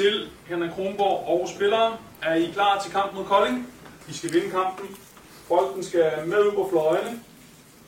til 0.00 0.28
Henrik 0.46 0.70
Kronborg 0.70 1.18
og 1.32 1.48
spillere. 1.48 1.96
Er 2.22 2.34
I 2.34 2.50
klar 2.54 2.80
til 2.82 2.92
kampen 2.92 3.18
mod 3.18 3.24
Kolding? 3.24 3.66
I 4.08 4.12
skal 4.12 4.32
vinde 4.32 4.50
kampen. 4.50 4.86
Bolden 5.48 5.82
skal 5.82 6.10
med 6.26 6.40
ud 6.46 6.52
på 6.52 6.68
fløjene. 6.70 7.20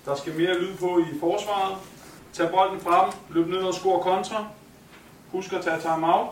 Der 0.06 0.14
skal 0.14 0.33
mere 0.33 0.54
lyd 0.61 0.75
på 0.80 0.98
i 0.98 1.19
forsvaret. 1.21 1.77
Tag 2.33 2.51
bolden 2.51 2.80
frem, 2.80 3.06
løb 3.35 3.46
ned 3.46 3.62
og 3.71 3.75
score 3.75 4.03
kontra. 4.03 4.46
Husk 5.33 5.53
at 5.53 5.61
tage 5.64 5.80
time 5.80 6.14
out. 6.14 6.27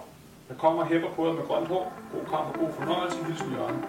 Der 0.48 0.54
kommer 0.54 0.84
hæpper 0.84 1.10
på 1.16 1.26
jer 1.26 1.32
med 1.32 1.42
grønt 1.48 1.68
hår. 1.68 1.92
God 2.12 2.24
kamp 2.32 2.46
og 2.50 2.54
god 2.60 2.72
fornøjelse. 2.78 3.24
Hilsen 3.24 3.52
Jørgen. 3.52 3.84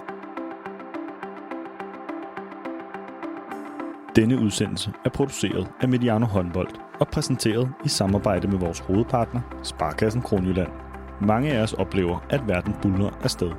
Denne 4.15 4.37
udsendelse 4.45 4.93
er 5.05 5.09
produceret 5.09 5.67
af 5.81 5.89
Mediano 5.89 6.25
Håndbold 6.25 6.71
og 6.99 7.07
præsenteret 7.07 7.73
i 7.85 7.89
samarbejde 7.89 8.47
med 8.47 8.57
vores 8.57 8.79
hovedpartner, 8.79 9.41
Sparkassen 9.63 10.21
Kronjylland. 10.21 10.90
Mange 11.21 11.51
af 11.51 11.61
os 11.63 11.73
oplever, 11.73 12.25
at 12.29 12.47
verden 12.47 12.75
buller 12.81 13.09
afsted. 13.23 13.51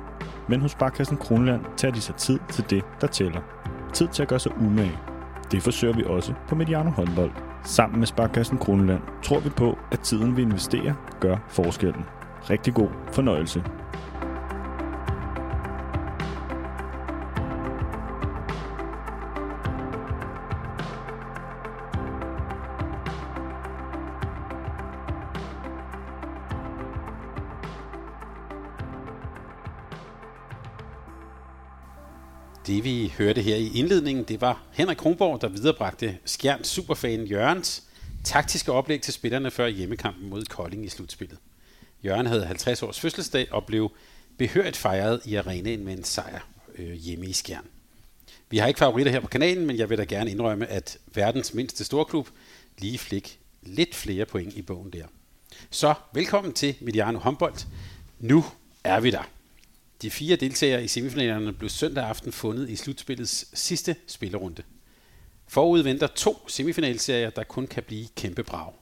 Men 0.49 0.61
hos 0.61 0.71
Sparkassen 0.71 1.17
Kronland 1.17 1.61
tager 1.77 1.91
de 1.91 2.01
sig 2.01 2.15
tid 2.15 2.39
til 2.49 2.69
det, 2.69 2.83
der 3.01 3.07
tæller. 3.07 3.41
Tid 3.93 4.07
til 4.07 4.21
at 4.21 4.27
gøre 4.27 4.39
sig 4.39 4.51
umage. 4.61 4.99
Det 5.51 5.61
forsøger 5.61 5.93
vi 5.93 6.03
også 6.07 6.33
på 6.47 6.55
Mediano 6.55 6.89
Håndbold. 6.89 7.31
Sammen 7.63 7.99
med 7.99 8.07
Sparkassen 8.07 8.57
Kronland 8.57 9.01
tror 9.23 9.39
vi 9.39 9.49
på, 9.49 9.77
at 9.91 9.99
tiden 9.99 10.37
vi 10.37 10.41
investerer 10.41 10.93
gør 11.19 11.37
forskellen. 11.47 12.03
Rigtig 12.49 12.73
god 12.73 12.89
fornøjelse. 13.11 13.63
Hørte 33.23 33.41
her 33.41 33.55
i 33.55 33.71
indledningen, 33.75 34.23
det 34.23 34.41
var 34.41 34.63
Henrik 34.71 34.97
Kronborg, 34.97 35.41
der 35.41 35.47
viderebragte 35.47 36.17
Skjerns 36.25 36.67
superfan 36.67 37.25
Jørgens 37.25 37.83
taktiske 38.23 38.71
oplæg 38.71 39.01
til 39.01 39.13
spillerne 39.13 39.51
før 39.51 39.67
hjemmekampen 39.67 40.29
mod 40.29 40.45
Kolding 40.45 40.85
i 40.85 40.89
slutspillet. 40.89 41.37
Jørgen 42.05 42.25
havde 42.25 42.45
50 42.45 42.83
års 42.83 42.99
fødselsdag 42.99 43.47
og 43.51 43.65
blev 43.65 43.91
behørigt 44.37 44.77
fejret 44.77 45.21
i 45.25 45.35
arenaen 45.35 45.85
med 45.85 45.93
en 45.93 46.03
sejr 46.03 46.39
øh, 46.75 46.93
hjemme 46.93 47.25
i 47.25 47.33
Skjern. 47.33 47.65
Vi 48.49 48.57
har 48.57 48.67
ikke 48.67 48.77
favoritter 48.77 49.11
her 49.11 49.19
på 49.19 49.27
kanalen, 49.27 49.65
men 49.65 49.77
jeg 49.77 49.89
vil 49.89 49.97
da 49.97 50.03
gerne 50.03 50.31
indrømme, 50.31 50.67
at 50.67 50.97
verdens 51.13 51.53
mindste 51.53 51.83
storklub 51.83 52.29
lige 52.77 52.97
flik 52.97 53.39
lidt 53.61 53.95
flere 53.95 54.25
point 54.25 54.53
i 54.53 54.61
bogen 54.61 54.89
der. 54.89 55.05
Så 55.69 55.93
velkommen 56.13 56.53
til 56.53 56.75
Mediano 56.81 57.19
Humboldt. 57.19 57.67
Nu 58.19 58.45
er 58.83 58.99
vi 58.99 59.11
der. 59.11 59.23
De 60.03 60.11
fire 60.11 60.35
deltagere 60.35 60.83
i 60.83 60.87
semifinalerne 60.87 61.53
blev 61.53 61.69
søndag 61.69 62.03
aften 62.05 62.31
fundet 62.31 62.69
i 62.69 62.75
slutspillets 62.75 63.59
sidste 63.59 63.95
spillerunde. 64.07 64.63
Forud 65.47 65.81
venter 65.81 66.07
to 66.07 66.47
semifinalserier, 66.47 67.29
der 67.29 67.43
kun 67.43 67.67
kan 67.67 67.83
blive 67.83 68.07
kæmpe 68.15 68.43
brag. 68.43 68.73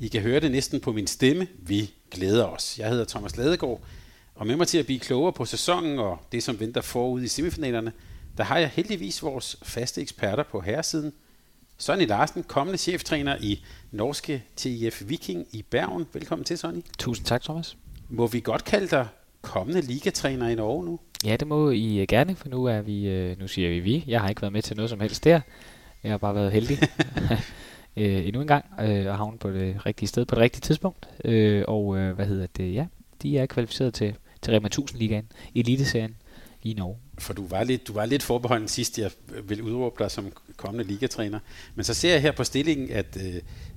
I 0.00 0.08
kan 0.08 0.22
høre 0.22 0.40
det 0.40 0.50
næsten 0.50 0.80
på 0.80 0.92
min 0.92 1.06
stemme. 1.06 1.46
Vi 1.58 1.94
glæder 2.10 2.44
os. 2.44 2.78
Jeg 2.78 2.90
hedder 2.90 3.04
Thomas 3.04 3.36
Ladegaard, 3.36 3.80
og 4.34 4.46
med 4.46 4.56
mig 4.56 4.68
til 4.68 4.78
at 4.78 4.86
blive 4.86 5.00
klogere 5.00 5.32
på 5.32 5.44
sæsonen 5.44 5.98
og 5.98 6.18
det, 6.32 6.42
som 6.42 6.60
venter 6.60 6.80
forud 6.80 7.22
i 7.22 7.28
semifinalerne, 7.28 7.92
der 8.36 8.44
har 8.44 8.58
jeg 8.58 8.68
heldigvis 8.68 9.22
vores 9.22 9.56
faste 9.62 10.00
eksperter 10.00 10.42
på 10.42 10.60
herresiden. 10.60 11.12
Sonny 11.78 12.06
Larsen, 12.06 12.42
kommende 12.42 12.78
cheftræner 12.78 13.36
i 13.40 13.64
norske 13.90 14.44
TIF 14.56 15.02
Viking 15.06 15.46
i 15.52 15.62
Bergen. 15.62 16.06
Velkommen 16.12 16.44
til, 16.44 16.58
Sonny. 16.58 16.80
Tusind 16.98 17.26
tak, 17.26 17.42
Thomas. 17.42 17.76
Må 18.08 18.26
vi 18.26 18.40
godt 18.40 18.64
kalde 18.64 18.88
dig 18.88 19.08
kommende 19.46 19.80
ligatræner 19.80 20.48
i 20.48 20.54
Norge 20.54 20.84
nu? 20.84 21.00
Ja, 21.24 21.36
det 21.36 21.48
må 21.48 21.70
I 21.70 21.98
øh, 21.98 22.06
gerne, 22.08 22.36
for 22.36 22.48
nu 22.48 22.64
er 22.64 22.80
vi, 22.80 23.08
øh, 23.08 23.38
nu 23.38 23.48
siger 23.48 23.68
vi 23.68 23.80
vi. 23.80 24.04
Jeg 24.06 24.20
har 24.20 24.28
ikke 24.28 24.42
været 24.42 24.52
med 24.52 24.62
til 24.62 24.76
noget 24.76 24.90
som 24.90 25.00
helst 25.00 25.24
der. 25.24 25.40
Jeg 26.02 26.10
har 26.10 26.18
bare 26.18 26.34
været 26.34 26.52
heldig 26.52 26.78
øh, 27.96 28.26
endnu 28.26 28.40
en 28.40 28.46
gang 28.46 28.64
øh, 28.80 29.06
og 29.06 29.16
havnet 29.16 29.40
på 29.40 29.50
det 29.50 29.86
rigtige 29.86 30.08
sted 30.08 30.24
på 30.24 30.34
det 30.34 30.42
rigtige 30.42 30.60
tidspunkt. 30.60 31.08
Øh, 31.24 31.64
og 31.68 31.96
øh, 31.98 32.14
hvad 32.14 32.26
hedder 32.26 32.46
det? 32.56 32.74
Ja, 32.74 32.86
de 33.22 33.38
er 33.38 33.46
kvalificeret 33.46 33.94
til, 33.94 34.16
til 34.42 34.54
Rema 34.54 34.66
1000 34.66 34.98
Ligaen, 34.98 35.28
Eliteserien 35.54 36.16
i 36.62 36.74
Norge. 36.74 36.96
For 37.18 37.32
du 37.32 37.46
var 37.46 37.64
lidt, 37.64 37.88
du 37.88 37.92
var 37.92 38.06
lidt 38.06 38.22
forbeholden 38.22 38.68
sidst, 38.68 38.98
jeg 38.98 39.10
vil 39.44 39.62
udråbe 39.62 39.96
dig 39.98 40.10
som 40.10 40.32
kommende 40.56 40.84
ligatræner. 40.84 41.38
Men 41.74 41.84
så 41.84 41.94
ser 41.94 42.12
jeg 42.12 42.22
her 42.22 42.32
på 42.32 42.44
stillingen, 42.44 42.90
at 42.90 43.18
øh, 43.24 43.34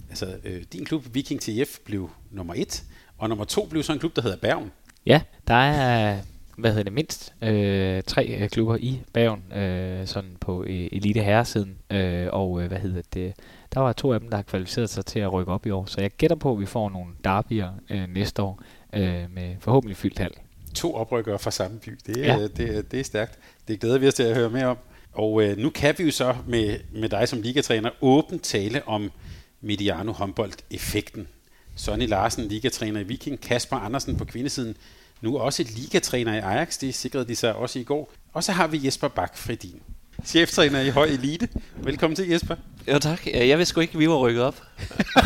altså, 0.10 0.38
øh, 0.44 0.64
din 0.74 0.86
klub, 0.86 1.06
Viking 1.14 1.42
TF, 1.42 1.80
blev 1.86 2.10
nummer 2.32 2.54
et, 2.58 2.84
og 3.18 3.30
nummer 3.30 3.46
to 3.46 3.66
blev 3.66 3.84
så 3.84 3.94
en 3.94 4.00
klub, 4.00 4.16
der 4.16 4.22
hedder 4.22 4.38
Bergen. 4.38 4.72
Ja, 5.06 5.22
der 5.48 5.54
er 5.54 6.18
hvad 6.60 6.72
hedder 6.72 6.84
det, 6.84 6.94
mindst 6.94 7.34
øh, 7.42 8.04
tre 8.04 8.28
øh, 8.28 8.50
klubber 8.50 8.76
i 8.76 9.02
Bergen, 9.14 9.54
øh, 9.54 10.08
sådan 10.08 10.38
på 10.40 10.64
øh, 10.64 10.88
elite 10.92 11.22
herresiden, 11.22 11.78
øh, 11.92 12.28
og 12.32 12.62
øh, 12.62 12.68
hvad 12.68 12.80
hedder 12.80 13.02
det, 13.14 13.34
der 13.74 13.80
var 13.80 13.94
to 13.94 14.14
af 14.14 14.20
dem, 14.20 14.30
der 14.30 14.36
har 14.36 14.44
kvalificeret 14.44 14.90
sig 14.90 15.06
til 15.06 15.20
at 15.20 15.34
rykke 15.34 15.52
op 15.52 15.66
i 15.66 15.70
år, 15.70 15.86
så 15.86 16.02
jeg 16.02 16.12
gætter 16.12 16.36
på, 16.36 16.52
at 16.52 16.60
vi 16.60 16.66
får 16.66 16.90
nogle 16.90 17.14
derbyer 17.24 17.70
øh, 17.90 18.14
næste 18.14 18.42
år 18.42 18.62
øh, 18.94 19.34
med 19.34 19.56
forhåbentlig 19.60 19.98
fyldt 19.98 20.20
hal. 20.20 20.32
To 20.76 20.96
oprykkere 20.96 21.40
fra 21.40 21.52
samme 21.52 21.80
by, 21.80 21.98
det, 22.06 22.18
ja. 22.18 22.40
det, 22.40 22.58
det, 22.58 22.92
det 22.92 23.00
er 23.00 23.04
stærkt. 23.04 23.40
Det 23.68 23.80
glæder 23.80 23.98
vi 23.98 24.08
os 24.08 24.14
til 24.14 24.24
at 24.24 24.36
høre 24.36 24.50
mere 24.50 24.66
om. 24.66 24.78
Og 25.12 25.44
øh, 25.44 25.58
nu 25.58 25.70
kan 25.70 25.96
vi 25.98 26.04
jo 26.04 26.12
så 26.12 26.36
med, 26.48 26.80
med 26.92 27.10
dig 27.10 27.28
som 27.28 27.42
ligatræner 27.42 27.90
åbent 28.02 28.44
tale 28.44 28.88
om 28.88 29.12
Mediano 29.62 30.12
Humboldt-effekten. 30.12 31.28
Sonny 31.80 32.08
Larsen, 32.08 32.48
ligatræner 32.48 33.00
i 33.00 33.04
Viking, 33.04 33.42
Kasper 33.42 33.78
Andersen 33.78 34.18
på 34.18 34.26
kvindesiden, 34.26 34.76
nu 35.22 35.38
også 35.38 35.64
ligatræner 35.76 36.34
i 36.34 36.40
Ajax, 36.40 36.80
det 36.80 36.96
sikrede 36.96 37.28
de 37.28 37.36
sig 37.36 37.56
også 37.56 37.80
i 37.80 37.84
går. 37.84 38.12
Og 38.34 38.44
så 38.44 38.52
har 38.52 38.68
vi 38.68 38.86
Jesper 38.86 39.08
Bak 39.08 39.38
Fridin, 39.38 39.82
cheftræner 40.26 40.82
i 40.82 40.90
høj 40.90 41.06
elite. 41.06 41.50
Velkommen 41.78 42.16
til 42.16 42.30
Jesper. 42.30 42.56
Jo 42.88 43.00
tak, 43.00 43.28
jeg 43.28 43.58
vidste 43.58 43.70
sgu 43.70 43.82
ikke, 43.82 43.94
at 43.94 44.00
vi 44.00 44.10
var 44.10 44.16
rykket 44.18 44.44
op. 44.44 44.64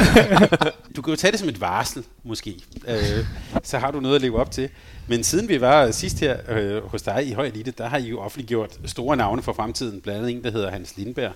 du 0.95 1.01
kan 1.01 1.11
jo 1.11 1.15
tage 1.15 1.31
det 1.31 1.39
som 1.39 1.49
et 1.49 1.61
varsel, 1.61 2.03
måske. 2.23 2.55
Øh, 2.87 3.25
så 3.63 3.79
har 3.79 3.91
du 3.91 3.99
noget 3.99 4.15
at 4.15 4.21
leve 4.21 4.39
op 4.39 4.51
til. 4.51 4.69
Men 5.07 5.23
siden 5.23 5.49
vi 5.49 5.61
var 5.61 5.91
sidst 5.91 6.19
her 6.19 6.37
øh, 6.49 6.83
hos 6.83 7.01
dig 7.01 7.27
i 7.27 7.33
høj 7.33 7.45
elite, 7.47 7.71
der 7.71 7.87
har 7.87 7.97
I 7.97 8.07
jo 8.07 8.19
offentliggjort 8.19 8.79
store 8.85 9.17
navne 9.17 9.41
for 9.41 9.53
fremtiden. 9.53 10.01
Blandt 10.01 10.17
andet 10.17 10.31
en, 10.31 10.43
der 10.43 10.51
hedder 10.51 10.71
Hans 10.71 10.97
Lindberg. 10.97 11.33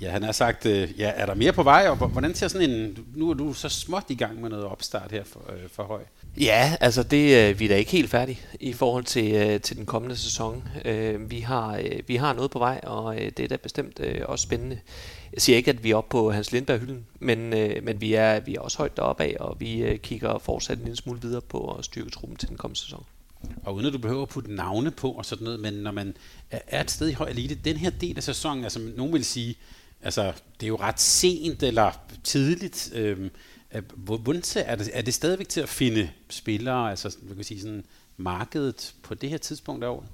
Ja, 0.00 0.10
han 0.10 0.22
har 0.22 0.32
sagt, 0.32 0.66
øh, 0.66 0.88
ja, 0.98 1.12
er 1.16 1.26
der 1.26 1.34
mere 1.34 1.52
på 1.52 1.62
vej, 1.62 1.86
og 1.88 1.96
hvordan 1.96 2.34
ser 2.34 2.48
sådan 2.48 2.70
en, 2.70 2.98
nu 3.14 3.30
er 3.30 3.34
du 3.34 3.52
så 3.52 3.68
småt 3.68 4.04
i 4.08 4.14
gang 4.14 4.40
med 4.40 4.50
noget 4.50 4.64
opstart 4.64 5.12
her 5.12 5.24
for, 5.24 5.52
øh, 5.52 5.68
for 5.72 5.82
høj. 5.82 6.00
Ja, 6.40 6.76
altså 6.80 7.02
det 7.02 7.50
øh, 7.50 7.60
vi 7.60 7.64
er 7.64 7.68
da 7.68 7.76
ikke 7.76 7.90
helt 7.90 8.10
færdige 8.10 8.40
i 8.60 8.72
forhold 8.72 9.04
til, 9.04 9.34
øh, 9.34 9.60
til 9.60 9.76
den 9.76 9.86
kommende 9.86 10.16
sæson. 10.16 10.68
Øh, 10.84 11.30
vi, 11.30 11.40
har, 11.40 11.76
øh, 11.76 12.00
vi 12.06 12.16
har 12.16 12.32
noget 12.32 12.50
på 12.50 12.58
vej, 12.58 12.80
og 12.82 13.16
øh, 13.16 13.30
det 13.36 13.40
er 13.40 13.48
da 13.48 13.56
bestemt 13.56 14.00
øh, 14.00 14.20
også 14.24 14.42
spændende. 14.42 14.80
Jeg 15.32 15.42
siger 15.42 15.56
ikke, 15.56 15.70
at 15.70 15.84
vi 15.84 15.90
er 15.90 15.96
oppe 15.96 16.10
på 16.10 16.30
Hans 16.30 16.52
Lindberg-hylden, 16.52 17.06
men, 17.18 17.52
øh, 17.52 17.84
men 17.84 18.00
vi, 18.00 18.14
er, 18.14 18.40
vi 18.40 18.54
er 18.54 18.60
også 18.60 18.78
højt 18.78 18.96
deroppe 18.96 19.24
af, 19.24 19.36
og 19.40 19.56
vi 19.60 19.82
øh, 19.82 19.98
kigger 19.98 20.38
fortsat 20.38 20.78
en 20.78 20.84
lille 20.84 20.96
smule 20.96 21.20
videre 21.20 21.40
på 21.40 21.74
at 21.78 21.84
styrke 21.84 22.10
truppen 22.10 22.36
til 22.36 22.48
den 22.48 22.56
kommende 22.56 22.80
sæson. 22.80 23.04
Og 23.64 23.74
uden 23.74 23.86
at 23.86 23.92
du 23.92 23.98
behøver 23.98 24.22
at 24.22 24.28
putte 24.28 24.54
navne 24.54 24.90
på 24.90 25.10
og 25.10 25.24
sådan 25.24 25.44
noget, 25.44 25.60
men 25.60 25.72
når 25.72 25.90
man 25.90 26.16
er 26.50 26.80
et 26.80 26.90
sted 26.90 27.08
i 27.08 27.12
høj 27.12 27.28
elite, 27.28 27.54
den 27.54 27.76
her 27.76 27.90
del 27.90 28.16
af 28.16 28.22
sæsonen, 28.22 28.64
altså 28.64 28.80
nogen 28.96 29.12
vil 29.12 29.24
sige, 29.24 29.56
altså 30.04 30.32
det 30.60 30.66
er 30.66 30.68
jo 30.68 30.76
ret 30.76 31.00
sent 31.00 31.62
eller 31.62 31.92
tidligt, 32.24 32.92
øh, 32.94 33.30
Hvordan 33.94 34.42
er 34.56 34.76
det, 34.76 34.90
er 34.92 35.02
det 35.02 35.14
stadigvæk 35.14 35.48
til 35.48 35.60
at 35.60 35.68
finde 35.68 36.10
spillere, 36.30 36.90
altså 36.90 37.16
vi 37.22 37.34
kan 37.34 37.44
sige 37.44 37.60
sådan 37.60 37.84
markedet 38.16 38.94
på 39.02 39.14
det 39.14 39.30
her 39.30 39.38
tidspunkt 39.38 39.84
af 39.84 39.88
året? 39.88 40.06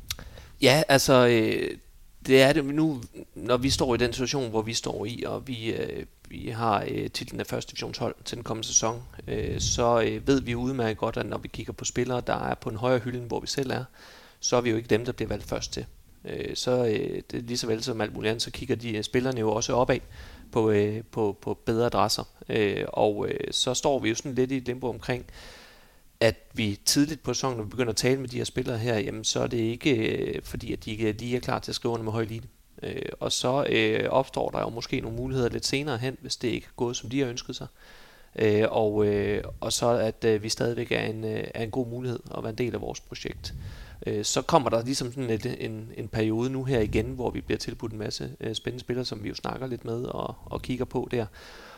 Ja, 0.62 0.82
altså 0.88 1.26
øh, 1.26 1.78
det 2.26 2.42
er 2.42 2.52
det 2.52 2.64
nu, 2.64 3.02
når 3.34 3.56
vi 3.56 3.70
står 3.70 3.94
i 3.94 3.98
den 3.98 4.12
situation, 4.12 4.50
hvor 4.50 4.62
vi 4.62 4.74
står 4.74 5.06
i, 5.06 5.24
og 5.26 5.48
vi, 5.48 5.72
øh, 5.72 6.06
vi 6.28 6.48
har 6.48 6.84
øh, 6.88 7.10
titlen 7.10 7.40
af 7.40 7.46
første 7.46 7.70
divisionshold 7.70 8.14
til 8.24 8.36
den 8.36 8.44
kommende 8.44 8.68
sæson, 8.68 9.02
øh, 9.28 9.60
så 9.60 10.00
øh, 10.00 10.26
ved 10.26 10.40
vi 10.40 10.54
udmærket 10.54 10.98
godt, 10.98 11.16
at 11.16 11.26
når 11.26 11.38
vi 11.38 11.48
kigger 11.48 11.72
på 11.72 11.84
spillere, 11.84 12.22
der 12.26 12.48
er 12.50 12.54
på 12.54 12.70
en 12.70 12.76
højere 12.76 12.98
hylde, 12.98 13.20
hvor 13.20 13.40
vi 13.40 13.46
selv 13.46 13.70
er, 13.70 13.84
så 14.40 14.56
er 14.56 14.60
vi 14.60 14.70
jo 14.70 14.76
ikke 14.76 14.88
dem, 14.88 15.04
der 15.04 15.12
bliver 15.12 15.28
valgt 15.28 15.44
først 15.44 15.72
til. 15.72 15.86
Øh, 16.24 16.56
så 16.56 16.84
øh, 16.86 17.22
det, 17.30 17.42
lige 17.42 17.58
så 17.58 17.66
vel 17.66 17.82
som 17.82 18.00
alt 18.00 18.14
muligt 18.14 18.30
andet, 18.30 18.42
så 18.42 18.50
kigger 18.50 18.76
de 18.76 18.96
øh, 18.96 19.02
spillerne 19.02 19.40
jo 19.40 19.52
også 19.52 19.72
opad 19.72 20.00
på, 20.52 20.70
øh, 20.70 21.02
på, 21.10 21.38
på 21.40 21.54
bedre 21.54 21.86
adresser. 21.86 22.24
Øh, 22.48 22.84
og 22.88 23.28
øh, 23.28 23.40
så 23.50 23.74
står 23.74 23.98
vi 23.98 24.08
jo 24.08 24.14
sådan 24.14 24.34
lidt 24.34 24.52
i 24.52 24.56
et 24.56 24.66
limbo 24.66 24.88
omkring, 24.88 25.26
at 26.20 26.36
vi 26.54 26.80
tidligt 26.84 27.22
på 27.22 27.34
sæsonen, 27.34 27.56
når 27.56 27.64
vi 27.64 27.70
begynder 27.70 27.90
at 27.90 27.96
tale 27.96 28.20
med 28.20 28.28
de 28.28 28.36
her 28.36 28.44
spillere 28.44 28.78
her, 28.78 28.98
jamen 28.98 29.24
så 29.24 29.40
er 29.40 29.46
det 29.46 29.58
ikke 29.58 29.96
øh, 29.96 30.42
fordi, 30.42 30.72
at 30.72 30.84
de 30.84 30.90
ikke 30.90 31.12
lige 31.12 31.36
er 31.36 31.40
klar 31.40 31.58
til 31.58 31.70
at 31.70 31.74
skrive 31.74 31.92
under 31.92 32.04
med 32.04 32.12
høj 32.12 32.22
elite. 32.22 32.48
Øh, 32.82 33.02
og 33.20 33.32
så 33.32 33.66
øh, 33.68 34.10
opstår 34.10 34.50
der 34.50 34.60
jo 34.60 34.68
måske 34.68 35.00
nogle 35.00 35.16
muligheder 35.16 35.48
lidt 35.48 35.66
senere 35.66 35.98
hen, 35.98 36.16
hvis 36.20 36.36
det 36.36 36.48
ikke 36.48 36.66
er 36.66 36.76
gået, 36.76 36.96
som 36.96 37.10
de 37.10 37.20
har 37.20 37.26
ønsket 37.26 37.56
sig. 37.56 37.66
Øh, 38.36 38.64
og, 38.70 39.06
øh, 39.06 39.44
og 39.60 39.72
så 39.72 39.88
at 39.88 40.24
øh, 40.24 40.42
vi 40.42 40.48
stadigvæk 40.48 40.92
er 40.92 41.02
en, 41.02 41.24
øh, 41.24 41.44
er 41.54 41.62
en 41.62 41.70
god 41.70 41.86
mulighed 41.86 42.20
at 42.36 42.42
være 42.42 42.50
en 42.50 42.58
del 42.58 42.74
af 42.74 42.80
vores 42.80 43.00
projekt. 43.00 43.54
Øh, 43.54 43.89
så 44.22 44.42
kommer 44.42 44.70
der 44.70 44.84
ligesom 44.84 45.12
sådan 45.12 45.30
et, 45.30 45.56
en, 45.60 45.90
en 45.96 46.08
periode 46.08 46.50
nu 46.50 46.64
her 46.64 46.80
igen, 46.80 47.06
hvor 47.06 47.30
vi 47.30 47.40
bliver 47.40 47.58
tilbudt 47.58 47.92
en 47.92 47.98
masse 47.98 48.30
øh, 48.40 48.54
spændende 48.54 48.80
spillere, 48.80 49.04
som 49.04 49.24
vi 49.24 49.28
jo 49.28 49.34
snakker 49.34 49.66
lidt 49.66 49.84
med 49.84 50.04
og, 50.04 50.34
og 50.44 50.62
kigger 50.62 50.84
på 50.84 51.08
der. 51.10 51.26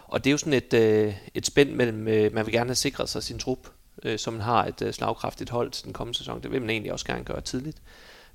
Og 0.07 0.25
det 0.25 0.31
er 0.31 0.33
jo 0.33 0.39
sådan 0.39 0.53
et, 0.53 0.75
øh, 0.75 1.15
et 1.35 1.47
spænd 1.47 1.71
mellem, 1.71 2.09
øh, 2.09 2.35
man 2.35 2.47
vil 2.47 2.55
gerne 2.55 2.69
have 2.69 2.75
sikret 2.75 3.09
sig 3.09 3.23
sin 3.23 3.39
trup 3.39 3.69
øh, 4.03 4.19
så 4.19 4.31
man 4.31 4.41
har 4.41 4.65
et 4.65 4.83
øh, 4.83 4.93
slagkraftigt 4.93 5.51
hold 5.51 5.71
til 5.71 5.85
den 5.85 5.93
kommende 5.93 6.19
sæson. 6.19 6.43
Det 6.43 6.51
vil 6.51 6.61
man 6.61 6.71
egentlig 6.71 6.93
også 6.93 7.07
gerne 7.07 7.25
gøre 7.25 7.41
tidligt. 7.41 7.83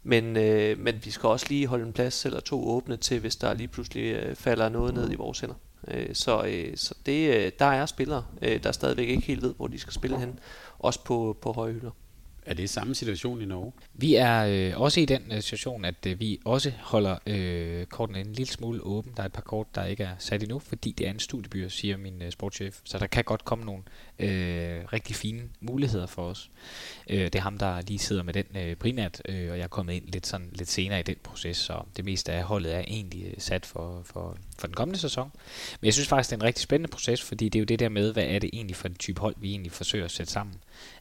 Men, 0.04 0.38
øh, 0.38 0.80
men 0.80 0.96
vi 1.04 1.12
skal 1.12 1.28
også 1.28 1.46
lige 1.50 1.68
holde 1.68 1.86
en 1.86 1.94
plads 1.94 2.26
eller 2.26 2.40
to 2.40 2.70
åbne 2.70 2.98
til, 2.98 3.20
hvis 3.20 3.36
der 3.36 3.54
lige 3.54 3.68
pludselig 3.68 4.04
øh, 4.04 4.36
falder 4.36 4.70
noget 4.70 4.94
ned 4.94 5.12
i 5.12 5.16
vores 5.16 5.40
hænder. 5.40 5.56
Øh, 5.88 6.16
så 6.16 6.44
øh, 6.44 6.78
så 6.78 6.96
det, 7.06 7.36
øh, 7.36 7.52
der 7.60 7.66
er 7.66 7.86
spillere, 7.86 8.26
øh, 8.42 8.64
der 8.64 8.72
stadigvæk 8.72 9.10
ikke 9.10 9.28
helt 9.28 9.42
ved, 9.42 9.54
hvor 9.58 9.68
de 9.68 9.80
skal 9.80 9.94
spille 9.94 10.20
hen. 10.20 10.40
Også 10.80 11.04
på, 11.04 11.38
på 11.42 11.52
høje 11.52 11.74
hylder. 11.74 11.92
Er 12.48 12.54
det 12.54 12.70
samme 12.70 12.96
situation 12.96 13.42
i 13.42 13.46
Norge? 13.46 13.72
Vi 13.94 14.16
er 14.16 14.46
øh, 14.46 14.82
også 14.82 15.00
i 15.00 15.06
den 15.06 15.22
øh, 15.32 15.42
situation, 15.42 15.86
at 15.86 16.06
øh, 16.08 16.20
vi 16.20 16.40
også 16.46 16.72
holder 16.80 17.18
øh, 17.26 17.86
kortene 17.86 18.20
en 18.20 18.34
lille 18.34 18.52
smule 18.52 18.82
åben. 18.82 19.14
Der 19.18 19.22
er 19.22 19.26
et 19.26 19.34
par 19.34 19.42
kort, 19.42 19.76
der 19.76 19.86
ikke 19.86 20.04
er 20.04 20.16
sat 20.20 20.44
endnu, 20.44 20.60
fordi 20.60 20.92
det 20.92 21.08
er 21.08 21.12
en 21.12 21.20
studieby, 21.20 21.68
siger 21.68 21.98
min 21.98 22.22
øh, 22.22 22.32
sportschef. 22.32 22.80
Så 22.84 23.00
der 23.00 23.08
kan 23.08 23.24
godt 23.24 23.46
komme 23.46 23.66
nogle 23.66 23.84
øh, 24.20 24.86
rigtig 24.94 25.16
fine 25.16 25.42
muligheder 25.62 26.06
for 26.06 26.30
os. 26.30 26.50
Øh, 27.10 27.20
det 27.20 27.36
er 27.36 27.42
ham, 27.42 27.58
der 27.58 27.82
lige 27.82 28.00
sidder 28.00 28.24
med 28.24 28.34
den 28.34 28.46
øh, 28.56 28.76
primært, 28.76 29.22
øh, 29.30 29.52
og 29.52 29.58
jeg 29.58 29.64
er 29.64 29.68
kommet 29.68 29.94
ind 29.94 30.08
lidt, 30.08 30.28
sådan, 30.28 30.50
lidt 30.52 30.70
senere 30.70 31.00
i 31.00 31.04
den 31.04 31.16
proces, 31.24 31.58
så 31.58 31.82
det 31.98 32.06
meste 32.06 32.32
af 32.32 32.44
holdet 32.44 32.76
er 32.76 32.80
egentlig 32.80 33.26
øh, 33.26 33.34
sat 33.38 33.66
for, 33.66 34.02
for, 34.06 34.38
for 34.60 34.68
den 34.68 34.76
kommende 34.76 35.00
sæson. 35.00 35.32
Men 35.82 35.86
jeg 35.86 35.94
synes 35.94 36.08
faktisk, 36.08 36.30
det 36.30 36.36
er 36.36 36.40
en 36.40 36.44
rigtig 36.44 36.64
spændende 36.64 36.92
proces, 36.92 37.22
fordi 37.22 37.50
det 37.50 37.60
er 37.60 37.62
jo 37.62 37.66
det 37.66 37.80
der 37.80 37.90
med, 37.90 38.14
hvad 38.14 38.26
er 38.26 38.40
det 38.40 38.50
egentlig 38.54 38.76
for 38.76 38.88
en 38.88 38.96
type 38.96 39.22
hold, 39.22 39.36
vi 39.38 39.50
egentlig 39.50 39.72
forsøger 39.72 40.06
at 40.06 40.12
sætte 40.12 40.32
sammen. 40.32 40.56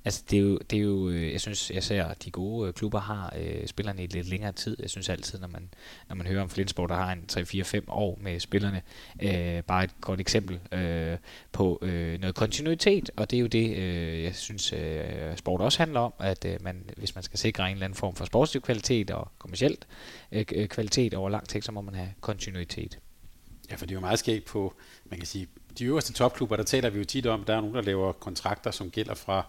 Altså 0.04 0.22
det 0.30 0.36
er 0.36 0.42
jo, 0.42 0.58
det 0.70 0.76
er 0.76 0.82
jo 0.82 1.08
øh, 1.08 1.32
jeg 1.32 1.40
synes, 1.40 1.70
jeg 1.70 1.82
ser, 1.82 2.04
at 2.04 2.24
de 2.24 2.30
gode 2.30 2.68
øh, 2.68 2.74
klubber 2.74 3.00
har 3.00 3.34
øh, 3.38 3.66
spillerne 3.66 4.04
i 4.04 4.06
lidt 4.06 4.28
længere 4.28 4.52
tid. 4.52 4.76
Jeg 4.80 4.90
synes 4.90 5.08
altid, 5.08 5.38
når 5.38 5.48
man, 5.48 5.68
når 6.08 6.16
man 6.16 6.26
hører 6.26 6.42
om 6.42 6.50
Flensborg, 6.50 6.88
der 6.88 6.94
har 6.94 7.12
en 7.12 7.24
3-4-5 7.32 7.80
år 7.88 8.18
med 8.20 8.40
spillerne, 8.40 8.82
øh, 9.22 9.62
bare 9.62 9.84
et 9.84 9.90
godt 10.00 10.20
eksempel 10.20 10.60
øh, 10.72 11.18
på 11.52 11.78
øh, 11.82 12.20
noget 12.20 12.34
kontinuitet, 12.34 13.10
og 13.16 13.30
det 13.30 13.36
er 13.36 13.40
jo 13.40 13.46
det, 13.46 13.76
øh, 13.76 14.22
jeg 14.22 14.34
synes, 14.34 14.72
øh, 14.72 15.36
sport 15.36 15.60
også 15.60 15.78
handler 15.78 16.00
om, 16.00 16.12
at 16.18 16.44
øh, 16.44 16.62
man, 16.62 16.90
hvis 16.96 17.14
man 17.14 17.24
skal 17.24 17.38
sikre 17.38 17.66
en 17.66 17.72
eller 17.72 17.84
anden 17.84 17.96
form 17.96 18.14
for 18.14 18.24
sportslig 18.24 18.62
kvalitet 18.62 19.10
og 19.10 19.28
kommersielt 19.38 19.86
øh, 20.32 20.44
øh, 20.54 20.68
kvalitet 20.68 21.14
over 21.14 21.30
lang 21.30 21.48
tid, 21.48 21.62
så 21.62 21.72
må 21.72 21.80
man 21.80 21.94
have 21.94 22.08
kontinuitet. 22.20 22.98
Ja, 23.70 23.74
for 23.74 23.86
det 23.86 23.92
er 23.92 23.96
jo 23.96 24.00
meget 24.00 24.18
skægt 24.18 24.44
på, 24.44 24.74
man 25.10 25.18
kan 25.18 25.26
sige, 25.26 25.46
de 25.78 25.84
øverste 25.84 26.12
topklubber, 26.12 26.56
der 26.56 26.64
taler 26.64 26.90
vi 26.90 26.98
jo 26.98 27.04
tit 27.04 27.26
om, 27.26 27.44
der 27.44 27.56
er 27.56 27.60
nogen, 27.60 27.74
der 27.74 27.82
laver 27.82 28.12
kontrakter, 28.12 28.70
som 28.70 28.90
gælder 28.90 29.14
fra 29.14 29.46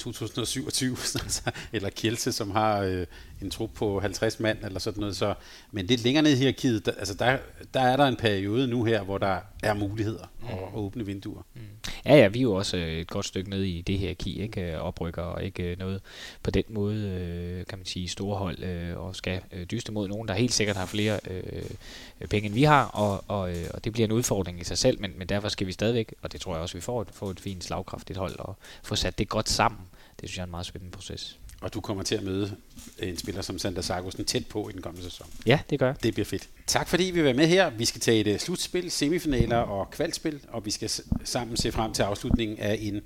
2027, 0.00 0.96
eller 1.72 1.90
Kielse, 1.90 2.32
som 2.32 2.50
har 2.50 2.80
øh, 2.80 3.06
en 3.42 3.50
trup 3.50 3.70
på 3.74 4.00
50 4.00 4.40
mand, 4.40 4.64
eller 4.64 4.78
sådan 4.78 5.00
noget. 5.00 5.16
Så, 5.16 5.34
men 5.72 5.86
lidt 5.86 6.04
længere 6.04 6.22
ned 6.22 6.32
i 6.32 6.36
hierarkiet, 6.36 6.86
der, 6.86 6.92
altså 6.92 7.14
der, 7.14 7.38
der 7.74 7.80
er 7.80 7.96
der 7.96 8.04
en 8.04 8.16
periode 8.16 8.66
nu 8.66 8.84
her, 8.84 9.02
hvor 9.02 9.18
der 9.18 9.38
er 9.62 9.74
muligheder 9.74 10.24
mm. 10.40 10.48
og 10.48 10.78
åbne 10.84 11.06
vinduer. 11.06 11.42
Mm. 11.54 11.60
Ja, 12.04 12.16
ja, 12.16 12.28
vi 12.28 12.38
er 12.38 12.42
jo 12.42 12.52
også 12.52 12.76
øh, 12.76 12.92
et 12.92 13.06
godt 13.06 13.26
stykke 13.26 13.50
nede 13.50 13.68
i 13.68 13.82
det 13.82 13.98
her 13.98 14.14
ki, 14.14 14.42
ikke? 14.42 14.72
Øh, 14.72 14.80
oprykker 14.80 15.22
og 15.22 15.44
ikke 15.44 15.62
øh, 15.62 15.78
noget 15.78 16.00
på 16.42 16.50
den 16.50 16.64
måde, 16.68 17.64
kan 17.68 17.78
man 17.78 17.86
sige, 17.86 18.08
store 18.08 18.38
hold, 18.38 18.94
og 18.94 19.16
skal 19.16 19.40
dyste 19.70 19.92
mod 19.92 20.08
nogen, 20.08 20.28
der 20.28 20.34
helt 20.34 20.52
sikkert 20.52 20.76
har 20.76 20.86
flere 20.86 21.20
øh, 21.30 22.28
penge, 22.28 22.46
end 22.46 22.54
vi 22.54 22.62
har, 22.62 22.84
og, 22.84 23.24
og, 23.28 23.50
og 23.74 23.84
det 23.84 23.92
bliver 23.92 24.06
en 24.06 24.12
udfordring 24.12 24.60
i 24.60 24.64
sig 24.64 24.78
selv, 24.78 25.00
men, 25.00 25.12
men 25.18 25.28
derfor 25.28 25.48
skal 25.48 25.66
vi 25.66 25.72
stadigvæk, 25.72 26.14
og 26.22 26.32
det 26.32 26.40
tror 26.40 26.52
jeg 26.52 26.62
også, 26.62 26.76
vi 26.76 26.80
får, 26.80 27.06
få 27.12 27.30
et 27.30 27.40
fint 27.40 27.64
slagkraftigt 27.64 28.18
hold, 28.18 28.38
og 28.38 28.56
få 28.82 28.96
sat 28.96 29.18
det 29.18 29.28
godt 29.28 29.48
sammen. 29.48 29.80
Det 30.20 30.28
synes 30.28 30.36
jeg 30.36 30.42
er 30.42 30.46
en 30.46 30.50
meget 30.50 30.66
spændende 30.66 30.92
proces. 30.92 31.38
Og 31.60 31.74
du 31.74 31.80
kommer 31.80 32.02
til 32.02 32.14
at 32.14 32.22
møde 32.22 32.56
en 32.98 33.16
spiller 33.16 33.42
som 33.42 33.58
Sander 33.58 33.82
Sargussen 33.82 34.24
tæt 34.24 34.46
på 34.46 34.68
i 34.68 34.72
den 34.72 34.82
kommende 34.82 35.10
sæson. 35.10 35.26
Ja, 35.46 35.60
det 35.70 35.78
gør 35.78 35.92
Det 35.92 36.14
bliver 36.14 36.24
fedt. 36.24 36.48
Tak 36.66 36.88
fordi 36.88 37.04
vi 37.04 37.24
var 37.24 37.32
med 37.32 37.46
her. 37.46 37.70
Vi 37.70 37.84
skal 37.84 38.00
tage 38.00 38.20
et 38.20 38.34
uh, 38.34 38.40
slutspil, 38.40 38.90
semifinaler 38.90 39.56
og 39.56 39.90
kvalspil, 39.90 40.40
og 40.48 40.66
vi 40.66 40.70
skal 40.70 40.90
sammen 41.24 41.56
se 41.56 41.72
frem 41.72 41.92
til 41.92 42.02
afslutningen 42.02 42.58
af 42.58 42.78
en 42.80 43.00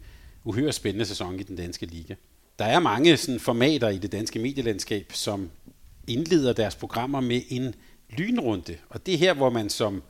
uhyre 0.44 0.72
spændende 0.72 1.04
sæson 1.04 1.40
i 1.40 1.42
den 1.42 1.56
danske 1.56 1.86
liga. 1.86 2.14
Der 2.58 2.64
er 2.64 2.78
mange 2.78 3.16
sådan, 3.16 3.40
formater 3.40 3.88
i 3.88 3.98
det 3.98 4.12
danske 4.12 4.38
medielandskab, 4.38 5.12
som 5.12 5.50
indleder 6.06 6.52
deres 6.52 6.74
programmer 6.74 7.20
med 7.20 7.42
en 7.48 7.74
lynrunde. 8.10 8.76
Og 8.88 9.06
det 9.06 9.14
er 9.14 9.18
her, 9.18 9.34
hvor 9.34 9.50
man 9.50 9.70
som 9.70 10.02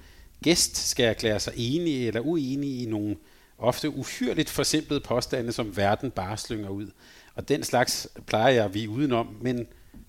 gæst 0.43 0.77
skal 0.77 1.05
erklære 1.05 1.41
sig 1.41 1.53
enig 1.57 2.09
eller 2.09 2.21
uenig 2.21 2.83
i 2.83 2.87
nogle 2.87 3.17
ofte 3.59 3.91
uhyrligt 3.91 4.51
forsimplede 4.51 5.01
påstande, 5.01 5.53
som 5.53 5.77
verden 5.77 6.11
bare 6.11 6.37
slynger 6.37 6.69
ud. 6.69 6.91
Og 7.35 7.49
den 7.49 7.65
slags 7.65 8.09
plejer 8.27 8.49
jeg 8.49 8.75
vi 8.75 8.89
udenom, 8.89 9.37
men 9.41 9.67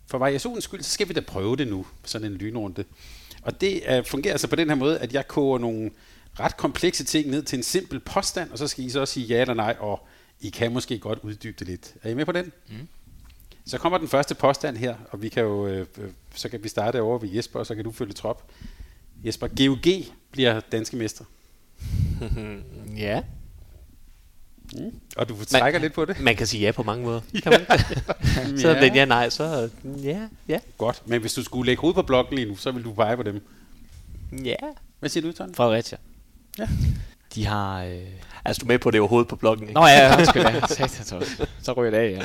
for 0.07 0.17
variationens 0.17 0.63
skyld, 0.63 0.81
så 0.81 0.91
skal 0.91 1.09
vi 1.09 1.13
da 1.13 1.21
prøve 1.21 1.55
det 1.55 1.67
nu, 1.67 1.85
sådan 2.03 2.31
en 2.31 2.37
lynrunde. 2.37 2.83
Og 3.41 3.61
det 3.61 3.81
uh, 3.99 4.05
fungerer 4.05 4.33
altså 4.33 4.47
på 4.47 4.55
den 4.55 4.69
her 4.69 4.75
måde, 4.75 4.99
at 4.99 5.13
jeg 5.13 5.27
koger 5.27 5.59
nogle 5.59 5.91
ret 6.39 6.57
komplekse 6.57 7.03
ting 7.03 7.29
ned 7.29 7.43
til 7.43 7.57
en 7.57 7.63
simpel 7.63 7.99
påstand, 7.99 8.51
og 8.51 8.57
så 8.57 8.67
skal 8.67 8.83
I 8.83 8.89
så 8.89 9.05
sige 9.05 9.25
ja 9.25 9.41
eller 9.41 9.53
nej, 9.53 9.75
og 9.79 10.07
I 10.41 10.49
kan 10.49 10.73
måske 10.73 10.99
godt 10.99 11.19
uddybe 11.23 11.55
det 11.59 11.67
lidt. 11.67 11.93
Er 12.03 12.09
I 12.09 12.13
med 12.13 12.25
på 12.25 12.31
den? 12.31 12.51
Mm. 12.69 12.87
Så 13.65 13.77
kommer 13.77 13.97
den 13.97 14.07
første 14.07 14.35
påstand 14.35 14.77
her, 14.77 14.95
og 15.11 15.21
vi 15.21 15.29
kan 15.29 15.43
jo, 15.43 15.67
øh, 15.67 15.87
så 16.35 16.49
kan 16.49 16.63
vi 16.63 16.69
starte 16.69 17.01
over 17.01 17.19
ved 17.19 17.29
Jesper, 17.29 17.59
og 17.59 17.65
så 17.65 17.75
kan 17.75 17.83
du 17.83 17.91
følge 17.91 18.13
trop. 18.13 18.51
Jesper, 19.25 19.47
GOG 19.47 20.13
bliver 20.31 20.59
danske 20.59 20.97
mester. 20.97 21.25
ja. 23.07 23.21
Mm. 24.73 24.93
Og 25.17 25.29
du 25.29 25.45
trækker 25.45 25.79
man, 25.79 25.81
lidt 25.81 25.93
på 25.93 26.05
det? 26.05 26.19
Man 26.19 26.35
kan 26.35 26.47
sige 26.47 26.61
ja 26.61 26.71
på 26.71 26.83
mange 26.83 27.03
måder. 27.03 27.21
Kan 27.43 27.51
man 27.51 28.59
så 28.59 28.73
det 28.73 28.95
ja 28.95 29.05
nej, 29.05 29.29
så 29.29 29.69
ja, 30.03 30.27
ja. 30.47 30.59
Godt, 30.77 31.03
men 31.05 31.21
hvis 31.21 31.33
du 31.33 31.43
skulle 31.43 31.65
lægge 31.65 31.81
hovedet 31.81 31.95
på 31.95 32.01
blokken 32.01 32.35
lige 32.35 32.47
nu, 32.49 32.55
så 32.55 32.71
vil 32.71 32.83
du 32.83 32.93
pege 32.93 33.17
på 33.17 33.23
dem. 33.23 33.47
Ja. 34.43 34.55
Hvad 34.99 35.09
siger 35.09 35.31
du, 35.31 35.31
Tony? 35.31 35.55
Fredericia. 35.55 35.97
Ja. 36.59 36.67
De 37.35 37.45
har... 37.45 37.83
Øh... 37.83 38.01
Altså, 38.45 38.59
du 38.59 38.65
er 38.65 38.67
med 38.67 38.79
på 38.79 38.91
det 38.91 38.99
overhovedet 38.99 39.27
på 39.27 39.35
bloggen, 39.35 39.63
ikke? 39.63 39.73
Nå 39.73 39.85
ja, 39.85 40.15
jeg 40.15 40.27
skal 40.27 40.43
det. 40.53 41.49
Så 41.61 41.73
ryger 41.73 41.91
det 41.91 41.97
af, 41.97 42.11
ja. 42.11 42.21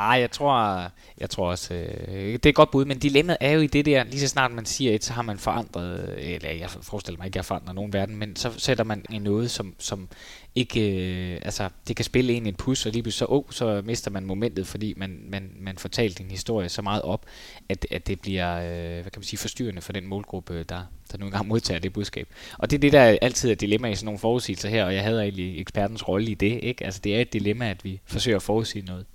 Ej, 0.00 0.20
jeg 0.20 0.30
tror, 0.30 0.82
jeg 1.18 1.30
tror 1.30 1.50
også, 1.50 1.74
øh, 1.74 2.32
det 2.32 2.46
er 2.46 2.48
et 2.48 2.54
godt 2.54 2.70
bud, 2.70 2.84
men 2.84 2.98
dilemmaet 2.98 3.36
er 3.40 3.50
jo 3.50 3.60
i 3.60 3.66
det 3.66 3.86
der, 3.86 4.04
lige 4.04 4.20
så 4.20 4.28
snart 4.28 4.52
man 4.52 4.66
siger 4.66 4.94
et, 4.94 5.04
så 5.04 5.12
har 5.12 5.22
man 5.22 5.38
forandret, 5.38 6.14
eller 6.18 6.50
jeg 6.50 6.70
forestiller 6.70 7.18
mig 7.18 7.26
ikke, 7.26 7.32
at 7.32 7.36
jeg 7.36 7.44
forandrer 7.44 7.74
nogen 7.74 7.92
verden, 7.92 8.16
men 8.16 8.36
så 8.36 8.50
sætter 8.56 8.84
man 8.84 9.04
i 9.10 9.18
noget, 9.18 9.50
som, 9.50 9.74
som 9.78 10.08
ikke, 10.54 10.80
øh, 10.80 11.38
altså 11.42 11.68
det 11.88 11.96
kan 11.96 12.04
spille 12.04 12.32
en 12.32 12.46
en 12.46 12.54
pus, 12.54 12.86
og 12.86 12.92
lige 12.92 13.02
pludselig 13.02 13.18
så, 13.18 13.26
oh, 13.28 13.44
så 13.50 13.82
mister 13.84 14.10
man 14.10 14.24
momentet, 14.24 14.66
fordi 14.66 14.94
man, 14.96 15.20
man, 15.28 15.50
man 15.60 15.78
fortalt 15.78 16.20
en 16.20 16.30
historie 16.30 16.68
så 16.68 16.82
meget 16.82 17.02
op, 17.02 17.26
at, 17.68 17.86
at 17.90 18.06
det 18.06 18.20
bliver, 18.20 18.56
øh, 18.56 18.92
hvad 18.92 19.10
kan 19.10 19.18
man 19.20 19.22
sige, 19.22 19.38
forstyrrende 19.38 19.80
for 19.80 19.92
den 19.92 20.06
målgruppe, 20.06 20.62
der, 20.62 20.82
der 21.12 21.18
nu 21.18 21.24
engang 21.24 21.48
modtager 21.48 21.80
det 21.80 21.92
budskab. 21.92 22.28
Og 22.58 22.70
det 22.70 22.76
er 22.76 22.80
det, 22.80 22.92
der 22.92 23.18
altid 23.22 23.50
er 23.50 23.54
dilemma 23.54 23.88
i 23.88 23.94
sådan 23.94 24.04
nogle 24.04 24.18
forudsigelser 24.18 24.68
her, 24.68 24.84
og 24.84 24.94
jeg 24.94 25.02
havde 25.02 25.22
egentlig 25.22 25.60
ekspertens 25.60 26.08
rolle 26.08 26.30
i 26.30 26.34
det, 26.34 26.60
ikke? 26.62 26.84
Altså 26.84 27.00
det 27.04 27.16
er 27.16 27.20
et 27.20 27.32
dilemma, 27.32 27.70
at 27.70 27.84
vi 27.84 28.00
forsøger 28.06 28.36
at 28.36 28.42
forudsige 28.42 28.84
noget 28.84 29.06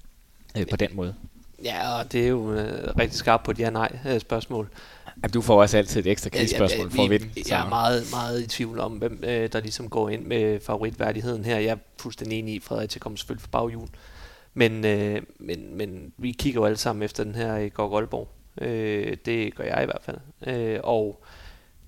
øh, 0.57 0.67
på 0.67 0.75
den 0.75 0.89
måde. 0.93 1.15
Ja, 1.63 1.99
og 1.99 2.11
det 2.11 2.23
er 2.23 2.27
jo 2.27 2.53
øh, 2.53 2.97
rigtig 2.99 3.17
skarpt 3.17 3.43
på 3.43 3.51
et 3.51 3.59
ja-nej-spørgsmål. 3.59 4.65
Øh, 4.65 4.96
Jamen, 5.23 5.31
du 5.31 5.41
får 5.41 5.61
også 5.61 5.77
altid 5.77 5.99
et 6.01 6.11
ekstra 6.11 6.29
krigsspørgsmål 6.29 6.91
for 6.91 7.03
at 7.03 7.09
vinde. 7.09 7.29
Jeg 7.49 7.65
er 7.65 7.69
meget, 7.69 8.07
meget 8.11 8.41
i 8.41 8.47
tvivl 8.47 8.79
om, 8.79 8.91
hvem 8.91 9.23
øh, 9.23 9.49
der 9.51 9.59
ligesom 9.59 9.89
går 9.89 10.09
ind 10.09 10.25
med 10.25 10.59
favoritværdigheden 10.59 11.45
her. 11.45 11.57
Jeg 11.57 11.71
er 11.71 11.77
fuldstændig 11.99 12.39
enig 12.39 12.53
i, 12.53 12.59
Frederik 12.59 12.97
kommer 12.99 13.17
selvfølgelig 13.17 13.41
for 13.41 13.49
baghjul. 13.49 13.87
Men, 14.53 14.85
øh, 14.85 15.21
men, 15.39 15.77
men 15.77 16.13
vi 16.17 16.31
kigger 16.31 16.61
jo 16.61 16.65
alle 16.65 16.77
sammen 16.77 17.03
efter 17.03 17.23
den 17.23 17.35
her 17.35 17.57
i 17.57 17.69
Gorg 17.69 17.97
Aalborg. 17.97 18.29
Øh, 18.61 19.17
det 19.25 19.55
gør 19.55 19.63
jeg 19.63 19.83
i 19.83 19.85
hvert 19.85 20.01
fald. 20.03 20.17
Øh, 20.47 20.79
og 20.83 21.23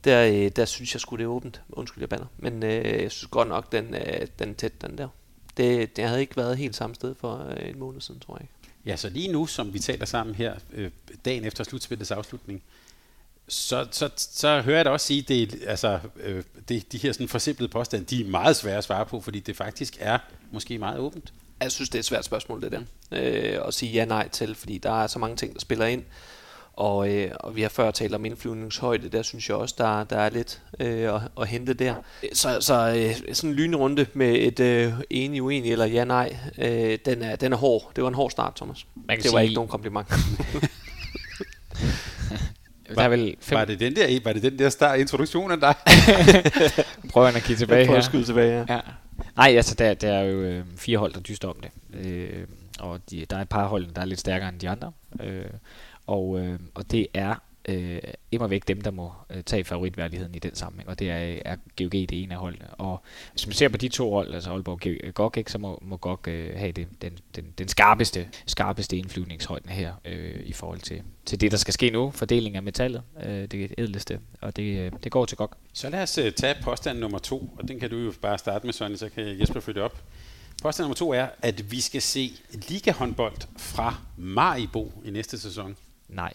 der, 0.03 0.25
øh, 0.25 0.51
der 0.55 0.65
synes 0.65 0.93
jeg 0.93 1.01
skulle 1.01 1.23
det 1.23 1.29
er 1.29 1.33
åbent. 1.33 1.61
Undskyld, 1.69 2.01
jeg 2.01 2.09
banner. 2.09 2.25
Men 2.37 2.63
øh, 2.63 3.01
jeg 3.01 3.11
synes 3.11 3.27
godt 3.31 3.47
nok, 3.47 3.71
den, 3.71 3.95
øh, 3.95 4.27
den 4.39 4.49
er 4.49 4.53
tæt, 4.53 4.81
den 4.81 4.97
der. 4.97 5.07
Det, 5.57 5.95
det 5.95 6.03
havde 6.05 6.21
ikke 6.21 6.37
været 6.37 6.57
helt 6.57 6.75
samme 6.75 6.95
sted 6.95 7.15
for 7.15 7.47
øh, 7.49 7.69
en 7.69 7.79
måned 7.79 8.01
siden, 8.01 8.19
tror 8.19 8.35
jeg 8.35 8.41
ikke. 8.41 8.53
Ja, 8.85 8.95
så 8.95 9.09
lige 9.09 9.31
nu, 9.31 9.45
som 9.45 9.73
vi 9.73 9.79
taler 9.79 10.05
sammen 10.05 10.35
her, 10.35 10.55
øh, 10.73 10.91
dagen 11.25 11.45
efter 11.45 11.63
slutspillets 11.63 12.11
afslutning, 12.11 12.63
så, 13.49 13.87
så, 13.91 14.09
så 14.17 14.61
hører 14.61 14.77
jeg 14.77 14.85
da 14.85 14.89
også 14.89 15.05
sige, 15.05 15.21
det, 15.21 15.63
altså, 15.67 15.99
øh, 16.23 16.43
det, 16.69 16.91
de 16.91 16.97
her 16.97 17.11
sådan 17.11 17.27
forsimplede 17.27 17.71
påstande, 17.71 18.05
de 18.05 18.21
er 18.21 18.29
meget 18.29 18.55
svære 18.55 18.77
at 18.77 18.83
svare 18.83 19.05
på, 19.05 19.21
fordi 19.21 19.39
det 19.39 19.57
faktisk 19.57 19.97
er 19.99 20.17
måske 20.51 20.77
meget 20.77 20.99
åbent. 20.99 21.33
Jeg 21.61 21.71
synes, 21.71 21.89
det 21.89 21.95
er 21.95 21.99
et 21.99 22.05
svært 22.05 22.25
spørgsmål, 22.25 22.61
det 22.61 22.71
der. 22.71 22.81
Øh, 23.11 23.67
at 23.67 23.73
sige 23.73 23.91
ja-nej 23.91 24.27
til, 24.27 24.55
fordi 24.55 24.77
der 24.77 25.03
er 25.03 25.07
så 25.07 25.19
mange 25.19 25.35
ting, 25.35 25.53
der 25.53 25.59
spiller 25.59 25.85
ind. 25.85 26.03
Og, 26.73 27.09
øh, 27.09 27.31
og 27.39 27.55
vi 27.55 27.61
har 27.61 27.69
før 27.69 27.91
talt 27.91 28.15
om 28.15 28.25
indflyvningshøjde, 28.25 29.09
der 29.09 29.21
synes 29.21 29.49
jeg 29.49 29.57
også, 29.57 29.75
der, 29.77 30.03
der 30.03 30.17
er 30.17 30.29
lidt 30.29 30.61
øh, 30.79 31.15
at, 31.15 31.21
at 31.41 31.47
hente 31.47 31.73
der. 31.73 31.95
Så, 32.33 32.57
så 32.61 32.73
øh, 32.73 33.35
sådan 33.35 33.49
en 33.49 33.55
lynrunde 33.55 34.05
med 34.13 34.35
et 34.35 34.59
øh, 34.59 34.93
enig, 35.09 35.43
uenig 35.43 35.71
eller 35.71 35.85
ja-nej, 35.85 36.37
øh, 36.57 36.97
den, 37.05 37.21
er, 37.21 37.35
den 37.35 37.53
er 37.53 37.57
hård. 37.57 37.91
Det 37.95 38.03
var 38.03 38.07
en 38.07 38.15
hård 38.15 38.31
start, 38.31 38.55
Thomas. 38.55 38.85
det 38.95 39.09
var 39.09 39.21
sige... 39.21 39.41
ikke 39.41 39.55
nogen 39.55 39.69
kompliment. 39.69 40.07
Var, 42.89 42.95
der 42.95 43.03
er 43.03 43.07
vel 43.07 43.35
fem... 43.39 43.57
var, 43.57 43.65
det 43.65 43.79
den 43.79 43.95
der, 43.95 44.19
var 44.23 44.33
det 44.33 44.43
den 44.43 44.59
der 44.59 44.69
start 44.69 44.99
introduktion 44.99 45.51
af 45.51 45.59
dig? 45.59 45.75
Prøver 47.11 47.27
at 47.27 47.33
kigge 47.33 47.55
tilbage 47.55 47.79
her. 47.79 48.01
Prøver 48.01 48.19
at 48.19 48.25
tilbage, 48.25 48.65
ja. 48.69 48.73
ja. 48.75 48.79
Nej, 49.35 49.55
altså 49.55 49.75
der, 49.75 49.93
der 49.93 50.13
er 50.13 50.23
jo 50.23 50.41
øh, 50.41 50.63
fire 50.77 50.97
hold, 50.97 51.13
der 51.13 51.19
dyster 51.19 51.47
om 51.47 51.57
det. 51.63 51.71
Øh, 52.05 52.47
og 52.79 52.99
de, 53.09 53.25
der 53.29 53.37
er 53.37 53.41
et 53.41 53.49
par 53.49 53.67
hold, 53.67 53.87
der 53.95 54.01
er 54.01 54.05
lidt 54.05 54.19
stærkere 54.19 54.49
end 54.49 54.59
de 54.59 54.69
andre. 54.69 54.91
Øh, 55.23 55.45
og, 56.07 56.39
øh, 56.39 56.59
og 56.75 56.91
det 56.91 57.07
er 57.13 57.35
øh, 57.69 58.01
immer 58.31 58.47
væk 58.47 58.67
dem, 58.67 58.81
der 58.81 58.91
må 58.91 59.11
øh, 59.29 59.43
tage 59.43 59.63
favoritværdigheden 59.63 60.35
i 60.35 60.39
den 60.39 60.55
sammenhæng, 60.55 60.89
og 60.89 60.99
det 60.99 61.09
er, 61.09 61.39
er 61.45 61.55
GOG 61.77 61.91
det 61.91 62.23
ene 62.23 62.33
af 62.33 62.39
holdene. 62.39 62.73
Og 62.73 63.01
hvis 63.31 63.47
man 63.47 63.53
ser 63.53 63.69
på 63.69 63.77
de 63.77 63.87
to 63.87 64.11
hold, 64.11 64.33
altså 64.33 64.51
Aalborg 64.51 65.07
og 65.07 65.13
GOG, 65.13 65.37
ikke, 65.37 65.51
så 65.51 65.57
må, 65.57 65.79
må 65.81 65.97
GOG 65.97 66.27
øh, 66.27 66.57
have 66.57 66.71
det, 66.71 66.87
den, 67.01 67.17
den, 67.35 67.45
den 67.57 67.67
skarpeste, 67.67 68.29
skarpeste 68.45 68.97
indflyvningshøjde 68.97 69.69
her 69.69 69.93
øh, 70.05 70.41
i 70.45 70.53
forhold 70.53 70.79
til, 70.79 71.01
til 71.25 71.41
det, 71.41 71.51
der 71.51 71.57
skal 71.57 71.73
ske 71.73 71.89
nu, 71.89 72.11
fordeling 72.11 72.55
af 72.55 72.63
metallet, 72.63 73.01
øh, 73.23 73.47
det 73.47 73.73
edleste, 73.77 74.19
og 74.41 74.55
det, 74.55 74.79
øh, 74.79 74.91
det 75.03 75.11
går 75.11 75.25
til 75.25 75.37
GOG. 75.37 75.53
Så 75.73 75.89
lad 75.89 76.03
os 76.03 76.17
uh, 76.17 76.29
tage 76.29 76.55
påstand 76.63 76.99
nummer 76.99 77.19
to, 77.19 77.53
og 77.57 77.67
den 77.67 77.79
kan 77.79 77.89
du 77.89 77.97
jo 77.97 78.13
bare 78.21 78.37
starte 78.37 78.65
med, 78.65 78.73
Sonny, 78.73 78.95
så 78.95 79.09
kan 79.09 79.39
Jesper 79.39 79.59
følge 79.59 79.83
op. 79.83 80.03
Påstand 80.61 80.83
nummer 80.83 80.95
to 80.95 81.13
er, 81.13 81.27
at 81.41 81.71
vi 81.71 81.81
skal 81.81 82.01
se 82.01 82.31
ligahåndbold 82.69 83.37
fra 83.57 83.95
Maribo 84.17 84.91
i 85.05 85.11
næste 85.11 85.39
sæson. 85.39 85.75
Nej. 86.09 86.33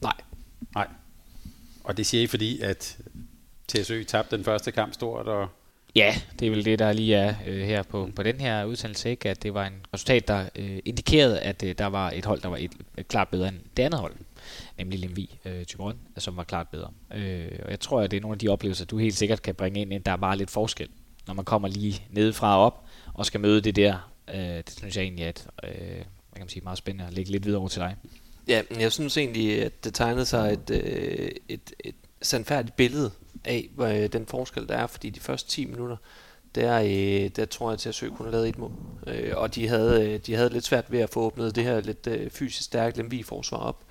Nej. 0.00 0.14
Nej. 0.74 0.88
Og 1.84 1.96
det 1.96 2.06
siger 2.06 2.22
I, 2.22 2.26
fordi 2.26 2.60
at 2.60 2.98
TSØ 3.68 4.04
tabte 4.04 4.36
den 4.36 4.44
første 4.44 4.72
kamp 4.72 4.94
stort, 4.94 5.26
og 5.26 5.48
Ja, 5.94 6.14
det 6.38 6.46
er 6.46 6.50
vel 6.50 6.64
det, 6.64 6.78
der 6.78 6.92
lige 6.92 7.14
er 7.14 7.34
øh, 7.46 7.62
her 7.62 7.82
på, 7.82 8.10
på 8.16 8.22
den 8.22 8.40
her 8.40 8.64
udsendelse, 8.64 9.10
ikke? 9.10 9.30
at 9.30 9.42
det 9.42 9.54
var 9.54 9.66
en 9.66 9.86
resultat, 9.94 10.28
der 10.28 10.48
øh, 10.56 10.78
indikerede, 10.84 11.40
at 11.40 11.62
øh, 11.62 11.74
der 11.78 11.86
var 11.86 12.10
et 12.10 12.24
hold, 12.24 12.40
der 12.40 12.48
var 12.48 12.56
et, 12.56 12.72
et 12.98 13.08
klart 13.08 13.28
bedre 13.28 13.48
end 13.48 13.56
det 13.76 13.82
andet 13.82 14.00
hold, 14.00 14.14
nemlig 14.78 14.98
Lemvi 14.98 15.38
øh, 15.44 15.64
Tyberon, 15.64 15.98
som 16.18 16.36
var 16.36 16.44
klart 16.44 16.68
bedre. 16.68 16.90
Øh, 17.14 17.58
og 17.64 17.70
jeg 17.70 17.80
tror, 17.80 18.00
at 18.00 18.10
det 18.10 18.16
er 18.16 18.20
nogle 18.20 18.34
af 18.34 18.38
de 18.38 18.48
oplevelser, 18.48 18.84
du 18.84 18.98
helt 18.98 19.14
sikkert 19.14 19.42
kan 19.42 19.54
bringe 19.54 19.80
ind, 19.80 19.94
at 19.94 20.06
der 20.06 20.12
er 20.12 20.16
bare 20.16 20.36
lidt 20.36 20.50
forskel, 20.50 20.88
når 21.26 21.34
man 21.34 21.44
kommer 21.44 21.68
lige 21.68 22.02
nedefra 22.10 22.56
og 22.56 22.64
op, 22.64 22.84
og 23.14 23.26
skal 23.26 23.40
møde 23.40 23.60
det 23.60 23.76
der. 23.76 24.12
Øh, 24.34 24.36
det 24.36 24.74
synes 24.78 24.96
jeg 24.96 25.02
egentlig 25.02 25.26
er 25.26 25.32
øh, 25.64 26.04
kan 26.32 26.40
man 26.40 26.48
sige, 26.48 26.62
meget 26.64 26.78
spændende 26.78 27.06
at 27.06 27.12
lægge 27.12 27.30
lidt 27.30 27.44
videre 27.44 27.60
over 27.60 27.68
til 27.68 27.80
dig. 27.80 27.96
Ja, 28.48 28.62
jeg 28.78 28.92
synes 28.92 29.16
egentlig, 29.16 29.62
at 29.62 29.84
det 29.84 29.94
tegnede 29.94 30.26
sig 30.26 30.52
et, 30.52 30.70
øh, 30.70 31.30
et, 31.48 31.72
et 31.80 31.94
sandfærdigt 32.22 32.76
billede 32.76 33.10
af 33.44 33.70
hvad 33.74 34.02
øh, 34.02 34.12
den 34.12 34.26
forskel, 34.26 34.68
der 34.68 34.76
er, 34.76 34.86
fordi 34.86 35.10
de 35.10 35.20
første 35.20 35.50
10 35.50 35.64
minutter, 35.64 35.96
der, 36.54 36.80
øh, 36.80 37.30
der 37.36 37.44
tror 37.44 37.70
jeg, 37.70 37.78
til 37.78 37.88
at 37.88 37.94
søge 37.94 38.12
kunne 38.12 38.26
have 38.26 38.32
lavet 38.32 38.48
et 38.48 38.58
mål. 38.58 38.72
Øh, 39.06 39.32
og 39.36 39.54
de 39.54 39.68
havde, 39.68 40.08
øh, 40.08 40.20
de 40.26 40.34
havde 40.34 40.50
lidt 40.50 40.64
svært 40.64 40.92
ved 40.92 41.00
at 41.00 41.10
få 41.10 41.20
åbnet 41.20 41.56
det 41.56 41.64
her 41.64 41.80
lidt 41.80 42.06
øh, 42.06 42.30
fysisk 42.30 42.64
stærke 42.64 42.96
Lemvi-forsvar 42.96 43.58
op. 43.58 43.84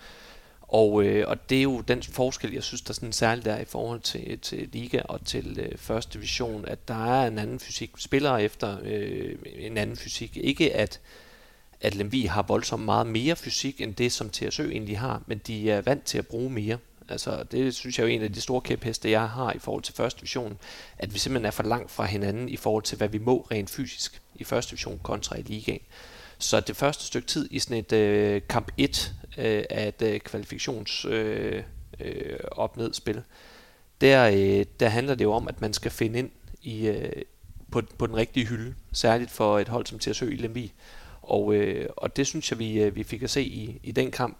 Og, 0.61 1.03
øh, 1.03 1.27
og 1.27 1.49
det 1.49 1.57
er 1.57 1.63
jo 1.63 1.81
den 1.81 2.03
forskel, 2.03 2.53
jeg 2.53 2.63
synes, 2.63 2.81
der 2.81 2.93
sådan 2.93 3.11
særligt 3.11 3.45
der 3.45 3.57
i 3.57 3.65
forhold 3.65 3.99
til, 3.99 4.39
til 4.39 4.69
Liga 4.73 5.01
og 5.05 5.25
til 5.25 5.59
øh, 5.59 5.77
første 5.77 6.13
division, 6.13 6.65
at 6.67 6.87
der 6.87 7.05
er 7.05 7.27
en 7.27 7.39
anden 7.39 7.59
fysik. 7.59 7.91
Spillere 7.97 8.43
efter 8.43 8.77
øh, 8.83 9.35
en 9.55 9.77
anden 9.77 9.97
fysik. 9.97 10.37
Ikke 10.37 10.75
at, 10.75 10.99
at 11.81 11.95
Lemvi 11.95 12.25
har 12.25 12.41
voldsomt 12.41 12.85
meget 12.85 13.07
mere 13.07 13.35
fysik, 13.35 13.81
end 13.81 13.95
det, 13.95 14.11
som 14.11 14.29
TSØ 14.29 14.69
egentlig 14.71 14.99
har, 14.99 15.21
men 15.27 15.37
de 15.47 15.71
er 15.71 15.81
vant 15.81 16.03
til 16.03 16.17
at 16.17 16.27
bruge 16.27 16.49
mere. 16.49 16.77
Altså, 17.09 17.43
det 17.51 17.75
synes 17.75 17.99
jeg 17.99 18.03
er 18.03 18.07
en 18.07 18.21
af 18.21 18.33
de 18.33 18.41
store 18.41 18.61
kæpheste, 18.61 19.11
jeg 19.11 19.29
har 19.29 19.53
i 19.53 19.59
forhold 19.59 19.83
til 19.83 19.93
første 19.93 20.19
division, 20.19 20.57
at 20.97 21.13
vi 21.13 21.19
simpelthen 21.19 21.45
er 21.45 21.51
for 21.51 21.63
langt 21.63 21.91
fra 21.91 22.05
hinanden 22.05 22.49
i 22.49 22.57
forhold 22.57 22.83
til, 22.83 22.97
hvad 22.97 23.07
vi 23.07 23.17
må 23.17 23.47
rent 23.51 23.69
fysisk 23.69 24.21
i 24.35 24.43
første 24.43 24.71
division 24.71 24.99
kontra 25.03 25.37
i 25.37 25.41
ligaen. 25.41 25.81
Så 26.37 26.59
det 26.59 26.75
første 26.75 27.05
stykke 27.05 27.27
tid 27.27 27.47
i 27.51 27.59
sådan 27.59 27.77
et 27.77 27.93
øh, 27.93 28.41
kamp 28.49 28.71
1 28.77 29.13
øh, 29.37 29.63
af 29.69 29.87
et 29.87 30.01
øh, 30.01 30.19
kvalifikations 30.19 31.05
øh, 31.05 31.63
øh, 31.99 32.39
op-ned 32.51 32.93
spil, 32.93 33.23
der, 34.01 34.27
øh, 34.27 34.65
der 34.79 34.89
handler 34.89 35.15
det 35.15 35.23
jo 35.23 35.33
om, 35.33 35.47
at 35.47 35.61
man 35.61 35.73
skal 35.73 35.91
finde 35.91 36.19
ind 36.19 36.29
i, 36.61 36.87
øh, 36.87 37.21
på, 37.71 37.81
på 37.97 38.07
den 38.07 38.15
rigtige 38.15 38.45
hylde, 38.45 38.73
særligt 38.93 39.31
for 39.31 39.59
et 39.59 39.67
hold 39.67 39.85
som 39.85 39.99
TSØ 39.99 40.31
i 40.31 40.35
Lemvi. 40.35 40.73
Og, 41.31 41.53
øh, 41.53 41.89
og 41.97 42.15
det 42.15 42.27
synes 42.27 42.51
jeg, 42.51 42.59
vi, 42.59 42.81
øh, 42.81 42.95
vi 42.95 43.03
fik 43.03 43.23
at 43.23 43.29
se 43.29 43.43
i, 43.43 43.79
i 43.83 43.91
den 43.91 44.11
kamp. 44.11 44.37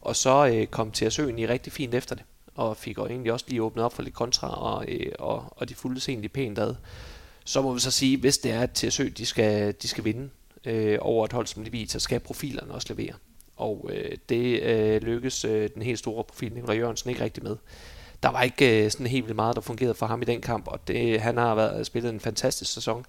Og 0.00 0.16
så 0.16 0.46
øh, 0.46 0.66
kom 0.66 0.92
TSØ'en 0.96 1.38
i 1.38 1.46
rigtig 1.46 1.72
fint 1.72 1.94
efter 1.94 2.14
det, 2.14 2.24
og 2.54 2.76
fik 2.76 2.98
og 2.98 3.10
egentlig 3.10 3.32
også 3.32 3.46
lige 3.48 3.62
åbnet 3.62 3.84
op 3.84 3.92
for 3.92 4.02
lidt 4.02 4.14
kontra, 4.14 4.62
og, 4.62 4.84
øh, 4.88 5.12
og, 5.18 5.44
og 5.56 5.68
de 5.68 5.74
fulgte 5.74 6.12
egentlig 6.12 6.32
pænt 6.32 6.58
ad. 6.58 6.74
Så 7.44 7.62
må 7.62 7.74
vi 7.74 7.80
så 7.80 7.90
sige, 7.90 8.16
hvis 8.16 8.38
det 8.38 8.52
er, 8.52 8.60
at 8.60 8.70
TSØ 8.70 9.08
de 9.08 9.26
skal, 9.26 9.74
de 9.82 9.88
skal 9.88 10.04
vinde 10.04 10.30
øh, 10.64 10.98
over 11.00 11.24
et 11.24 11.32
hold 11.32 11.46
som 11.46 11.62
Levi, 11.62 11.86
så 11.86 12.00
skal 12.00 12.20
profilerne 12.20 12.74
også 12.74 12.94
levere. 12.94 13.14
Og 13.56 13.90
øh, 13.92 14.16
det 14.28 14.62
øh, 14.62 15.02
lykkes 15.02 15.44
øh, 15.44 15.70
den 15.74 15.82
helt 15.82 15.98
store 15.98 16.24
profil, 16.24 16.52
Nikolaj 16.54 16.76
Jørgensen, 16.76 17.10
ikke 17.10 17.24
rigtig 17.24 17.42
med. 17.42 17.56
Der 18.22 18.28
var 18.28 18.42
ikke 18.42 18.84
øh, 18.84 18.90
sådan 18.90 19.06
helt 19.06 19.24
vildt 19.24 19.36
meget, 19.36 19.56
der 19.56 19.62
fungerede 19.62 19.94
for 19.94 20.06
ham 20.06 20.22
i 20.22 20.24
den 20.24 20.40
kamp, 20.40 20.68
og 20.68 20.88
det, 20.88 21.20
han 21.20 21.36
har 21.36 21.54
været, 21.54 21.86
spillet 21.86 22.12
en 22.12 22.20
fantastisk 22.20 22.72
sæson. 22.72 23.06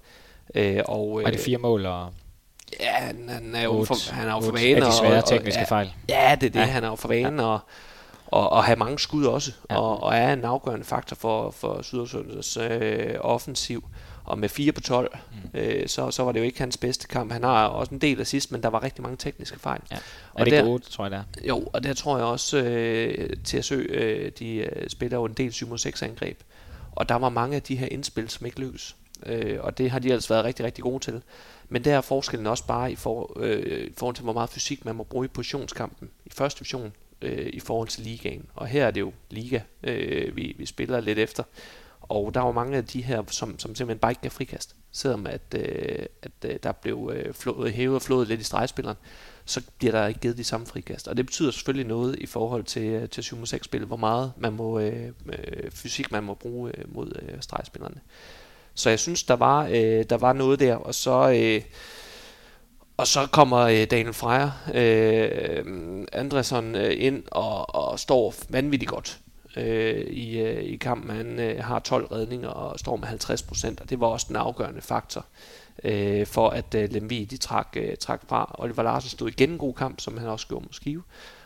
Øh, 0.54 0.82
og, 0.84 1.20
øh, 1.20 1.24
var 1.24 1.30
det 1.30 1.40
fire 1.40 1.58
mål 1.58 1.86
og 1.86 2.12
Ja, 2.80 2.92
han, 2.92 3.28
han 3.28 3.54
er 3.54 3.62
jo 3.62 3.84
for, 3.84 4.12
han 4.12 4.28
er 4.28 4.34
jo 4.34 4.40
for 4.40 4.52
vane. 4.52 4.86
Af 4.86 4.92
de 4.92 4.98
svære 4.98 5.22
og, 5.22 5.28
tekniske 5.28 5.60
ja, 5.60 5.64
fejl. 5.64 5.92
Ja, 6.08 6.36
det 6.40 6.46
er 6.46 6.50
det. 6.50 6.60
Ja. 6.60 6.64
Han 6.64 6.84
er 6.84 6.88
jo 6.88 6.96
for 6.96 7.08
vane 7.08 7.42
ja. 7.42 7.48
og, 7.48 7.60
og, 8.26 8.52
og 8.52 8.64
have 8.64 8.76
mange 8.76 8.98
skud 8.98 9.24
også. 9.24 9.52
Ja. 9.70 9.76
Og, 9.76 10.02
og 10.02 10.14
er 10.14 10.32
en 10.32 10.44
afgørende 10.44 10.84
faktor 10.84 11.16
for, 11.16 11.50
for 11.50 11.82
Sydersundets 11.82 12.56
øh, 12.56 13.14
offensiv. 13.20 13.84
Og 14.24 14.38
med 14.38 14.48
4 14.48 14.72
på 14.72 14.80
12, 14.80 15.18
mm. 15.32 15.58
øh, 15.58 15.88
så, 15.88 16.10
så 16.10 16.22
var 16.22 16.32
det 16.32 16.40
jo 16.40 16.44
ikke 16.44 16.58
hans 16.58 16.76
bedste 16.76 17.08
kamp. 17.08 17.32
Han 17.32 17.44
har 17.44 17.66
også 17.66 17.94
en 17.94 18.00
del 18.00 18.20
af 18.20 18.26
sidst, 18.26 18.52
men 18.52 18.62
der 18.62 18.68
var 18.68 18.82
rigtig 18.82 19.02
mange 19.02 19.16
tekniske 19.16 19.60
fejl. 19.60 19.80
Ja. 19.90 19.96
Og 20.32 20.40
er 20.40 20.44
det 20.44 20.52
der, 20.52 20.64
godt, 20.64 20.82
tror 20.82 21.04
jeg 21.04 21.10
det 21.10 21.18
er? 21.18 21.48
Jo, 21.48 21.68
og 21.72 21.84
der 21.84 21.94
tror 21.94 22.16
jeg 22.16 22.26
også, 22.26 22.58
øh, 22.58 23.28
TSØ, 23.44 23.74
øh, 23.74 24.32
de 24.38 24.56
øh, 24.56 24.88
spiller 24.90 25.18
jo 25.18 25.24
en 25.24 25.32
del 25.32 25.50
7-6 25.50 26.04
angreb. 26.04 26.40
Og 26.92 27.08
der 27.08 27.14
var 27.14 27.28
mange 27.28 27.56
af 27.56 27.62
de 27.62 27.76
her 27.76 27.88
indspil, 27.90 28.28
som 28.30 28.46
ikke 28.46 28.60
lykkedes. 28.60 28.96
Øh, 29.26 29.58
og 29.60 29.78
det 29.78 29.90
har 29.90 29.98
de 29.98 30.12
altså 30.12 30.28
været 30.28 30.44
rigtig, 30.44 30.66
rigtig 30.66 30.84
gode 30.84 31.04
til. 31.04 31.22
Men 31.74 31.84
der 31.84 31.96
er 31.96 32.00
forskellen 32.00 32.46
også 32.46 32.66
bare 32.66 32.92
i, 32.92 32.94
for, 32.94 33.32
øh, 33.36 33.86
i 33.86 33.92
forhold 33.96 34.14
til, 34.14 34.22
hvor 34.22 34.32
meget 34.32 34.50
fysik 34.50 34.84
man 34.84 34.96
må 34.96 35.04
bruge 35.04 35.24
i 35.24 35.28
positionskampen 35.28 36.10
i 36.26 36.30
første 36.30 36.58
division 36.58 36.92
øh, 37.22 37.50
i 37.52 37.60
forhold 37.60 37.88
til 37.88 38.02
ligaen. 38.02 38.46
Og 38.54 38.66
her 38.66 38.86
er 38.86 38.90
det 38.90 39.00
jo 39.00 39.12
liga, 39.30 39.60
øh, 39.82 40.36
vi, 40.36 40.54
vi 40.58 40.66
spiller 40.66 41.00
lidt 41.00 41.18
efter. 41.18 41.42
Og 42.00 42.34
der 42.34 42.40
var 42.40 42.52
mange 42.52 42.76
af 42.76 42.84
de 42.84 43.02
her, 43.02 43.22
som, 43.30 43.58
som 43.58 43.74
simpelthen 43.74 43.98
bare 43.98 44.10
ikke 44.10 44.22
kan 44.22 44.30
frikast. 44.30 44.76
Selvom 44.92 45.26
at, 45.26 45.54
øh, 45.54 46.06
at 46.22 46.30
øh, 46.44 46.58
der 46.62 46.72
blev 46.72 47.12
øh, 47.14 47.34
flået, 47.34 47.72
hævet 47.72 47.96
og 47.96 48.02
flået 48.02 48.28
lidt 48.28 48.40
i 48.40 48.44
stregspilleren, 48.44 48.96
så 49.44 49.62
bliver 49.78 49.92
der 49.92 50.06
ikke 50.06 50.20
givet 50.20 50.36
de 50.36 50.44
samme 50.44 50.66
frikast. 50.66 51.08
Og 51.08 51.16
det 51.16 51.26
betyder 51.26 51.50
selvfølgelig 51.50 51.86
noget 51.86 52.18
i 52.18 52.26
forhold 52.26 52.64
til, 52.64 52.86
øh, 52.86 53.08
til 53.08 53.22
7 53.22 53.46
6 53.46 53.64
spil 53.64 53.84
hvor 53.84 53.96
meget 53.96 54.32
man 54.36 54.52
må, 54.52 54.78
øh, 54.80 55.12
øh, 55.26 55.70
fysik 55.70 56.12
man 56.12 56.24
må 56.24 56.34
bruge 56.34 56.78
øh, 56.78 56.94
mod 56.94 57.22
øh, 57.22 57.40
stregspillerne. 57.40 58.00
Så 58.74 58.90
jeg 58.90 58.98
synes, 58.98 59.22
der 59.22 59.36
var, 59.36 59.66
øh, 59.66 60.04
der 60.10 60.16
var 60.16 60.32
noget 60.32 60.60
der, 60.60 60.74
og 60.74 60.94
så... 60.94 61.30
Øh, 61.30 61.62
og 62.96 63.06
så 63.06 63.26
kommer 63.26 63.58
øh, 63.58 63.84
Daniel 63.84 64.12
Freja 64.12 64.50
øh, 64.74 65.64
Andresson 66.12 66.74
øh, 66.74 66.94
ind 66.98 67.22
og, 67.30 67.74
og 67.74 67.98
står 67.98 68.34
vanvittigt 68.48 68.90
godt 68.90 69.20
øh, 69.56 70.06
i, 70.06 70.38
øh, 70.38 70.62
i 70.62 70.76
kampen. 70.76 71.16
Han 71.16 71.40
øh, 71.40 71.64
har 71.64 71.78
12 71.78 72.06
redninger 72.12 72.48
og 72.48 72.78
står 72.78 72.96
med 72.96 73.08
50 73.08 73.42
procent, 73.42 73.80
og 73.80 73.90
det 73.90 74.00
var 74.00 74.06
også 74.06 74.26
den 74.28 74.36
afgørende 74.36 74.80
faktor 74.80 75.26
øh, 75.84 76.26
for, 76.26 76.48
at 76.48 76.74
øh, 76.74 76.92
Lemvi 76.92 77.24
de 77.24 77.36
trak, 77.36 77.68
øh, 77.76 77.96
trak 77.96 78.22
fra. 78.28 78.54
Oliver 78.58 78.82
Larsen 78.82 79.10
stod 79.10 79.28
igen 79.28 79.50
en 79.50 79.58
god 79.58 79.74
kamp, 79.74 80.00
som 80.00 80.18
han 80.18 80.28
også 80.28 80.46
gjorde 80.46 80.64
mod 80.64 80.72
Skive, 80.72 81.02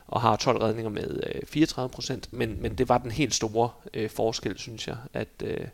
og 0.07 0.21
har 0.21 0.37
12 0.37 0.63
redninger 0.63 0.91
med 0.91 1.21
øh, 1.35 1.43
34 1.47 1.89
procent, 1.89 2.33
men, 2.33 2.63
men 2.63 2.75
det 2.75 2.89
var 2.89 2.99
den 2.99 3.11
helt 3.11 3.35
store 3.35 3.71
øh, 3.95 4.11
forskel, 4.11 4.59
synes 4.59 4.89
jeg, 4.89 4.97
at... 5.13 5.29
Øh, 5.45 5.67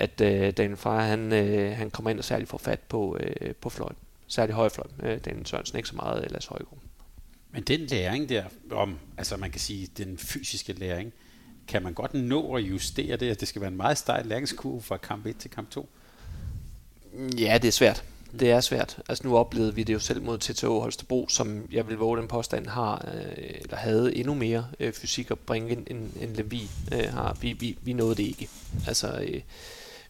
at 0.00 0.20
øh, 0.20 0.52
Daniel 0.52 0.76
Freja, 0.76 1.00
han, 1.00 1.32
øh, 1.32 1.76
han 1.76 1.90
kommer 1.90 2.10
ind 2.10 2.18
og 2.18 2.24
særligt 2.24 2.50
får 2.50 2.58
fat 2.58 2.80
på, 2.80 3.16
øh, 3.20 3.54
på 3.54 3.70
fløjten. 3.70 3.96
Særligt 4.26 4.56
højfløjten. 4.56 5.06
Øh, 5.06 5.18
Daniel 5.24 5.46
Sørensen 5.46 5.76
ikke 5.76 5.88
så 5.88 5.96
meget, 5.96 6.24
eller 6.24 6.46
Højgaard. 6.48 6.78
Men 7.52 7.62
den 7.62 7.80
læring 7.80 8.28
der, 8.28 8.44
om, 8.70 8.98
altså 9.18 9.36
man 9.36 9.50
kan 9.50 9.60
sige, 9.60 9.88
den 9.96 10.18
fysiske 10.18 10.72
læring, 10.72 11.12
kan 11.68 11.82
man 11.82 11.94
godt 11.94 12.14
nå 12.14 12.54
at 12.54 12.62
justere 12.62 13.16
det, 13.16 13.30
at 13.30 13.40
det 13.40 13.48
skal 13.48 13.60
være 13.60 13.70
en 13.70 13.76
meget 13.76 13.98
stejl 13.98 14.26
læringskurve 14.26 14.82
fra 14.82 14.96
kamp 14.96 15.26
1 15.26 15.36
til 15.36 15.50
kamp 15.50 15.70
2? 15.70 15.88
Ja, 17.38 17.58
det 17.62 17.68
er 17.68 17.72
svært. 17.72 18.04
Det 18.40 18.50
er 18.50 18.60
svært. 18.60 18.98
Altså 19.08 19.26
nu 19.26 19.36
oplevede 19.36 19.74
vi 19.74 19.82
det 19.82 19.92
jo 19.92 19.98
selv 19.98 20.22
mod 20.22 20.38
TTO 20.38 20.80
Holstebro, 20.80 21.28
som 21.28 21.66
jeg 21.72 21.88
vil 21.88 21.96
våge 21.96 22.18
den 22.18 22.28
påstand 22.28 22.66
har, 22.66 23.08
øh, 23.14 23.54
eller 23.62 23.76
havde 23.76 24.16
endnu 24.16 24.34
mere 24.34 24.66
øh, 24.80 24.92
fysik 24.92 25.30
at 25.30 25.38
bringe 25.38 25.70
ind, 25.70 25.86
end, 25.90 26.10
end 26.20 26.36
Lemvi 26.36 26.70
øh, 26.92 27.12
har. 27.12 27.36
Vi, 27.40 27.52
vi, 27.52 27.78
vi 27.82 27.92
nåede 27.92 28.14
det 28.14 28.22
ikke. 28.22 28.48
Altså, 28.86 29.20
øh, 29.20 29.40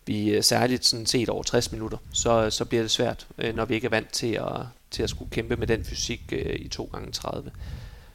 vi 0.07 0.31
øh, 0.31 0.43
særligt 0.43 0.85
sådan 0.85 1.07
set 1.07 1.29
over 1.29 1.43
60 1.43 1.73
minutter, 1.73 1.99
så, 2.13 2.51
så 2.51 2.65
bliver 2.65 2.83
det 2.83 2.91
svært, 2.91 3.27
øh, 3.39 3.57
når 3.57 3.65
vi 3.65 3.75
ikke 3.75 3.85
er 3.85 3.91
vant 3.91 4.13
til 4.13 4.33
at, 4.33 4.57
til 4.91 5.03
at 5.03 5.11
skulle 5.11 5.31
kæmpe 5.31 5.57
med 5.57 5.67
den 5.67 5.85
fysik 5.85 6.33
øh, 6.33 6.57
i 6.61 6.69
2 6.69 6.91
gange 6.93 7.13
30 7.13 7.51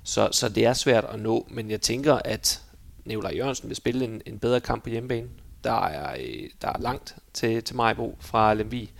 så, 0.05 0.29
så 0.31 0.49
det 0.49 0.65
er 0.65 0.73
svært 0.73 1.05
at 1.05 1.19
nå, 1.19 1.47
men 1.49 1.71
jeg 1.71 1.81
tænker, 1.81 2.13
at 2.25 2.61
Nikolaj 3.05 3.33
Jørgensen 3.35 3.69
vil 3.69 3.75
spille 3.75 4.05
en, 4.05 4.21
en 4.25 4.39
bedre 4.39 4.59
kamp 4.59 4.83
på 4.83 4.89
hjemmebane. 4.89 5.27
Der 5.63 5.85
er, 5.85 6.17
øh, 6.19 6.49
der 6.61 6.67
er 6.67 6.79
langt 6.79 7.15
til, 7.33 7.63
til 7.63 7.75
Majbo 7.75 8.17
fra 8.19 8.53
Lemvi, 8.53 8.91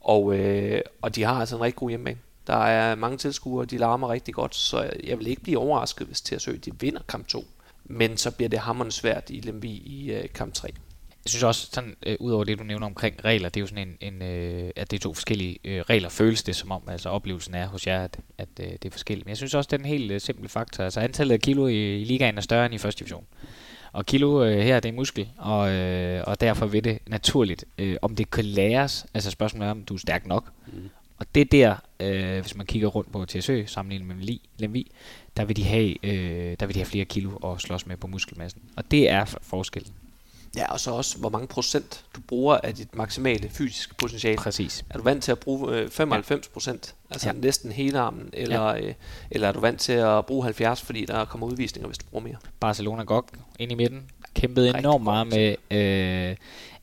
og, 0.00 0.34
øh, 0.34 0.80
og 1.02 1.14
de 1.14 1.22
har 1.22 1.40
altså 1.40 1.56
en 1.56 1.62
rigtig 1.62 1.76
god 1.76 1.90
hjemmebane. 1.90 2.18
Der 2.46 2.56
er 2.56 2.94
mange 2.94 3.18
tilskuere, 3.18 3.66
de 3.66 3.78
larmer 3.78 4.10
rigtig 4.10 4.34
godt, 4.34 4.54
så 4.54 4.90
jeg 5.04 5.18
vil 5.18 5.26
ikke 5.26 5.42
blive 5.42 5.58
overrasket, 5.58 6.06
hvis 6.06 6.20
TSØ 6.20 6.56
de 6.56 6.80
vinder 6.80 7.00
kamp 7.08 7.26
2. 7.26 7.44
Men 7.84 8.16
så 8.16 8.30
bliver 8.30 8.48
det 8.48 8.58
hammerende 8.58 8.92
svært 8.92 9.30
i 9.30 9.40
Lemvi 9.40 9.70
i 9.70 10.12
øh, 10.12 10.28
kamp 10.34 10.54
3 10.54 10.68
jeg 11.24 11.30
synes 11.30 11.42
også, 11.42 11.68
sådan, 11.72 11.96
øh, 12.06 12.16
ud 12.20 12.32
over 12.32 12.44
det, 12.44 12.58
du 12.58 12.64
nævner 12.64 12.86
omkring 12.86 13.24
regler, 13.24 13.48
det 13.48 13.60
er 13.60 13.60
jo 13.60 13.66
sådan 13.66 13.96
en, 14.00 14.14
en 14.14 14.22
øh, 14.22 14.70
at 14.76 14.90
det 14.90 14.96
er 14.96 15.00
to 15.00 15.14
forskellige 15.14 15.58
øh, 15.64 15.80
regler, 15.80 16.08
føles 16.08 16.42
det 16.42 16.56
som 16.56 16.70
om, 16.70 16.82
altså 16.88 17.08
oplevelsen 17.08 17.54
er 17.54 17.66
hos 17.66 17.86
jer, 17.86 18.04
at, 18.04 18.18
at 18.38 18.48
øh, 18.60 18.66
det 18.66 18.84
er 18.84 18.90
forskelligt. 18.90 19.26
Men 19.26 19.28
jeg 19.28 19.36
synes 19.36 19.54
også, 19.54 19.68
det 19.68 19.76
er 19.76 19.80
en 19.80 19.88
helt 19.88 20.10
øh, 20.10 20.20
simpel 20.20 20.48
faktor. 20.48 20.84
Altså 20.84 21.00
antallet 21.00 21.32
af 21.32 21.40
kilo 21.40 21.66
i, 21.66 22.00
i 22.00 22.04
ligaen 22.04 22.36
er 22.36 22.40
større 22.40 22.66
end 22.66 22.74
i 22.74 22.78
første 22.78 22.98
division. 22.98 23.26
Og 23.92 24.06
kilo 24.06 24.44
øh, 24.44 24.58
her, 24.58 24.80
det 24.80 24.88
er 24.88 24.92
muskel, 24.92 25.28
og, 25.38 25.72
øh, 25.72 26.24
og 26.26 26.40
derfor 26.40 26.66
vil 26.66 26.84
det 26.84 26.98
naturligt. 27.06 27.64
Øh, 27.78 27.96
om 28.02 28.16
det 28.16 28.30
kan 28.30 28.44
læres, 28.44 29.06
altså 29.14 29.30
spørgsmålet 29.30 29.66
er, 29.66 29.70
om 29.70 29.84
du 29.84 29.94
er 29.94 29.98
stærk 29.98 30.26
nok. 30.26 30.52
Mm. 30.66 30.90
Og 31.18 31.26
det 31.34 31.52
der, 31.52 31.76
øh, 32.00 32.40
hvis 32.40 32.56
man 32.56 32.66
kigger 32.66 32.88
rundt 32.88 33.12
på 33.12 33.24
TSØ, 33.24 33.64
sammenlignet 33.66 34.16
med 34.16 34.38
Lemvi, 34.58 34.90
der 35.36 35.44
vil 35.44 35.56
de 35.56 35.64
have, 35.64 36.06
øh, 36.06 36.56
der 36.60 36.66
vil 36.66 36.74
de 36.74 36.80
have 36.80 36.86
flere 36.86 37.04
kilo 37.04 37.36
at 37.36 37.60
slås 37.60 37.86
med 37.86 37.96
på 37.96 38.06
muskelmassen. 38.06 38.62
Og 38.76 38.90
det 38.90 39.10
er 39.10 39.38
forskellen. 39.42 39.92
Ja, 40.56 40.72
og 40.72 40.80
så 40.80 40.90
også, 40.90 41.18
hvor 41.18 41.28
mange 41.28 41.46
procent 41.46 42.04
du 42.16 42.20
bruger 42.20 42.56
af 42.62 42.74
dit 42.74 42.94
maksimale 42.94 43.48
fysiske 43.48 43.94
potentiale. 43.94 44.36
Præcis. 44.36 44.84
Er 44.90 44.98
du 44.98 45.04
vant 45.04 45.22
til 45.22 45.32
at 45.32 45.38
bruge 45.38 45.76
øh, 45.76 45.90
95 45.90 46.48
procent, 46.48 46.94
altså 47.10 47.28
ja. 47.28 47.32
næsten 47.32 47.72
hele 47.72 47.98
armen, 47.98 48.30
eller, 48.32 48.68
ja. 48.68 48.80
øh, 48.80 48.94
eller 49.30 49.48
er 49.48 49.52
du 49.52 49.60
vant 49.60 49.80
til 49.80 49.92
at 49.92 50.26
bruge 50.26 50.44
70, 50.44 50.82
fordi 50.82 51.04
der 51.04 51.24
kommer 51.24 51.46
udvisninger, 51.46 51.86
hvis 51.86 51.98
du 51.98 52.04
bruger 52.10 52.24
mere? 52.24 52.36
Barcelona 52.60 53.02
Gok 53.02 53.28
ind 53.58 53.72
i 53.72 53.74
midten, 53.74 54.02
kæmpede 54.34 54.66
Rigtig 54.66 54.78
enormt 54.78 55.04
meget 55.04 55.26
med 55.26 55.54
øh, 55.70 56.36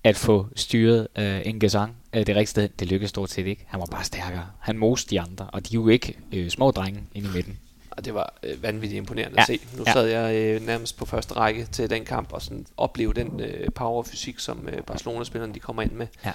at 0.04 0.18
få 0.18 0.48
styret 0.56 1.08
øh, 1.18 1.42
Ingesang 1.46 1.96
øh, 2.14 2.28
det 2.28 2.36
rigtige 2.36 2.48
sted. 2.48 2.70
Det 2.80 2.88
lykkedes 2.88 3.10
stort 3.10 3.30
set 3.30 3.48
ikke. 3.48 3.66
Han 3.68 3.80
var 3.80 3.86
bare 3.86 4.04
stærkere. 4.04 4.46
Han 4.60 4.78
moste 4.78 5.10
de 5.10 5.22
andre, 5.22 5.48
og 5.54 5.70
de 5.70 5.76
er 5.76 5.82
jo 5.82 5.88
ikke 5.88 6.18
øh, 6.34 6.50
små 6.50 6.72
drenge 6.72 7.04
ind 7.14 7.26
i 7.26 7.30
midten 7.34 7.60
og 7.92 8.06
det 8.06 8.14
var 8.14 8.34
øh, 8.44 8.64
vanvittigt 8.64 8.98
imponerende 8.98 9.36
ja. 9.38 9.42
at 9.42 9.48
se. 9.48 9.60
Nu 9.78 9.84
ja. 9.88 9.94
sad 9.94 10.06
jeg 10.06 10.36
øh, 10.36 10.66
nærmest 10.66 10.98
på 10.98 11.06
første 11.06 11.34
række 11.34 11.66
til 11.66 11.90
den 11.90 12.06
kamp 12.06 12.34
og 12.34 12.42
sådan 12.42 12.66
opleve 12.78 13.14
den 13.14 13.40
øh, 13.40 13.68
power 13.76 14.04
fysik, 14.04 14.40
som 14.40 14.70
øh, 14.72 14.84
Barcelona-spillerne 14.84 15.54
de 15.54 15.60
kommer 15.60 15.82
ind 15.82 15.92
med. 15.92 16.08
Ja. 16.26 16.32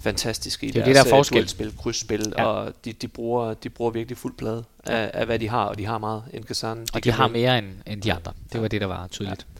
Fantastisk 0.00 0.62
i 0.62 0.66
det 0.66 0.74
deres 0.74 0.86
det 0.86 0.96
der 0.96 1.04
forskel. 1.04 1.48
spil, 1.48 1.72
krydsspil, 1.78 2.32
ja. 2.38 2.44
og 2.44 2.72
de, 2.84 2.92
de, 2.92 3.08
bruger, 3.08 3.54
de 3.54 3.70
bruger 3.70 3.90
virkelig 3.90 4.18
fuld 4.18 4.34
plade 4.36 4.64
af, 4.84 5.10
af, 5.14 5.26
hvad 5.26 5.38
de 5.38 5.48
har, 5.48 5.64
og 5.64 5.78
de 5.78 5.86
har 5.86 5.98
meget. 5.98 6.22
Enkesan, 6.32 6.86
og 6.94 7.04
de 7.04 7.10
har 7.10 7.28
mere 7.28 7.58
end, 7.58 7.66
end 7.86 8.02
de 8.02 8.12
andre. 8.12 8.32
Det 8.52 8.62
var 8.62 8.68
det, 8.68 8.80
der 8.80 8.86
var 8.86 9.06
tydeligt. 9.06 9.46
Ja 9.54 9.58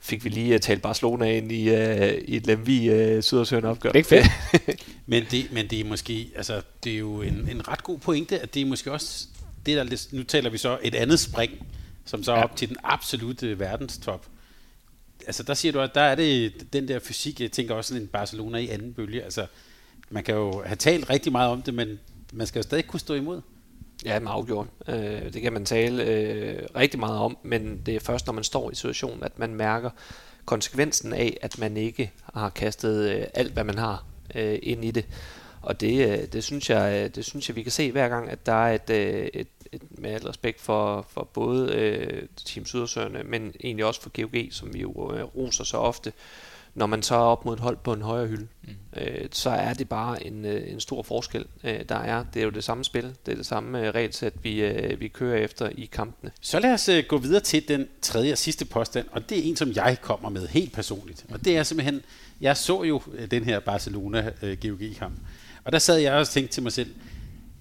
fik 0.00 0.24
vi 0.24 0.28
lige 0.28 0.54
uh, 0.54 0.60
talt 0.60 0.82
Barcelona 0.82 1.36
ind 1.36 1.52
i, 1.52 1.70
uh, 1.70 1.76
i 2.24 2.36
et 2.36 2.46
Lemvi 2.46 3.14
uh, 3.16 3.22
Sydersøen 3.22 3.64
opgør. 3.64 3.92
Det 3.92 4.08
er 4.10 4.14
ikke 4.14 4.30
fedt. 4.62 4.82
men, 5.06 5.24
det, 5.30 5.52
men 5.52 5.66
det 5.66 5.80
er 5.80 5.84
måske, 5.84 6.30
altså, 6.36 6.62
det 6.84 6.92
er 6.92 6.98
jo 6.98 7.22
en, 7.22 7.48
en 7.50 7.68
ret 7.68 7.82
god 7.82 7.98
pointe, 7.98 8.38
at 8.38 8.54
det 8.54 8.62
er 8.62 8.66
måske 8.66 8.92
også 8.92 9.26
det 9.66 9.76
der, 9.76 9.82
lidt, 9.82 10.12
nu 10.12 10.22
taler 10.22 10.50
vi 10.50 10.58
så 10.58 10.78
et 10.82 10.94
andet 10.94 11.20
spring, 11.20 11.66
som 12.04 12.22
så 12.22 12.32
er 12.32 12.36
ja. 12.36 12.44
op 12.44 12.56
til 12.56 12.68
den 12.68 12.76
absolute 12.84 13.58
verdenstop. 13.58 14.26
Altså 15.26 15.42
der 15.42 15.54
siger 15.54 15.72
du, 15.72 15.80
at 15.80 15.94
der 15.94 16.00
er 16.00 16.14
det 16.14 16.52
den 16.72 16.88
der 16.88 16.98
fysik, 16.98 17.40
jeg 17.40 17.52
tænker 17.52 17.74
også 17.74 17.88
sådan 17.88 18.02
en 18.02 18.08
Barcelona 18.08 18.58
i 18.58 18.68
anden 18.68 18.94
bølge. 18.94 19.22
Altså 19.22 19.46
man 20.10 20.24
kan 20.24 20.34
jo 20.34 20.62
have 20.66 20.76
talt 20.76 21.10
rigtig 21.10 21.32
meget 21.32 21.50
om 21.50 21.62
det, 21.62 21.74
men 21.74 22.00
man 22.32 22.46
skal 22.46 22.58
jo 22.58 22.62
stadig 22.62 22.86
kunne 22.86 23.00
stå 23.00 23.14
imod. 23.14 23.40
Ja, 24.04 24.18
med 24.18 24.32
afgjort. 24.32 24.66
Øh, 24.88 25.32
det 25.32 25.42
kan 25.42 25.52
man 25.52 25.64
tale 25.64 26.04
øh, 26.04 26.62
rigtig 26.76 27.00
meget 27.00 27.18
om, 27.18 27.36
men 27.42 27.82
det 27.86 27.96
er 27.96 28.00
først, 28.00 28.26
når 28.26 28.32
man 28.32 28.44
står 28.44 28.70
i 28.70 28.74
situationen, 28.74 29.24
at 29.24 29.38
man 29.38 29.54
mærker 29.54 29.90
konsekvensen 30.44 31.12
af, 31.12 31.36
at 31.42 31.58
man 31.58 31.76
ikke 31.76 32.12
har 32.34 32.50
kastet 32.50 33.10
øh, 33.10 33.26
alt, 33.34 33.52
hvad 33.52 33.64
man 33.64 33.78
har 33.78 34.04
øh, 34.34 34.58
ind 34.62 34.84
i 34.84 34.90
det. 34.90 35.06
Og 35.62 35.80
det, 35.80 36.08
øh, 36.08 36.26
det, 36.32 36.44
synes 36.44 36.70
jeg, 36.70 37.04
øh, 37.04 37.14
det 37.14 37.24
synes 37.24 37.48
jeg, 37.48 37.56
vi 37.56 37.62
kan 37.62 37.72
se 37.72 37.92
hver 37.92 38.08
gang, 38.08 38.30
at 38.30 38.46
der 38.46 38.52
er 38.52 38.74
et, 38.74 38.90
øh, 38.90 39.28
et, 39.34 39.48
et 39.72 39.82
med 39.90 40.10
al 40.10 40.22
respekt 40.22 40.60
for, 40.60 41.06
for 41.10 41.24
både 41.32 41.72
øh, 41.72 42.22
Team 42.44 42.66
Sydersøerne, 42.66 43.22
men 43.22 43.54
egentlig 43.64 43.84
også 43.84 44.02
for 44.02 44.10
GOG, 44.20 44.52
som 44.52 44.74
vi 44.74 44.80
jo 44.80 44.90
roser 45.36 45.64
så 45.64 45.76
ofte, 45.76 46.12
når 46.74 46.86
man 46.86 47.02
så 47.02 47.14
er 47.14 47.18
op 47.18 47.44
mod 47.44 47.54
et 47.54 47.60
hold 47.60 47.76
på 47.76 47.92
en 47.92 48.02
højere 48.02 48.26
hylde, 48.26 48.46
mm. 48.62 48.70
øh, 48.96 49.28
så 49.32 49.50
er 49.50 49.74
det 49.74 49.88
bare 49.88 50.26
en, 50.26 50.44
en 50.44 50.80
stor 50.80 51.02
forskel, 51.02 51.46
øh, 51.64 51.80
der 51.88 51.94
er. 51.94 52.24
Det 52.34 52.40
er 52.40 52.44
jo 52.44 52.50
det 52.50 52.64
samme 52.64 52.84
spil, 52.84 53.14
det 53.26 53.32
er 53.32 53.36
det 53.36 53.46
samme 53.46 53.86
øh, 53.86 53.94
regelsæt, 53.94 54.32
vi, 54.42 54.62
øh, 54.62 55.00
vi 55.00 55.08
kører 55.08 55.44
efter 55.44 55.68
i 55.68 55.84
kampene. 55.92 56.30
Så 56.40 56.60
lad 56.60 56.72
os 56.72 56.88
øh, 56.88 57.04
gå 57.08 57.18
videre 57.18 57.40
til 57.40 57.68
den 57.68 57.88
tredje 58.02 58.32
og 58.32 58.38
sidste 58.38 58.64
påstand, 58.64 59.06
og 59.12 59.28
det 59.28 59.38
er 59.38 59.42
en, 59.42 59.56
som 59.56 59.72
jeg 59.74 59.96
kommer 60.02 60.28
med 60.28 60.48
helt 60.48 60.72
personligt. 60.72 61.26
Og 61.30 61.44
det 61.44 61.56
er 61.56 61.62
simpelthen, 61.62 62.02
jeg 62.40 62.56
så 62.56 62.82
jo 62.82 63.02
den 63.30 63.44
her 63.44 63.60
Barcelona-GOG-kamp, 63.60 65.14
øh, 65.14 65.26
og 65.64 65.72
der 65.72 65.78
sad 65.78 65.98
jeg 65.98 66.12
også 66.12 66.30
og 66.30 66.34
tænkte 66.34 66.54
til 66.54 66.62
mig 66.62 66.72
selv, 66.72 66.94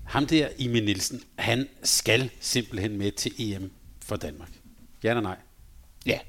ham 0.06 0.28
der 0.28 0.48
Emil 0.60 0.84
Nielsen, 0.84 1.22
han 1.36 1.68
skal 1.84 2.30
simpelthen 2.40 2.98
med 2.98 3.12
til 3.12 3.32
EM 3.40 3.72
for 4.06 4.16
Danmark. 4.16 4.50
Ja 5.04 5.10
eller 5.10 5.22
nej? 5.22 5.36
Ja. 6.06 6.20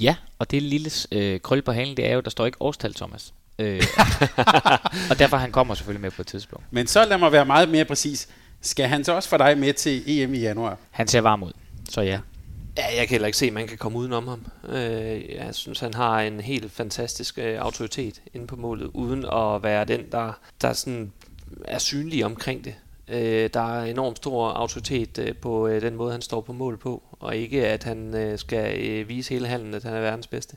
Ja, 0.00 0.16
og 0.38 0.50
det 0.50 0.62
lille 0.62 0.90
øh, 1.12 1.40
krøl 1.40 1.62
på 1.62 1.72
halen, 1.72 1.96
det 1.96 2.06
er 2.06 2.14
jo, 2.14 2.20
der 2.20 2.30
står 2.30 2.46
ikke 2.46 2.62
årstal, 2.62 2.94
Thomas. 2.94 3.34
Øh, 3.58 3.82
og 5.10 5.18
derfor 5.18 5.36
han 5.36 5.52
kommer 5.52 5.74
selvfølgelig 5.74 6.00
med 6.00 6.10
på 6.10 6.22
et 6.22 6.26
tidspunkt. 6.26 6.64
Men 6.70 6.86
så 6.86 7.04
lad 7.04 7.18
mig 7.18 7.32
være 7.32 7.44
meget 7.44 7.68
mere 7.68 7.84
præcis. 7.84 8.28
Skal 8.60 8.88
han 8.88 9.04
så 9.04 9.12
også 9.12 9.28
for 9.28 9.36
dig 9.36 9.58
med 9.58 9.72
til 9.72 10.02
EM 10.06 10.34
i 10.34 10.38
januar? 10.38 10.78
Han 10.90 11.08
ser 11.08 11.20
varm 11.20 11.42
ud, 11.42 11.52
så 11.88 12.00
ja. 12.00 12.20
Ja, 12.76 12.86
jeg 12.96 13.08
kan 13.08 13.08
heller 13.08 13.26
ikke 13.26 13.38
se, 13.38 13.46
at 13.46 13.52
man 13.52 13.68
kan 13.68 13.78
komme 13.78 13.98
udenom 13.98 14.28
ham. 14.28 14.46
Øh, 14.68 15.34
jeg 15.34 15.54
synes, 15.54 15.80
han 15.80 15.94
har 15.94 16.20
en 16.20 16.40
helt 16.40 16.72
fantastisk 16.72 17.38
øh, 17.38 17.58
autoritet 17.58 18.22
inde 18.34 18.46
på 18.46 18.56
målet, 18.56 18.90
uden 18.94 19.24
at 19.24 19.62
være 19.62 19.84
den, 19.84 20.00
der, 20.12 20.32
der 20.62 20.72
sådan 20.72 21.12
er 21.64 21.78
synlig 21.78 22.24
omkring 22.24 22.64
det. 22.64 22.74
Øh, 23.08 23.50
der 23.54 23.78
er 23.78 23.84
enormt 23.84 24.16
stor 24.16 24.48
autoritet 24.48 25.18
øh, 25.18 25.36
på 25.36 25.68
øh, 25.68 25.82
den 25.82 25.94
måde, 25.94 26.12
han 26.12 26.22
står 26.22 26.40
på 26.40 26.52
mål 26.52 26.76
på, 26.76 27.02
og 27.12 27.36
ikke 27.36 27.66
at 27.66 27.84
han 27.84 28.14
øh, 28.14 28.38
skal 28.38 28.80
øh, 28.80 29.08
vise 29.08 29.34
hele 29.34 29.46
handen, 29.46 29.74
at 29.74 29.82
han 29.82 29.94
er 29.94 30.00
verdens 30.00 30.26
bedste. 30.26 30.56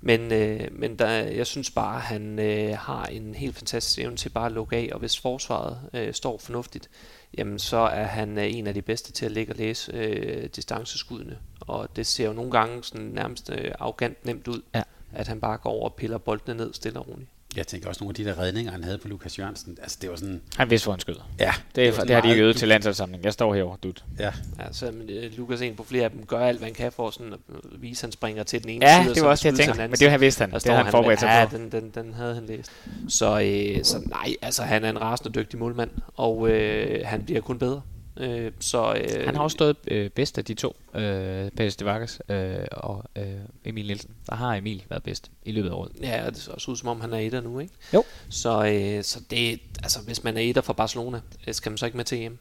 Men, 0.00 0.32
øh, 0.32 0.68
men 0.72 0.96
der, 0.96 1.08
jeg 1.10 1.46
synes 1.46 1.70
bare, 1.70 1.96
at 1.96 2.02
han 2.02 2.38
øh, 2.38 2.76
har 2.78 3.04
en 3.04 3.34
helt 3.34 3.56
fantastisk 3.56 3.98
evne 3.98 4.16
til 4.16 4.28
bare 4.28 4.46
at 4.46 4.52
lukke 4.52 4.76
af, 4.76 4.88
og 4.92 4.98
hvis 4.98 5.18
forsvaret 5.18 5.80
øh, 5.94 6.14
står 6.14 6.38
fornuftigt, 6.38 6.90
jamen 7.38 7.58
så 7.58 7.76
er 7.76 8.04
han 8.04 8.38
øh, 8.38 8.54
en 8.54 8.66
af 8.66 8.74
de 8.74 8.82
bedste 8.82 9.12
til 9.12 9.26
at 9.26 9.32
ligge 9.32 9.52
og 9.52 9.56
læse 9.56 9.92
øh, 9.92 10.48
distanceskuddene. 10.56 11.38
Og 11.60 11.96
det 11.96 12.06
ser 12.06 12.26
jo 12.26 12.32
nogle 12.32 12.50
gange 12.50 12.84
sådan 12.84 13.06
nærmest 13.06 13.50
øh, 13.50 13.72
arrogant 13.78 14.24
nemt 14.24 14.48
ud, 14.48 14.62
ja. 14.74 14.82
at 15.12 15.28
han 15.28 15.40
bare 15.40 15.58
går 15.58 15.70
over 15.70 15.88
og 15.88 15.94
piller 15.94 16.18
boldene 16.18 16.56
ned 16.56 16.74
stille 16.74 16.98
og 16.98 17.08
roligt. 17.08 17.28
Jeg 17.56 17.66
tænker 17.66 17.88
også 17.88 18.04
nogle 18.04 18.10
af 18.10 18.14
de 18.14 18.24
der 18.24 18.38
redninger, 18.38 18.72
han 18.72 18.84
havde 18.84 18.98
på 18.98 19.08
Lukas 19.08 19.38
Jørgensen. 19.38 19.78
Altså, 19.82 19.98
det 20.02 20.10
var 20.10 20.16
sådan... 20.16 20.40
Han 20.56 20.70
vidste, 20.70 20.86
hvor 20.86 20.92
han 20.92 21.00
skød. 21.00 21.14
Ja. 21.38 21.52
Det, 21.74 21.94
det, 21.94 22.02
det 22.08 22.14
har 22.14 22.22
de 22.22 22.30
ikke 22.30 22.42
øvet 22.42 22.56
til 22.56 22.68
landsholdssamling. 22.68 23.24
Jeg 23.24 23.32
står 23.32 23.54
herovre, 23.54 23.76
dude. 23.82 23.94
Ja. 24.18 24.32
ja 24.58 24.72
så 24.72 24.88
uh, 24.88 25.38
Lukas 25.38 25.60
en 25.60 25.76
på 25.76 25.82
flere 25.82 26.04
af 26.04 26.10
dem 26.10 26.26
gør 26.26 26.38
alt, 26.38 26.58
hvad 26.58 26.66
han 26.66 26.74
kan 26.74 26.92
for 26.92 27.10
sådan 27.10 27.32
at 27.32 27.38
vise, 27.78 28.00
at 28.00 28.02
han 28.02 28.12
springer 28.12 28.42
til 28.42 28.62
den 28.62 28.70
ene 28.70 28.86
ja, 28.86 29.02
side. 29.02 29.08
Ja, 29.08 29.14
det 29.14 29.22
var 29.22 29.28
også 29.28 29.50
det, 29.50 29.58
jeg 29.58 29.66
tænkte. 29.66 29.88
Men 29.88 29.92
det 29.92 30.10
har 30.10 30.18
vidst 30.18 30.38
han. 30.38 30.50
Det 30.50 30.66
har 30.66 30.82
han 30.82 30.90
forberedt 30.90 31.20
sig 31.20 31.48
ja, 31.52 31.58
den, 31.58 31.72
den, 31.72 31.90
den 31.94 32.14
havde 32.14 32.34
han 32.34 32.46
læst. 32.46 32.70
Så, 33.08 33.40
øh, 33.40 33.84
så 33.84 33.98
nej, 34.06 34.34
altså 34.42 34.62
han 34.62 34.84
er 34.84 34.90
en 34.90 35.00
rasende 35.00 35.40
dygtig 35.40 35.58
målmand, 35.58 35.90
og 36.14 36.48
øh, 36.48 37.06
han 37.06 37.22
bliver 37.22 37.40
kun 37.40 37.58
bedre. 37.58 37.82
Øh, 38.16 38.52
så, 38.60 38.94
øh, 38.94 39.24
han 39.24 39.36
har 39.36 39.42
også 39.42 39.54
stået 39.54 39.76
øh, 39.88 40.10
bedst 40.10 40.38
af 40.38 40.44
de 40.44 40.54
to, 40.54 40.76
øh, 40.94 41.46
Pérez 41.60 41.76
de 41.78 41.84
Vargas 41.84 42.20
øh, 42.28 42.66
og 42.72 43.04
øh, 43.16 43.24
Emil 43.64 43.86
Nielsen. 43.86 44.10
Der 44.30 44.34
har 44.34 44.54
Emil 44.54 44.84
været 44.88 45.02
bedst 45.02 45.30
i 45.44 45.52
løbet 45.52 45.68
af 45.68 45.74
året. 45.74 45.92
Ja, 46.02 46.26
og 46.26 46.32
det 46.32 46.40
ser 46.40 46.52
også 46.52 46.70
ud 46.70 46.76
som 46.76 46.88
om, 46.88 47.00
han 47.00 47.12
er 47.12 47.18
etter 47.18 47.40
nu, 47.40 47.58
ikke? 47.58 47.74
Jo. 47.94 48.04
Så, 48.30 48.66
øh, 48.66 49.04
så 49.04 49.20
det, 49.30 49.60
altså, 49.82 50.00
hvis 50.00 50.24
man 50.24 50.36
er 50.36 50.40
etter 50.40 50.62
fra 50.62 50.72
Barcelona, 50.72 51.20
øh, 51.46 51.54
skal 51.54 51.70
man 51.70 51.78
så 51.78 51.86
ikke 51.86 51.96
med 51.96 52.04
til 52.04 52.18
hjem? 52.18 52.38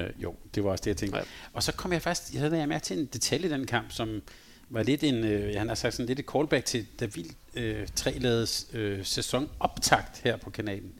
Øh, 0.00 0.10
jo, 0.22 0.34
det 0.54 0.64
var 0.64 0.70
også 0.70 0.82
det, 0.82 0.90
jeg 0.90 0.96
tænkte. 0.96 1.18
Ja. 1.18 1.24
Og 1.52 1.62
så 1.62 1.72
kom 1.72 1.92
jeg 1.92 2.02
fast, 2.02 2.34
jeg 2.34 2.40
havde 2.40 2.66
med 2.66 2.80
til 2.80 2.98
en 2.98 3.06
detalje 3.06 3.48
i 3.48 3.52
den 3.52 3.66
kamp, 3.66 3.92
som 3.92 4.22
var 4.70 4.82
lidt 4.82 5.04
en, 5.04 5.24
øh, 5.24 5.54
han 5.56 5.68
har 5.68 5.74
sagt 5.74 5.94
sådan 5.94 6.06
lidt 6.06 6.18
et 6.18 6.24
callback 6.32 6.64
til 6.64 6.86
David 7.00 7.24
øh, 7.54 7.86
tre 7.94 8.18
lavede 8.18 8.46
øh, 8.72 9.04
sæsonoptakt 9.04 10.20
her 10.24 10.36
på 10.36 10.50
kanalen. 10.50 10.92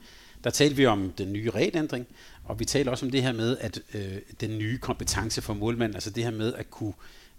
Der 0.44 0.50
talte 0.50 0.76
vi 0.76 0.86
om 0.86 1.12
den 1.18 1.32
nye 1.32 1.50
regelændring, 1.50 2.06
og 2.48 2.60
vi 2.60 2.64
taler 2.64 2.90
også 2.90 3.06
om 3.06 3.12
det 3.12 3.22
her 3.22 3.32
med, 3.32 3.58
at 3.60 3.80
øh, 3.94 4.16
den 4.40 4.58
nye 4.58 4.78
kompetence 4.78 5.42
for 5.42 5.54
målmand, 5.54 5.94
altså 5.94 6.10
det 6.10 6.24
her 6.24 6.30
med 6.30 6.54
at 6.54 6.70
kunne, 6.70 6.92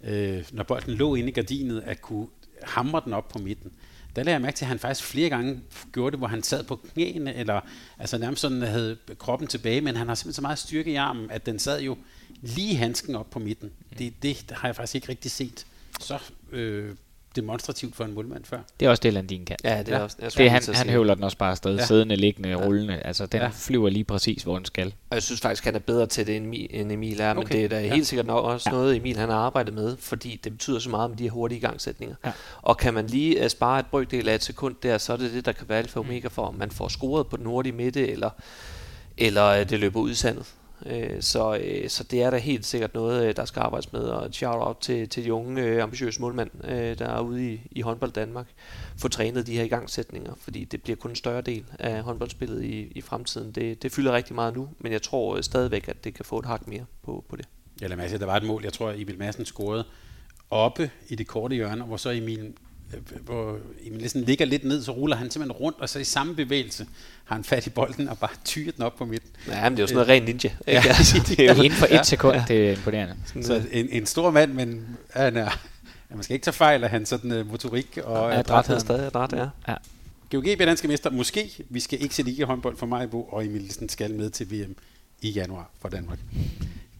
øh, 0.04 0.44
når 0.52 0.62
bolden 0.62 0.94
lå 0.94 1.14
inde 1.14 1.28
i 1.28 1.32
gardinet, 1.32 1.82
at 1.86 2.02
kunne 2.02 2.26
hamre 2.62 3.02
den 3.04 3.12
op 3.12 3.28
på 3.28 3.38
midten. 3.38 3.72
Der 4.16 4.22
lagde 4.22 4.34
jeg 4.34 4.42
mærke 4.42 4.56
til, 4.56 4.64
at 4.64 4.68
han 4.68 4.78
faktisk 4.78 5.08
flere 5.08 5.28
gange 5.28 5.60
gjorde 5.92 6.10
det, 6.10 6.20
hvor 6.20 6.26
han 6.26 6.42
sad 6.42 6.64
på 6.64 6.76
knæene, 6.76 7.34
eller 7.34 7.60
altså 7.98 8.18
nærmest 8.18 8.42
sådan 8.42 8.62
havde 8.62 8.96
kroppen 9.18 9.48
tilbage, 9.48 9.80
men 9.80 9.96
han 9.96 10.08
har 10.08 10.14
simpelthen 10.14 10.34
så 10.34 10.42
meget 10.42 10.58
styrke 10.58 10.92
i 10.92 10.94
armen, 10.94 11.30
at 11.30 11.46
den 11.46 11.58
sad 11.58 11.82
jo 11.82 11.96
lige 12.42 12.76
handsken 12.76 13.14
op 13.14 13.30
på 13.30 13.38
midten. 13.38 13.70
Det, 13.98 14.22
det 14.22 14.44
har 14.50 14.68
jeg 14.68 14.76
faktisk 14.76 14.94
ikke 14.94 15.08
rigtig 15.08 15.30
set 15.30 15.66
så 16.00 16.18
øh, 16.52 16.94
demonstrativt 17.36 17.96
for 17.96 18.04
en 18.04 18.14
målmand 18.14 18.44
før. 18.44 18.58
Det 18.80 18.86
er 18.86 18.90
også 18.90 19.00
det, 19.00 19.12
Landin 19.12 19.44
kan. 19.44 19.56
Ja, 19.64 19.78
det 19.78 19.88
er 19.88 19.96
ja. 19.96 20.02
også. 20.02 20.16
Jeg 20.20 20.32
det 20.36 20.46
er, 20.46 20.50
han, 20.50 20.62
han 20.74 20.88
høvler 20.88 21.14
den 21.14 21.24
også 21.24 21.36
bare 21.36 21.50
afsted, 21.50 21.76
ja. 21.76 21.86
siddende, 21.86 22.16
liggende, 22.16 22.48
ja. 22.48 22.54
rullende. 22.54 23.00
Altså, 23.00 23.26
den 23.26 23.40
ja. 23.40 23.48
flyver 23.48 23.88
lige 23.88 24.04
præcis, 24.04 24.42
hvor 24.42 24.56
den 24.56 24.64
skal. 24.64 24.86
Og 24.86 25.14
jeg 25.14 25.22
synes 25.22 25.40
faktisk, 25.40 25.64
han 25.64 25.74
er 25.74 25.78
bedre 25.78 26.06
til 26.06 26.26
det, 26.26 26.36
end 26.70 26.92
Emil 26.92 27.20
er, 27.20 27.30
okay. 27.30 27.38
men 27.38 27.46
det 27.48 27.64
er 27.64 27.68
da 27.68 27.80
ja. 27.80 27.94
helt 27.94 28.06
sikkert 28.06 28.26
nok 28.26 28.44
også 28.44 28.70
ja. 28.70 28.76
noget, 28.76 28.96
Emil 28.96 29.16
han 29.16 29.28
har 29.28 29.36
arbejdet 29.36 29.74
med, 29.74 29.96
fordi 29.96 30.40
det 30.44 30.52
betyder 30.52 30.78
så 30.78 30.90
meget 30.90 31.10
med 31.10 31.18
de 31.18 31.22
her 31.22 31.30
hurtige 31.30 31.60
gangsætninger. 31.60 32.16
Ja. 32.24 32.32
Og 32.62 32.76
kan 32.76 32.94
man 32.94 33.06
lige 33.06 33.44
uh, 33.44 33.48
spare 33.48 33.80
et 33.80 33.86
brøkdel 33.86 34.28
af 34.28 34.34
et 34.34 34.42
sekund 34.42 34.76
der, 34.82 34.98
så 34.98 35.12
er 35.12 35.16
det 35.16 35.32
det, 35.32 35.44
der 35.44 35.52
kan 35.52 35.68
være 35.68 35.78
alfa 35.78 36.00
omega 36.00 36.28
for, 36.28 36.46
om 36.46 36.54
man 36.54 36.70
får 36.70 36.88
scoret 36.88 37.26
på 37.26 37.36
den 37.36 37.46
hurtige 37.46 37.72
midte, 37.72 38.08
eller, 38.08 38.30
eller 39.18 39.60
uh, 39.60 39.70
det 39.70 39.80
løber 39.80 40.00
ud 40.00 40.10
i 40.10 40.14
sandet. 40.14 40.46
Øh, 40.86 41.22
så, 41.22 41.58
øh, 41.64 41.88
så 41.88 42.04
det 42.04 42.22
er 42.22 42.30
da 42.30 42.36
helt 42.36 42.66
sikkert 42.66 42.94
noget, 42.94 43.28
øh, 43.28 43.36
der 43.36 43.44
skal 43.44 43.60
arbejdes 43.60 43.92
med, 43.92 44.00
og 44.00 44.28
shout 44.32 44.66
out 44.66 44.76
til, 44.80 45.08
til 45.08 45.24
de 45.24 45.32
unge 45.32 45.62
øh, 45.62 45.82
ambitiøse 45.82 46.20
målmænd, 46.20 46.50
øh, 46.64 46.98
der 46.98 47.06
er 47.06 47.20
ude 47.20 47.52
i, 47.52 47.60
i 47.70 47.80
håndbold 47.80 48.12
Danmark, 48.12 48.46
få 48.96 49.08
trænet 49.08 49.46
de 49.46 49.56
her 49.56 49.64
igangsætninger, 49.64 50.32
fordi 50.38 50.64
det 50.64 50.82
bliver 50.82 50.96
kun 50.96 51.10
en 51.10 51.16
større 51.16 51.40
del 51.40 51.64
af 51.78 52.02
håndboldspillet 52.02 52.64
i, 52.64 52.92
i 52.94 53.00
fremtiden. 53.00 53.52
Det, 53.52 53.82
det 53.82 53.92
fylder 53.92 54.12
rigtig 54.12 54.34
meget 54.34 54.54
nu, 54.54 54.68
men 54.78 54.92
jeg 54.92 55.02
tror 55.02 55.36
øh, 55.36 55.42
stadigvæk, 55.42 55.88
at 55.88 56.04
det 56.04 56.14
kan 56.14 56.24
få 56.24 56.38
et 56.38 56.46
hak 56.46 56.66
mere 56.66 56.84
på, 57.02 57.24
på 57.28 57.36
det. 57.36 57.48
Ja, 57.82 57.86
lad 57.86 57.96
mig 57.96 58.20
der 58.20 58.26
var 58.26 58.36
et 58.36 58.44
mål, 58.44 58.62
jeg 58.64 58.72
tror, 58.72 58.90
Emil 58.90 59.18
Madsen 59.18 59.44
scorede 59.44 59.84
oppe 60.50 60.90
i 61.08 61.14
det 61.14 61.26
korte 61.26 61.54
hjørne, 61.54 61.84
hvor 61.84 61.96
så 61.96 62.10
Emil 62.10 62.54
hvor 63.24 63.58
Emil 63.82 64.00
ligesom 64.00 64.22
ligger 64.22 64.44
lidt 64.44 64.64
ned, 64.64 64.82
så 64.82 64.92
ruller 64.92 65.16
han 65.16 65.30
simpelthen 65.30 65.52
rundt, 65.52 65.80
og 65.80 65.88
så 65.88 65.98
i 65.98 66.04
samme 66.04 66.34
bevægelse 66.34 66.86
har 67.24 67.34
han 67.34 67.44
fat 67.44 67.66
i 67.66 67.70
bolden 67.70 68.08
og 68.08 68.18
bare 68.18 68.30
tyrer 68.44 68.72
den 68.72 68.82
op 68.82 68.96
på 68.96 69.04
midten. 69.04 69.30
Ja, 69.48 69.62
men 69.62 69.72
det 69.72 69.78
er 69.78 69.82
jo 69.82 69.86
sådan 69.86 69.94
noget 69.94 70.08
ren 70.08 70.22
ninja. 70.22 70.50
Ja, 70.66 70.82
det 71.28 71.40
er 71.40 71.54
jo 71.54 71.62
inden 71.62 71.78
for 71.78 71.86
et 71.90 72.06
sekund, 72.06 72.36
ja. 72.36 72.44
det 72.48 72.68
er 72.68 72.72
imponerende. 72.72 73.16
Så 73.42 73.62
en, 73.72 73.88
en 73.90 74.06
stor 74.06 74.30
mand, 74.30 74.52
men 74.52 74.96
han 75.10 75.36
er, 75.36 75.60
ja, 76.10 76.14
man 76.14 76.22
skal 76.22 76.34
ikke 76.34 76.44
tage 76.44 76.54
fejl 76.54 76.84
af 76.84 76.90
hans 76.90 77.08
sådan, 77.08 77.32
uh, 77.32 77.50
motorik 77.50 77.98
og 78.04 78.30
ja, 78.30 78.38
adræthed. 78.38 78.80
stadig 78.80 79.06
adræt, 79.06 79.32
ja. 79.32 79.48
ja. 79.68 79.74
GOG 80.30 80.42
bliver 80.42 80.66
danske 80.66 80.88
mester. 80.88 81.10
Måske. 81.10 81.50
Vi 81.68 81.80
skal 81.80 82.02
ikke 82.02 82.14
se 82.14 82.22
lige 82.22 82.44
håndbold 82.44 82.76
for 82.76 82.86
mig, 82.86 83.08
og 83.12 83.46
Emil 83.46 83.88
skal 83.88 84.14
med 84.14 84.30
til 84.30 84.50
VM 84.52 84.76
i 85.20 85.30
januar 85.30 85.70
for 85.80 85.88
Danmark. 85.88 86.18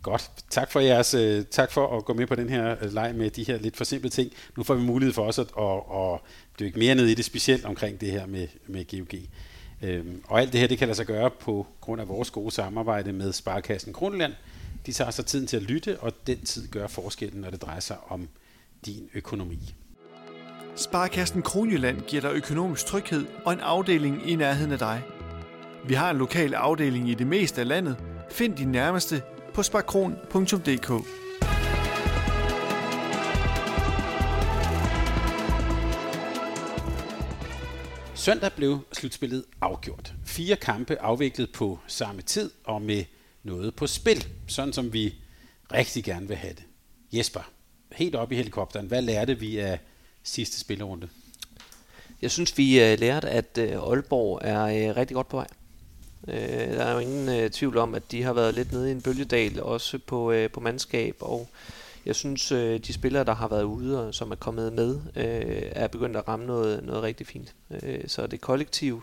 Godt. 0.03 0.31
Tak 0.51 0.71
for 0.71 0.81
jeres, 0.81 1.15
øh, 1.15 1.45
tak 1.45 1.73
for 1.73 1.97
at 1.97 2.05
gå 2.05 2.13
med 2.13 2.27
på 2.27 2.35
den 2.35 2.49
her 2.49 2.77
øh, 2.83 2.93
leg 2.93 3.15
med 3.15 3.31
de 3.31 3.45
her 3.45 3.59
lidt 3.59 3.77
for 3.77 3.85
simple 3.85 4.11
ting. 4.11 4.33
Nu 4.57 4.63
får 4.63 4.75
vi 4.75 4.83
mulighed 4.83 5.15
for 5.15 5.23
også 5.23 5.43
at, 5.43 5.49
at, 5.59 6.03
at 6.03 6.21
dykke 6.61 6.79
mere 6.79 6.95
ned 6.95 7.07
i 7.07 7.15
det, 7.15 7.25
specielt 7.25 7.65
omkring 7.65 8.01
det 8.01 8.11
her 8.11 8.27
med, 8.27 8.49
med 8.67 8.85
GOG. 8.91 9.19
Øhm, 9.83 10.23
og 10.25 10.41
alt 10.41 10.53
det 10.53 10.61
her, 10.61 10.69
det 10.69 10.79
kan 10.79 10.89
lade 10.89 10.97
sig 10.97 11.07
gøre 11.07 11.31
på 11.31 11.67
grund 11.81 12.01
af 12.01 12.09
vores 12.09 12.31
gode 12.31 12.51
samarbejde 12.51 13.13
med 13.13 13.33
Sparkassen 13.33 13.93
Kronland. 13.93 14.33
De 14.87 14.93
tager 14.93 15.11
sig 15.11 15.27
tiden 15.27 15.47
til 15.47 15.57
at 15.57 15.63
lytte, 15.63 16.01
og 16.01 16.13
den 16.27 16.41
tid 16.45 16.69
gør 16.69 16.87
forskellen, 16.87 17.41
når 17.41 17.51
det 17.51 17.63
drejer 17.63 17.81
sig 17.81 17.97
om 18.09 18.29
din 18.87 19.09
økonomi. 19.15 19.75
Sparkassen 20.77 21.43
Kronjylland 21.43 22.01
giver 22.01 22.23
dig 22.23 22.33
økonomisk 22.33 22.87
tryghed 22.87 23.27
og 23.45 23.53
en 23.53 23.61
afdeling 23.61 24.31
i 24.31 24.37
nærheden 24.37 24.73
af 24.73 24.79
dig. 24.79 25.03
Vi 25.87 25.95
har 25.95 26.11
en 26.11 26.17
lokal 26.17 26.55
afdeling 26.55 27.09
i 27.09 27.15
det 27.15 27.27
meste 27.27 27.61
af 27.61 27.69
landet. 27.69 27.97
Find 28.31 28.57
din 28.57 28.69
nærmeste 28.69 29.23
på 29.55 29.63
sparkron.dk. 29.63 31.07
Søndag 38.15 38.53
blev 38.57 38.79
slutspillet 38.93 39.45
afgjort. 39.61 40.15
Fire 40.25 40.57
kampe 40.57 41.01
afviklet 41.01 41.53
på 41.53 41.79
samme 41.87 42.23
tid 42.23 42.51
og 42.65 42.83
med 42.83 43.05
noget 43.43 43.75
på 43.75 43.87
spil, 43.87 44.27
sådan 44.47 44.73
som 44.73 44.93
vi 44.93 45.15
rigtig 45.73 46.05
gerne 46.05 46.29
vil 46.29 46.37
have 46.37 46.55
det. 46.55 46.65
Jesper, 47.13 47.51
helt 47.93 48.15
op 48.15 48.33
i 48.33 48.37
helikopteren, 48.37 48.87
hvad 48.87 49.03
lærte 49.03 49.39
vi 49.39 49.59
af 49.59 49.79
sidste 50.23 50.61
spillerunde? 50.61 51.09
Jeg 52.23 52.31
synes, 52.31 52.59
vi 52.59 52.83
øh, 52.83 52.99
lærte, 52.99 53.29
at 53.29 53.59
øh, 53.59 53.71
Aalborg 53.73 54.41
er 54.43 54.63
øh, 54.65 54.97
rigtig 54.97 55.15
godt 55.15 55.29
på 55.29 55.37
vej. 55.37 55.47
Øh, 56.29 56.35
der 56.77 56.85
er 56.85 56.93
jo 56.93 56.99
ingen 56.99 57.29
øh, 57.29 57.51
tvivl 57.51 57.77
om, 57.77 57.95
at 57.95 58.13
de 58.13 58.23
har 58.23 58.33
været 58.33 58.55
lidt 58.55 58.73
nede 58.73 58.89
i 58.89 58.93
en 58.93 59.03
bølgedal, 59.03 59.63
også 59.63 59.99
på, 59.99 60.33
øh, 60.33 60.51
på 60.51 60.61
mandskab, 60.61 61.17
og 61.21 61.49
jeg 62.07 62.17
synes, 62.17 62.53
øh, 62.53 62.81
de 62.81 62.93
spillere, 62.93 63.25
der 63.25 63.35
har 63.35 63.49
været 63.49 63.63
ude 63.63 64.07
og 64.07 64.15
som 64.15 64.31
er 64.31 64.37
kommet 64.37 64.73
med, 64.73 65.01
øh, 65.17 65.63
er 65.71 65.87
begyndt 65.87 66.17
at 66.17 66.29
ramme 66.29 66.47
noget, 66.47 66.85
noget 66.85 67.03
rigtig 67.03 67.27
fint. 67.27 67.55
Øh, 67.83 68.09
så 68.09 68.27
det 68.27 68.41
kollektive 68.41 69.03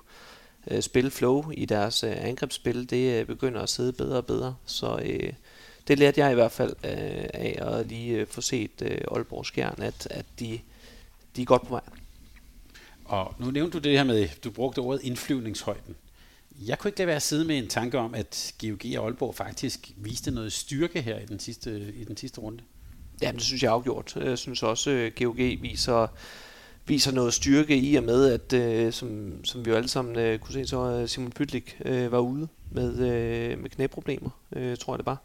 øh, 0.72 0.82
spil 0.82 1.12
flow 1.12 1.52
i 1.52 1.66
deres 1.66 2.04
øh, 2.04 2.14
angrebsspil, 2.18 2.90
det 2.90 3.20
øh, 3.20 3.26
begynder 3.26 3.62
at 3.62 3.70
sidde 3.70 3.94
bedre 3.94 4.18
og 4.18 4.26
bedre. 4.26 4.56
Så 4.66 5.00
øh, 5.06 5.34
det 5.88 6.00
lærte 6.00 6.22
jeg 6.22 6.32
i 6.32 6.36
hvert 6.36 6.52
fald 6.52 6.72
øh, 6.84 7.30
af 7.34 7.60
at 7.62 7.88
lige 7.88 8.16
øh, 8.16 8.28
få 8.28 8.42
set 8.42 8.82
øh, 8.82 9.02
Aalborg 9.12 9.46
Skjern, 9.46 9.82
at, 9.82 10.08
at 10.12 10.26
de, 10.40 10.60
de 11.36 11.42
er 11.42 11.46
godt 11.46 11.62
på 11.62 11.70
vej. 11.70 11.84
Og 13.06 13.36
nu 13.40 13.52
nævnte 13.52 13.80
du 13.80 13.84
det 13.84 13.98
her 13.98 14.04
med, 14.04 14.28
du 14.44 14.52
brugte 14.52 14.80
ordet 14.80 15.04
indflyvningshøjden. 15.04 15.96
Jeg 16.66 16.80
kunne 16.80 16.90
ikke 16.90 17.00
lade 17.00 17.08
være 17.08 17.16
at 17.16 17.22
sidde 17.22 17.46
med 17.46 17.58
en 17.58 17.68
tanke 17.68 17.98
om, 17.98 18.16
at 18.16 18.54
GOG 18.62 18.98
og 18.98 19.06
Aalborg 19.06 19.36
faktisk 19.36 19.92
viste 19.98 20.32
noget 20.32 20.54
styrke 20.54 21.02
her 21.02 21.20
i 21.20 21.26
den 21.26 21.40
sidste, 21.40 21.94
i 21.94 22.04
den 22.04 22.18
sidste 22.18 22.42
runde. 22.42 22.64
Ja, 23.22 23.32
det 23.32 23.42
synes 23.42 23.64
jeg 23.64 23.72
afgjort. 23.72 24.16
Jeg 24.16 24.38
synes 24.38 24.64
også, 24.64 24.92
øh, 24.92 25.06
at 25.06 25.16
GOG 25.16 25.38
viser, 25.38 26.08
viser 26.86 27.12
noget 27.12 27.34
styrke 27.34 27.78
i 27.78 27.96
og 27.96 28.04
med, 28.04 28.32
at 28.32 28.54
øh, 28.54 28.94
som, 28.94 29.32
som 29.44 29.66
vi 29.66 29.70
jo 29.70 29.76
alle 29.76 29.90
sammen 29.90 30.16
øh, 30.16 30.40
kunne 30.40 30.54
se, 30.54 30.68
så 30.68 30.92
øh, 30.92 31.08
Simon 31.08 31.32
Pytlik 31.32 31.78
øh, 31.86 32.12
var 32.12 32.20
ude 32.20 32.48
med, 32.72 32.92
øh, 33.00 33.60
med 33.60 33.70
knæproblemer, 33.70 34.30
tror 34.80 34.94
jeg 34.94 34.98
det 34.98 35.06
var. 35.06 35.22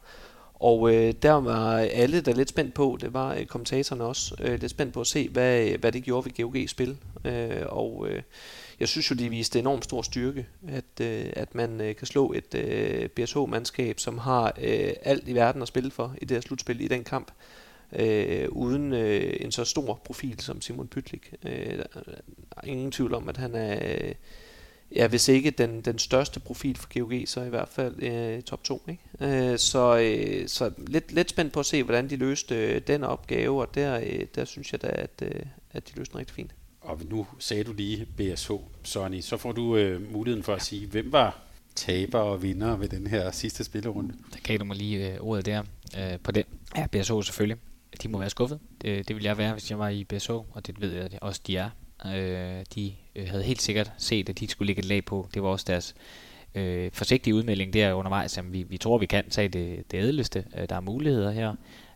Og 0.54 0.94
øh, 0.94 1.14
der 1.22 1.32
var 1.32 1.76
alle 1.78 2.20
der 2.20 2.34
lidt 2.34 2.48
spændt 2.48 2.74
på, 2.74 2.98
det 3.00 3.14
var 3.14 3.34
øh, 3.34 3.46
kommentatorerne 3.46 4.04
også, 4.04 4.34
øh, 4.40 4.60
lidt 4.60 4.70
spændt 4.70 4.94
på 4.94 5.00
at 5.00 5.06
se, 5.06 5.28
hvad, 5.28 5.78
hvad 5.78 5.92
det 5.92 6.02
gjorde 6.02 6.24
ved 6.24 6.32
GOG 6.32 6.68
spil. 6.68 6.96
Øh, 7.24 7.62
og 7.66 8.06
øh, 8.08 8.22
jeg 8.82 8.88
synes 8.88 9.10
jo, 9.10 9.14
de 9.14 9.28
viste 9.28 9.58
enormt 9.58 9.84
stor 9.84 10.02
styrke, 10.02 10.46
at, 10.68 11.00
øh, 11.00 11.32
at 11.32 11.54
man 11.54 11.80
øh, 11.80 11.96
kan 11.96 12.06
slå 12.06 12.32
et 12.32 12.54
øh, 12.54 13.08
BSH-mandskab, 13.08 14.00
som 14.00 14.18
har 14.18 14.54
øh, 14.62 14.92
alt 15.02 15.28
i 15.28 15.34
verden 15.34 15.62
at 15.62 15.68
spille 15.68 15.90
for 15.90 16.14
i 16.22 16.24
det 16.24 16.36
her 16.36 16.40
slutspil 16.40 16.80
i 16.80 16.88
den 16.88 17.04
kamp, 17.04 17.30
øh, 17.92 18.48
uden 18.48 18.92
øh, 18.92 19.36
en 19.40 19.52
så 19.52 19.64
stor 19.64 20.00
profil 20.04 20.40
som 20.40 20.60
Simon 20.60 20.88
Pytlik. 20.88 21.34
Øh, 21.44 21.78
der 21.78 21.84
er 22.56 22.64
ingen 22.64 22.92
tvivl 22.92 23.14
om, 23.14 23.28
at 23.28 23.36
han 23.36 23.54
er, 23.54 23.78
øh, 23.82 24.14
ja, 24.96 25.08
hvis 25.08 25.28
ikke 25.28 25.50
den, 25.50 25.80
den 25.80 25.98
største 25.98 26.40
profil 26.40 26.76
for 26.76 26.98
GOG, 26.98 27.28
så 27.28 27.42
i 27.42 27.48
hvert 27.48 27.68
fald 27.68 28.02
øh, 28.02 28.42
top 28.42 28.64
2. 28.64 28.82
Ikke? 28.88 29.52
Øh, 29.52 29.58
så 29.58 29.98
øh, 29.98 30.48
så 30.48 30.70
lidt, 30.86 31.12
lidt 31.12 31.30
spændt 31.30 31.52
på 31.52 31.60
at 31.60 31.66
se, 31.66 31.82
hvordan 31.82 32.10
de 32.10 32.16
løste 32.16 32.54
øh, 32.54 32.80
den 32.86 33.04
opgave, 33.04 33.60
og 33.60 33.74
der, 33.74 34.00
øh, 34.00 34.26
der 34.34 34.44
synes 34.44 34.72
jeg 34.72 34.82
da, 34.82 34.88
at, 34.94 35.22
øh, 35.22 35.42
at 35.70 35.88
de 35.88 35.96
løste 35.96 36.12
den 36.12 36.18
rigtig 36.18 36.34
fint 36.34 36.54
og 36.82 37.00
nu 37.10 37.26
sagde 37.38 37.64
du 37.64 37.72
lige 37.72 38.06
BSH, 38.16 38.52
Sonny, 38.82 39.20
så 39.20 39.36
får 39.36 39.52
du 39.52 39.76
øh, 39.76 40.12
muligheden 40.12 40.44
for 40.44 40.54
at 40.54 40.62
sige, 40.62 40.86
hvem 40.86 41.12
var 41.12 41.38
taber 41.74 42.18
og 42.18 42.42
vinder 42.42 42.76
ved 42.76 42.88
den 42.88 43.06
her 43.06 43.30
sidste 43.30 43.64
spillerunde? 43.64 44.14
Der 44.32 44.38
gav 44.42 44.58
du 44.58 44.64
mig 44.64 44.76
lige 44.76 45.12
øh, 45.12 45.20
ordet 45.20 45.46
der 45.46 45.62
øh, 45.98 46.18
på 46.22 46.32
den. 46.32 46.44
Ja, 46.76 46.86
BSH 46.86 47.12
selvfølgelig. 47.22 47.56
De 48.02 48.08
må 48.08 48.18
være 48.18 48.30
skuffet. 48.30 48.60
Det, 48.82 49.08
det 49.08 49.16
ville 49.16 49.28
jeg 49.28 49.38
være, 49.38 49.52
hvis 49.52 49.70
jeg 49.70 49.78
var 49.78 49.88
i 49.88 50.04
BSH, 50.04 50.30
og 50.30 50.66
det 50.66 50.80
ved 50.80 50.92
jeg 50.92 51.10
også, 51.20 51.40
de 51.46 51.56
er. 51.56 51.70
Øh, 52.06 52.64
de 52.74 52.92
øh, 53.16 53.28
havde 53.28 53.42
helt 53.42 53.62
sikkert 53.62 53.92
set, 53.98 54.28
at 54.28 54.38
de 54.38 54.48
skulle 54.48 54.66
lægge 54.66 54.80
et 54.80 54.84
lag 54.84 55.04
på. 55.04 55.28
Det 55.34 55.42
var 55.42 55.48
også 55.48 55.64
deres 55.68 55.94
øh, 56.54 56.90
forsigtige 56.92 57.34
udmelding 57.34 57.72
der 57.72 57.92
undervejs, 57.92 58.38
at 58.38 58.52
vi, 58.52 58.62
vi 58.62 58.78
tror, 58.78 58.98
vi 58.98 59.06
kan 59.06 59.30
tage 59.30 59.48
det, 59.48 59.90
det 59.90 59.98
ædleste. 59.98 60.44
Øh, 60.58 60.68
der 60.68 60.76
er 60.76 60.80
muligheder 60.80 61.30
her. 61.30 61.54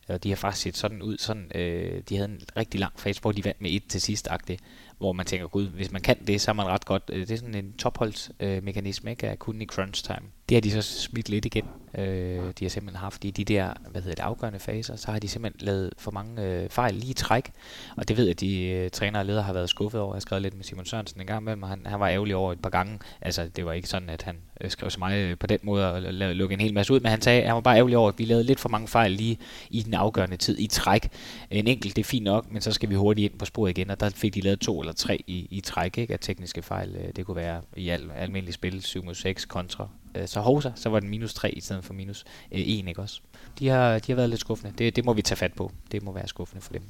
Og 0.09 0.23
de 0.23 0.29
har 0.29 0.37
faktisk 0.37 0.63
set 0.63 0.77
sådan 0.77 1.03
ud, 1.03 1.19
sådan, 1.19 1.51
øh, 1.55 2.03
de 2.09 2.17
havde 2.17 2.29
en 2.29 2.41
rigtig 2.57 2.81
lang 2.81 3.01
fase, 3.01 3.21
hvor 3.21 3.33
de 3.33 3.45
vandt 3.45 3.61
med 3.61 3.71
et 3.71 3.83
til 3.89 4.01
sidst 4.01 4.29
-agtigt, 4.29 4.57
hvor 4.99 5.13
man 5.13 5.27
tænker, 5.27 5.47
gud, 5.47 5.69
hvis 5.69 5.93
man 5.93 6.03
kan 6.03 6.27
det, 6.27 6.41
så 6.41 6.51
er 6.51 6.55
man 6.55 6.67
ret 6.67 6.85
godt. 6.85 7.03
Øh, 7.13 7.21
det 7.21 7.31
er 7.31 7.37
sådan 7.37 7.55
en 7.55 7.73
topholdsmekanisme, 7.73 9.11
øh, 9.11 9.13
ikke? 9.13 9.29
At 9.29 9.39
kun 9.39 9.63
i 9.63 9.67
crunch 9.67 10.05
time. 10.05 10.31
Det 10.49 10.57
har 10.57 10.61
de 10.61 10.71
så 10.71 10.83
smidt 10.83 11.29
lidt 11.29 11.45
igen. 11.45 11.65
Øh, 11.99 12.53
de 12.59 12.65
har 12.65 12.69
simpelthen 12.69 12.97
haft 12.97 13.25
i 13.25 13.31
de 13.31 13.45
der, 13.45 13.73
hvad 13.91 14.03
hedder 14.03 14.15
det, 14.15 14.23
afgørende 14.23 14.59
faser, 14.59 14.97
så 14.97 15.11
har 15.11 15.19
de 15.19 15.29
simpelthen 15.29 15.67
lavet 15.67 15.93
for 15.99 16.11
mange 16.11 16.43
øh, 16.43 16.69
fejl 16.71 16.95
lige 16.95 17.11
i 17.11 17.15
træk. 17.15 17.53
Og 17.97 18.09
det 18.09 18.17
ved 18.17 18.25
jeg, 18.25 18.31
at 18.31 18.41
de 18.41 18.63
øh, 18.63 18.91
trænere 18.91 19.23
og 19.23 19.27
ledere 19.27 19.43
har 19.43 19.53
været 19.53 19.69
skuffet 19.69 20.01
over. 20.01 20.15
Jeg 20.15 20.23
skrev 20.23 20.41
lidt 20.41 20.55
med 20.55 20.65
Simon 20.65 20.85
Sørensen 20.85 21.21
en 21.21 21.27
gang 21.27 21.45
med 21.45 21.57
mig. 21.57 21.69
Han, 21.69 21.87
han 21.87 22.01
var 22.01 22.09
ærgerlig 22.09 22.37
over 22.37 22.53
et 22.53 22.63
par 22.63 22.71
gange. 22.71 22.99
Altså, 23.21 23.49
det 23.57 23.65
var 23.65 23.73
ikke 23.73 23.89
sådan, 23.89 24.11
at 24.11 24.23
han 24.23 24.37
øh, 24.61 24.71
skrev 24.71 24.91
så 24.91 24.99
meget 24.99 25.25
øh, 25.25 25.39
på 25.39 25.47
den 25.47 25.59
måde 25.63 25.93
og 25.93 26.03
lavede, 26.03 26.35
lukke 26.35 26.53
en 26.53 26.61
hel 26.61 26.75
masse 26.75 26.93
ud, 26.93 27.01
men 27.01 27.11
han 27.11 27.23
sagde, 27.23 27.41
at 27.41 27.47
han 27.47 27.55
var 27.55 27.61
bare 27.61 27.77
ærgerlig 27.77 27.97
over, 27.97 28.09
at 28.09 28.19
vi 28.19 28.25
lavede 28.25 28.45
lidt 28.45 28.61
for 28.61 28.69
mange 28.69 28.89
fejl 28.89 29.11
lige 29.11 29.39
i 29.71 29.83
den 29.83 29.95
afgørende 29.95 30.37
tid 30.37 30.59
i 30.59 30.67
træk. 30.67 31.09
En 31.51 31.67
enkelt, 31.67 31.97
det 31.97 32.03
er 32.03 32.07
fint 32.07 32.25
nok, 32.25 32.53
men 32.53 32.63
så 32.63 32.73
skal 32.73 32.89
vi 32.89 32.95
hurtigt 32.95 33.33
ind 33.33 33.39
på 33.39 33.45
sporet 33.45 33.79
igen, 33.79 33.91
og 33.91 34.01
der 34.01 34.11
fik 34.11 34.35
de 34.35 34.41
lavet 34.41 34.61
to 34.61 34.81
eller 34.81 34.93
tre 34.93 35.25
i, 35.27 35.49
i 35.51 35.61
træk 35.61 35.99
ikke, 35.99 36.13
af 36.13 36.21
tekniske 36.21 36.63
fejl. 36.63 36.97
Øh, 36.97 37.09
det 37.17 37.27
kunne 37.27 37.37
være 37.37 37.61
i 37.77 37.89
al, 37.89 38.11
almindelig 38.17 38.55
spil 38.55 38.83
7 38.83 39.05
mod 39.05 39.15
6 39.15 39.45
kontra. 39.45 39.89
Øh, 40.17 40.29
så 40.29 40.41
hovsa, 40.41 40.71
så 40.75 40.89
var 40.89 41.01
den 41.01 41.09
minus 41.09 41.35
3 41.35 41.51
i 41.51 41.61
stedet 41.61 41.85
for 41.85 41.95
minus 41.95 42.25
øh, 42.53 42.61
1, 42.61 42.89
ikke 42.89 43.03
også? 43.03 43.21
De 43.59 43.69
har, 43.69 43.99
de 43.99 44.13
har 44.13 44.17
været 44.17 44.31
lidt 44.31 44.41
skuffende. 44.41 44.75
Det, 44.79 44.97
det 44.97 45.05
må 45.05 45.13
vi 45.13 45.23
tage 45.23 45.37
fat 45.37 45.53
på. 45.53 45.73
Det 45.93 46.03
må 46.03 46.13
være 46.13 46.29
skuffende 46.29 46.63
for 46.63 46.73
dem. 46.73 46.83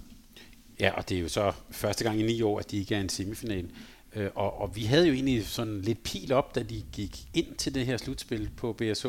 Ja, 0.81 0.91
og 0.91 1.09
det 1.09 1.17
er 1.17 1.21
jo 1.21 1.29
så 1.29 1.53
første 1.71 2.05
gang 2.05 2.21
i 2.21 2.23
ni 2.23 2.43
år, 2.43 2.59
at 2.59 2.71
de 2.71 2.79
ikke 2.79 2.95
er 2.95 3.01
en 3.01 3.09
semifinal. 3.09 3.71
Øh, 4.15 4.31
og, 4.35 4.61
og 4.61 4.77
vi 4.77 4.85
havde 4.85 5.07
jo 5.07 5.13
egentlig 5.13 5.47
sådan 5.47 5.81
lidt 5.81 6.03
pil 6.03 6.33
op, 6.33 6.55
da 6.55 6.63
de 6.63 6.83
gik 6.93 7.19
ind 7.35 7.55
til 7.55 7.75
det 7.75 7.87
her 7.87 7.97
slutspil 7.97 8.51
på 8.57 8.73
BSH. 8.73 9.07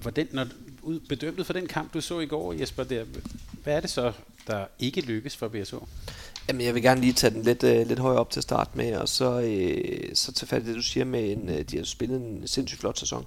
Hvordan, 0.00 0.28
når 0.32 0.46
ud, 0.82 1.00
bedømmet 1.00 1.46
for 1.46 1.52
den 1.52 1.66
kamp, 1.66 1.94
du 1.94 2.00
så 2.00 2.20
i 2.20 2.26
går, 2.26 2.52
Jesper, 2.52 2.84
der, 2.84 3.04
hvad 3.62 3.76
er 3.76 3.80
det 3.80 3.90
så, 3.90 4.12
der 4.46 4.66
ikke 4.78 5.00
lykkes 5.00 5.36
for 5.36 5.48
BSH? 5.48 5.74
Jamen, 6.48 6.62
jeg 6.62 6.74
vil 6.74 6.82
gerne 6.82 7.00
lige 7.00 7.12
tage 7.12 7.34
den 7.34 7.42
lidt, 7.42 7.64
øh, 7.64 7.86
lidt 7.86 7.98
højere 7.98 8.20
op 8.20 8.30
til 8.30 8.42
start 8.42 8.76
med, 8.76 8.96
og 8.96 9.08
så, 9.08 9.40
øh, 9.40 10.14
så 10.14 10.32
tage 10.32 10.46
fat 10.46 10.62
i 10.62 10.66
det, 10.66 10.76
du 10.76 10.82
siger 10.82 11.04
med, 11.04 11.32
en, 11.32 11.48
øh, 11.48 11.62
de 11.62 11.76
har 11.76 11.84
spillet 11.84 12.20
en 12.20 12.46
sindssygt 12.46 12.80
flot 12.80 12.98
sæson. 12.98 13.26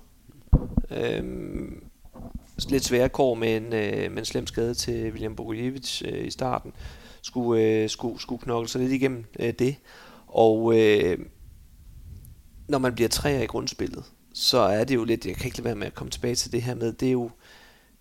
Øhm, 0.92 1.84
lidt 2.70 2.86
svære 2.86 3.10
kår 3.10 3.36
med 3.36 3.58
en, 3.58 3.74
øh, 3.74 4.12
med 4.12 4.18
en 4.18 4.26
slem 4.26 4.48
skade 4.48 4.74
til 4.74 5.12
William 5.12 5.36
Bogojevic 5.36 6.02
øh, 6.06 6.28
i 6.28 6.32
starten. 6.32 6.74
Skulle, 7.22 7.64
øh, 7.64 7.90
skulle, 7.90 8.22
skulle 8.22 8.42
knokle 8.42 8.70
sig 8.70 8.82
lidt 8.82 8.94
igennem 8.94 9.26
øh, 9.40 9.54
det. 9.60 9.76
Og 10.28 10.80
øh, 10.80 11.18
når 12.68 12.78
man 12.78 12.96
bliver 12.96 13.10
træer 13.10 13.42
i 13.42 13.46
grundspillet, 13.46 14.04
så 14.34 14.58
er 14.58 14.84
det 14.84 14.96
jo 14.96 15.04
lidt, 15.04 15.26
jeg 15.26 15.36
kan 15.36 15.46
ikke 15.46 15.58
lade 15.58 15.66
være 15.66 15.76
med 15.76 15.88
at 15.88 15.94
komme 15.94 16.12
tilbage 16.12 16.36
til 16.36 16.52
det 16.52 16.62
her 16.62 16.76
med, 16.76 16.94
det 16.94 17.08
er 17.08 17.12
jo, 17.12 17.32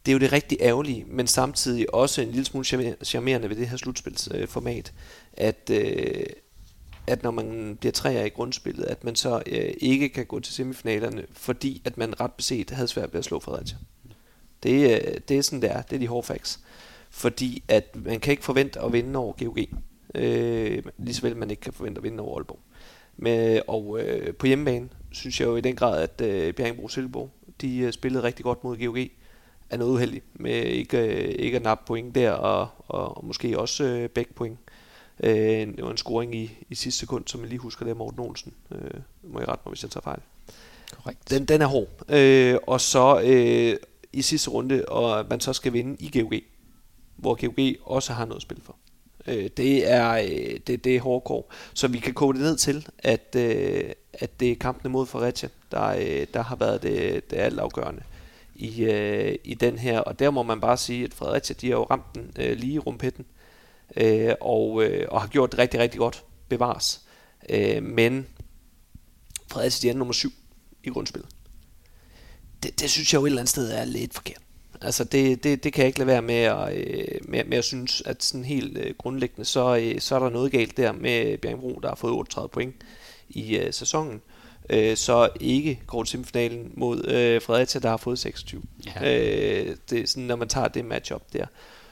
det 0.07 0.12
er 0.12 0.14
jo 0.14 0.19
det 0.19 0.33
rigtig 0.33 0.59
ærgerlige, 0.61 1.05
men 1.09 1.27
samtidig 1.27 1.95
også 1.95 2.23
en 2.23 2.29
lille 2.29 2.45
smule 2.45 2.64
charmerende 3.05 3.49
ved 3.49 3.57
det 3.57 3.69
her 3.69 3.77
slutspilsformat, 3.77 4.92
at, 5.33 5.71
øh, 5.73 6.27
at 7.07 7.23
når 7.23 7.31
man 7.31 7.77
bliver 7.81 7.92
træer 7.92 8.25
i 8.25 8.29
grundspillet, 8.29 8.85
at 8.85 9.05
man 9.05 9.16
så 9.16 9.42
øh, 9.47 9.75
ikke 9.79 10.09
kan 10.09 10.27
gå 10.27 10.40
til 10.40 10.55
semifinalerne, 10.55 11.27
fordi 11.33 11.83
at 11.85 11.99
man 11.99 12.21
ret 12.21 12.33
beset 12.33 12.71
havde 12.71 12.88
svært 12.88 13.12
ved 13.12 13.19
at 13.19 13.25
slå 13.25 13.40
Fredericia. 13.40 13.79
Det, 14.62 14.90
øh, 14.90 15.21
det 15.29 15.38
er 15.38 15.42
sådan, 15.42 15.62
det 15.62 15.71
er. 15.71 15.83
Det 15.83 15.97
er 15.97 16.01
de 16.01 16.07
hårde 16.07 16.27
facts. 16.27 16.61
Fordi 17.11 17.62
at 17.69 17.97
man 17.97 18.21
kan 18.21 18.31
ikke 18.31 18.45
forvente 18.45 18.81
at 18.81 18.92
vinde 18.92 19.19
over 19.19 19.33
GOG. 19.33 19.59
Øh, 20.14 20.83
lige 20.99 21.23
vel 21.23 21.37
man 21.37 21.51
ikke 21.51 21.61
kan 21.61 21.73
forvente 21.73 21.99
at 21.99 22.03
vinde 22.03 22.23
over 22.23 22.37
Aalborg. 22.37 22.61
Men, 23.16 23.62
og 23.66 24.01
øh, 24.01 24.35
på 24.35 24.47
hjemmebane 24.47 24.88
synes 25.12 25.40
jeg 25.40 25.47
jo 25.47 25.57
i 25.57 25.61
den 25.61 25.77
grad, 25.77 26.03
at 26.03 26.21
øh, 26.21 26.55
Bjerringbro 26.55 26.88
Silkeborg, 26.88 27.31
de 27.61 27.79
øh, 27.79 27.92
spillede 27.92 28.23
rigtig 28.23 28.45
godt 28.45 28.64
mod 28.64 28.87
GOG. 28.87 29.09
Er 29.70 29.76
noget 29.76 29.92
uheldig 29.92 30.22
med 30.35 30.62
ikke, 30.62 30.98
øh, 30.98 31.35
ikke 31.38 31.57
at 31.57 31.62
nappe 31.62 31.87
point 31.87 32.14
der, 32.14 32.31
og, 32.31 32.68
og, 32.79 33.16
og 33.16 33.24
måske 33.24 33.59
også 33.59 33.85
øh, 33.85 34.09
begge 34.09 34.33
point. 34.35 34.59
Øh, 35.20 35.31
det 35.66 35.85
var 35.85 35.90
en 35.90 35.96
scoring 35.96 36.35
i, 36.35 36.50
i 36.70 36.74
sidste 36.74 37.00
sekund, 37.00 37.24
som 37.26 37.40
jeg 37.40 37.48
lige 37.48 37.59
husker, 37.59 37.85
det 37.85 37.90
er 37.90 37.96
Morten 37.96 38.20
Olsen. 38.20 38.52
Øh, 38.72 39.00
må 39.22 39.38
jeg 39.38 39.48
rette 39.48 39.62
mig, 39.66 39.70
hvis 39.70 39.83
jeg 39.83 39.90
tager 39.90 40.02
fejl. 40.02 40.20
Korrekt. 40.92 41.31
Den, 41.31 41.44
den 41.44 41.62
er 41.62 41.66
hård. 41.66 41.88
Øh, 42.09 42.59
og 42.66 42.81
så 42.81 43.20
øh, 43.24 43.76
i 44.12 44.22
sidste 44.22 44.50
runde, 44.50 44.85
og 44.88 45.26
man 45.31 45.40
så 45.40 45.52
skal 45.52 45.72
vinde 45.72 45.96
i 46.00 46.20
GOG, 46.20 46.33
hvor 47.16 47.46
GOG 47.46 47.87
også 47.94 48.12
har 48.12 48.24
noget 48.24 48.37
at 48.37 48.42
spille 48.42 48.62
for. 48.62 48.76
Øh, 49.26 49.50
det 49.57 49.90
er 49.90 50.12
øh, 50.12 50.61
det, 50.66 50.85
det 50.85 50.96
er 50.96 51.00
hårdcore. 51.00 51.42
Så 51.74 51.88
vi 51.88 51.98
kan 51.98 52.14
koge 52.14 52.35
det 52.35 52.42
ned 52.42 52.57
til, 52.57 52.88
at, 52.98 53.37
øh, 53.37 53.90
at 54.12 54.40
det 54.40 54.50
er 54.50 54.57
kampene 54.57 54.92
mod 54.92 55.07
Fredericia, 55.07 55.48
der, 55.70 55.87
øh, 55.87 56.26
der 56.35 56.42
har 56.42 56.57
været 56.57 56.83
det, 56.83 57.31
det 57.31 57.37
altafgørende 57.37 58.02
i, 58.59 58.85
øh, 58.85 59.38
i 59.45 59.55
den 59.55 59.79
her. 59.79 60.01
Og 60.01 60.19
der 60.19 60.31
må 60.31 60.42
man 60.42 60.61
bare 60.61 60.77
sige, 60.77 61.05
at 61.05 61.14
Fredericia, 61.14 61.57
de 61.61 61.66
har 61.66 61.77
jo 61.77 61.85
ramt 61.85 62.14
den 62.14 62.33
øh, 62.38 62.57
lige 62.57 62.73
i 62.73 62.79
rumpetten, 62.79 63.27
øh, 63.97 64.35
og, 64.40 64.85
øh, 64.85 65.07
og 65.11 65.21
har 65.21 65.29
gjort 65.29 65.53
det 65.53 65.59
rigtig, 65.59 65.81
rigtig 65.81 65.99
godt 65.99 66.25
bevares. 66.49 67.01
Øh, 67.49 67.83
men 67.83 68.27
Fredericia, 69.51 69.88
de 69.88 69.95
er 69.95 69.99
nummer 69.99 70.14
syv 70.14 70.33
i 70.85 70.90
grundspillet. 70.90 71.31
Det, 72.62 72.81
det 72.81 72.90
synes 72.90 73.12
jeg 73.12 73.21
jo 73.21 73.25
et 73.25 73.29
eller 73.29 73.40
andet 73.40 73.51
sted 73.51 73.71
er 73.73 73.85
lidt 73.85 74.14
forkert. 74.14 74.42
Altså 74.81 75.05
det, 75.05 75.45
det, 75.45 75.64
det 75.64 75.73
kan 75.73 75.81
jeg 75.81 75.87
ikke 75.87 75.99
lade 75.99 76.07
være 76.07 76.23
med 76.23 76.35
at, 76.35 76.77
øh, 76.77 77.19
med, 77.29 77.45
med 77.45 77.59
at 77.59 77.64
synes, 77.64 78.03
at 78.07 78.23
sådan 78.23 78.45
helt 78.45 78.79
øh, 78.79 78.95
grundlæggende, 78.99 79.45
så, 79.45 79.77
øh, 79.77 80.01
så 80.01 80.14
er 80.14 80.19
der 80.19 80.31
noget 80.31 80.53
galt 80.53 80.77
der 80.77 80.92
med 80.92 81.38
Bjergbro, 81.38 81.81
der 81.83 81.88
har 81.88 81.97
fået 81.97 82.12
38 82.12 82.49
point 82.49 82.75
i 83.29 83.57
øh, 83.57 83.73
sæsonen. 83.73 84.14
Øh, 84.14 84.36
så 84.96 85.29
ikke 85.40 85.81
går 85.87 86.02
til 86.02 86.11
semifinalen 86.11 86.72
mod 86.74 87.05
øh, 87.09 87.42
Fredericia, 87.42 87.81
der 87.81 87.88
har 87.88 87.96
fået 87.96 88.18
26. 88.18 88.62
Ja. 88.87 89.00
Øh, 89.00 89.76
det 89.90 90.00
er 90.00 90.07
sådan, 90.07 90.22
når 90.22 90.37
man 90.37 90.48
tager 90.48 90.68
det 90.68 90.85
matchup 90.85 91.22
der. 91.33 91.46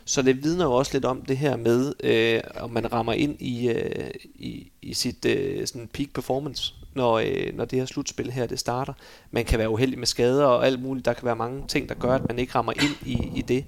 Så 0.05 0.23
det 0.23 0.45
vidner 0.45 0.65
jo 0.65 0.73
også 0.73 0.93
lidt 0.93 1.05
om 1.05 1.23
det 1.23 1.37
her 1.37 1.57
med, 1.57 1.93
øh, 2.01 2.41
om 2.61 2.71
man 2.71 2.93
rammer 2.93 3.13
ind 3.13 3.37
i, 3.41 3.69
øh, 3.69 4.11
i, 4.35 4.73
i 4.83 4.95
sit 4.95 5.25
øh, 5.25 5.67
sådan 5.67 5.89
peak 5.89 6.09
performance 6.15 6.75
når, 6.95 7.19
øh, 7.19 7.55
når 7.55 7.65
det 7.65 7.79
her 7.79 7.87
slutspil 7.87 8.31
her 8.31 8.47
det 8.47 8.59
starter. 8.59 8.93
Man 9.31 9.45
kan 9.45 9.59
være 9.59 9.71
uheldig 9.71 9.99
med 9.99 10.07
skader 10.07 10.45
og 10.45 10.67
alt 10.67 10.83
muligt. 10.83 11.05
Der 11.07 11.13
kan 11.13 11.27
være 11.27 11.37
mange 11.37 11.65
ting, 11.69 11.89
der 11.89 11.95
gør, 11.95 12.15
at 12.15 12.29
man 12.29 12.39
ikke 12.39 12.55
rammer 12.55 12.73
ind 12.73 13.07
i, 13.07 13.39
i 13.39 13.43
det. 13.43 13.65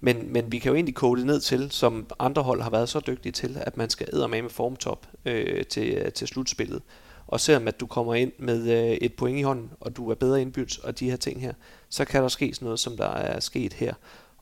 Men, 0.00 0.32
men 0.32 0.52
vi 0.52 0.58
kan 0.58 0.68
jo 0.68 0.74
egentlig 0.74 0.94
kode 0.94 1.20
det 1.20 1.26
ned 1.26 1.40
til, 1.40 1.70
som 1.70 2.06
andre 2.18 2.42
hold 2.42 2.62
har 2.62 2.70
været 2.70 2.88
så 2.88 3.00
dygtige 3.06 3.32
til, 3.32 3.58
at 3.60 3.76
man 3.76 3.90
skal 3.90 4.08
med 4.12 4.42
med 4.42 4.50
formtop 4.50 5.06
øh, 5.24 5.64
til, 5.64 6.12
til 6.12 6.28
slutspillet. 6.28 6.82
Og 7.28 7.40
selvom 7.40 7.68
at 7.68 7.80
du 7.80 7.86
kommer 7.86 8.14
ind 8.14 8.32
med 8.38 8.70
øh, 8.70 8.96
et 9.00 9.14
point 9.14 9.38
i 9.38 9.42
hånden, 9.42 9.70
og 9.80 9.96
du 9.96 10.10
er 10.10 10.14
bedre 10.14 10.42
indbydt 10.42 10.78
og 10.78 10.98
de 10.98 11.10
her 11.10 11.16
ting 11.16 11.40
her, 11.40 11.52
så 11.88 12.04
kan 12.04 12.22
der 12.22 12.28
ske 12.28 12.54
sådan 12.54 12.66
noget, 12.66 12.80
som 12.80 12.96
der 12.96 13.08
er 13.08 13.40
sket 13.40 13.72
her. 13.72 13.94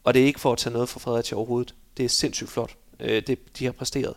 Og 0.04 0.14
det 0.14 0.22
er 0.22 0.26
ikke 0.26 0.40
for 0.40 0.52
at 0.52 0.58
tage 0.58 0.72
noget 0.72 0.88
fra 0.88 1.00
Fredericia 1.00 1.36
overhovedet. 1.36 1.74
Det 1.96 2.04
er 2.04 2.08
sindssygt 2.08 2.50
flot, 2.50 2.76
øh, 3.00 3.22
det 3.26 3.58
de 3.58 3.64
har 3.64 3.72
præsteret. 3.72 4.14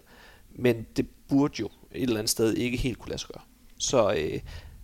Men 0.55 0.86
det 0.97 1.08
burde 1.29 1.53
jo 1.60 1.69
et 1.91 2.03
eller 2.03 2.17
andet 2.17 2.29
sted 2.29 2.53
ikke 2.53 2.77
helt 2.77 2.99
kunne 2.99 3.10
lade 3.10 3.19
sig 3.19 3.29
gøre. 3.29 3.43
Så 3.77 4.13
øh, 4.17 4.39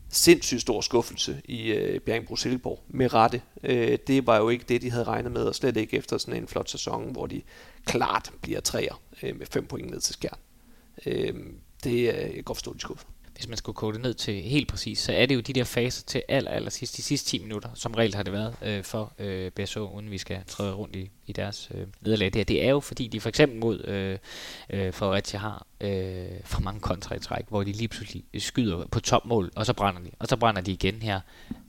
sindssygt 0.10 0.62
stor 0.62 0.82
skuffelse 0.82 1.42
i 1.46 1.72
øh, 1.72 2.00
Bjergbro 2.00 2.36
Silkeborg 2.36 2.84
med 2.88 3.14
rette. 3.14 3.42
Øh, 3.64 3.98
det 4.08 4.28
var 4.28 4.38
jo 4.38 4.50
ikke 4.50 4.66
det, 4.70 4.82
de 4.82 4.92
havde 4.92 5.04
regnet 5.04 5.32
med, 5.32 5.44
og 5.44 5.56
slet 5.56 5.78
ikke 5.78 5.98
efter 5.98 6.18
sådan 6.18 6.42
en 6.42 6.48
flot 6.48 6.70
sæson, 6.70 7.12
hvor 7.12 7.26
de 7.26 7.42
klart 7.86 8.32
bliver 8.42 8.60
træer 8.60 9.02
øh, 9.24 9.40
med 9.40 9.46
fem 9.46 9.66
point 9.66 9.90
ned 9.92 10.00
til 10.00 10.14
skjern. 10.14 10.40
Øh, 11.06 11.34
det 11.84 12.10
er 12.10 12.28
jeg 12.36 12.46
godt 12.46 12.58
forstå, 12.58 12.74
de 12.74 12.80
skuffet 12.80 13.08
hvis 13.36 13.48
man 13.48 13.58
skulle 13.58 13.76
kode 13.76 13.94
det 13.94 14.02
ned 14.02 14.14
til 14.14 14.42
helt 14.42 14.68
præcis, 14.68 15.00
så 15.00 15.14
er 15.14 15.26
det 15.26 15.36
jo 15.36 15.40
de 15.40 15.54
der 15.54 15.64
faser 15.64 16.04
til 16.04 16.22
aller, 16.28 16.52
aller 16.52 16.70
sidst, 16.70 16.98
de 16.98 17.02
sidste 17.02 17.30
10 17.30 17.40
minutter, 17.40 17.70
som 17.74 17.94
regel 17.94 18.16
har 18.16 18.24
det 18.24 18.34
været 18.34 18.56
øh, 18.62 18.84
for 18.84 19.14
øh, 19.20 19.52
BSO, 19.52 19.88
uden 19.96 20.12
vi 20.12 20.18
skal 20.18 20.38
træde 20.48 20.74
rundt 20.74 20.96
i, 20.96 21.10
i 21.28 21.34
deres 21.34 21.70
øh, 21.74 21.88
nederlag. 22.02 22.34
Det, 22.34 22.48
det 22.48 22.66
er 22.66 22.70
jo 22.70 22.80
fordi, 22.80 23.08
de 23.08 23.22
for 23.22 23.30
eksempel 23.30 23.60
mod 23.60 23.86
øh, 23.86 24.18
øh, 24.70 24.94
Fredericia 24.94 25.40
har 25.40 25.66
øh, 25.82 26.26
for 26.44 26.62
mange 26.62 26.80
kontratræk, 26.80 27.46
hvor 27.50 27.64
de 27.64 27.72
lige 27.72 27.88
pludselig 27.88 28.24
skyder 28.38 28.86
på 28.92 29.00
topmål, 29.00 29.52
og 29.56 29.66
så 29.66 29.74
brænder 29.74 30.02
de, 30.02 30.10
og 30.20 30.28
så 30.28 30.36
brænder 30.36 30.62
de 30.62 30.72
igen 30.72 31.02
her. 31.02 31.20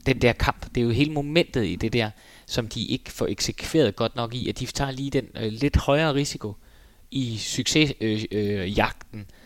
Den 0.05 0.21
der 0.21 0.33
kamp, 0.33 0.65
det 0.75 0.81
er 0.81 0.85
jo 0.85 0.91
hele 0.91 1.11
momentet 1.11 1.65
i 1.65 1.75
det 1.75 1.93
der, 1.93 2.09
som 2.45 2.67
de 2.67 2.85
ikke 2.85 3.11
får 3.11 3.27
eksekveret 3.27 3.95
godt 3.95 4.15
nok 4.15 4.33
i, 4.33 4.49
at 4.49 4.59
de 4.59 4.65
tager 4.65 4.91
lige 4.91 5.09
den 5.09 5.27
øh, 5.35 5.51
lidt 5.51 5.77
højere 5.77 6.13
risiko 6.13 6.53
i 7.11 7.37
succesjagten, 7.37 9.19
øh, 9.19 9.19
øh, 9.19 9.36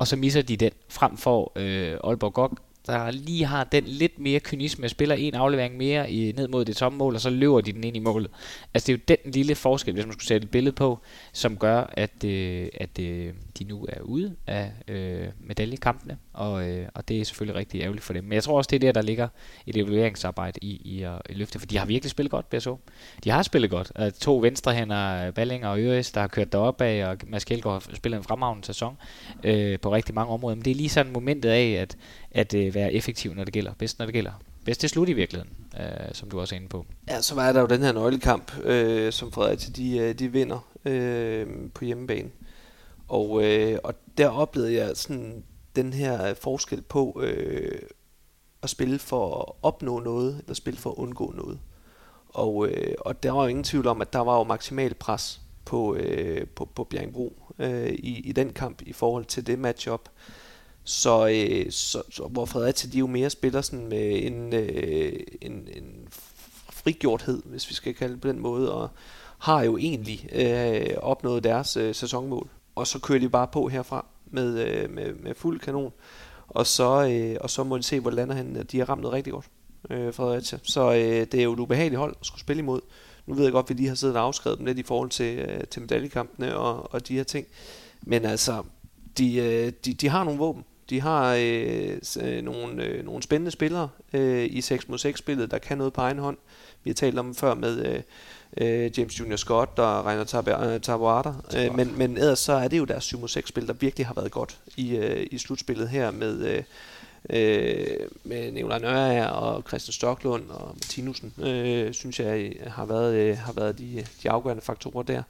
og 0.00 0.06
så 0.06 0.16
misser 0.16 0.42
de 0.42 0.56
den 0.56 0.72
frem 0.88 1.16
for 1.16 1.52
øh, 1.56 1.98
Aalborg 2.04 2.32
Gok, 2.32 2.60
der 2.86 3.10
lige 3.10 3.44
har 3.44 3.64
den 3.64 3.84
lidt 3.84 4.18
mere 4.18 4.40
kynisme, 4.40 4.88
spiller 4.88 5.14
en 5.14 5.34
aflevering 5.34 5.76
mere 5.76 6.10
i, 6.10 6.32
ned 6.32 6.48
mod 6.48 6.64
det 6.64 6.76
tomme 6.76 6.98
mål, 6.98 7.14
og 7.14 7.20
så 7.20 7.30
løber 7.30 7.60
de 7.60 7.72
den 7.72 7.84
ind 7.84 7.96
i 7.96 8.00
målet. 8.00 8.30
Altså 8.74 8.86
det 8.86 8.92
er 8.92 9.14
jo 9.14 9.16
den 9.24 9.32
lille 9.32 9.54
forskel, 9.54 9.94
hvis 9.94 10.06
man 10.06 10.12
skulle 10.12 10.26
sætte 10.26 10.44
et 10.44 10.50
billede 10.50 10.74
på, 10.74 10.98
som 11.32 11.56
gør, 11.56 11.84
at, 11.92 12.24
øh, 12.24 12.68
at 12.74 12.98
øh, 12.98 13.34
de 13.60 13.64
nu 13.64 13.86
er 13.88 14.00
ude 14.00 14.36
af 14.46 14.72
øh, 14.88 15.28
medaljekampene, 15.40 16.18
og, 16.32 16.68
øh, 16.68 16.88
og 16.94 17.08
det 17.08 17.20
er 17.20 17.24
selvfølgelig 17.24 17.58
rigtig 17.58 17.80
ærgerligt 17.80 18.04
for 18.04 18.12
dem. 18.12 18.24
Men 18.24 18.32
jeg 18.32 18.42
tror 18.42 18.56
også, 18.56 18.68
det 18.68 18.76
er 18.76 18.80
der, 18.80 18.92
der 18.92 19.02
ligger 19.02 19.28
et 19.66 19.76
evalueringsarbejde 19.76 20.58
i, 20.62 20.80
i 20.84 21.02
at 21.02 21.20
løfte, 21.30 21.58
for 21.58 21.66
de 21.66 21.78
har 21.78 21.86
virkelig 21.86 22.10
spillet 22.10 22.30
godt, 22.30 22.50
BSO. 22.50 22.78
De 23.24 23.30
har 23.30 23.42
spillet 23.42 23.70
godt. 23.70 23.92
Uh, 24.00 24.10
to 24.10 24.38
venstrehænder, 24.38 25.30
Balling 25.30 25.66
og 25.66 25.80
Øres, 25.80 26.12
der 26.12 26.20
har 26.20 26.28
kørt 26.28 26.52
derop 26.52 26.80
af, 26.80 27.06
og 27.06 27.16
Mads 27.26 27.44
Kjeldgaard 27.44 27.86
har 27.88 27.94
spillet 27.94 28.18
en 28.18 28.24
fremragende 28.24 28.66
sæson 28.66 28.96
øh, 29.44 29.78
på 29.80 29.94
rigtig 29.94 30.14
mange 30.14 30.32
områder. 30.32 30.56
Men 30.56 30.64
det 30.64 30.70
er 30.70 30.74
lige 30.74 30.88
sådan 30.88 31.12
momentet 31.12 31.48
af, 31.48 31.70
at, 31.70 31.96
at 32.30 32.54
øh, 32.54 32.74
være 32.74 32.92
effektiv, 32.92 33.34
når 33.34 33.44
det 33.44 33.52
gælder. 33.52 33.72
Bedst, 33.78 33.98
når 33.98 34.06
det 34.06 34.12
gælder. 34.12 34.32
Bedst 34.64 34.80
til 34.80 34.88
slut 34.88 35.08
i 35.08 35.12
virkeligheden, 35.12 35.52
øh, 35.80 36.14
som 36.14 36.30
du 36.30 36.40
også 36.40 36.54
er 36.54 36.56
inde 36.56 36.68
på. 36.68 36.86
Ja, 37.08 37.20
så 37.20 37.34
var 37.34 37.52
der 37.52 37.60
jo 37.60 37.66
den 37.66 37.82
her 37.82 37.92
nøglekamp, 37.92 38.64
øh, 38.64 39.12
som 39.12 39.32
Fredericia 39.32 39.72
de, 39.76 39.98
øh, 39.98 40.14
de 40.14 40.32
vinder 40.32 40.68
øh, 40.84 41.46
på 41.74 41.84
hjemmebane. 41.84 42.30
Og, 43.10 43.44
øh, 43.44 43.78
og 43.84 43.94
der 44.18 44.28
oplevede 44.28 44.74
jeg 44.74 44.96
sådan 44.96 45.44
den 45.76 45.92
her 45.92 46.28
øh, 46.28 46.36
forskel 46.36 46.82
på 46.82 47.20
øh, 47.22 47.82
at 48.62 48.70
spille 48.70 48.98
for 48.98 49.38
at 49.40 49.52
opnå 49.62 50.00
noget, 50.00 50.38
eller 50.38 50.54
spille 50.54 50.80
for 50.80 50.90
at 50.90 50.96
undgå 50.96 51.32
noget. 51.36 51.60
Og, 52.28 52.68
øh, 52.68 52.94
og 52.98 53.22
der 53.22 53.30
var 53.30 53.42
jo 53.42 53.48
ingen 53.48 53.64
tvivl 53.64 53.86
om, 53.86 54.00
at 54.00 54.12
der 54.12 54.18
var 54.18 54.38
jo 54.38 54.44
maksimal 54.44 54.94
pres 54.94 55.40
på, 55.64 55.94
øh, 55.94 56.46
på, 56.46 56.64
på 56.64 56.84
Bjergbro 56.84 57.42
øh, 57.58 57.88
i, 57.92 58.20
i 58.20 58.32
den 58.32 58.52
kamp 58.52 58.82
i 58.82 58.92
forhold 58.92 59.24
til 59.24 59.46
det 59.46 59.58
matchup. 59.58 60.08
Så, 60.84 61.28
øh, 61.28 61.72
så, 61.72 62.02
så 62.10 62.26
hvor 62.26 62.44
Fredericia 62.44 62.90
de 62.90 62.98
jo 62.98 63.06
mere 63.06 63.30
spiller 63.30 63.60
sådan 63.60 63.86
med 63.86 64.26
en, 64.26 64.54
øh, 64.54 65.12
en, 65.40 65.52
en 65.52 66.08
frigjorthed, 66.70 67.42
hvis 67.44 67.68
vi 67.68 67.74
skal 67.74 67.94
kalde 67.94 68.14
det 68.14 68.20
på 68.20 68.28
den 68.28 68.38
måde, 68.38 68.74
og 68.74 68.88
har 69.38 69.62
jo 69.62 69.76
egentlig 69.76 70.28
øh, 70.32 70.96
opnået 70.96 71.44
deres 71.44 71.76
øh, 71.76 71.94
sæsonmål. 71.94 72.48
Og 72.80 72.86
så 72.86 72.98
kører 72.98 73.18
de 73.18 73.28
bare 73.28 73.46
på 73.46 73.68
herfra 73.68 74.06
med, 74.26 74.66
øh, 74.66 74.90
med, 74.90 75.14
med 75.14 75.34
fuld 75.34 75.60
kanon. 75.60 75.92
Og 76.48 76.66
så, 76.66 77.08
øh, 77.08 77.36
og 77.40 77.50
så 77.50 77.64
må 77.64 77.78
de 77.78 77.82
se, 77.82 78.00
hvor 78.00 78.10
lander 78.10 78.34
han. 78.34 78.66
De 78.72 78.78
har 78.78 78.88
ramt 78.88 79.02
noget 79.02 79.14
rigtig 79.14 79.32
godt, 79.32 79.46
øh, 79.90 80.14
Fredericia. 80.14 80.58
Så 80.62 80.92
øh, 80.92 81.26
det 81.32 81.34
er 81.34 81.42
jo 81.42 81.52
et 81.52 81.60
ubehageligt 81.60 81.98
hold 81.98 82.14
at 82.20 82.26
skulle 82.26 82.40
spille 82.40 82.60
imod. 82.60 82.80
Nu 83.26 83.34
ved 83.34 83.44
jeg 83.44 83.52
godt, 83.52 83.66
at 83.66 83.70
vi 83.70 83.74
lige 83.74 83.88
har 83.88 83.94
siddet 83.94 84.16
og 84.16 84.22
afskrevet 84.22 84.58
dem 84.58 84.66
lidt 84.66 84.78
i 84.78 84.82
forhold 84.82 85.10
til, 85.10 85.38
øh, 85.38 85.64
til 85.64 85.82
medaljekampene 85.82 86.56
og, 86.56 86.94
og 86.94 87.08
de 87.08 87.14
her 87.14 87.22
ting. 87.22 87.46
Men 88.02 88.24
altså, 88.24 88.62
de, 89.18 89.36
øh, 89.36 89.72
de, 89.84 89.94
de 89.94 90.08
har 90.08 90.24
nogle 90.24 90.38
våben. 90.38 90.64
De 90.90 91.00
har 91.00 91.34
øh, 91.40 91.98
øh, 92.20 92.42
nogle, 92.42 92.84
øh, 92.84 93.04
nogle 93.04 93.22
spændende 93.22 93.50
spillere 93.50 93.88
øh, 94.12 94.46
i 94.50 94.60
6 94.60 94.88
mod 94.88 94.98
6 94.98 95.18
spillet, 95.18 95.50
der 95.50 95.58
kan 95.58 95.78
noget 95.78 95.92
på 95.92 96.00
egen 96.00 96.18
hånd. 96.18 96.36
Vi 96.84 96.90
har 96.90 96.94
talt 96.94 97.18
om 97.18 97.34
før 97.34 97.54
med 97.54 97.86
øh, 97.86 98.02
øh, 98.56 98.98
James 98.98 99.20
Junior 99.20 99.36
Scott 99.36 99.78
og 99.78 100.06
Reiner 100.06 100.78
Tabuada. 100.78 101.32
Øh, 101.56 101.76
men, 101.76 101.98
men 101.98 102.16
ellers 102.18 102.38
så 102.38 102.52
er 102.52 102.68
det 102.68 102.78
jo 102.78 102.84
deres 102.84 103.04
7 103.04 103.20
mod 103.20 103.28
6 103.28 103.48
spil, 103.48 103.66
der 103.66 103.72
virkelig 103.72 104.06
har 104.06 104.14
været 104.14 104.30
godt 104.30 104.58
i, 104.76 104.96
øh, 104.96 105.26
i 105.30 105.38
slutspillet 105.38 105.88
her 105.88 106.10
med... 106.10 106.46
Øh, 106.46 106.62
øh, 107.30 107.96
med 108.24 108.52
Nicolaj 108.52 108.78
Nørre 108.78 109.32
og 109.32 109.62
Christian 109.68 109.92
Stoklund 109.92 110.50
og 110.50 110.66
Martinussen, 110.74 111.32
øh, 111.38 111.94
synes 111.94 112.20
jeg 112.20 112.52
har 112.66 112.84
været, 112.84 113.14
øh, 113.14 113.38
har 113.38 113.52
været 113.52 113.78
de, 113.78 114.06
de 114.22 114.30
afgørende 114.30 114.62
faktorer 114.62 115.02
der. 115.02 115.22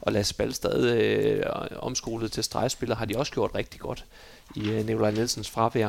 Og 0.00 0.12
Lasse 0.12 0.34
Balstad, 0.34 0.84
øh, 0.84 1.42
omskolet 1.78 2.32
til 2.32 2.44
stregspiller, 2.44 2.96
har 2.96 3.04
de 3.04 3.16
også 3.16 3.32
gjort 3.32 3.50
rigtig 3.54 3.80
godt 3.80 4.04
i 4.56 4.70
øh, 4.70 4.86
Nikolaj 4.86 5.10
Nielsens 5.10 5.50
fravær 5.50 5.88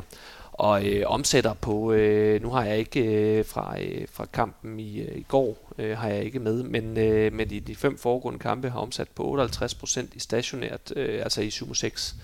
og 0.60 0.86
øh, 0.88 1.04
omsætter 1.06 1.54
på, 1.54 1.94
øh, 1.94 2.42
nu 2.42 2.50
har 2.50 2.66
jeg 2.66 2.78
ikke 2.78 3.04
øh, 3.04 3.46
fra, 3.46 3.82
øh, 3.82 4.08
fra 4.12 4.26
kampen 4.34 4.80
i, 4.80 5.00
øh, 5.00 5.18
i 5.18 5.26
går, 5.28 5.74
øh, 5.78 5.98
har 5.98 6.10
jeg 6.10 6.24
ikke 6.24 6.40
med, 6.40 6.64
men 6.64 6.98
øh, 6.98 7.34
med 7.34 7.46
de, 7.46 7.60
de 7.60 7.76
fem 7.76 7.98
foregående 7.98 8.40
kampe 8.40 8.70
har 8.70 8.80
omsat 8.80 9.08
på 9.16 9.44
58% 9.44 10.06
i 10.16 10.20
stationært, 10.20 10.94
øh, 10.96 11.24
altså 11.24 11.42
i 11.42 11.50
Sumo 11.50 11.74
6 11.74 12.16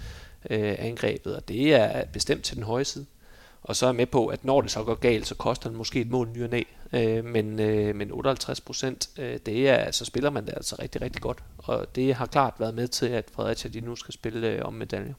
øh, 0.49 0.75
angrebet, 0.79 1.35
og 1.35 1.47
det 1.47 1.73
er 1.73 2.05
bestemt 2.05 2.43
til 2.43 2.55
den 2.55 2.63
høje 2.63 2.85
side. 2.85 3.05
Og 3.63 3.75
så 3.75 3.85
er 3.85 3.89
jeg 3.89 3.95
med 3.95 4.05
på, 4.05 4.27
at 4.27 4.45
når 4.45 4.61
det 4.61 4.71
så 4.71 4.83
går 4.83 4.95
galt, 4.95 5.27
så 5.27 5.35
koster 5.35 5.69
det 5.69 5.77
måske 5.77 6.01
et 6.01 6.09
mål 6.09 6.29
ny 6.35 6.43
og 6.43 6.49
næ. 6.49 6.63
Øh, 6.93 7.25
men, 7.25 7.59
øh, 7.59 7.95
men 7.95 8.11
58 8.11 8.61
procent, 8.61 9.09
øh, 9.17 9.39
det 9.45 9.69
er, 9.69 9.91
så 9.91 10.05
spiller 10.05 10.29
man 10.29 10.45
det 10.45 10.53
altså 10.55 10.75
rigtig, 10.79 11.01
rigtig 11.01 11.21
godt. 11.21 11.43
Og 11.57 11.95
det 11.95 12.15
har 12.15 12.25
klart 12.25 12.53
været 12.59 12.73
med 12.73 12.87
til, 12.87 13.05
at 13.05 13.25
Fredericia 13.33 13.71
de 13.71 13.81
nu 13.81 13.95
skal 13.95 14.13
spille 14.13 14.47
øh, 14.47 14.65
om 14.65 14.73
medalje. 14.73 15.15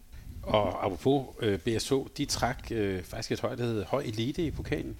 Og 0.46 0.84
apropos 0.84 1.26
øh, 1.40 1.58
BSH, 1.58 1.92
de 2.16 2.24
trak 2.24 2.58
øh, 2.70 3.02
faktisk 3.02 3.32
et 3.32 3.40
højt, 3.40 3.58
der 3.58 3.64
hedder 3.64 3.86
høj 3.86 4.02
elite 4.02 4.42
i 4.42 4.50
pokalen. 4.50 4.96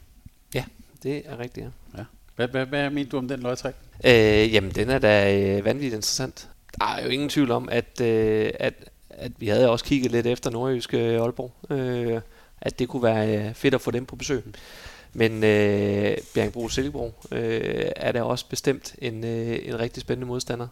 Ja, 0.54 0.64
det 1.02 1.22
er 1.24 1.38
rigtigt, 1.38 1.66
ja. 1.66 1.98
ja. 1.98 2.04
Hvad, 2.36 2.48
hvad, 2.48 2.66
hvad 2.66 2.90
mener 2.90 3.10
du 3.10 3.18
om 3.18 3.28
den 3.28 3.40
løgtræk? 3.40 3.74
Øh, 4.04 4.54
jamen, 4.54 4.70
den 4.70 4.90
er 4.90 4.98
da 4.98 5.38
øh, 5.38 5.64
vanvittigt 5.64 5.94
interessant. 5.94 6.48
Der 6.80 6.86
er 6.86 7.04
jo 7.04 7.08
ingen 7.08 7.28
tvivl 7.28 7.50
om, 7.50 7.68
at, 7.68 8.00
øh, 8.00 8.50
at, 8.60 8.74
at 9.10 9.32
vi 9.38 9.48
havde 9.48 9.70
også 9.70 9.84
kigget 9.84 10.12
lidt 10.12 10.26
efter 10.26 10.50
nordjyske 10.50 10.98
Aalborg. 10.98 11.72
Øh, 11.72 12.20
at 12.60 12.78
det 12.78 12.88
kunne 12.88 13.02
være 13.02 13.48
øh, 13.48 13.54
fedt 13.54 13.74
at 13.74 13.80
få 13.80 13.90
dem 13.90 14.06
på 14.06 14.16
besøg. 14.16 14.44
Men 15.12 15.44
øh, 15.44 16.16
Bjergbro 16.34 16.68
Silkeborg 16.68 17.14
øh, 17.32 17.90
er 17.96 18.12
der 18.12 18.22
også 18.22 18.48
bestemt 18.48 18.94
en, 18.98 19.24
øh, 19.24 19.58
en 19.62 19.78
rigtig 19.78 20.00
spændende 20.00 20.26
modstander. 20.26 20.68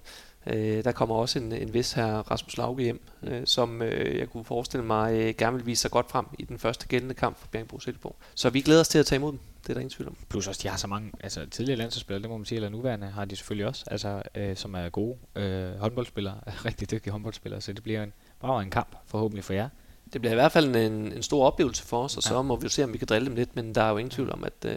Øh, 0.46 0.84
der 0.84 0.92
kommer 0.92 1.14
også 1.14 1.38
en, 1.38 1.52
en 1.52 1.74
vis 1.74 1.92
her 1.92 2.06
Rasmus 2.06 2.56
Lauge 2.56 2.82
hjem, 2.82 3.00
øh, 3.22 3.42
som 3.44 3.82
øh, 3.82 4.18
jeg 4.18 4.28
kunne 4.28 4.44
forestille 4.44 4.86
mig 4.86 5.14
øh, 5.14 5.34
gerne 5.38 5.56
vil 5.56 5.66
vise 5.66 5.82
sig 5.82 5.90
godt 5.90 6.10
frem 6.10 6.26
i 6.38 6.44
den 6.44 6.58
første 6.58 6.86
gældende 6.88 7.14
kamp 7.14 7.38
for 7.38 7.46
Bjergbro 7.46 7.78
Silkeborg. 7.78 8.16
Så 8.34 8.50
vi 8.50 8.60
glæder 8.60 8.80
os 8.80 8.88
til 8.88 8.98
at 8.98 9.06
tage 9.06 9.16
imod 9.16 9.32
dem. 9.32 9.40
Det 9.62 9.70
er 9.70 9.74
der 9.74 9.80
ingen 9.80 9.90
tvivl 9.90 10.08
om. 10.08 10.16
Plus 10.28 10.48
også, 10.48 10.60
de 10.62 10.68
har 10.68 10.76
så 10.76 10.86
mange 10.86 11.12
altså, 11.20 11.46
tidligere 11.50 11.78
landsholdsspillere, 11.78 12.22
det 12.22 12.30
må 12.30 12.36
man 12.36 12.44
sige, 12.44 12.56
eller 12.56 12.68
nuværende 12.68 13.06
har 13.06 13.24
de 13.24 13.36
selvfølgelig 13.36 13.66
også, 13.66 13.84
altså, 13.86 14.22
øh, 14.34 14.56
som 14.56 14.74
er 14.74 14.88
gode 14.88 15.16
øh, 15.36 15.78
håndboldspillere, 15.78 16.40
rigtig 16.64 16.90
dygtige 16.90 17.12
håndboldspillere, 17.12 17.60
så 17.60 17.72
det 17.72 17.82
bliver 17.82 18.02
en, 18.02 18.12
bare 18.40 18.62
en 18.62 18.70
kamp 18.70 18.96
forhåbentlig 19.06 19.44
for 19.44 19.52
jer 19.52 19.68
det 20.12 20.20
bliver 20.20 20.32
i 20.32 20.34
hvert 20.34 20.52
fald 20.52 20.76
en, 20.76 21.12
en 21.12 21.22
stor 21.22 21.46
oplevelse 21.46 21.82
for 21.82 22.04
os, 22.04 22.16
og 22.16 22.22
så 22.22 22.34
ja. 22.34 22.42
må 22.42 22.56
vi 22.56 22.62
jo 22.62 22.68
se, 22.68 22.84
om 22.84 22.92
vi 22.92 22.98
kan 22.98 23.06
drille 23.06 23.26
dem 23.26 23.34
lidt, 23.34 23.56
men 23.56 23.74
der 23.74 23.82
er 23.82 23.90
jo 23.90 23.96
ingen 23.96 24.10
tvivl 24.10 24.32
om, 24.32 24.44
at, 24.44 24.52
øh, 24.66 24.76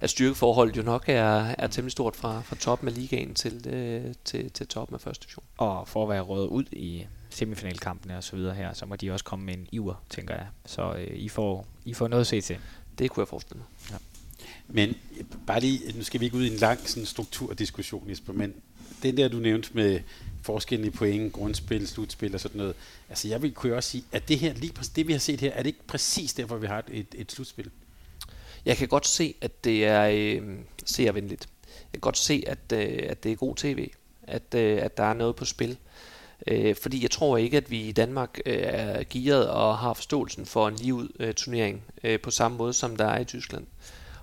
at 0.00 0.10
styrkeforholdet 0.10 0.76
jo 0.76 0.82
nok 0.82 1.04
er, 1.06 1.54
er 1.58 1.66
temmelig 1.66 1.92
stort 1.92 2.16
fra, 2.16 2.40
fra 2.40 2.56
toppen 2.56 2.88
af 2.88 2.94
ligaen 2.94 3.34
til, 3.34 3.68
øh, 3.68 4.14
til, 4.24 4.50
til 4.50 4.66
toppen 4.66 4.94
af 4.94 5.00
første 5.00 5.26
division. 5.26 5.44
Og 5.56 5.88
for 5.88 6.02
at 6.02 6.08
være 6.08 6.20
rådet 6.20 6.46
ud 6.46 6.64
i 6.72 7.06
semifinalkampene 7.30 8.16
og 8.16 8.24
så 8.24 8.36
videre 8.36 8.54
her, 8.54 8.72
så 8.72 8.86
må 8.86 8.96
de 8.96 9.12
også 9.12 9.24
komme 9.24 9.44
med 9.44 9.54
en 9.54 9.66
iver, 9.72 10.04
tænker 10.10 10.34
jeg. 10.34 10.46
Så 10.66 10.94
øh, 10.94 11.16
I, 11.16 11.28
får, 11.28 11.66
I 11.84 11.94
får 11.94 12.08
noget 12.08 12.20
at 12.20 12.26
se 12.26 12.40
til. 12.40 12.56
Det 12.98 13.10
kunne 13.10 13.20
jeg 13.20 13.28
forestille 13.28 13.58
mig. 13.58 13.66
Ja. 13.90 13.96
Men 14.68 14.94
bare 15.46 15.60
lige, 15.60 15.92
nu 15.96 16.02
skal 16.02 16.20
vi 16.20 16.24
ikke 16.24 16.36
ud 16.36 16.44
i 16.44 16.52
en 16.52 16.58
lang 16.58 16.88
sådan, 16.88 17.06
strukturdiskussion, 17.06 18.10
Jesper, 18.10 18.32
men 18.32 18.54
det 19.02 19.16
der, 19.16 19.28
du 19.28 19.36
nævnte 19.36 19.70
med 19.72 20.00
forskellen 20.42 20.86
i 20.86 20.90
point, 20.90 21.32
grundspil, 21.32 21.88
slutspil 21.88 22.34
og 22.34 22.40
sådan 22.40 22.58
noget. 22.58 22.74
Altså 23.08 23.28
jeg 23.28 23.42
vil, 23.42 23.52
kunne 23.52 23.70
jo 23.70 23.76
også 23.76 23.90
sige, 23.90 24.04
at 24.12 24.28
det 24.28 24.38
her, 24.38 24.54
lige 24.54 24.72
det 24.96 25.06
vi 25.06 25.12
har 25.12 25.20
set 25.20 25.40
her, 25.40 25.50
er 25.50 25.62
det 25.62 25.66
ikke 25.66 25.86
præcis 25.86 26.34
derfor, 26.34 26.56
vi 26.56 26.66
har 26.66 26.84
et, 26.88 27.06
et 27.14 27.32
slutspil? 27.32 27.70
Jeg 28.64 28.76
kan 28.76 28.88
godt 28.88 29.06
se, 29.06 29.34
at 29.40 29.64
det 29.64 29.86
er 29.86 30.10
øh, 30.12 30.58
seervenligt. 30.84 31.48
Jeg 31.66 31.92
kan 31.92 32.00
godt 32.00 32.18
se, 32.18 32.44
at, 32.46 32.72
øh, 32.72 32.98
at 33.08 33.24
det 33.24 33.32
er 33.32 33.36
god 33.36 33.56
tv. 33.56 33.90
At, 34.22 34.54
øh, 34.54 34.82
at 34.82 34.96
der 34.96 35.04
er 35.04 35.14
noget 35.14 35.36
på 35.36 35.44
spil. 35.44 35.78
Øh, 36.46 36.76
fordi 36.82 37.02
jeg 37.02 37.10
tror 37.10 37.36
ikke, 37.36 37.56
at 37.56 37.70
vi 37.70 37.80
i 37.80 37.92
Danmark 37.92 38.38
øh, 38.46 38.58
er 38.62 39.02
gearet 39.10 39.48
og 39.48 39.78
har 39.78 39.94
forståelsen 39.94 40.46
for 40.46 40.68
en 40.68 40.74
livud 40.74 41.08
øh, 41.20 41.34
turnering 41.34 41.84
øh, 42.04 42.20
på 42.20 42.30
samme 42.30 42.58
måde, 42.58 42.72
som 42.72 42.96
der 42.96 43.06
er 43.06 43.20
i 43.20 43.24
Tyskland. 43.24 43.66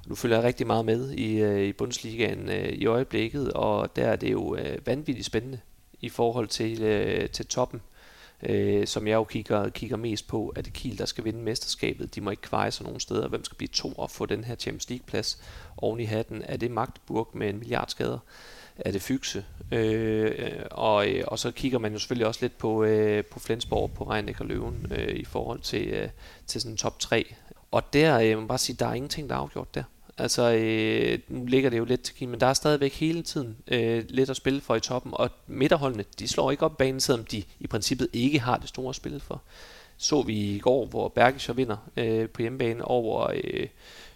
Nu 0.07 0.15
følger 0.15 0.37
jeg 0.37 0.45
rigtig 0.45 0.67
meget 0.67 0.85
med 0.85 1.11
i, 1.11 1.37
øh, 1.37 1.67
i 1.67 1.73
Bundesligaen 1.73 2.49
øh, 2.49 2.69
i 2.69 2.85
øjeblikket, 2.85 3.53
og 3.53 3.95
der 3.95 4.07
er 4.07 4.15
det 4.15 4.31
jo 4.31 4.55
øh, 4.55 4.87
vanvittigt 4.87 5.25
spændende 5.25 5.59
i 6.01 6.09
forhold 6.09 6.47
til, 6.47 6.81
øh, 6.81 7.29
til 7.29 7.45
toppen, 7.45 7.79
øh, 7.79 7.96
øh, 8.43 8.87
som 8.87 9.07
jeg 9.07 9.15
jo 9.15 9.23
kigger, 9.23 9.69
kigger 9.69 9.97
mest 9.97 10.27
på. 10.27 10.47
at 10.55 10.65
det 10.65 10.73
Kiel, 10.73 10.97
der 10.97 11.05
skal 11.05 11.23
vinde 11.23 11.39
mesterskabet? 11.39 12.15
De 12.15 12.21
må 12.21 12.29
ikke 12.29 12.41
kveje 12.41 12.71
sig 12.71 12.83
nogen 12.83 12.99
steder. 12.99 13.27
Hvem 13.27 13.43
skal 13.43 13.57
blive 13.57 13.67
to 13.67 13.91
og 13.91 14.11
få 14.11 14.25
den 14.25 14.43
her 14.43 14.55
Champions 14.55 14.89
League-plads 14.89 15.41
oven 15.77 15.99
i 15.99 16.03
hatten? 16.03 16.43
Er 16.45 16.57
det 16.57 16.71
Magdeburg 16.71 17.29
med 17.33 17.49
en 17.49 17.59
milliard 17.59 17.89
skader? 17.89 18.19
Er 18.77 18.91
det 18.91 19.01
Fygse? 19.01 19.45
Øh, 19.71 20.51
og, 20.71 21.09
øh, 21.09 21.23
og 21.27 21.39
så 21.39 21.51
kigger 21.51 21.79
man 21.79 21.93
jo 21.93 21.99
selvfølgelig 21.99 22.27
også 22.27 22.39
lidt 22.41 22.57
på, 22.57 22.83
øh, 22.83 23.25
på 23.25 23.39
Flensborg, 23.39 23.91
på 23.91 24.03
Reinek 24.03 24.39
og 24.39 24.45
Løven 24.45 24.91
øh, 24.91 25.15
i 25.15 25.25
forhold 25.25 25.59
til, 25.59 25.87
øh, 25.87 26.09
til 26.47 26.61
sådan 26.61 26.77
top 26.77 26.99
3. 26.99 27.35
Og 27.71 27.93
der, 27.93 28.19
øh, 28.19 28.37
man 28.37 28.47
bare 28.47 28.57
sige, 28.57 28.75
der 28.79 28.87
er 28.87 28.93
ingenting, 28.93 29.29
der 29.29 29.35
er 29.35 29.39
afgjort 29.39 29.75
der. 29.75 29.83
Altså, 30.17 30.51
øh, 30.51 31.19
nu 31.27 31.45
ligger 31.45 31.69
det 31.69 31.77
jo 31.77 31.85
lidt 31.85 32.01
til 32.01 32.15
Kim, 32.15 32.29
men 32.29 32.39
der 32.39 32.47
er 32.47 32.53
stadigvæk 32.53 32.93
hele 32.93 33.23
tiden 33.23 33.57
øh, 33.67 34.05
lidt 34.09 34.29
at 34.29 34.35
spille 34.35 34.61
for 34.61 34.75
i 34.75 34.79
toppen, 34.79 35.11
og 35.15 35.29
midterholdene, 35.47 36.05
de 36.19 36.27
slår 36.27 36.51
ikke 36.51 36.65
op 36.65 36.77
banen, 36.77 36.99
selvom 36.99 37.25
de 37.25 37.43
i 37.59 37.67
princippet 37.67 38.07
ikke 38.13 38.39
har 38.39 38.57
det 38.57 38.69
store 38.69 38.89
at 38.89 38.95
spille 38.95 39.19
for. 39.19 39.41
Så 39.97 40.21
vi 40.21 40.55
i 40.55 40.59
går, 40.59 40.85
hvor 40.85 41.07
Bergischer 41.07 41.53
vinder 41.53 41.77
øh, 41.97 42.29
på 42.29 42.41
hjemmebane 42.41 42.85
over 42.85 43.31
øh, 43.43 43.67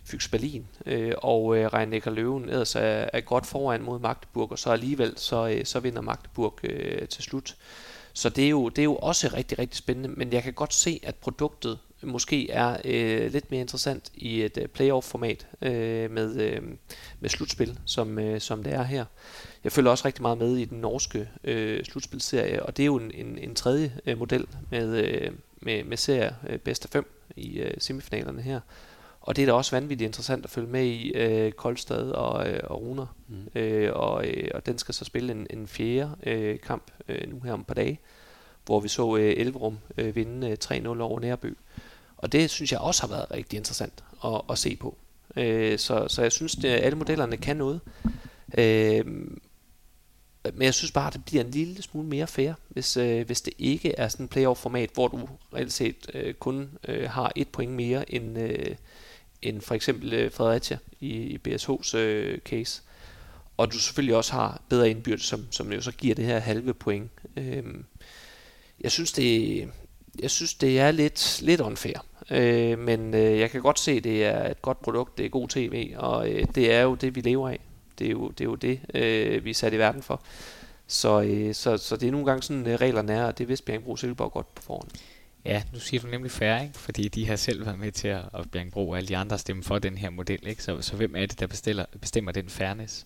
Fyks 0.03 0.27
Berlin, 0.27 0.67
øh, 0.85 1.13
og 1.17 1.57
øh, 1.57 1.73
Reinecker 1.73 2.11
Løven 2.11 2.49
ellers 2.49 2.75
er, 2.75 3.09
er 3.13 3.21
godt 3.21 3.45
foran 3.45 3.81
mod 3.81 3.99
Magdeburg, 3.99 4.51
og 4.51 4.59
så 4.59 4.69
alligevel 4.69 5.13
så, 5.17 5.47
øh, 5.47 5.65
så 5.65 5.79
vinder 5.79 6.01
Magdeburg 6.01 6.59
øh, 6.63 7.07
til 7.07 7.23
slut. 7.23 7.55
Så 8.13 8.29
det 8.29 8.45
er, 8.45 8.49
jo, 8.49 8.69
det 8.69 8.79
er 8.79 8.83
jo 8.83 8.95
også 8.95 9.31
rigtig, 9.33 9.59
rigtig 9.59 9.77
spændende, 9.77 10.09
men 10.09 10.33
jeg 10.33 10.43
kan 10.43 10.53
godt 10.53 10.73
se, 10.73 10.99
at 11.03 11.15
produktet 11.15 11.79
måske 12.03 12.51
er 12.51 12.77
øh, 12.85 13.31
lidt 13.31 13.51
mere 13.51 13.61
interessant 13.61 14.11
i 14.15 14.41
et 14.41 14.57
øh, 14.57 14.67
playoff-format 14.67 15.47
øh, 15.61 16.11
med, 16.11 16.41
øh, 16.41 16.61
med 17.19 17.29
slutspil, 17.29 17.79
som, 17.85 18.19
øh, 18.19 18.41
som 18.41 18.63
det 18.63 18.73
er 18.73 18.83
her. 18.83 19.05
Jeg 19.63 19.71
følger 19.71 19.91
også 19.91 20.05
rigtig 20.05 20.21
meget 20.21 20.37
med 20.37 20.57
i 20.57 20.65
den 20.65 20.77
norske 20.77 21.29
øh, 21.43 21.83
slutspilserie, 21.83 22.63
og 22.63 22.77
det 22.77 22.83
er 22.83 22.87
jo 22.87 22.97
en, 22.97 23.11
en, 23.13 23.37
en 23.37 23.55
tredje 23.55 23.91
øh, 24.05 24.17
model 24.17 24.47
med, 24.69 25.03
øh, 25.03 25.31
med, 25.61 25.83
med 25.83 25.97
serie 25.97 26.35
øh, 26.49 26.59
bedst 26.59 26.85
af 26.85 26.89
fem 26.89 27.21
i 27.35 27.59
øh, 27.59 27.73
semifinalerne 27.77 28.41
her. 28.41 28.59
Og 29.21 29.35
det 29.35 29.41
er 29.41 29.45
da 29.45 29.53
også 29.53 29.75
vanvittigt 29.75 30.07
interessant 30.07 30.45
at 30.45 30.51
følge 30.51 30.67
med 30.67 30.85
i 30.85 31.11
øh, 31.11 31.51
Koldstad 31.51 32.11
og, 32.11 32.49
øh, 32.49 32.59
og 32.63 32.81
Runer. 32.81 33.15
Mm. 33.27 33.59
Øh, 33.59 33.91
og, 33.93 34.27
øh, 34.27 34.51
og 34.53 34.65
den 34.65 34.77
skal 34.77 34.93
så 34.93 35.05
spille 35.05 35.31
en, 35.31 35.47
en 35.49 35.67
fjerde 35.67 36.15
øh, 36.23 36.59
kamp 36.59 36.91
øh, 37.07 37.29
nu 37.29 37.39
her 37.39 37.53
om 37.53 37.59
et 37.59 37.67
par 37.67 37.73
dage, 37.73 37.99
hvor 38.65 38.79
vi 38.79 38.87
så 38.87 39.15
øh, 39.15 39.33
Elverum 39.37 39.77
øh, 39.97 40.15
vinde 40.15 40.49
øh, 40.49 40.57
3-0 40.63 40.87
over 41.01 41.19
Nærby. 41.19 41.45
Øh, 41.45 41.55
og 42.21 42.31
det 42.31 42.49
synes 42.49 42.71
jeg 42.71 42.79
også 42.79 43.01
har 43.01 43.07
været 43.07 43.31
rigtig 43.31 43.57
interessant 43.57 44.03
at, 44.25 44.41
at 44.49 44.57
se 44.57 44.75
på. 44.75 44.97
Øh, 45.35 45.79
så, 45.79 46.07
så 46.07 46.21
jeg 46.21 46.31
synes, 46.31 46.55
at 46.55 46.65
alle 46.65 46.97
modellerne 46.97 47.37
kan 47.37 47.57
noget. 47.57 47.81
Øh, 48.57 49.05
men 50.43 50.61
jeg 50.61 50.73
synes 50.73 50.91
bare, 50.91 51.07
at 51.07 51.13
det 51.13 51.25
bliver 51.25 51.43
en 51.43 51.51
lille 51.51 51.81
smule 51.81 52.07
mere 52.07 52.27
fair, 52.27 52.53
hvis, 52.69 52.97
øh, 52.97 53.25
hvis 53.25 53.41
det 53.41 53.53
ikke 53.57 53.95
er 53.97 54.07
sådan 54.07 54.23
en 54.23 54.27
playoff-format, 54.27 54.89
hvor 54.93 55.07
du 55.07 55.29
reelt 55.53 55.73
set 55.73 55.95
øh, 56.13 56.33
kun 56.33 56.69
øh, 56.87 57.09
har 57.09 57.31
et 57.35 57.47
point 57.47 57.71
mere 57.71 58.13
end, 58.13 58.39
øh, 58.39 58.75
end 59.41 59.61
for 59.61 59.75
eksempel 59.75 60.13
øh, 60.13 60.31
Fredericia 60.31 60.77
i, 60.99 61.09
i 61.09 61.39
BSH's 61.47 61.97
øh, 61.97 62.39
case. 62.39 62.81
Og 63.57 63.73
du 63.73 63.79
selvfølgelig 63.79 64.15
også 64.15 64.33
har 64.33 64.61
bedre 64.69 64.89
indbyrdes, 64.89 65.23
som, 65.23 65.47
som 65.51 65.73
jo 65.73 65.81
så 65.81 65.91
giver 65.91 66.15
det 66.15 66.25
her 66.25 66.39
halve 66.39 66.73
point. 66.73 67.11
Øh, 67.37 67.63
jeg 68.81 68.91
synes, 68.91 69.11
det, 69.11 69.69
jeg 70.19 70.31
synes, 70.31 70.53
det 70.53 70.79
er 70.79 70.91
lidt, 70.91 71.41
lidt 71.41 71.61
unfair. 71.61 72.05
Øh, 72.31 72.79
men 72.79 73.13
øh, 73.13 73.39
jeg 73.39 73.51
kan 73.51 73.61
godt 73.61 73.79
se, 73.79 73.91
at 73.91 74.03
det 74.03 74.25
er 74.25 74.49
et 74.49 74.61
godt 74.61 74.81
produkt, 74.81 75.17
det 75.17 75.25
er 75.25 75.29
god 75.29 75.47
tv, 75.47 75.93
og 75.97 76.29
øh, 76.29 76.45
det 76.55 76.73
er 76.73 76.81
jo 76.81 76.95
det, 76.95 77.15
vi 77.15 77.21
lever 77.21 77.49
af. 77.49 77.59
Det 77.99 78.07
er 78.07 78.11
jo 78.11 78.29
det, 78.29 78.41
er 78.41 78.45
jo 78.45 78.55
det 78.55 78.79
øh, 78.93 79.45
vi 79.45 79.49
er 79.49 79.53
sat 79.53 79.73
i 79.73 79.77
verden 79.77 80.01
for. 80.01 80.21
Så, 80.87 81.21
øh, 81.21 81.53
så, 81.53 81.77
så 81.77 81.95
det 81.95 82.07
er 82.07 82.11
nogle 82.11 82.25
gange 82.25 82.43
sådan, 82.43 82.67
øh, 82.67 82.75
reglerne 82.75 83.13
er, 83.13 83.25
og 83.25 83.37
det 83.37 83.47
vidste 83.47 83.65
Bjergbro 83.65 83.95
Silkeborg 83.95 84.31
godt 84.31 84.55
på 84.55 84.61
forhånd. 84.61 84.89
Ja, 85.45 85.63
nu 85.73 85.79
siger 85.79 86.01
du 86.01 86.07
nemlig 86.07 86.31
færre, 86.31 86.63
ikke? 86.63 86.79
fordi 86.79 87.07
de 87.07 87.27
har 87.27 87.35
selv 87.35 87.65
været 87.65 87.79
med 87.79 87.91
til 87.91 88.07
at, 88.07 88.21
at 88.33 88.51
Bjergbro 88.51 88.89
og 88.89 88.97
alle 88.97 89.07
de 89.07 89.17
andre 89.17 89.37
stemme 89.37 89.63
for 89.63 89.79
den 89.79 89.97
her 89.97 90.09
model. 90.09 90.47
Ikke? 90.47 90.63
Så, 90.63 90.81
så 90.81 90.95
hvem 90.95 91.15
er 91.15 91.25
det, 91.25 91.39
der 91.39 91.47
bestiller, 91.47 91.85
bestemmer 92.01 92.31
den 92.31 92.49
fairness? 92.49 93.05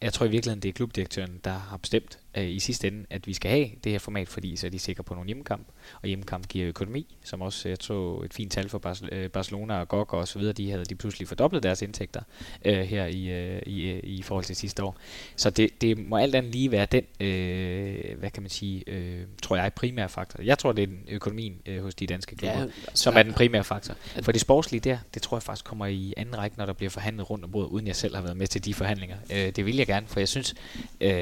Jeg 0.00 0.12
tror 0.12 0.26
i 0.26 0.30
virkeligheden, 0.30 0.62
det 0.62 0.68
er 0.68 0.72
klubdirektøren, 0.72 1.40
der 1.44 1.52
har 1.52 1.76
bestemt 1.76 2.18
øh, 2.34 2.50
i 2.50 2.58
sidste 2.58 2.88
ende, 2.88 3.06
at 3.10 3.26
vi 3.26 3.32
skal 3.32 3.50
have 3.50 3.68
det 3.84 3.92
her 3.92 3.98
format, 3.98 4.28
fordi 4.28 4.56
så 4.56 4.66
er 4.66 4.70
de 4.70 4.78
sikre 4.78 5.04
på 5.04 5.14
nogle 5.14 5.26
hjemmekamp, 5.26 5.66
og 6.02 6.08
hjemmekamp 6.08 6.48
giver 6.48 6.68
økonomi, 6.68 7.16
som 7.24 7.42
også, 7.42 7.68
jeg 7.68 7.80
tror, 7.80 8.24
et 8.24 8.34
fint 8.34 8.52
tal 8.52 8.68
for 8.68 9.06
øh, 9.12 9.30
Barcelona 9.30 9.80
og 9.80 9.88
GOG 9.88 10.14
og 10.14 10.28
så 10.28 10.38
videre, 10.38 10.52
de 10.52 10.70
havde 10.70 10.84
de 10.84 10.94
pludselig 10.94 11.28
fordoblet 11.28 11.62
deres 11.62 11.82
indtægter 11.82 12.20
øh, 12.64 12.80
her 12.80 13.06
i, 13.06 13.30
øh, 13.30 13.62
i, 13.66 13.90
øh, 13.90 14.00
i 14.02 14.22
forhold 14.22 14.44
til 14.44 14.56
sidste 14.56 14.84
år. 14.84 14.96
Så 15.36 15.50
det, 15.50 15.80
det 15.80 15.98
må 15.98 16.16
alt 16.16 16.34
andet 16.34 16.52
lige 16.52 16.70
være 16.70 16.86
den, 16.86 17.04
øh, 17.20 18.18
hvad 18.18 18.30
kan 18.30 18.42
man 18.42 18.50
sige, 18.50 18.84
øh, 18.86 19.20
tror 19.42 19.56
jeg, 19.56 19.72
primære 19.72 20.08
faktor. 20.08 20.42
Jeg 20.42 20.58
tror, 20.58 20.72
det 20.72 20.82
er 20.82 20.86
den 20.86 21.04
økonomien 21.08 21.56
øh, 21.66 21.82
hos 21.82 21.94
de 21.94 22.06
danske 22.06 22.36
klubber, 22.36 22.60
ja, 22.60 22.66
som 22.94 23.16
er 23.16 23.22
den 23.22 23.32
primære 23.32 23.64
faktor. 23.64 23.94
For 24.22 24.32
det 24.32 24.40
sportslige 24.40 24.80
der, 24.80 24.98
det 25.14 25.22
tror 25.22 25.36
jeg 25.36 25.42
faktisk 25.42 25.64
kommer 25.64 25.86
i 25.86 26.14
anden 26.16 26.38
række, 26.38 26.58
når 26.58 26.66
der 26.66 26.72
bliver 26.72 26.90
forhandlet 26.90 27.30
rundt 27.30 27.44
om 27.44 27.50
bordet, 27.50 27.68
uden 27.68 27.86
jeg 27.86 27.96
selv 27.96 28.14
har 28.14 28.22
været 28.22 28.36
med 28.36 28.46
til 28.46 28.64
de 28.64 28.74
forhandlinger. 28.74 29.16
Øh, 29.32 29.52
det 29.56 29.66
vil 29.66 29.76
jeg 29.76 29.86
gerne, 29.86 30.06
for 30.06 30.20
jeg 30.20 30.28
synes, 30.28 30.54
øh, 31.00 31.14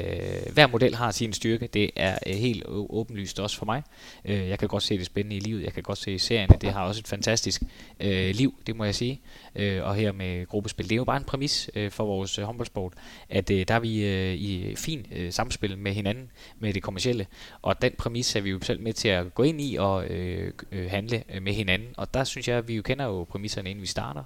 hver 0.53 0.67
model 0.67 0.95
har 0.95 1.00
sin 1.09 1.33
styrke. 1.33 1.67
Det 1.67 1.91
er 1.95 2.17
øh, 2.27 2.33
helt 2.33 2.63
åbenlyst 2.67 3.39
også 3.39 3.57
for 3.57 3.65
mig. 3.65 3.83
Øh, 4.25 4.49
jeg 4.49 4.59
kan 4.59 4.67
godt 4.67 4.83
se 4.83 4.97
det 4.97 5.05
spændende 5.05 5.35
i 5.35 5.39
livet. 5.39 5.63
Jeg 5.63 5.73
kan 5.73 5.83
godt 5.83 5.97
se 5.97 6.19
serierne. 6.19 6.57
Det 6.61 6.73
har 6.73 6.83
også 6.83 6.99
et 6.99 7.07
fantastisk 7.07 7.61
øh, 7.99 8.35
liv, 8.35 8.53
det 8.67 8.75
må 8.75 8.83
jeg 8.83 8.95
sige. 8.95 9.21
Øh, 9.55 9.83
og 9.83 9.95
her 9.95 10.11
med 10.11 10.45
gruppespil. 10.45 10.89
Det 10.89 10.91
er 10.91 10.97
jo 10.97 11.03
bare 11.03 11.17
en 11.17 11.23
præmis 11.23 11.69
øh, 11.75 11.91
for 11.91 12.05
vores 12.05 12.39
øh, 12.39 12.45
håndboldsport, 12.45 12.93
at 13.29 13.51
øh, 13.51 13.67
der 13.67 13.73
er 13.73 13.79
vi 13.79 14.05
øh, 14.05 14.33
i 14.33 14.75
fin 14.75 15.05
øh, 15.11 15.31
samspil 15.31 15.77
med 15.77 15.93
hinanden, 15.93 16.31
med 16.59 16.73
det 16.73 16.83
kommercielle. 16.83 17.27
Og 17.61 17.81
den 17.81 17.91
præmis 17.97 18.35
er 18.35 18.41
vi 18.41 18.49
jo 18.49 18.59
selv 18.61 18.81
med 18.81 18.93
til 18.93 19.07
at 19.07 19.33
gå 19.33 19.43
ind 19.43 19.61
i 19.61 19.75
og 19.79 20.05
øh, 20.05 20.53
øh, 20.71 20.89
handle 20.89 21.23
øh, 21.33 21.41
med 21.41 21.53
hinanden. 21.53 21.89
Og 21.97 22.13
der 22.13 22.23
synes 22.23 22.47
jeg, 22.47 22.57
at 22.57 22.67
vi 22.67 22.75
jo 22.75 22.81
kender 22.81 23.05
jo 23.05 23.23
præmisserne, 23.23 23.69
inden 23.69 23.81
vi 23.81 23.87
starter. 23.87 24.23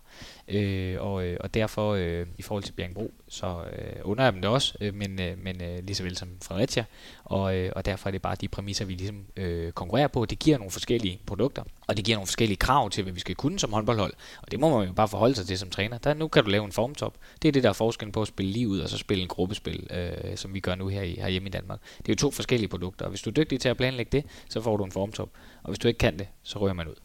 Øh, 0.48 1.02
og, 1.02 1.26
øh, 1.26 1.38
og 1.40 1.54
derfor 1.54 1.94
øh, 1.94 2.26
i 2.38 2.42
forhold 2.42 2.64
til 2.64 2.74
Bjergbro, 2.74 3.14
så 3.28 3.64
øh, 3.78 3.96
under 4.04 4.24
jeg 4.24 4.34
dem 4.34 4.42
det 4.42 4.52
også, 4.52 4.78
øh, 4.82 4.94
men, 4.94 5.22
øh, 5.22 5.44
men 5.44 5.62
øh, 5.62 5.84
lige 5.84 5.96
så 5.96 6.04
vel 6.04 6.18
som 6.18 6.30
Fredericia, 6.44 6.86
og, 7.26 7.56
øh, 7.56 7.72
og 7.76 7.86
derfor 7.86 8.10
er 8.10 8.12
det 8.12 8.22
bare 8.22 8.36
de 8.36 8.48
præmisser, 8.48 8.86
vi 8.86 8.94
ligesom 8.94 9.26
øh, 9.36 9.72
konkurrerer 9.72 10.08
på. 10.08 10.26
Det 10.26 10.40
giver 10.40 10.58
nogle 10.58 10.72
forskellige 10.72 11.20
produkter, 11.26 11.64
og 11.88 11.98
det 11.98 12.06
giver 12.06 12.18
nogle 12.18 12.28
forskellige 12.28 12.58
krav 12.58 12.90
til, 12.90 13.04
hvad 13.04 13.14
vi 13.14 13.20
skal 13.20 13.36
kunne 13.36 13.60
som 13.60 13.74
håndboldhold, 13.74 14.14
og 14.42 14.52
det 14.52 14.60
må 14.60 14.78
man 14.78 14.88
jo 14.88 14.94
bare 14.94 15.08
forholde 15.08 15.36
sig 15.36 15.48
til 15.48 15.60
som 15.60 15.70
træner. 15.70 15.98
Der, 15.98 16.14
nu 16.14 16.28
kan 16.28 16.44
du 16.44 16.50
lave 16.50 16.66
en 16.66 16.72
formtop. 16.72 17.18
Det 17.42 17.48
er 17.48 17.52
det, 17.52 17.64
der 17.64 17.70
er 17.70 17.74
forskellen 17.74 18.12
på 18.12 18.22
at 18.22 18.28
spille 18.28 18.52
lige 18.52 18.68
ud, 18.68 18.80
og 18.80 18.90
så 18.90 18.98
spille 18.98 19.22
en 19.22 19.28
gruppespil, 19.28 19.88
øh, 19.92 20.38
som 20.38 20.54
vi 20.54 20.60
gør 20.60 20.76
nu 20.76 20.88
her 20.88 21.02
i, 21.02 21.16
herhjemme 21.20 21.50
i 21.50 21.52
Danmark. 21.52 21.80
Det 21.98 22.10
er 22.10 22.14
jo 22.14 22.16
to 22.16 22.32
forskellige 22.32 22.70
produkter, 22.70 23.06
og 23.06 23.10
hvis 23.10 23.22
du 23.22 23.30
er 23.30 23.34
dygtig 23.34 23.60
til 23.60 23.70
at 23.70 23.78
planlægge 23.78 24.18
det, 24.18 24.26
så 24.50 24.62
får 24.62 24.78
du 24.78 24.84
en 24.84 24.92
formtop, 24.92 25.30
og 25.64 25.70
hvis 25.70 25.80
du 25.80 25.88
ikke 25.88 25.98
kan 25.98 26.20
det, 26.20 26.28
så 26.44 26.60
rører 26.60 26.74
man 26.74 26.88
ud. 26.88 27.05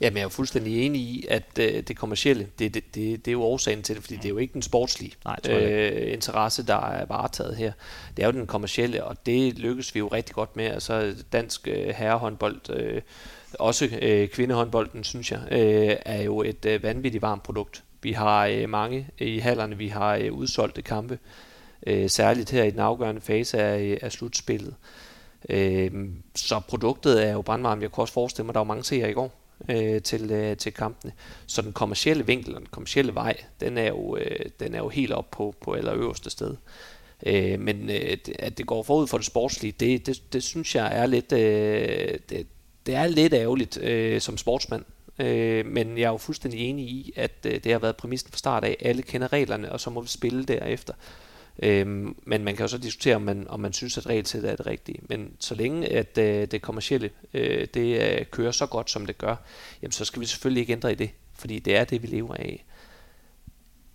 Jamen, 0.00 0.16
jeg 0.16 0.20
er 0.20 0.24
jo 0.24 0.28
fuldstændig 0.28 0.86
enig 0.86 1.00
i, 1.00 1.26
at 1.28 1.58
øh, 1.60 1.82
det 1.82 1.96
kommercielle, 1.96 2.48
det, 2.58 2.74
det, 2.74 2.94
det, 2.94 3.24
det 3.24 3.30
er 3.30 3.32
jo 3.32 3.42
årsagen 3.42 3.82
til 3.82 3.94
det, 3.94 4.04
fordi 4.04 4.16
det 4.16 4.24
er 4.24 4.28
jo 4.28 4.38
ikke 4.38 4.52
den 4.52 4.62
sportslige 4.62 5.12
Nej, 5.24 5.36
øh, 5.48 6.12
interesse, 6.12 6.66
der 6.66 6.90
er 6.90 7.04
varetaget 7.06 7.56
her. 7.56 7.72
Det 8.16 8.22
er 8.22 8.26
jo 8.26 8.32
den 8.32 8.46
kommercielle, 8.46 9.04
og 9.04 9.26
det 9.26 9.58
lykkes 9.58 9.94
vi 9.94 9.98
jo 9.98 10.08
rigtig 10.08 10.34
godt 10.34 10.56
med. 10.56 10.64
Altså 10.64 11.14
dansk 11.32 11.68
øh, 11.68 11.88
herrehåndbold, 11.88 12.70
øh, 12.70 13.02
også 13.58 13.88
øh, 14.02 14.28
kvindehåndbolden, 14.28 15.04
synes 15.04 15.32
jeg, 15.32 15.40
øh, 15.50 15.96
er 16.04 16.22
jo 16.22 16.42
et 16.42 16.64
øh, 16.64 16.82
vanvittigt 16.82 17.22
varmt 17.22 17.42
produkt. 17.42 17.82
Vi 18.02 18.12
har 18.12 18.46
øh, 18.46 18.68
mange 18.68 19.08
i 19.18 19.38
hallerne, 19.38 19.78
vi 19.78 19.88
har 19.88 20.16
øh, 20.16 20.32
udsolgte 20.32 20.82
kampe, 20.82 21.18
øh, 21.86 22.10
særligt 22.10 22.50
her 22.50 22.64
i 22.64 22.70
den 22.70 22.78
afgørende 22.78 23.20
fase 23.20 23.62
af, 23.62 23.98
af 24.02 24.12
slutspillet. 24.12 24.74
Øh, 25.48 25.90
så 26.34 26.60
produktet 26.68 27.26
er 27.26 27.32
jo 27.32 27.42
brandvarmt. 27.42 27.82
Jeg 27.82 27.90
kunne 27.90 28.04
også 28.04 28.14
forestille 28.14 28.44
mig, 28.44 28.50
at 28.50 28.54
der 28.54 28.60
var 28.60 28.64
mange 28.64 28.84
seere 28.84 29.10
i 29.10 29.14
går 29.14 29.32
øh, 29.68 30.02
til, 30.02 30.30
øh, 30.30 30.56
til 30.56 30.72
kampene. 30.72 31.12
Så 31.46 31.62
den 31.62 31.72
kommercielle 31.72 32.26
vinkel 32.26 32.54
og 32.54 32.60
den 32.60 32.68
kommercielle 32.70 33.14
vej, 33.14 33.36
den 33.60 33.78
er 33.78 33.88
jo, 33.88 34.16
øh, 34.16 34.46
den 34.60 34.74
er 34.74 34.78
jo 34.78 34.88
helt 34.88 35.12
op 35.12 35.30
på, 35.30 35.54
på 35.60 35.72
allerøverste 35.72 36.30
sted. 36.30 36.56
Øh, 37.26 37.60
men 37.60 37.90
øh, 37.90 38.16
at 38.38 38.58
det 38.58 38.66
går 38.66 38.82
forud 38.82 39.06
for 39.06 39.18
det 39.18 39.26
sportslige, 39.26 39.72
det, 39.80 40.06
det, 40.06 40.32
det 40.32 40.42
synes 40.42 40.74
jeg 40.74 40.98
er 40.98 41.06
lidt, 41.06 41.32
øh, 41.32 42.18
det, 42.28 42.46
det 42.86 42.94
er 42.94 43.06
lidt 43.06 43.34
ærgerligt 43.34 43.78
øh, 43.78 44.20
som 44.20 44.36
sportsmand. 44.36 44.84
Øh, 45.18 45.66
men 45.66 45.98
jeg 45.98 46.04
er 46.04 46.10
jo 46.10 46.16
fuldstændig 46.16 46.60
enig 46.60 46.84
i, 46.84 47.12
at 47.16 47.32
øh, 47.46 47.64
det 47.64 47.72
har 47.72 47.78
været 47.78 47.96
præmissen 47.96 48.30
fra 48.30 48.38
start 48.38 48.64
af. 48.64 48.76
Alle 48.80 49.02
kender 49.02 49.32
reglerne, 49.32 49.72
og 49.72 49.80
så 49.80 49.90
må 49.90 50.00
vi 50.00 50.08
spille 50.08 50.44
derefter. 50.44 50.94
Øhm, 51.62 52.16
men 52.24 52.44
man 52.44 52.56
kan 52.56 52.64
jo 52.64 52.68
så 52.68 52.78
diskutere, 52.78 53.16
om 53.16 53.22
man, 53.22 53.46
om 53.48 53.60
man 53.60 53.72
synes, 53.72 53.98
at 53.98 54.06
regelsættet 54.06 54.50
er 54.50 54.56
det 54.56 54.66
rigtige. 54.66 54.98
Men 55.08 55.32
så 55.38 55.54
længe 55.54 55.88
at 55.92 56.18
øh, 56.18 56.46
det 56.50 56.62
kommercielle 56.62 57.10
øh, 57.34 57.66
det 57.74 58.00
øh, 58.00 58.26
kører 58.30 58.52
så 58.52 58.66
godt, 58.66 58.90
som 58.90 59.06
det 59.06 59.18
gør, 59.18 59.36
jamen, 59.82 59.92
så 59.92 60.04
skal 60.04 60.20
vi 60.20 60.26
selvfølgelig 60.26 60.60
ikke 60.60 60.72
ændre 60.72 60.92
i 60.92 60.94
det, 60.94 61.10
fordi 61.34 61.58
det 61.58 61.76
er 61.76 61.84
det, 61.84 62.02
vi 62.02 62.06
lever 62.06 62.34
af. 62.34 62.64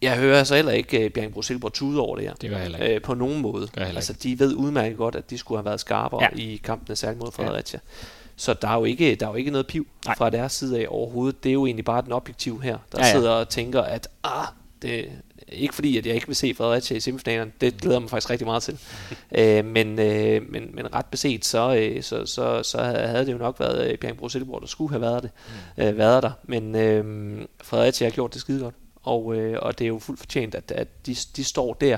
Jeg 0.02 0.18
hører 0.18 0.40
altså 0.40 0.56
heller 0.56 0.72
ikke 0.72 1.06
uh, 1.06 1.12
Bjergbro 1.12 1.42
Silberg 1.42 1.74
tude 1.74 2.02
over 2.02 2.16
det 2.16 2.26
her. 2.26 2.34
Det 2.34 2.50
gør 2.50 2.58
heller 2.58 2.84
ikke. 2.84 2.96
Uh, 2.96 3.02
på 3.02 3.14
nogen 3.14 3.42
måde. 3.42 3.68
Altså, 3.78 4.14
de 4.14 4.40
ved 4.40 4.56
udmærket 4.56 4.98
godt, 4.98 5.16
at 5.16 5.30
de 5.30 5.38
skulle 5.38 5.58
have 5.58 5.66
været 5.66 5.80
skarpere 5.80 6.24
ja. 6.24 6.30
i 6.36 6.62
kampen 6.64 6.96
særligt 6.96 7.20
mod 7.20 7.32
Fredericia. 7.32 7.80
Ja. 7.84 8.06
Så 8.36 8.54
der 8.54 8.68
er 8.68 8.78
jo 8.78 8.84
ikke, 8.84 9.16
der 9.16 9.26
er 9.26 9.30
jo 9.30 9.36
ikke 9.36 9.52
noget 9.52 9.68
piv 9.68 9.88
Nej. 10.06 10.16
fra 10.18 10.30
deres 10.30 10.52
side 10.52 10.80
af 10.80 10.86
overhovedet. 10.90 11.44
Det 11.44 11.50
er 11.50 11.54
jo 11.54 11.66
egentlig 11.66 11.86
bare 11.86 12.02
den 12.02 12.12
objektive 12.12 12.64
her, 12.64 12.78
der 12.92 12.98
ja, 13.00 13.06
ja. 13.06 13.12
sidder 13.12 13.32
og 13.32 13.50
tænker, 13.50 13.82
at 13.82 14.08
ah, 14.24 14.48
det, 14.82 15.12
ikke 15.54 15.76
fordi, 15.76 15.98
at 15.98 16.06
jeg 16.06 16.16
ikke 16.16 16.28
vil 16.28 16.36
se 16.36 16.54
Fredericia 16.54 16.98
i 16.98 17.00
semifinalerne. 17.00 17.52
Det 17.62 17.82
glæder 17.82 18.00
mig 18.00 18.10
faktisk 18.10 18.30
rigtig 18.30 18.48
meget 18.48 18.64
til. 18.64 18.80
øh, 19.40 19.66
men, 19.66 20.00
øh, 20.00 20.52
men, 20.52 20.70
men 20.74 20.94
ret 20.94 21.06
beset, 21.06 21.46
så, 21.46 21.76
øh, 21.76 22.04
så, 22.04 22.26
så, 22.26 22.64
så 22.64 22.82
havde 22.84 23.26
det 23.26 23.34
jo 23.34 23.38
nok 23.38 23.60
været 23.60 23.92
øh, 23.92 23.98
Bjergbro 23.98 24.30
Silkeborg, 24.30 24.62
der 24.62 24.68
skulle 24.68 24.92
have 24.92 25.02
været, 25.02 25.24
det, 25.24 25.32
mm. 25.78 25.84
øh, 25.84 25.98
været 25.98 26.24
der. 26.24 26.32
Men 26.44 26.76
øh, 26.76 27.46
Fredericia 27.62 28.08
har 28.08 28.12
gjort 28.12 28.34
det 28.34 28.42
skide 28.42 28.60
godt. 28.60 28.76
Og, 29.04 29.36
øh, 29.36 29.60
og 29.62 29.80
det 29.80 29.86
er 29.86 29.90
jo 29.90 30.00
fuldt 30.00 30.20
fortjent, 30.20 30.56
at, 30.56 30.72
at 30.72 31.06
de, 31.06 31.16
de 31.36 31.44
står 31.44 31.74
der 31.74 31.98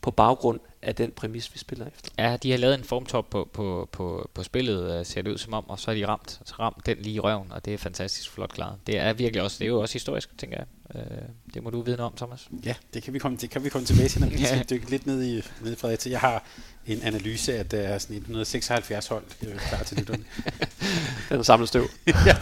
på 0.00 0.10
baggrund 0.10 0.60
af 0.82 0.94
den 0.94 1.10
præmis, 1.10 1.54
vi 1.54 1.58
spiller 1.58 1.86
efter. 1.86 2.10
Ja, 2.18 2.36
de 2.36 2.50
har 2.50 2.58
lavet 2.58 2.74
en 2.74 2.84
formtop 2.84 3.30
på, 3.30 3.48
på, 3.52 3.88
på, 3.92 4.30
på 4.34 4.42
spillet, 4.42 4.98
uh, 4.98 5.06
ser 5.06 5.22
det 5.22 5.30
ud 5.30 5.38
som 5.38 5.52
om, 5.52 5.70
og 5.70 5.78
så 5.78 5.90
har 5.90 5.94
de 5.94 6.06
ramt, 6.06 6.40
så 6.44 6.54
ramt 6.60 6.86
den 6.86 6.98
lige 6.98 7.14
i 7.14 7.20
røven, 7.20 7.52
og 7.52 7.64
det 7.64 7.74
er 7.74 7.78
fantastisk 7.78 8.30
flot 8.30 8.52
klaret. 8.52 8.78
Det 8.86 8.98
er 8.98 9.12
virkelig 9.12 9.42
også, 9.42 9.56
det 9.58 9.64
er 9.64 9.68
jo 9.68 9.80
også 9.80 9.92
historisk, 9.92 10.38
tænker 10.38 10.56
jeg. 10.56 10.66
Uh, 10.94 11.00
det 11.54 11.62
må 11.62 11.70
du 11.70 11.82
vide 11.82 12.00
om, 12.00 12.12
Thomas. 12.16 12.48
Ja, 12.64 12.74
det 12.94 13.02
kan 13.02 13.12
vi 13.12 13.18
komme, 13.18 13.38
det 13.40 13.50
kan 13.50 13.64
vi 13.64 13.68
komme 13.68 13.86
tilbage 13.86 14.08
til, 14.08 14.20
når 14.20 14.28
vi 14.28 14.44
skal 14.44 14.66
dykke 14.70 14.90
lidt 14.90 15.06
ned 15.06 15.22
i, 15.22 15.42
ned 15.62 15.72
i 15.72 15.76
Fredericia. 15.76 16.12
Jeg 16.12 16.20
har 16.20 16.44
en 16.86 17.02
analyse 17.02 17.58
af 17.58 17.66
deres 17.66 18.02
1976 18.02 19.06
hold 19.06 19.24
øh, 19.42 19.58
klar 19.58 19.82
til 19.82 19.96
lytterne. 19.96 20.24
den 21.28 21.38
er 21.38 21.42
samlet 21.42 21.68
støv. 21.68 21.88
ja, 22.06 22.36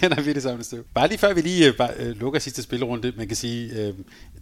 den 0.00 0.12
er 0.12 0.14
virkelig 0.14 0.42
samlet 0.42 0.66
støv. 0.66 0.84
Bare 0.94 1.08
lige 1.08 1.18
før 1.18 1.34
vi 1.34 1.40
lige 1.40 1.68
øh, 1.68 1.76
bare, 1.76 1.94
øh, 1.98 2.16
lukker 2.16 2.40
sidste 2.40 2.62
spillerunde, 2.62 3.12
man 3.16 3.28
kan 3.28 3.36
sige, 3.36 3.72
øh, 3.72 3.94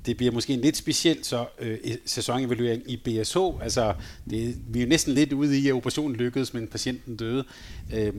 det 0.06 0.16
bliver 0.16 0.32
måske 0.32 0.52
en 0.52 0.60
lidt 0.60 0.76
speciel 0.76 1.24
så, 1.24 1.46
øh, 1.58 1.78
sæsonevaluering 2.06 2.82
i 2.86 2.96
BSH. 2.96 3.38
Altså, 3.62 3.94
det, 4.30 4.56
vi 4.68 4.78
er 4.78 4.82
jo 4.82 4.88
næsten 4.88 5.14
lidt 5.14 5.32
ude 5.32 5.58
i, 5.58 5.68
at 5.68 5.74
operationen 5.74 6.16
lykkedes, 6.16 6.54
men 6.54 6.68
patienten 6.68 7.16
døde. 7.16 7.44
Øh, 7.92 8.12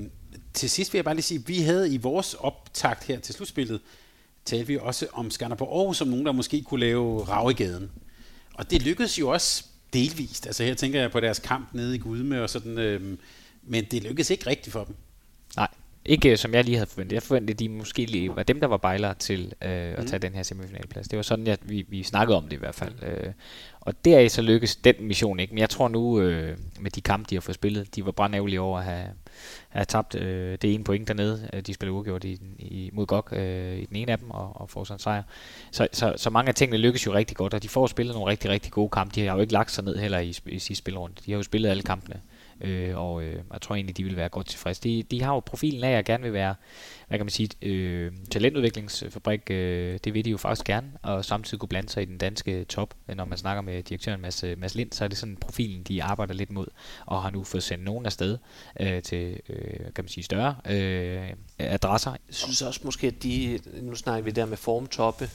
til 0.54 0.70
sidst 0.70 0.93
vil 0.93 0.97
jeg 0.97 1.06
bare 1.06 1.16
lige 1.16 1.24
sige, 1.24 1.39
at 1.39 1.47
vi 1.47 1.60
havde 1.60 1.93
i 1.93 1.97
vores 1.97 2.34
optakt 2.34 3.04
her 3.04 3.20
til 3.20 3.36
slutspillet, 3.36 3.80
talte 4.46 4.68
vi 4.68 4.78
også 4.82 5.08
om 5.14 5.32
Skanderborg 5.32 5.78
Aarhus 5.80 5.98
som 5.98 6.08
nogen, 6.08 6.26
der 6.26 6.32
måske 6.32 6.62
kunne 6.62 6.80
lave 6.80 7.24
rav 7.24 7.52
i 7.52 7.54
gaden. 7.54 7.92
Og 8.54 8.72
det 8.72 8.82
lykkedes 8.82 9.20
jo 9.20 9.30
også 9.30 9.66
delvist. 9.94 10.46
Altså 10.46 10.64
her 10.64 10.74
tænker 10.74 11.02
jeg 11.02 11.12
på 11.12 11.20
deres 11.20 11.39
kamp 11.39 11.74
nede 11.74 11.96
i 11.96 11.98
Gudme 11.98 12.44
og 12.44 12.50
sådan, 12.50 12.78
øh, 12.78 13.18
men 13.64 13.86
det 13.86 14.04
lykkedes 14.04 14.30
ikke 14.30 14.48
rigtigt 14.48 14.74
for 14.74 14.84
dem. 14.84 14.96
Nej, 15.56 15.68
ikke 16.06 16.38
som 16.38 16.54
jeg 16.54 16.64
lige 16.64 16.76
havde 16.76 16.89
forventet. 16.89 17.14
Jeg 17.14 17.24
forventede, 17.24 17.54
at 17.54 17.60
de 17.60 17.70
måske 17.70 18.06
lige 18.06 18.36
var 18.36 18.44
dem, 18.44 18.60
der 18.60 18.68
var 18.68 18.78
bejlere 18.78 19.14
til 19.14 19.54
øh, 19.62 19.70
at 19.72 20.00
mm. 20.00 20.08
tage 20.08 20.20
den 20.20 20.34
her 20.34 20.44
semifinalplads. 20.44 21.08
Det 21.08 21.18
var 21.18 21.24
sådan, 21.24 21.48
at 21.48 21.60
vi, 21.70 21.86
vi 21.89 22.04
snakkede 22.04 22.38
om 22.38 22.44
det 22.44 22.54
i 22.54 22.60
hvert 22.60 22.76
fald. 22.76 22.94
Øh, 23.04 23.34
og 23.80 24.06
deraf 24.06 24.32
så 24.32 24.42
lykkedes 24.42 24.76
den 24.76 24.96
mission 25.00 25.39
ikke. 25.39 25.54
Men 25.54 25.60
jeg 25.60 25.70
tror 25.70 25.88
nu, 25.88 26.22
øh, 26.22 26.58
med 26.80 26.92
de 26.92 27.02
kampe, 27.02 27.30
de 27.30 27.36
har 27.36 27.42
fået 27.42 27.56
spillet, 27.56 27.96
de 27.96 28.06
var 28.06 28.12
brændævlige 28.12 28.62
over 28.62 28.80
at 28.80 28.86
have, 28.86 29.08
har 29.80 29.84
tabt 29.84 30.15
øh, 30.15 30.57
det 30.61 30.74
ene 30.74 30.84
point 30.84 31.07
dernede. 31.07 31.49
Øh, 31.53 31.61
de 31.61 31.74
spillede 31.74 31.93
uafgjort 31.93 32.24
i, 32.24 32.39
i, 32.59 32.89
mod 32.93 33.05
GOG 33.05 33.34
øh, 33.34 33.78
i 33.78 33.86
den 33.86 33.95
ene 33.95 34.11
af 34.11 34.17
dem, 34.17 34.32
og, 34.32 34.61
og 34.61 34.69
får 34.69 34.84
sådan 34.84 34.95
en 34.95 34.99
sejr. 34.99 35.24
Så, 35.72 35.88
så, 35.91 36.13
så 36.17 36.30
mange 36.30 36.49
af 36.49 36.55
tingene 36.55 36.78
lykkes 36.78 37.05
jo 37.05 37.13
rigtig 37.13 37.38
godt, 37.38 37.53
og 37.53 37.63
de 37.63 37.69
får 37.69 37.88
spillet 37.88 38.15
nogle 38.15 38.32
rigtig, 38.32 38.49
rigtig 38.49 38.72
gode 38.72 38.89
kampe. 38.89 39.15
De 39.15 39.28
har 39.28 39.36
jo 39.36 39.41
ikke 39.41 39.53
lagt 39.53 39.72
sig 39.72 39.84
ned 39.84 39.97
heller 39.97 40.19
i, 40.19 40.30
i 40.45 40.59
sidste 40.59 40.76
spilrunde. 40.76 41.15
De 41.26 41.32
har 41.32 41.38
jo 41.38 41.43
spillet 41.43 41.69
alle 41.69 41.84
kampene. 41.84 42.22
Øh, 42.62 42.97
og 42.97 43.24
øh, 43.24 43.39
jeg 43.53 43.62
tror 43.62 43.76
egentlig, 43.76 43.97
de 43.97 44.03
vil 44.03 44.16
være 44.16 44.30
godt 44.30 44.47
tilfredse. 44.47 44.82
De, 44.82 45.03
de 45.03 45.22
har 45.22 45.34
jo 45.34 45.39
profilen 45.39 45.84
af, 45.84 45.91
at 45.91 46.05
gerne 46.05 46.24
vil 46.24 46.34
være, 46.34 46.55
hvad 47.07 47.18
kan 47.18 47.26
man 47.26 47.32
sige, 47.32 47.49
øh, 47.62 48.12
talentudviklingsfabrik. 48.32 49.51
Øh, 49.51 49.99
det 50.03 50.14
vil 50.14 50.26
de 50.26 50.30
jo 50.30 50.38
faktisk 50.38 50.66
gerne, 50.66 50.91
og 51.01 51.26
samtidig 51.26 51.59
kunne 51.59 51.70
blande 51.70 51.89
sig 51.89 52.03
i 52.03 52.05
den 52.05 52.18
danske 52.18 52.64
top. 52.64 52.93
Øh, 53.09 53.16
når 53.16 53.26
man 53.26 53.38
snakker 53.38 53.62
med 53.62 53.84
direktøren 53.84 54.22
Mads, 54.22 54.43
øh, 54.43 54.59
Mads 54.59 54.76
Lind, 54.76 54.91
så 54.91 55.03
er 55.03 55.07
det 55.07 55.18
sådan 55.18 55.38
profilen, 55.38 55.84
de 55.84 56.03
arbejder 56.03 56.34
lidt 56.34 56.51
mod, 56.51 56.68
og 57.05 57.22
har 57.22 57.30
nu 57.30 57.43
fået 57.43 57.64
sendt 57.64 57.84
nogen 57.84 58.05
afsted 58.05 58.38
øh, 58.80 59.01
til, 59.01 59.39
øh, 59.49 59.80
kan 59.80 60.03
man 60.03 60.07
sige, 60.07 60.24
større 60.24 60.55
øh, 60.70 61.34
adresser. 61.59 62.12
Jeg 62.12 62.36
synes 62.36 62.62
også 62.62 62.82
måske, 62.84 63.07
at 63.07 63.24
de, 63.24 63.59
nu 63.82 63.95
snakker 63.95 64.24
vi 64.24 64.32
der 64.32 64.45
med 64.45 64.57
formtoppe, 64.57 65.30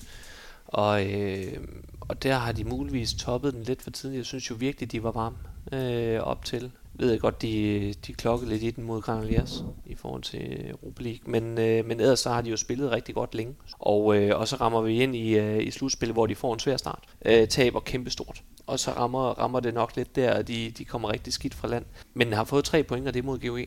og, 0.67 1.13
øh, 1.13 1.53
og 2.01 2.23
der 2.23 2.35
har 2.35 2.53
de 2.53 2.65
muligvis 2.65 3.15
toppet 3.15 3.55
den 3.55 3.63
lidt 3.63 3.83
for 3.83 3.91
tidligt. 3.91 4.19
Jeg 4.19 4.27
synes 4.27 4.51
jo 4.51 4.55
virkelig, 4.55 4.93
de 4.93 5.03
var 5.03 5.11
varme 5.11 5.37
øh, 5.73 6.21
op 6.21 6.45
til 6.45 6.73
ved 6.99 7.11
jeg 7.11 7.21
godt, 7.21 7.43
de, 7.43 7.95
de 8.07 8.13
klokkede 8.13 8.51
lidt 8.51 8.63
i 8.63 8.71
den 8.71 8.85
mod 8.85 9.01
Granalias 9.03 9.63
i 9.87 9.95
forhold 9.95 10.23
til 10.23 10.71
Europa 10.71 11.03
League. 11.03 11.21
Men, 11.31 11.59
øh, 11.59 11.85
men 11.87 12.01
ellers 12.01 12.21
så 12.21 12.31
har 12.31 12.41
de 12.41 12.51
jo 12.51 12.57
spillet 12.57 12.91
rigtig 12.91 13.15
godt 13.15 13.35
længe. 13.35 13.55
Og, 13.79 14.17
øh, 14.17 14.41
og 14.41 14.49
så 14.49 14.57
rammer 14.57 14.81
vi 14.81 15.03
ind 15.03 15.17
i, 15.17 15.39
øh, 15.39 15.67
i 15.67 15.71
slutspillet, 15.71 16.15
hvor 16.15 16.27
de 16.27 16.35
får 16.35 16.55
en 16.55 16.61
svær 16.61 16.77
start. 16.77 17.05
Øh, 17.25 17.49
taber 17.49 17.81
kæmpestort. 17.81 18.43
Og 18.67 18.79
så 18.79 18.91
rammer, 18.91 19.21
rammer 19.21 19.61
det 19.61 19.75
nok 19.75 19.97
lidt 19.97 20.17
der, 20.17 20.31
at 20.31 20.49
de, 20.49 20.73
de 20.79 20.85
kommer 20.85 21.13
rigtig 21.13 21.33
skidt 21.33 21.55
fra 21.55 21.69
land. 21.69 21.85
Men 22.15 22.33
har 22.33 22.45
fået 22.45 22.65
tre 22.65 22.83
point, 22.83 23.09
og 23.09 23.15
det 23.15 23.21
er 23.21 23.25
mod 23.25 23.49
GOE. 23.49 23.67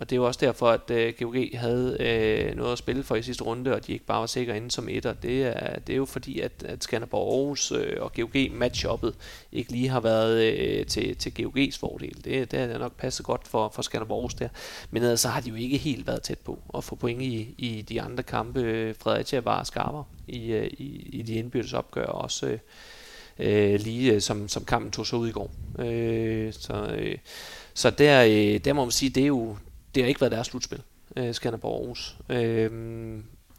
Og 0.00 0.10
det 0.10 0.16
er 0.16 0.20
jo 0.20 0.26
også 0.26 0.40
derfor, 0.42 0.70
at 0.70 0.90
øh, 0.90 1.14
GOG 1.20 1.36
havde 1.54 1.96
øh, 2.00 2.56
noget 2.56 2.72
at 2.72 2.78
spille 2.78 3.02
for 3.02 3.16
i 3.16 3.22
sidste 3.22 3.44
runde, 3.44 3.74
og 3.74 3.86
de 3.86 3.92
ikke 3.92 4.04
bare 4.04 4.20
var 4.20 4.26
sikre 4.26 4.56
inde 4.56 4.70
som 4.70 4.88
etter. 4.88 5.12
Det 5.12 5.42
er, 5.42 5.78
det 5.78 5.92
er 5.92 5.96
jo 5.96 6.04
fordi, 6.04 6.40
at, 6.40 6.52
at 6.64 6.84
Skanderborg 6.84 7.34
Aarhus 7.34 7.72
øh, 7.72 7.96
og 8.00 8.12
GOG 8.12 8.36
matchuppet 8.52 9.14
ikke 9.52 9.72
lige 9.72 9.88
har 9.88 10.00
været 10.00 10.42
øh, 10.42 10.86
til, 10.86 11.16
til 11.16 11.32
GOG's 11.40 11.78
fordel. 11.78 12.24
Det, 12.24 12.50
det 12.50 12.58
har 12.58 12.78
nok 12.78 12.96
passet 12.96 13.26
godt 13.26 13.48
for, 13.48 13.72
for 13.74 13.82
Skanderborg 13.82 14.18
Aarhus 14.18 14.34
der. 14.34 14.48
Men 14.90 15.02
ellers 15.02 15.20
så 15.20 15.28
har 15.28 15.40
de 15.40 15.50
jo 15.50 15.54
ikke 15.54 15.78
helt 15.78 16.06
været 16.06 16.22
tæt 16.22 16.38
på 16.38 16.58
at 16.74 16.84
få 16.84 16.94
point 16.94 17.22
i, 17.22 17.54
i 17.58 17.82
de 17.82 18.02
andre 18.02 18.22
kampe. 18.22 18.94
Fredericia 18.98 19.40
var 19.40 19.64
skarper 19.64 20.04
i, 20.28 20.52
øh, 20.52 20.66
i, 20.66 21.08
i 21.12 21.22
de 21.22 21.34
indbyrdes 21.34 21.72
opgør, 21.72 22.06
også 22.06 22.46
øh, 22.46 22.58
øh, 23.38 23.80
lige 23.80 24.20
som, 24.20 24.48
som 24.48 24.64
kampen 24.64 24.90
tog 24.90 25.06
sig 25.06 25.18
ud 25.18 25.28
i 25.28 25.32
går. 25.32 25.50
Øh, 25.78 26.52
så 26.52 26.96
øh, 26.98 27.18
så 27.74 27.90
der, 27.90 28.24
øh, 28.24 28.58
der 28.64 28.72
må 28.72 28.84
man 28.84 28.92
sige, 28.92 29.10
det, 29.10 29.22
er 29.22 29.26
jo, 29.26 29.56
det 29.94 30.02
har 30.02 30.08
ikke 30.08 30.20
været 30.20 30.32
deres 30.32 30.46
slutspil, 30.46 30.82
øh, 31.16 31.34
Skanderborg 31.34 31.80
Aarhus. 31.80 32.16
Øh, 32.28 32.70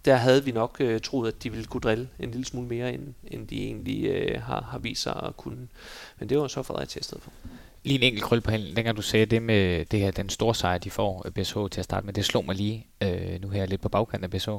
der 0.06 0.16
havde 0.16 0.46
vi 0.46 0.52
nok 0.52 0.78
øh, 0.80 1.02
troet, 1.02 1.28
at 1.28 1.44
de 1.44 1.50
ville 1.50 1.66
kunne 1.66 1.82
drille 1.82 2.10
en 2.20 2.32
lille 2.32 2.46
smule 2.46 2.68
mere, 2.68 2.94
end, 2.94 3.14
end 3.28 3.48
de 3.48 3.64
egentlig 3.64 4.06
øh, 4.06 4.42
har, 4.42 4.62
har 4.72 4.80
vist 4.80 5.02
sig 5.02 5.24
at 5.24 5.38
kunne. 5.38 5.68
Men 6.20 6.30
det 6.30 6.38
var 6.38 6.48
så 6.48 6.64
Fredericia 6.64 7.00
i 7.00 7.04
stedet 7.04 7.24
for. 7.24 7.32
Lige 7.84 7.98
en 7.98 8.04
enkelt 8.04 8.24
krøl 8.24 8.42
på 8.42 8.52
halen. 8.52 8.76
Dengang 8.76 8.98
du 8.98 9.02
sagde 9.02 9.26
det 9.26 9.42
med 9.42 9.86
det 9.86 10.00
her, 10.00 10.12
den 10.12 10.30
store 10.30 10.56
sejr, 10.56 10.78
de 10.78 10.90
får 10.90 11.24
øh, 11.26 11.32
BSH 11.32 11.58
til 11.72 11.82
at 11.82 11.86
starte 11.86 12.06
med, 12.06 12.14
det 12.14 12.26
slog 12.26 12.46
mig 12.46 12.56
lige 12.56 12.88
øh, 13.04 13.42
nu 13.42 13.50
her 13.50 13.66
lidt 13.66 13.82
på 13.82 13.90
bagkanten 13.90 14.24
af 14.24 14.30
BSH. 14.30 14.50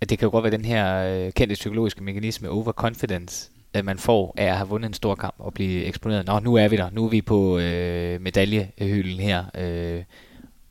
At 0.00 0.10
det 0.10 0.18
kan 0.18 0.26
jo 0.26 0.30
godt 0.30 0.42
være 0.42 0.52
den 0.52 0.64
her 0.64 0.96
øh, 0.96 1.32
kendte 1.32 1.54
psykologiske 1.54 2.04
mekanisme, 2.04 2.50
overconfidence, 2.50 3.50
at 3.72 3.84
man 3.84 3.98
får 3.98 4.34
af 4.36 4.44
at 4.44 4.56
have 4.56 4.68
vundet 4.68 4.88
en 4.88 4.94
stor 4.94 5.14
kamp 5.14 5.34
og 5.38 5.54
blive 5.54 5.84
eksponeret. 5.84 6.26
Nå, 6.26 6.38
nu 6.38 6.54
er 6.54 6.68
vi 6.68 6.76
der. 6.76 6.90
Nu 6.90 7.04
er 7.04 7.08
vi 7.08 7.22
på 7.22 7.58
øh, 7.58 8.20
medaljehylden 8.20 9.20
her. 9.20 9.44
Øh, 9.54 10.02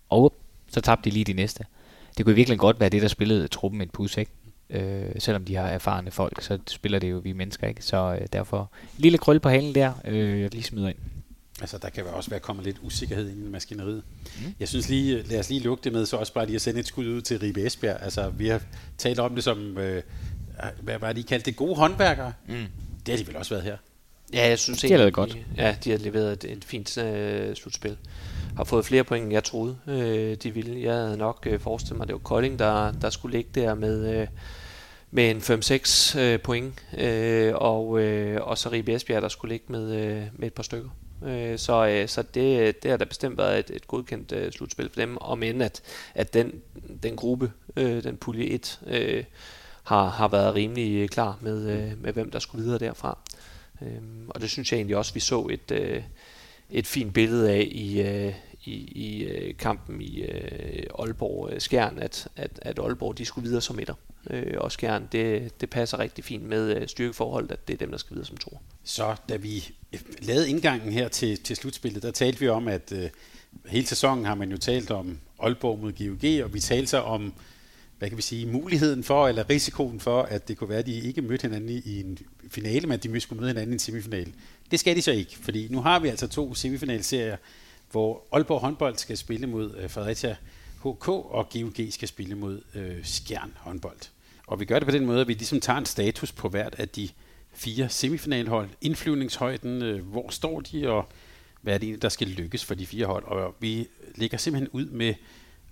og 0.10 0.34
så 0.72 0.82
tabte 0.82 1.10
de 1.10 1.14
lige 1.14 1.26
de 1.26 1.34
næste. 1.34 1.66
Det 2.18 2.26
kunne 2.26 2.36
virkelig 2.36 2.60
godt 2.60 2.80
være 2.80 2.90
det, 2.90 3.02
der 3.02 3.08
spillede 3.08 3.48
truppen 3.48 3.82
et 3.82 3.92
pus, 3.92 4.18
ikke? 4.18 4.32
Øh, 4.70 5.12
selvom 5.20 5.46
de 5.46 5.56
har 5.56 5.68
erfarne 5.68 6.12
folk, 6.12 6.42
så 6.42 6.60
spiller 6.68 7.00
det 7.00 7.12
jo 7.12 7.18
vi 7.18 7.34
mennesker, 7.34 7.68
ikke? 7.68 7.86
Så 7.86 8.18
øh, 8.22 8.28
derfor 8.34 8.72
lille 8.98 9.18
krøl 9.18 9.40
på 9.40 9.50
halen 9.50 9.76
der, 9.76 9.94
øh, 10.06 10.42
jeg 10.42 10.54
lige 10.54 10.64
smider 10.64 10.88
ind. 10.88 10.98
Altså, 11.62 11.78
der 11.78 11.90
kan 11.90 12.04
også 12.06 12.30
være 12.30 12.40
kommet 12.40 12.66
lidt 12.66 12.78
usikkerhed 12.82 13.30
ind 13.30 13.46
i 13.46 13.50
maskineriet. 13.50 14.04
Mm. 14.38 14.54
Jeg 14.60 14.68
synes 14.68 14.90
lige, 14.90 15.24
lad 15.24 15.40
os 15.40 15.50
lige 15.50 15.62
lukke 15.62 15.84
det 15.84 15.94
med, 15.94 16.06
så 16.06 16.18
også 16.18 16.34
bare 16.34 16.46
lige 16.46 16.56
at 16.56 16.62
sende 16.62 16.80
et 16.80 16.88
skud 16.88 17.08
ud 17.08 17.22
til 17.22 17.40
Ribe 17.40 17.66
Esbjerg. 17.66 17.98
Altså, 18.02 18.30
vi 18.30 18.48
har 18.48 18.62
talt 18.98 19.20
om 19.20 19.36
det 19.36 19.44
som, 19.44 19.78
øh, 19.78 20.04
hvad 20.82 21.00
var 21.00 21.08
det, 21.08 21.16
de 21.16 21.24
kaldte 21.24 21.46
det, 21.46 21.56
gode 21.56 21.76
håndværkere. 21.76 22.34
Mm. 22.48 22.56
Det 23.06 23.14
har 23.14 23.18
de 23.18 23.28
vel 23.28 23.36
også 23.36 23.54
været 23.54 23.64
her. 23.64 23.78
Ja, 24.34 24.48
jeg 24.48 24.60
synes 24.60 24.82
de 24.82 24.92
har 24.92 24.98
lavet 24.98 25.14
godt. 25.14 25.38
Ja, 25.58 25.76
de 25.84 25.92
har 25.92 25.98
leveret 25.98 26.44
et, 26.44 26.52
et 26.52 26.66
fint 26.66 26.98
øh, 26.98 27.56
slutspil. 27.56 27.98
Har 28.58 28.64
fået 28.64 28.86
flere 28.86 29.04
point, 29.04 29.24
end 29.24 29.34
jeg 29.34 29.44
troede, 29.44 29.78
øh, 29.88 30.36
de 30.36 30.54
ville. 30.54 30.82
Jeg 30.82 30.94
havde 30.94 31.18
nok 31.18 31.48
øh, 31.50 31.60
forestillet 31.60 31.98
mig, 31.98 32.04
at 32.04 32.08
det 32.08 32.14
var 32.14 32.20
Kolding, 32.20 32.60
der, 32.60 32.92
der 32.92 33.10
skulle 33.10 33.38
ligge 33.38 33.50
der 33.56 33.76
med, 33.76 34.22
øh, 34.22 34.28
med 35.12 35.32
en 35.32 35.38
5-6 35.38 36.20
øh, 36.20 36.40
point, 36.40 36.86
øh, 36.98 37.54
og, 37.56 38.00
øh, 38.02 38.42
og 38.42 38.58
så 38.58 38.70
Ribe 38.72 38.94
Esbjerg, 38.94 39.22
der 39.22 39.28
skulle 39.28 39.54
ligge 39.54 39.66
med, 39.70 39.96
øh, 39.96 40.24
med 40.34 40.48
et 40.48 40.54
par 40.54 40.64
stykker. 40.64 40.90
Øh, 41.26 41.58
så 41.58 41.88
øh, 41.88 42.08
så 42.08 42.22
det, 42.22 42.84
det 42.84 42.92
har 42.92 42.98
da 42.98 43.06
bestemt 43.06 43.38
været 43.38 43.60
et, 43.60 43.76
et 43.76 43.88
godkendt 43.88 44.32
øh, 44.32 44.52
slutspil 44.52 44.90
for 44.90 45.02
dem, 45.02 45.18
om 45.22 45.44
end 45.44 45.64
at, 45.64 45.82
at 46.16 46.34
den, 46.34 46.52
den 47.04 47.16
gruppe, 47.16 47.52
øh, 47.76 48.04
den 48.04 48.18
pulje 48.18 48.46
1, 48.46 48.80
øh, 48.88 49.24
har, 49.84 50.10
har 50.10 50.28
været 50.28 50.56
rimelig 50.56 51.02
øh, 51.02 51.10
klar 51.10 51.38
med, 51.42 51.70
øh, 51.70 52.04
med 52.04 52.14
hvem 52.14 52.32
der 52.32 52.40
skulle 52.40 52.64
videre 52.64 52.80
derfra. 52.80 53.18
Øh, 53.82 54.02
og 54.30 54.42
det 54.42 54.50
synes 54.50 54.72
jeg 54.72 54.78
egentlig 54.78 54.98
også, 54.98 55.14
vi 55.14 55.20
så 55.20 55.48
et, 55.52 55.72
øh, 55.72 56.04
et 56.70 56.88
fint 56.88 57.14
billede 57.14 57.52
af 57.52 57.68
i, 57.72 58.02
øh, 58.02 58.34
i, 58.64 58.74
i 58.74 59.24
øh, 59.24 59.58
kampen 59.58 60.02
i 60.02 60.22
øh, 60.22 60.84
Aalborg-Skjern, 61.00 61.98
øh, 61.98 62.04
at, 62.04 62.28
at, 62.36 62.60
at 62.62 62.80
Aalborg 62.80 63.18
de 63.18 63.26
skulle 63.26 63.46
videre 63.46 63.62
som 63.62 63.80
etter. 63.80 63.94
Øh, 64.30 64.54
og 64.58 64.72
Skjern, 64.72 65.08
det, 65.12 65.62
det 65.62 65.70
passer 65.70 66.00
rigtig 66.00 66.24
fint 66.24 66.44
med 66.44 66.76
øh, 66.76 66.88
styrkeforholdet, 66.88 67.52
at 67.52 67.68
det 67.68 67.74
er 67.74 67.78
dem, 67.78 67.92
der 67.92 67.98
skal 67.98 68.14
videre 68.14 68.28
som 68.28 68.38
to. 68.38 68.60
Så 68.84 69.16
da 69.30 69.36
vi 69.36 69.76
øh, 69.94 70.00
lavede 70.22 70.50
indgangen 70.50 70.94
her 70.94 71.08
til, 71.08 71.38
til 71.44 71.56
slutspillet, 71.56 72.04
der 72.04 72.12
talte 72.12 72.40
vi 72.40 72.48
om, 72.48 72.68
at 72.68 72.92
øh, 72.92 73.10
hele 73.66 73.88
sæsonen 73.88 74.26
har 74.26 74.36
man 74.36 74.52
jo 74.52 74.58
talt 74.58 74.92
om 74.92 75.20
Aalborg 75.40 75.80
mod 75.80 75.92
GOG, 75.92 76.46
og 76.46 76.54
vi 76.54 76.60
talte 76.60 76.88
så 76.88 76.98
om 76.98 77.34
hvad 77.98 78.10
kan 78.10 78.18
vi 78.18 78.22
sige, 78.22 78.46
muligheden 78.46 79.04
for, 79.04 79.28
eller 79.28 79.50
risikoen 79.50 80.00
for, 80.00 80.22
at 80.22 80.48
det 80.48 80.58
kunne 80.58 80.70
være, 80.70 80.80
at 80.80 80.86
de 80.86 81.00
ikke 81.00 81.22
mødte 81.22 81.42
hinanden 81.42 81.70
i 81.70 82.00
en 82.00 82.18
finale, 82.50 82.88
men 82.88 83.00
de 83.00 83.20
skulle 83.20 83.40
møde 83.40 83.50
hinanden 83.50 83.72
i 83.72 83.74
en 83.74 83.80
semifinal. 83.80 84.34
Det 84.72 84.80
skal 84.80 84.96
de 84.96 85.02
så 85.02 85.12
ikke, 85.12 85.38
fordi 85.38 85.68
nu 85.68 85.82
har 85.82 86.00
vi 86.00 86.08
altså 86.08 86.28
to 86.28 86.56
semifinalserier, 86.56 87.38
hvor 87.92 88.24
Aalborg 88.32 88.62
håndbold 88.62 88.98
skal 88.98 89.18
spille 89.18 89.48
mod 89.48 89.76
øh, 89.78 89.90
Fredericia 89.90 90.36
HK, 90.80 91.08
og 91.08 91.50
GUG 91.54 91.88
skal 91.90 92.08
spille 92.08 92.36
mod 92.36 92.62
øh, 92.76 93.06
Skjern 93.06 93.54
håndbold. 93.58 93.98
Og 94.48 94.60
vi 94.60 94.66
gør 94.66 94.80
det 94.80 94.86
på 94.86 94.92
den 94.92 95.06
måde, 95.06 95.22
at 95.22 95.28
vi 95.28 95.34
ligesom 95.34 95.60
tager 95.60 95.78
en 95.78 95.86
status 95.86 96.32
på 96.32 96.50
hvert 96.50 96.76
af 96.78 96.90
de 96.90 97.10
fire 97.54 97.90
semifinalhold. 97.90 98.70
Indflyvningshøjden, 98.82 99.82
øh, 99.82 100.06
hvor 100.06 100.30
står 100.30 100.60
de, 100.60 100.90
og 100.90 101.10
hvad 101.62 101.74
er 101.74 101.78
det 101.78 101.86
egentlig, 101.86 102.02
der 102.02 102.10
skal 102.10 102.28
lykkes 102.28 102.66
for 102.66 102.76
de 102.76 102.86
fire 102.86 103.06
hold. 103.06 103.24
Og 103.24 103.56
vi 103.60 103.88
ligger 104.16 104.38
simpelthen 104.38 104.70
ud 104.70 104.86
med 104.86 105.14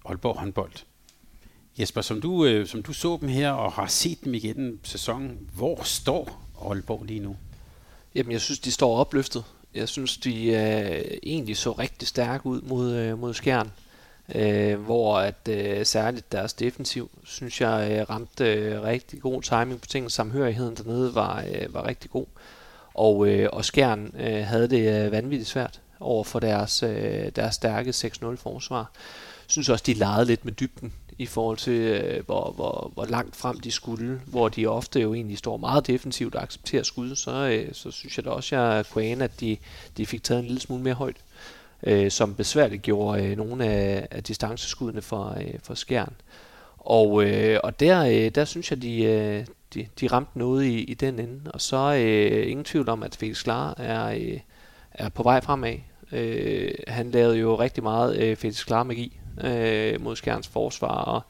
Aalborg 0.05 0.39
håndbold. 0.39 0.73
Jesper, 1.79 2.01
som 2.01 2.21
du, 2.21 2.45
øh, 2.45 2.67
som 2.67 2.83
du 2.83 2.93
så 2.93 3.17
dem 3.21 3.29
her 3.29 3.51
og 3.51 3.71
har 3.71 3.87
set 3.87 4.23
dem 4.23 4.33
igennem 4.33 4.79
sæsonen, 4.83 5.49
hvor 5.53 5.83
står 5.83 6.42
Aalborg 6.69 7.03
lige 7.03 7.19
nu? 7.19 7.35
Jamen, 8.15 8.31
jeg 8.31 8.41
synes, 8.41 8.59
de 8.59 8.71
står 8.71 8.97
opløftet. 8.97 9.43
Jeg 9.73 9.89
synes, 9.89 10.17
de 10.17 10.45
øh, 10.45 11.17
egentlig 11.23 11.57
så 11.57 11.71
rigtig 11.71 12.07
stærke 12.07 12.45
ud 12.45 12.61
mod, 12.61 12.93
øh, 12.93 13.19
mod 13.19 13.33
Skjern. 13.33 13.71
Øh, 14.35 14.79
hvor 14.79 15.19
at 15.19 15.47
øh, 15.49 15.85
særligt 15.85 16.31
deres 16.31 16.53
defensiv, 16.53 17.09
synes 17.23 17.61
jeg, 17.61 17.91
øh, 17.91 18.09
ramte 18.09 18.53
øh, 18.53 18.83
rigtig 18.83 19.21
god 19.21 19.41
timing 19.41 19.81
på 19.81 19.87
tingene. 19.87 20.11
Samhørigheden 20.11 20.75
dernede 20.75 21.15
var, 21.15 21.43
øh, 21.53 21.73
var 21.73 21.87
rigtig 21.87 22.11
god. 22.11 22.25
Og, 22.93 23.27
øh, 23.27 23.49
og 23.53 23.65
Skjern 23.65 24.11
øh, 24.19 24.43
havde 24.45 24.67
det 24.67 25.05
øh, 25.05 25.11
vanvittigt 25.11 25.49
svært 25.49 25.81
over 25.99 26.23
for 26.23 26.39
deres, 26.39 26.83
øh, 26.83 27.31
deres 27.35 27.55
stærke 27.55 27.89
6-0 27.89 28.35
forsvar. 28.35 28.91
Jeg 29.43 29.47
synes 29.47 29.69
også, 29.69 29.83
de 29.87 29.93
legede 29.93 30.25
lidt 30.25 30.45
med 30.45 30.53
dybden 30.53 30.93
i 31.17 31.25
forhold 31.25 31.57
til, 31.57 31.73
øh, 31.73 32.25
hvor, 32.25 32.51
hvor, 32.51 32.91
hvor 32.93 33.05
langt 33.05 33.35
frem 33.35 33.59
de 33.59 33.71
skulle, 33.71 34.21
hvor 34.25 34.49
de 34.49 34.67
ofte 34.67 34.99
jo 34.99 35.13
egentlig 35.13 35.37
står 35.37 35.57
meget 35.57 35.87
defensivt 35.87 36.35
og 36.35 36.43
accepterer 36.43 36.83
skud, 36.83 37.15
så, 37.15 37.31
øh, 37.31 37.73
så 37.73 37.91
synes 37.91 38.17
jeg 38.17 38.25
da 38.25 38.29
også, 38.29 38.55
jeg 38.55 38.85
kunne 38.91 39.03
ane, 39.03 39.23
at 39.23 39.39
de, 39.39 39.57
de 39.97 40.05
fik 40.05 40.23
taget 40.23 40.39
en 40.39 40.45
lille 40.45 40.61
smule 40.61 40.83
mere 40.83 40.93
højt, 40.93 41.17
øh, 41.83 42.11
som 42.11 42.35
besværligt 42.35 42.81
gjorde 42.81 43.23
øh, 43.23 43.37
nogle 43.37 43.65
af, 43.65 44.07
af 44.11 44.23
distanceskuddene 44.23 45.01
for, 45.01 45.37
øh, 45.39 45.53
for 45.63 45.73
skjern. 45.73 46.13
Og, 46.77 47.25
øh, 47.25 47.59
og 47.63 47.79
der, 47.79 48.05
øh, 48.05 48.31
der 48.35 48.45
synes 48.45 48.71
jeg, 48.71 48.81
de, 48.81 49.03
øh, 49.03 49.45
de, 49.73 49.87
de 49.99 50.07
ramte 50.07 50.39
noget 50.39 50.65
i, 50.65 50.83
i 50.83 50.93
den 50.93 51.19
ende. 51.19 51.51
Og 51.51 51.61
så 51.61 51.93
øh, 51.93 52.51
ingen 52.51 52.65
tvivl 52.65 52.89
om, 52.89 53.03
at 53.03 53.15
Felix 53.15 53.43
Klar 53.43 53.75
er, 53.77 54.05
øh, 54.05 54.39
er 54.91 55.09
på 55.09 55.23
vej 55.23 55.41
fremad. 55.41 55.75
Øh, 56.11 56.71
han 56.87 57.11
lavede 57.11 57.37
jo 57.37 57.59
rigtig 57.59 57.83
meget 57.83 58.17
øh, 58.17 58.35
Felix 58.35 58.65
Klar 58.65 58.83
magi 58.83 59.19
øh, 59.41 60.01
mod 60.01 60.15
Skjerns 60.15 60.47
forsvar, 60.47 60.87
og 60.87 61.21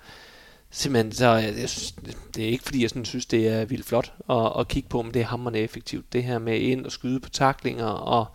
simpelthen, 0.72 1.12
så 1.12 1.38
øh, 1.38 1.62
jeg 1.62 1.70
synes, 1.70 1.92
det 2.36 2.44
er 2.44 2.50
ikke 2.50 2.64
fordi, 2.64 2.82
jeg 2.82 2.90
sådan 2.90 3.06
synes, 3.06 3.26
det 3.26 3.48
er 3.48 3.66
vildt 3.66 3.86
flot 3.86 4.14
at, 4.30 4.52
at 4.60 4.68
kigge 4.68 4.90
på, 4.90 5.02
men 5.02 5.14
det 5.14 5.22
er 5.22 5.26
hammerne 5.26 5.58
effektivt. 5.58 6.14
Det 6.14 6.24
her 6.24 6.40
med 6.40 6.60
ind 6.60 6.86
og 6.86 6.92
skyde 6.92 7.20
på 7.20 7.30
taklinger, 7.30 7.86
og, 7.86 8.26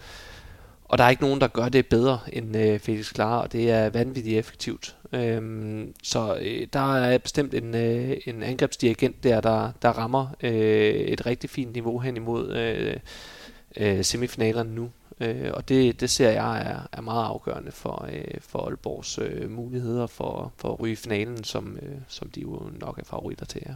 og 0.85 0.99
der 0.99 1.05
er 1.05 1.11
ikke 1.11 1.23
nogen, 1.23 1.41
der 1.41 1.49
gør 1.49 1.69
det 1.69 1.87
bedre 1.87 2.19
end 2.33 2.57
øh, 2.57 2.81
Felix 2.81 3.13
Klar, 3.15 3.39
og 3.39 3.53
det 3.53 3.71
er 3.71 3.91
vanvittigt 3.91 4.39
effektivt. 4.39 4.97
Øhm, 5.13 5.95
så 6.03 6.39
øh, 6.41 6.67
der 6.73 6.97
er 6.97 7.19
bestemt 7.19 7.55
en, 7.55 7.75
øh, 7.75 8.17
en 8.27 8.43
angrebsdirigent 8.43 9.25
der, 9.25 9.41
der, 9.41 9.73
der 9.83 9.89
rammer 9.89 10.27
øh, 10.43 10.91
et 10.91 11.27
rigtig 11.27 11.51
fint 11.51 11.73
niveau 11.73 11.99
hen 11.99 12.17
imod 12.17 12.57
øh, 12.57 12.97
øh, 13.77 14.05
semifinalerne 14.05 14.75
nu. 14.75 14.91
Øh, 15.21 15.51
og 15.55 15.69
det, 15.69 16.01
det 16.01 16.11
ser 16.11 16.31
jeg 16.31 16.59
er, 16.61 16.81
er 16.93 17.01
meget 17.01 17.25
afgørende 17.25 17.73
for, 17.73 18.09
øh, 18.13 18.41
for 18.41 18.59
Aalborgs 18.59 19.19
øh, 19.19 19.51
muligheder 19.51 20.07
for, 20.07 20.53
for 20.57 20.73
at 20.73 20.81
ryge 20.81 20.97
finalen, 20.97 21.45
som, 21.45 21.79
øh, 21.83 21.97
som 22.09 22.31
de 22.31 22.41
jo 22.41 22.71
nok 22.81 22.99
er 22.99 23.05
favoritter 23.05 23.47
til. 23.47 23.63
Ja. 23.67 23.75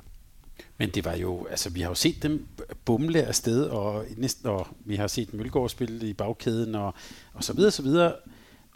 Men 0.79 0.91
det 0.91 1.05
var 1.05 1.17
jo, 1.17 1.47
altså 1.51 1.71
vi 1.71 1.81
har 1.81 1.89
jo 1.89 1.95
set 1.95 2.23
dem 2.23 2.47
bumle 2.85 3.23
afsted, 3.23 3.65
og, 3.65 4.05
næsten, 4.17 4.49
og 4.49 4.67
vi 4.85 4.97
har 4.97 5.07
set 5.07 5.35
Mølgaard 5.35 5.69
spille 5.69 6.09
i 6.09 6.13
bagkæden, 6.13 6.75
og, 6.75 6.95
og 7.35 7.45
så 7.45 7.53
videre, 7.53 7.71
så 7.71 7.83
videre. 7.83 8.13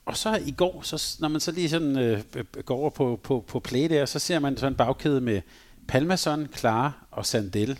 Og 0.04 0.16
så 0.16 0.40
i 0.46 0.50
går, 0.50 0.80
så, 0.82 1.16
når 1.20 1.28
man 1.28 1.40
så 1.40 1.52
lige 1.52 1.68
sådan 1.68 1.98
øh, 1.98 2.22
øh, 2.36 2.44
går 2.64 2.76
over 2.76 2.90
på, 2.90 3.20
på, 3.22 3.44
på 3.48 3.60
play 3.60 3.88
der, 3.88 4.06
så 4.06 4.18
ser 4.18 4.38
man 4.38 4.56
sådan 4.56 4.72
en 4.72 4.76
bagkæde 4.76 5.20
med 5.20 5.40
Palmason, 5.88 6.46
Clara 6.56 6.92
og 7.10 7.26
Sandel. 7.26 7.70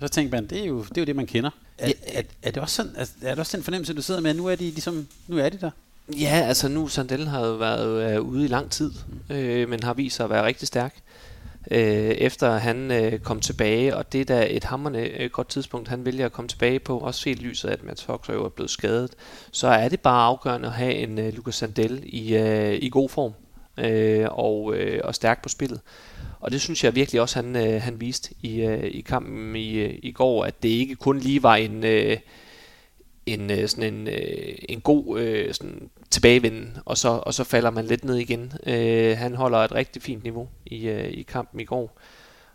Og 0.00 0.08
så 0.08 0.14
tænker 0.14 0.36
man, 0.36 0.46
det 0.46 0.60
er 0.60 0.64
jo 0.64 0.82
det, 0.82 0.98
er 0.98 1.02
jo 1.02 1.06
det 1.06 1.16
man 1.16 1.26
kender. 1.26 1.50
Er, 1.78 1.92
er, 2.06 2.22
er, 2.42 2.50
det 2.50 2.62
også 2.62 2.74
sådan, 2.74 2.92
er, 2.96 3.06
er 3.22 3.30
det 3.30 3.38
også 3.38 3.56
den 3.56 3.64
fornemmelse, 3.64 3.94
du 3.94 4.02
sidder 4.02 4.20
med, 4.20 4.30
at 4.30 4.36
nu 4.36 4.46
er 4.46 4.54
de, 4.54 4.64
ligesom, 4.64 5.06
nu 5.28 5.38
er 5.38 5.48
de 5.48 5.58
der? 5.60 5.70
Ja, 6.20 6.42
altså 6.46 6.68
nu 6.68 6.88
Sandel 6.88 7.28
har 7.28 7.46
jo 7.46 7.52
været 7.52 8.14
øh, 8.14 8.20
ude 8.20 8.44
i 8.44 8.48
lang 8.48 8.70
tid, 8.70 8.92
øh, 9.30 9.68
men 9.68 9.82
har 9.82 9.94
vist 9.94 10.16
sig 10.16 10.24
at 10.24 10.30
være 10.30 10.44
rigtig 10.44 10.68
stærk. 10.68 10.94
Øh, 11.70 12.10
efter 12.10 12.58
han 12.58 12.90
øh, 12.90 13.18
kom 13.18 13.40
tilbage, 13.40 13.96
og 13.96 14.12
det 14.12 14.20
er 14.20 14.24
da 14.24 14.46
et 14.50 14.64
hammerne 14.64 14.98
øh, 14.98 15.30
godt 15.30 15.48
tidspunkt, 15.48 15.88
han 15.88 16.04
vælger 16.04 16.26
at 16.26 16.32
komme 16.32 16.48
tilbage 16.48 16.78
på, 16.78 16.98
også 16.98 17.20
set 17.20 17.38
lyset 17.38 17.68
af, 17.68 17.72
at 17.72 17.84
Mads 17.84 18.04
Fox 18.04 18.28
er 18.28 18.48
blevet 18.48 18.70
skadet, 18.70 19.10
så 19.52 19.68
er 19.68 19.88
det 19.88 20.00
bare 20.00 20.24
afgørende 20.24 20.68
at 20.68 20.74
have 20.74 20.94
en 20.94 21.18
øh, 21.18 21.34
Lucas 21.34 21.54
Sandel 21.54 22.00
i, 22.04 22.36
øh, 22.36 22.78
i 22.82 22.88
god 22.88 23.08
form 23.08 23.32
øh, 23.78 24.26
og, 24.30 24.74
øh, 24.74 25.00
og 25.04 25.14
stærk 25.14 25.42
på 25.42 25.48
spillet. 25.48 25.80
Og 26.40 26.50
det 26.50 26.60
synes 26.60 26.84
jeg 26.84 26.94
virkelig 26.94 27.20
også, 27.20 27.42
han, 27.42 27.56
øh, 27.56 27.82
han 27.82 28.00
viste 28.00 28.34
i, 28.42 28.60
øh, 28.60 28.84
i 28.84 29.00
kampen 29.00 29.56
i, 29.56 29.72
øh, 29.72 29.98
i 30.02 30.12
går, 30.12 30.44
at 30.44 30.62
det 30.62 30.68
ikke 30.68 30.94
kun 30.94 31.18
lige 31.18 31.42
var 31.42 31.56
en, 31.56 31.84
øh, 31.84 32.16
en, 33.26 33.50
øh, 33.50 33.68
sådan 33.68 33.94
en, 33.94 34.08
øh, 34.08 34.54
en 34.68 34.80
god 34.80 35.20
øh, 35.20 35.54
sådan 35.54 35.90
tilbagevenden, 36.10 36.76
og 36.84 36.98
så, 36.98 37.08
og 37.08 37.34
så 37.34 37.44
falder 37.44 37.70
man 37.70 37.84
lidt 37.84 38.04
ned 38.04 38.16
igen. 38.16 38.52
Øh, 38.66 39.16
han 39.18 39.34
holder 39.34 39.58
et 39.58 39.72
rigtig 39.72 40.02
fint 40.02 40.22
niveau 40.24 40.48
i, 40.66 40.88
øh, 40.88 41.10
i 41.10 41.22
kampen 41.22 41.60
i 41.60 41.64
går. 41.64 41.98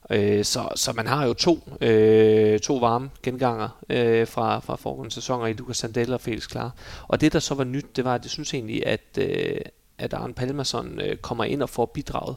Øh, 0.09 0.43
så, 0.43 0.69
så 0.75 0.93
man 0.93 1.07
har 1.07 1.25
jo 1.25 1.34
to, 1.34 1.59
øh, 1.81 2.59
to 2.59 2.75
varme 2.75 3.09
genganger 3.23 3.84
øh, 3.89 4.27
fra, 4.27 4.59
fra 4.59 4.75
foregående 4.75 5.13
sæsoner 5.13 5.47
i 5.47 5.53
Lucas 5.53 5.77
Sandel 5.77 6.13
og 6.13 6.21
Felix 6.21 6.47
Klar. 6.47 6.75
Og 7.07 7.21
det, 7.21 7.34
der 7.34 7.39
så 7.39 7.55
var 7.55 7.63
nyt, 7.63 7.95
det 7.95 8.05
var, 8.05 8.15
at 8.15 8.23
jeg 8.23 8.31
synes 8.31 8.53
egentlig, 8.53 8.88
at, 8.88 9.17
øh, 9.17 9.57
at 9.97 10.13
Arne 10.13 10.34
Palmerson 10.34 10.99
øh, 10.99 11.17
kommer 11.17 11.43
ind 11.43 11.63
og 11.63 11.69
får 11.69 11.86
bidraget 11.86 12.36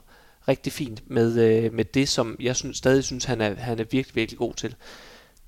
rigtig 0.49 0.72
fint 0.72 1.11
med, 1.11 1.38
øh, 1.38 1.74
med 1.74 1.84
det, 1.84 2.09
som 2.09 2.36
jeg 2.40 2.57
synes, 2.57 2.76
stadig 2.76 3.05
synes, 3.05 3.24
han 3.24 3.40
er, 3.40 3.55
han 3.55 3.78
er 3.78 3.84
virkelig, 3.90 4.16
virkelig 4.16 4.38
god 4.38 4.55
til. 4.55 4.74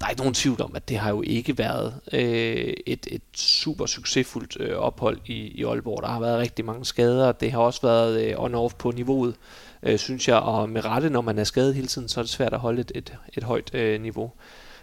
Der 0.01 0.07
er 0.07 0.11
ikke 0.11 0.20
nogen 0.20 0.34
tvivl 0.34 0.62
om, 0.62 0.76
at 0.76 0.88
det 0.88 0.99
har 0.99 1.11
jo 1.11 1.22
ikke 1.22 1.59
været 1.59 1.94
øh, 2.12 2.74
et, 2.86 3.07
et 3.11 3.22
super 3.36 3.86
succesfuldt 3.86 4.57
øh, 4.61 4.76
ophold 4.76 5.18
i, 5.26 5.34
i 5.34 5.64
Aalborg. 5.64 6.03
Der 6.03 6.09
har 6.09 6.20
været 6.20 6.38
rigtig 6.38 6.64
mange 6.64 6.84
skader. 6.84 7.32
Det 7.32 7.53
har 7.53 7.59
også 7.59 7.82
været 7.82 8.24
øh, 8.24 8.34
on-off 8.38 8.74
på 8.78 8.90
niveauet 8.90 9.34
øh, 9.82 9.99
synes 9.99 10.28
jeg. 10.28 10.36
Og 10.36 10.70
med 10.70 10.84
rette, 10.84 11.11
når 11.11 11.20
man 11.20 11.38
er 11.38 11.44
skadet 11.44 11.74
hele 11.74 11.86
tiden, 11.86 12.09
så 12.09 12.20
er 12.20 12.22
det 12.22 12.30
svært 12.30 12.53
at 12.53 12.61
holde 12.61 12.80
et, 12.80 12.92
et, 12.94 13.16
et 13.34 13.44
højt 13.44 13.74
øh, 13.74 14.01
niveau. 14.01 14.32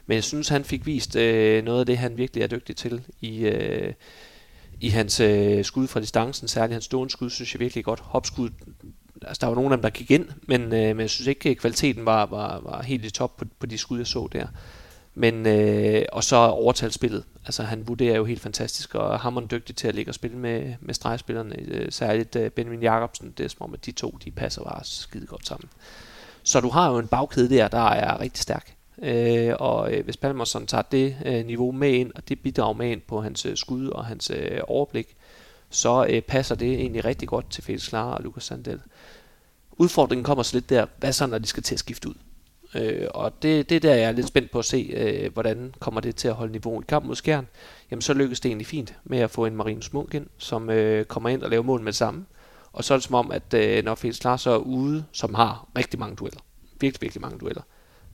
Men 0.06 0.16
jeg 0.16 0.24
synes, 0.24 0.50
han 0.50 0.64
fik 0.64 0.86
vist 0.86 1.16
øh, 1.16 1.64
noget 1.64 1.80
af 1.80 1.86
det, 1.86 1.98
han 1.98 2.18
virkelig 2.18 2.44
er 2.44 2.48
dygtig 2.48 2.76
til 2.76 3.02
i, 3.22 3.40
øh, 3.40 3.94
i 4.82 4.90
hans 4.90 5.20
øh, 5.20 5.66
skud 5.66 5.88
fra 5.88 6.00
distancen. 6.00 6.48
Særligt 6.48 6.74
hans 6.74 6.86
stående 6.86 7.12
skud, 7.12 7.30
synes 7.30 7.54
jeg 7.54 7.60
virkelig 7.60 7.86
godt. 7.86 8.00
Hopskud, 8.00 8.50
altså 9.28 9.42
der 9.42 9.48
var 9.48 9.56
nogle 9.56 9.72
af 9.72 9.78
dem, 9.78 9.82
der 9.82 9.90
gik 9.90 10.12
ind, 10.12 10.28
men, 10.48 10.62
øh, 10.62 10.70
men 10.70 11.00
jeg 11.00 11.10
synes 11.10 11.28
ikke, 11.28 11.50
at 11.50 11.58
kvaliteten 11.58 12.06
var, 12.06 12.26
var, 12.26 12.60
var 12.64 12.82
helt 12.82 13.06
i 13.06 13.10
top 13.10 13.38
på, 13.38 13.46
på 13.60 13.66
de 13.66 13.78
skud, 13.78 13.98
jeg 13.98 14.08
så 14.08 14.28
der. 14.32 14.48
Men, 15.16 15.48
øh, 15.48 16.06
og 16.12 16.24
så 16.24 16.36
overtalsspillet. 16.36 17.24
Altså 17.46 17.64
han 17.64 17.88
vurderer 17.88 18.16
jo 18.16 18.26
helt 18.26 18.42
fantastisk, 18.42 18.96
og 18.96 19.20
hammerende 19.20 19.56
dygtig 19.56 19.76
til 19.76 19.88
at 19.88 19.96
ligge 19.96 20.12
og 20.12 20.16
spille 20.16 20.38
med, 20.38 20.74
med 20.80 20.94
stregspillerne. 20.94 21.56
Øh, 21.60 21.92
særligt 21.92 22.36
øh, 22.36 22.52
Benjamin 22.52 22.82
Jacobsen, 22.82 23.34
det 23.38 23.44
er 23.44 23.48
som 23.48 23.62
om, 23.62 23.74
at 23.74 23.86
de 23.86 23.92
to, 23.92 24.18
de 24.26 24.32
passer 24.32 24.64
bare 24.64 24.80
skide 24.84 25.26
godt 25.26 25.48
sammen. 25.48 25.70
Så 26.44 26.62
du 26.62 26.70
har 26.70 26.92
jo 26.92 26.98
en 26.98 27.08
bagkæde 27.08 27.50
der, 27.50 27.68
der 27.68 27.90
er 27.90 28.20
rigtig 28.20 28.44
stærk. 28.44 28.76
Øh, 29.04 29.54
og 29.60 29.94
øh, 29.94 30.06
hvis 30.06 30.18
Palmerson 30.18 30.68
tager 30.68 30.82
det 30.82 31.16
øh, 31.26 31.46
niveau 31.46 31.72
med 31.72 31.92
ind, 31.92 32.12
og 32.16 32.30
det 32.30 32.40
bidrager 32.40 32.74
med 32.74 32.92
ind 32.92 33.02
på 33.02 33.22
hans 33.22 33.46
øh, 33.46 33.58
skud 33.58 33.88
og 33.88 34.06
hans 34.06 34.30
øh, 34.30 34.60
overblik, 34.68 35.16
så 35.70 36.06
øh, 36.10 36.22
passer 36.22 36.56
det 36.56 36.74
egentlig 36.74 37.06
rigtig 37.06 37.28
godt 37.28 37.52
til 37.52 37.64
Felix 37.64 37.90
Klar 37.90 38.14
og 38.14 38.24
Lukas 38.24 38.44
Sandel. 38.44 38.80
Udfordringen 39.78 40.24
kommer 40.24 40.44
så 40.44 40.56
lidt 40.56 40.70
der, 40.70 40.86
hvad 40.98 41.14
så 41.14 41.28
når 41.28 41.38
de 41.38 41.48
skal 41.48 41.64
til 41.64 41.76
at 41.76 41.80
skifte 41.80 42.10
ud? 42.10 42.14
Øh, 42.76 43.08
og 43.14 43.34
det, 43.42 43.70
det 43.70 43.76
er 43.76 43.80
der, 43.80 43.96
jeg 43.96 44.04
er 44.04 44.12
lidt 44.12 44.28
spændt 44.28 44.52
på 44.52 44.60
at 44.60 44.66
se, 44.66 44.94
øh, 44.98 45.34
hvordan 45.34 45.76
kommer 45.80 46.02
det 46.02 46.16
til 46.16 46.28
at 46.28 46.34
holde 46.34 46.52
niveau 46.52 46.82
i 46.82 46.84
kamp 46.88 47.06
mod 47.06 47.16
Skjern. 47.16 47.48
Jamen 47.92 48.02
så 48.02 48.14
lykkes 48.14 48.40
det 48.40 48.50
egentlig 48.50 48.68
fint 48.68 48.94
med 49.04 49.20
at 49.20 49.32
få 49.32 49.46
en 49.46 49.56
Marinus 49.56 49.94
Munk 49.94 50.14
ind, 50.14 50.28
som 50.38 50.70
øh, 50.70 51.06
kommer 51.06 51.30
ind 51.30 51.44
og 51.44 51.50
laver 51.50 51.64
mål 51.64 51.82
med 51.82 51.92
det 51.92 51.96
samme. 51.96 52.26
Og 52.74 52.84
så 52.84 52.94
er 52.94 52.98
det 52.98 53.04
som 53.04 53.16
om, 53.16 53.32
at 53.32 53.54
øh, 53.54 53.84
når 53.84 53.96
Felix 53.96 54.24
Lars 54.24 54.42
så 54.42 54.52
er 54.52 54.58
ude, 54.58 55.06
som 55.12 55.34
har 55.34 55.68
rigtig 55.78 56.00
mange 56.00 56.16
dueller, 56.16 56.40
virkelig, 56.80 57.02
virkelig 57.02 57.22
mange 57.22 57.38
dueller, 57.38 57.62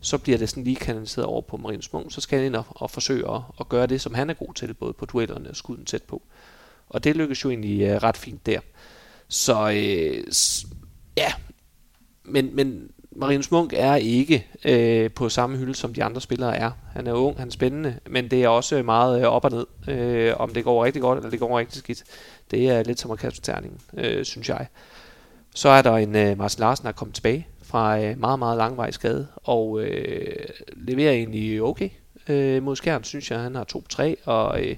så 0.02 0.18
bliver 0.18 0.38
det 0.38 0.50
sådan 0.50 0.64
lige 0.64 0.76
kanaliseret 0.76 1.26
over 1.26 1.42
på 1.42 1.58
Marinus 1.58 1.94
Munk, 1.94 2.14
så 2.14 2.22
skal 2.22 2.38
han 2.38 2.46
ind 2.46 2.56
og, 2.56 2.66
og 2.70 2.92
forsøge 2.92 3.32
at, 3.32 3.42
at 3.60 3.70
gøre 3.70 3.88
det, 3.88 4.02
som 4.02 4.14
han 4.14 4.30
er 4.30 4.34
god 4.34 4.54
til, 4.54 4.74
både 4.74 4.94
på 4.94 5.06
duellerne 5.06 5.50
og 5.50 5.56
skuden 5.56 5.86
tæt 5.86 6.04
på. 6.04 6.22
Og 6.90 7.04
det 7.04 7.16
lykkes 7.16 7.44
jo 7.44 7.50
egentlig 7.50 7.82
øh, 7.82 8.04
ret 8.04 8.18
fint 8.18 8.46
der. 8.46 8.60
Så 9.28 9.70
øh, 9.70 10.24
ja, 11.18 11.34
men, 12.32 12.56
men 12.56 12.92
Marinus 13.16 13.52
Munk 13.52 13.74
er 13.78 13.96
ikke 13.96 14.48
øh, 14.66 15.12
på 15.12 15.30
samme 15.30 15.58
hylde, 15.58 15.76
som 15.76 15.94
de 15.94 16.04
andre 16.04 16.22
spillere 16.22 16.58
er. 16.58 16.72
Han 16.94 17.08
er 17.08 17.14
ung, 17.14 17.38
han 17.38 17.48
er 17.48 17.52
spændende, 17.52 18.00
men 18.10 18.28
det 18.28 18.44
er 18.44 18.48
også 18.48 18.84
meget 18.84 19.22
øh, 19.22 19.28
op 19.28 19.46
og 19.46 19.52
ned. 19.52 19.66
Øh, 19.96 20.34
om 20.38 20.54
det 20.54 20.64
går 20.64 20.86
rigtig 20.86 21.02
godt, 21.02 21.18
eller 21.18 21.30
det 21.30 21.40
går 21.40 21.60
rigtig 21.60 21.80
skidt, 21.80 22.04
det 22.52 22.70
er 22.70 22.84
lidt 22.84 23.00
som 23.00 23.12
at 23.12 23.20
kaste 23.20 23.42
terningen, 23.42 23.80
øh, 23.98 24.26
synes 24.26 24.50
jeg. 24.50 24.68
Så 25.56 25.70
er 25.70 25.82
der 25.82 25.98
en 25.98 26.16
øh, 26.16 26.38
Martin 26.38 26.60
Larsen, 26.60 26.84
der 26.84 26.90
er 26.90 26.94
kommet 26.94 27.16
tilbage 27.16 27.48
fra 27.64 28.00
øh, 28.02 28.20
meget, 28.20 28.40
meget 28.40 28.58
langvej 28.58 28.92
skade, 28.92 29.28
og 29.36 29.82
øh, 29.82 30.46
leverer 30.74 31.12
egentlig 31.12 31.62
okay 31.62 31.90
øh, 32.30 32.64
mod 32.64 32.76
Skjern, 32.76 33.04
synes 33.04 33.32
jeg. 33.32 33.40
Han 33.40 33.56
har 33.56 33.66
2-3, 33.76 34.16
og, 34.26 34.66
øh, 34.66 34.76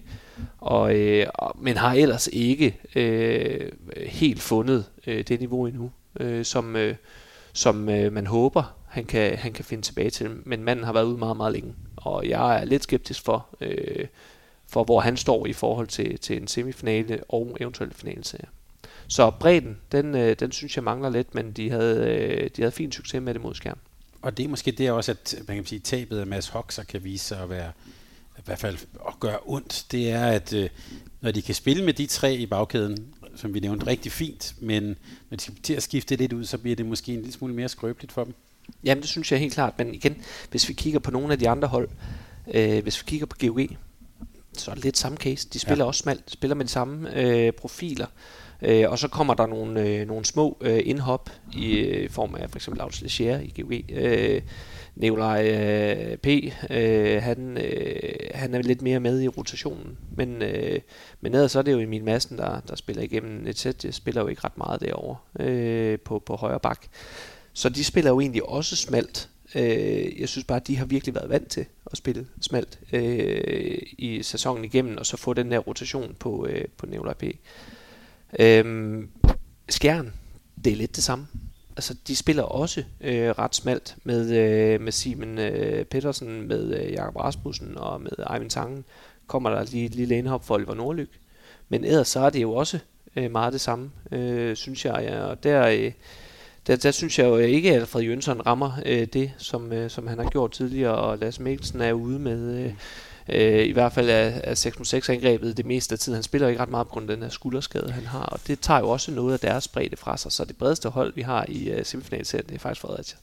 og, 0.58 0.96
øh, 0.96 1.26
men 1.62 1.78
har 1.78 1.94
ellers 1.94 2.30
ikke 2.34 2.80
øh, 2.96 3.72
helt 4.08 4.42
fundet 4.42 4.86
øh, 5.08 5.24
det 5.28 5.40
niveau 5.40 5.66
endnu, 5.66 5.92
øh, 6.20 6.46
som... 6.46 6.76
Øh, 6.76 6.96
som 7.54 7.90
øh, 7.90 8.14
man 8.14 8.28
håber, 8.28 8.76
han 8.88 9.06
kan, 9.06 9.38
han 9.38 9.54
kan 9.54 9.66
finde 9.66 9.84
tilbage 9.84 10.10
til. 10.10 10.30
Men 10.46 10.64
manden 10.64 10.86
har 10.86 10.94
været 10.94 11.06
ude 11.06 11.18
meget, 11.18 11.38
meget 11.38 11.54
længe, 11.54 11.74
og 11.96 12.30
jeg 12.30 12.62
er 12.62 12.66
lidt 12.66 12.84
skeptisk 12.84 13.22
for, 13.26 13.48
øh, 13.62 14.06
for 14.68 14.84
hvor 14.84 15.00
han 15.00 15.18
står 15.18 15.46
i 15.46 15.54
forhold 15.54 15.88
til, 15.88 16.20
til 16.20 16.38
en 16.38 16.48
semifinale 16.48 17.24
og 17.30 17.58
eventuelt 17.60 17.96
finalserie. 17.96 18.46
Så 19.08 19.32
bredden, 19.40 19.78
den, 19.92 20.16
øh, 20.16 20.36
den 20.40 20.52
synes 20.52 20.76
jeg 20.76 20.84
mangler 20.84 21.10
lidt, 21.10 21.36
men 21.36 21.52
de 21.52 21.70
havde, 21.70 22.08
øh, 22.08 22.50
de 22.56 22.62
havde 22.62 22.72
fin 22.72 22.92
succes 22.92 23.22
med 23.22 23.34
det 23.34 23.42
mod 23.42 23.56
skærm. 23.56 23.78
Og 24.22 24.38
det 24.38 24.44
er 24.44 24.50
måske 24.50 24.72
det 24.72 24.92
også, 24.92 25.12
at 25.12 25.36
man 25.48 25.58
kan 25.58 25.66
sige, 25.66 25.80
tabet 25.80 26.20
af 26.20 26.28
Mads 26.28 26.48
Hoxer 26.48 26.84
kan 26.84 27.04
vise 27.04 27.26
sig 27.26 27.40
at 27.40 27.50
være 27.50 27.72
i 28.38 28.42
hvert 28.46 28.60
fald 28.60 28.78
at 29.08 29.20
gøre 29.20 29.38
ondt, 29.46 29.86
det 29.92 30.12
er, 30.12 30.26
at 30.26 30.54
øh, 30.54 30.70
når 31.22 31.32
de 31.32 31.42
kan 31.42 31.56
spille 31.56 31.86
med 31.86 31.94
de 31.94 32.06
tre 32.06 32.36
i 32.36 32.46
bagkæden, 32.46 33.14
som 33.36 33.54
vi 33.54 33.60
nævnte, 33.60 33.88
rigtig 33.88 34.12
fint, 34.12 34.56
men 34.60 34.96
når 35.30 35.38
de 35.38 35.42
skal 35.42 35.56
til 35.64 35.74
at 35.74 35.84
skifte 35.84 36.16
lidt 36.16 36.34
ud, 36.34 36.46
så 36.46 36.58
bliver 36.58 36.76
det 36.76 36.86
måske 36.86 37.14
en 37.14 37.20
lille 37.20 37.34
smule 37.34 37.54
mere 37.54 37.70
skrøbeligt 37.70 38.12
for 38.12 38.24
dem. 38.24 38.34
Jamen, 38.84 39.02
det 39.02 39.10
synes 39.10 39.32
jeg 39.32 39.40
helt 39.40 39.54
klart, 39.54 39.74
men 39.78 39.94
igen, 39.94 40.18
hvis 40.52 40.70
vi 40.70 40.74
kigger 40.74 41.00
på 41.00 41.12
nogle 41.12 41.34
af 41.34 41.40
de 41.40 41.50
andre 41.50 41.68
hold, 41.68 41.90
øh, 42.54 42.84
hvis 42.84 43.02
vi 43.02 43.04
kigger 43.08 43.26
på 43.26 43.38
GOG, 43.42 43.60
så 44.58 44.72
er 44.72 44.76
det 44.76 44.84
lidt 44.84 44.98
samme 44.98 45.18
case. 45.18 45.48
De 45.54 45.60
spiller 45.60 45.86
ja. 45.86 45.88
også 45.88 46.00
smalt, 46.00 46.24
spiller 46.28 46.56
med 46.56 46.66
de 46.66 46.72
samme 46.72 47.20
øh, 47.20 47.52
profiler, 47.52 48.08
øh, 48.62 48.90
og 48.90 49.00
så 49.00 49.08
kommer 49.08 49.34
der 49.34 49.48
nogle, 49.48 49.82
øh, 49.82 50.08
nogle 50.08 50.26
små 50.26 50.58
øh, 50.62 50.82
indhop 50.86 51.30
i 51.54 51.76
øh, 51.76 52.10
form 52.10 52.36
af 52.36 52.50
for 52.50 52.58
eksempel 52.58 52.84
Leger 53.02 53.40
i 53.40 53.62
GOG, 53.62 53.74
øh, 53.90 54.42
Nikolaj 54.96 55.48
øh, 55.48 56.18
P, 56.18 56.28
øh, 56.70 57.24
han, 57.24 57.58
øh, 57.58 58.14
han 58.34 58.54
er 58.54 58.62
lidt 58.62 58.82
mere 58.82 59.00
med 59.00 59.22
i 59.22 59.28
rotationen. 59.28 59.98
Men, 60.18 60.42
øh, 60.42 60.80
men 61.22 61.34
ellers 61.34 61.52
så 61.52 61.60
er 61.60 61.64
det 61.64 61.72
jo 61.72 61.80
Emil 61.80 62.04
Madsen, 62.04 62.38
der, 62.38 62.60
der 62.60 62.76
spiller 62.76 63.04
igennem 63.04 63.48
et 63.48 63.58
sæt. 63.58 63.86
Jeg 63.86 63.94
spiller 63.94 64.22
jo 64.22 64.28
ikke 64.28 64.42
ret 64.44 64.58
meget 64.58 64.82
derovre 64.82 65.46
øh, 65.46 66.00
på, 66.00 66.20
på 66.20 66.36
højre 66.36 66.60
bak. 66.60 66.86
Så 67.54 67.70
de 67.70 67.84
spiller 67.84 68.12
jo 68.12 68.20
egentlig 68.20 68.50
også 68.50 68.76
smalt. 68.76 69.30
Øh, 69.56 70.20
jeg 70.20 70.30
synes 70.30 70.46
bare, 70.46 70.60
at 70.60 70.68
de 70.68 70.78
har 70.78 70.86
virkelig 70.86 71.16
været 71.16 71.30
vant 71.30 71.48
til 71.48 71.66
at 71.92 71.98
spille 71.98 72.28
smalt 72.42 72.80
øh, 72.94 73.78
i 73.98 74.24
sæsonen 74.24 74.66
igennem, 74.66 74.98
og 74.98 75.06
så 75.06 75.18
få 75.18 75.34
den 75.34 75.52
der 75.52 75.58
rotation 75.58 76.16
på, 76.20 76.48
øh, 76.50 76.66
på 76.78 76.86
Nikolaj 76.86 77.14
P. 77.14 77.24
Øh, 78.40 79.04
Skjern, 79.70 80.14
det 80.66 80.74
er 80.74 80.78
lidt 80.78 80.96
det 80.96 81.04
samme 81.04 81.28
altså, 81.76 81.96
de 82.08 82.16
spiller 82.16 82.44
også 82.44 82.84
øh, 83.02 83.30
ret 83.30 83.56
smalt 83.56 83.96
med, 84.04 84.32
øh, 84.32 84.82
med 84.82 84.92
Simon 84.92 85.40
øh, 85.40 85.86
Petersen, 85.86 86.48
med 86.48 86.80
øh, 86.80 86.92
Jakob 86.92 87.16
Rasmussen 87.16 87.78
og 87.78 88.02
med 88.02 88.12
Eivind 88.34 88.50
Tangen. 88.50 88.86
Kommer 89.28 89.50
der 89.50 89.64
lige 89.64 89.86
et 89.86 89.96
lille 89.96 90.18
indhop 90.18 90.46
for 90.46 90.56
Oliver 90.56 90.74
Nordlyk. 90.74 91.20
Men 91.70 91.84
ellers 91.84 92.08
så 92.08 92.20
er 92.20 92.30
det 92.30 92.42
jo 92.42 92.54
også 92.54 92.80
øh, 93.16 93.32
meget 93.32 93.54
det 93.54 93.62
samme, 93.62 93.92
øh, 94.12 94.56
synes 94.56 94.86
jeg. 94.86 95.04
Ja. 95.04 95.22
Og 95.22 95.44
der, 95.44 95.68
øh, 95.68 95.92
der, 96.68 96.76
der 96.76 96.92
synes 96.92 97.20
jeg 97.20 97.26
jo 97.26 97.38
ikke, 97.38 97.70
at 97.70 97.76
Alfred 97.76 98.02
Jønsson 98.02 98.46
rammer 98.46 98.72
øh, 98.86 99.08
det, 99.08 99.32
som, 99.38 99.74
øh, 99.74 99.90
som 99.90 100.08
han 100.08 100.18
har 100.18 100.30
gjort 100.30 100.52
tidligere. 100.52 100.96
Og 100.96 101.18
Lasse 101.18 101.42
Mikkelsen 101.42 101.82
er 101.82 101.94
ude 101.94 102.20
med... 102.20 102.66
Øh, 102.66 102.74
øh, 103.30 103.66
i 103.66 103.72
hvert 103.72 103.94
fald 103.94 104.10
er, 104.10 104.32
er 104.44 104.54
6 104.54 104.80
mod 104.80 104.86
6 104.86 105.10
angrebet 105.10 105.58
det 105.58 105.66
meste 105.66 105.94
af 105.94 106.00
tiden. 106.00 106.16
Han 106.16 106.24
spiller 106.24 106.48
ikke 106.48 106.62
ret 106.62 106.70
meget 106.70 106.88
på 106.88 106.94
grund 106.94 107.10
af 107.10 107.16
den 107.16 107.24
her 107.24 107.30
skulderskade, 107.30 107.92
han 107.92 108.06
har, 108.06 108.26
og 108.26 108.40
det 108.48 108.60
tager 108.60 108.80
jo 108.80 108.90
også 108.90 109.12
noget 109.12 109.34
af 109.34 109.40
deres 109.40 109.68
bredde 109.68 109.98
fra 109.98 110.18
sig. 110.18 110.32
Så 110.32 110.46
det 110.46 110.58
bredeste 110.58 110.90
hold, 110.90 111.14
vi 111.16 111.22
har 111.22 111.46
i 111.50 111.72
uh, 111.72 111.84
semifinalserien, 111.84 112.46
det 112.48 112.56
er 112.56 112.60
faktisk 112.60 112.82
Fredericia. 112.82 113.18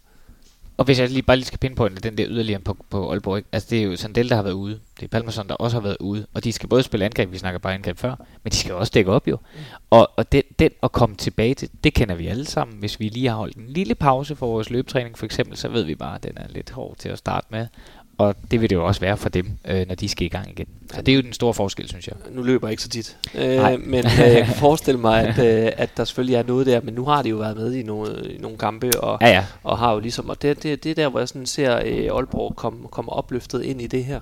Og 0.81 0.85
hvis 0.85 0.99
jeg 0.99 1.09
lige 1.09 1.23
bare 1.23 1.37
lige 1.37 1.47
skal 1.47 1.75
på 1.75 1.89
den 1.89 2.19
der 2.19 2.27
yderligere 2.29 2.61
på, 2.61 2.77
på 2.91 3.11
Aalborg, 3.11 3.37
ikke? 3.37 3.49
altså 3.53 3.67
det 3.71 3.79
er 3.79 3.83
jo 3.83 3.97
Sandel, 3.97 4.29
der 4.29 4.37
har 4.37 4.43
været 4.43 4.55
ude. 4.55 4.81
Det 4.97 5.05
er 5.05 5.09
Palmerson, 5.09 5.49
der 5.49 5.55
også 5.55 5.77
har 5.77 5.83
været 5.83 5.97
ude. 6.01 6.27
Og 6.35 6.45
de 6.45 6.53
skal 6.53 6.69
både 6.69 6.83
spille 6.83 7.05
angreb, 7.05 7.33
vi 7.33 7.39
snakker 7.39 7.59
bare 7.59 7.75
angreb 7.75 7.99
før, 7.99 8.15
men 8.43 8.51
de 8.51 8.57
skal 8.57 8.75
også 8.75 8.91
dække 8.95 9.13
op 9.13 9.29
jo. 9.29 9.37
Mm. 9.37 9.61
Og, 9.91 10.11
og 10.17 10.33
den, 10.33 10.43
den 10.59 10.71
at 10.83 10.93
komme 10.93 11.17
tilbage 11.17 11.55
til, 11.55 11.71
det 11.85 11.95
kender 11.95 12.15
vi 12.15 12.27
alle 12.27 12.45
sammen. 12.45 12.79
Hvis 12.79 13.01
vi 13.01 13.09
lige 13.09 13.29
har 13.29 13.37
holdt 13.37 13.57
en 13.57 13.67
lille 13.69 13.95
pause 13.95 14.37
for 14.37 14.47
vores 14.47 14.71
løbetræning 14.71 15.19
for 15.19 15.25
eksempel, 15.25 15.57
så 15.57 15.69
ved 15.69 15.83
vi 15.83 15.95
bare, 15.95 16.15
at 16.15 16.23
den 16.23 16.33
er 16.37 16.49
lidt 16.49 16.71
hård 16.71 16.97
til 16.99 17.09
at 17.09 17.19
starte 17.19 17.47
med 17.51 17.67
og 18.21 18.35
det 18.51 18.61
vil 18.61 18.71
det 18.71 18.77
jo 18.77 18.87
også 18.87 19.01
være 19.01 19.17
for 19.17 19.29
dem, 19.29 19.51
øh, 19.65 19.87
når 19.89 19.95
de 19.95 20.09
skal 20.09 20.27
i 20.27 20.29
gang 20.29 20.51
igen. 20.51 20.67
Så 20.95 21.03
det 21.03 21.13
er 21.13 21.17
jo 21.17 21.23
den 21.23 21.33
store 21.33 21.55
forskel, 21.55 21.89
synes 21.89 22.09
jeg. 22.09 22.17
Nu 22.31 22.43
løber 22.43 22.69
jeg 22.69 22.73
ikke 22.73 22.83
så 22.83 22.89
tit, 22.89 23.17
øh, 23.35 23.81
men 23.87 24.07
øh, 24.07 24.19
jeg 24.19 24.45
kan 24.45 24.55
forestille 24.55 25.01
mig, 25.01 25.25
at, 25.25 25.39
øh, 25.39 25.73
at 25.77 25.97
der 25.97 26.05
selvfølgelig 26.05 26.35
er 26.35 26.43
noget 26.43 26.67
der, 26.67 26.81
men 26.81 26.95
nu 26.95 27.05
har 27.05 27.23
de 27.23 27.29
jo 27.29 27.37
været 27.37 27.57
med 27.57 27.75
i 27.75 27.83
nogle, 27.83 28.33
i 28.35 28.39
nogle 28.39 28.59
kampe, 28.59 29.01
og, 29.01 29.19
ja, 29.21 29.29
ja. 29.29 29.45
og 29.65 29.79
har 29.79 29.93
jo 29.93 29.99
ligesom, 29.99 30.29
og 30.29 30.43
det, 30.43 30.63
det, 30.63 30.85
det 30.85 30.91
er 30.91 30.95
der, 30.95 31.09
hvor 31.09 31.19
jeg 31.19 31.29
sådan 31.29 31.47
ser 31.47 31.81
øh, 31.85 32.17
Aalborg 32.17 32.57
komme 32.57 32.89
kom 32.89 33.09
opløftet 33.09 33.63
ind 33.63 33.83
i 33.83 33.87
det 33.87 34.05
her, 34.05 34.21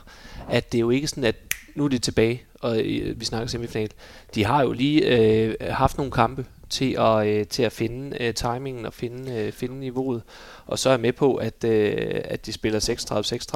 at 0.51 0.73
det 0.73 0.79
er 0.79 0.81
jo 0.81 0.91
ikke 0.91 1.09
sådan, 1.09 1.25
at 1.25 1.37
nu 1.75 1.85
er 1.85 1.89
de 1.89 1.99
tilbage, 1.99 2.43
og 2.61 2.79
øh, 2.81 3.21
vi 3.21 3.25
snakker 3.25 3.49
semifinal. 3.49 3.91
De 4.35 4.45
har 4.45 4.63
jo 4.63 4.73
lige 4.73 5.19
øh, 5.19 5.55
haft 5.71 5.97
nogle 5.97 6.13
kampe 6.13 6.45
til 6.71 6.97
at, 6.99 7.27
øh, 7.27 7.47
til 7.47 7.63
at 7.63 7.73
finde 7.73 8.17
øh, 8.23 8.35
timingen 8.35 8.87
og 8.87 8.95
finde, 8.95 9.33
øh, 9.33 9.53
finde 9.53 9.81
niveauet. 9.81 10.23
Og 10.67 10.79
så 10.79 10.89
er 10.89 10.93
jeg 10.93 11.01
med 11.01 11.13
på, 11.13 11.35
at, 11.35 11.65
øh, 11.65 12.21
at 12.25 12.47
de 12.47 12.53
spiller 12.53 12.81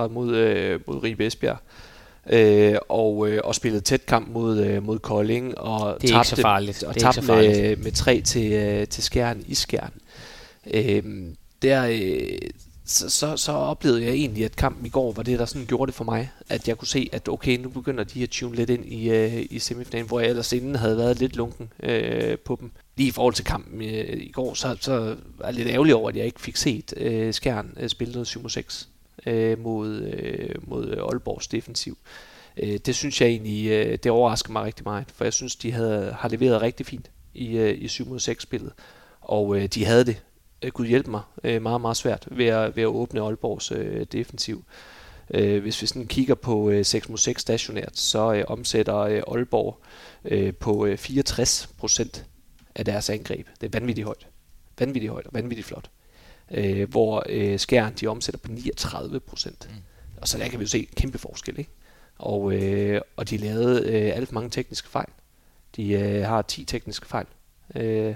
36-36 0.05 0.09
mod, 0.09 0.37
øh, 0.37 0.81
mod 0.87 1.03
Ribe 1.03 1.27
Esbjerg. 1.27 1.59
Øh, 2.31 2.75
og, 2.89 3.29
øh, 3.29 3.41
og 3.45 3.55
spillet 3.55 3.85
tæt 3.85 4.07
kamp 4.07 4.29
mod, 4.29 4.61
øh, 4.61 4.85
mod 4.87 4.99
Kolding 4.99 5.59
og 5.59 5.99
det 6.03 6.11
er 6.11 6.15
tabte, 6.15 6.19
ikke 6.19 6.37
så 6.37 6.43
farligt. 6.43 6.83
og 6.83 6.97
tabte 6.97 7.23
med, 7.23 7.77
med 7.77 7.93
3 7.93 8.21
til, 8.21 8.53
øh, 8.53 8.87
til 8.87 9.03
Skjern 9.03 9.43
i 9.47 9.55
Skjern. 9.55 9.93
Øh, 10.75 11.03
der, 11.63 11.87
øh, 11.87 12.39
så, 12.85 13.11
så, 13.11 13.37
så 13.37 13.53
oplevede 13.53 14.05
jeg 14.05 14.13
egentlig, 14.13 14.45
at 14.45 14.57
kampen 14.57 14.87
i 14.87 14.89
går 14.89 15.13
var 15.13 15.23
det, 15.23 15.39
der 15.39 15.45
sådan 15.45 15.67
gjorde 15.67 15.87
det 15.87 15.95
for 15.95 16.05
mig. 16.05 16.31
At 16.49 16.69
jeg 16.69 16.79
kunne 16.79 16.89
se, 16.89 17.09
at 17.13 17.29
okay, 17.29 17.59
nu 17.59 17.69
begynder 17.69 18.05
de 18.05 18.23
at 18.23 18.31
tune 18.31 18.57
lidt 18.57 18.71
ind 18.71 18.87
i, 18.87 19.11
øh, 19.11 19.47
i 19.51 19.59
semifinalen, 19.59 20.09
hvor 20.09 20.21
jeg 20.21 20.29
ellers 20.29 20.53
inden 20.53 20.75
havde 20.75 20.97
været 20.97 21.19
lidt 21.19 21.37
lunken 21.37 21.73
øh, 21.83 22.39
på 22.39 22.57
dem. 22.61 22.71
Lige 22.97 23.09
i 23.09 23.11
forhold 23.11 23.35
til 23.35 23.45
kampen 23.45 23.83
øh, 23.83 24.23
i 24.23 24.31
går, 24.31 24.55
så, 24.55 24.77
så 24.81 25.17
var 25.39 25.47
jeg 25.47 25.55
lidt 25.55 25.69
ærgerlig 25.69 25.95
over, 25.95 26.09
at 26.09 26.17
jeg 26.17 26.25
ikke 26.25 26.41
fik 26.41 26.57
set 26.57 26.95
øh, 26.97 27.35
Skjern 27.35 27.77
øh, 27.81 27.89
spille 27.89 28.13
noget 28.13 28.37
7-6 28.37 28.87
øh, 29.27 29.59
mod, 29.59 30.01
øh, 30.01 30.55
mod 30.63 30.97
Aalborgs 30.97 31.49
defensiv. 31.49 31.99
Øh, 32.57 32.79
det 32.87 32.95
synes 32.95 33.21
jeg 33.21 33.29
egentlig, 33.29 33.71
øh, 33.71 33.99
det 34.03 34.13
overrasker 34.13 34.53
mig 34.53 34.65
rigtig 34.65 34.85
meget, 34.85 35.05
for 35.15 35.25
jeg 35.25 35.33
synes, 35.33 35.57
de 35.57 35.73
havde, 35.73 36.17
har 36.19 36.29
leveret 36.29 36.63
rigtig 36.63 36.87
fint 36.87 37.11
i, 37.35 37.57
øh, 37.57 37.79
i 37.79 37.87
7-6-spillet. 37.87 38.73
Og 39.21 39.57
øh, 39.57 39.67
de 39.67 39.85
havde 39.85 40.05
det 40.05 40.23
gud 40.71 40.87
hjælpe 40.87 41.11
mig, 41.11 41.23
øh, 41.45 41.63
meget, 41.63 41.81
meget 41.81 41.97
svært 41.97 42.29
ved 42.31 42.47
at, 42.47 42.77
ved 42.77 42.83
at 42.83 42.87
åbne 42.87 43.21
Aalborgs 43.21 43.73
øh, 43.73 44.07
defensiv. 44.13 44.65
Øh, 45.35 45.63
hvis 45.63 45.83
vi 45.83 45.87
sådan 45.87 46.07
kigger 46.07 46.35
på 46.35 46.71
øh, 46.71 46.85
6 46.85 47.09
mod 47.09 47.19
6 47.19 47.41
stationært, 47.41 47.99
så 47.99 48.33
øh, 48.33 48.45
omsætter 48.47 48.99
øh, 48.99 49.23
Aalborg 49.29 49.79
øh, 50.25 50.55
på 50.55 50.87
øh, 50.87 50.99
64 50.99 51.69
procent 51.79 52.27
af 52.75 52.85
deres 52.85 53.11
angreb. 53.11 53.47
Det 53.61 53.67
er 53.67 53.81
vanvittigt 53.81 54.05
højt. 54.05 54.27
Vanvittigt 54.79 55.13
højt 55.13 55.27
og 55.27 55.35
vanvittigt 55.35 55.67
flot. 55.67 55.91
Øh, 56.51 56.89
hvor 56.91 57.25
øh, 57.29 57.59
Skjern, 57.59 57.95
de 57.95 58.07
omsætter 58.07 58.39
på 58.39 58.53
39 58.53 59.21
procent. 59.21 59.69
Mm. 59.71 59.77
Og 60.21 60.29
så 60.29 60.39
der 60.39 60.49
kan 60.49 60.59
vi 60.59 60.65
jo 60.65 60.69
se 60.69 60.89
kæmpe 60.97 61.19
forskel, 61.19 61.59
ikke? 61.59 61.71
Og, 62.19 62.53
øh, 62.53 63.01
og 63.17 63.31
de 63.31 63.37
lavede 63.37 63.89
øh, 63.89 64.17
alt 64.17 64.29
for 64.29 64.35
mange 64.35 64.51
tekniske 64.51 64.89
fejl. 64.89 65.09
De 65.77 65.93
øh, 65.93 66.25
har 66.25 66.43
10 66.43 66.65
tekniske 66.65 67.07
fejl. 67.07 67.27
Øh, 67.77 68.15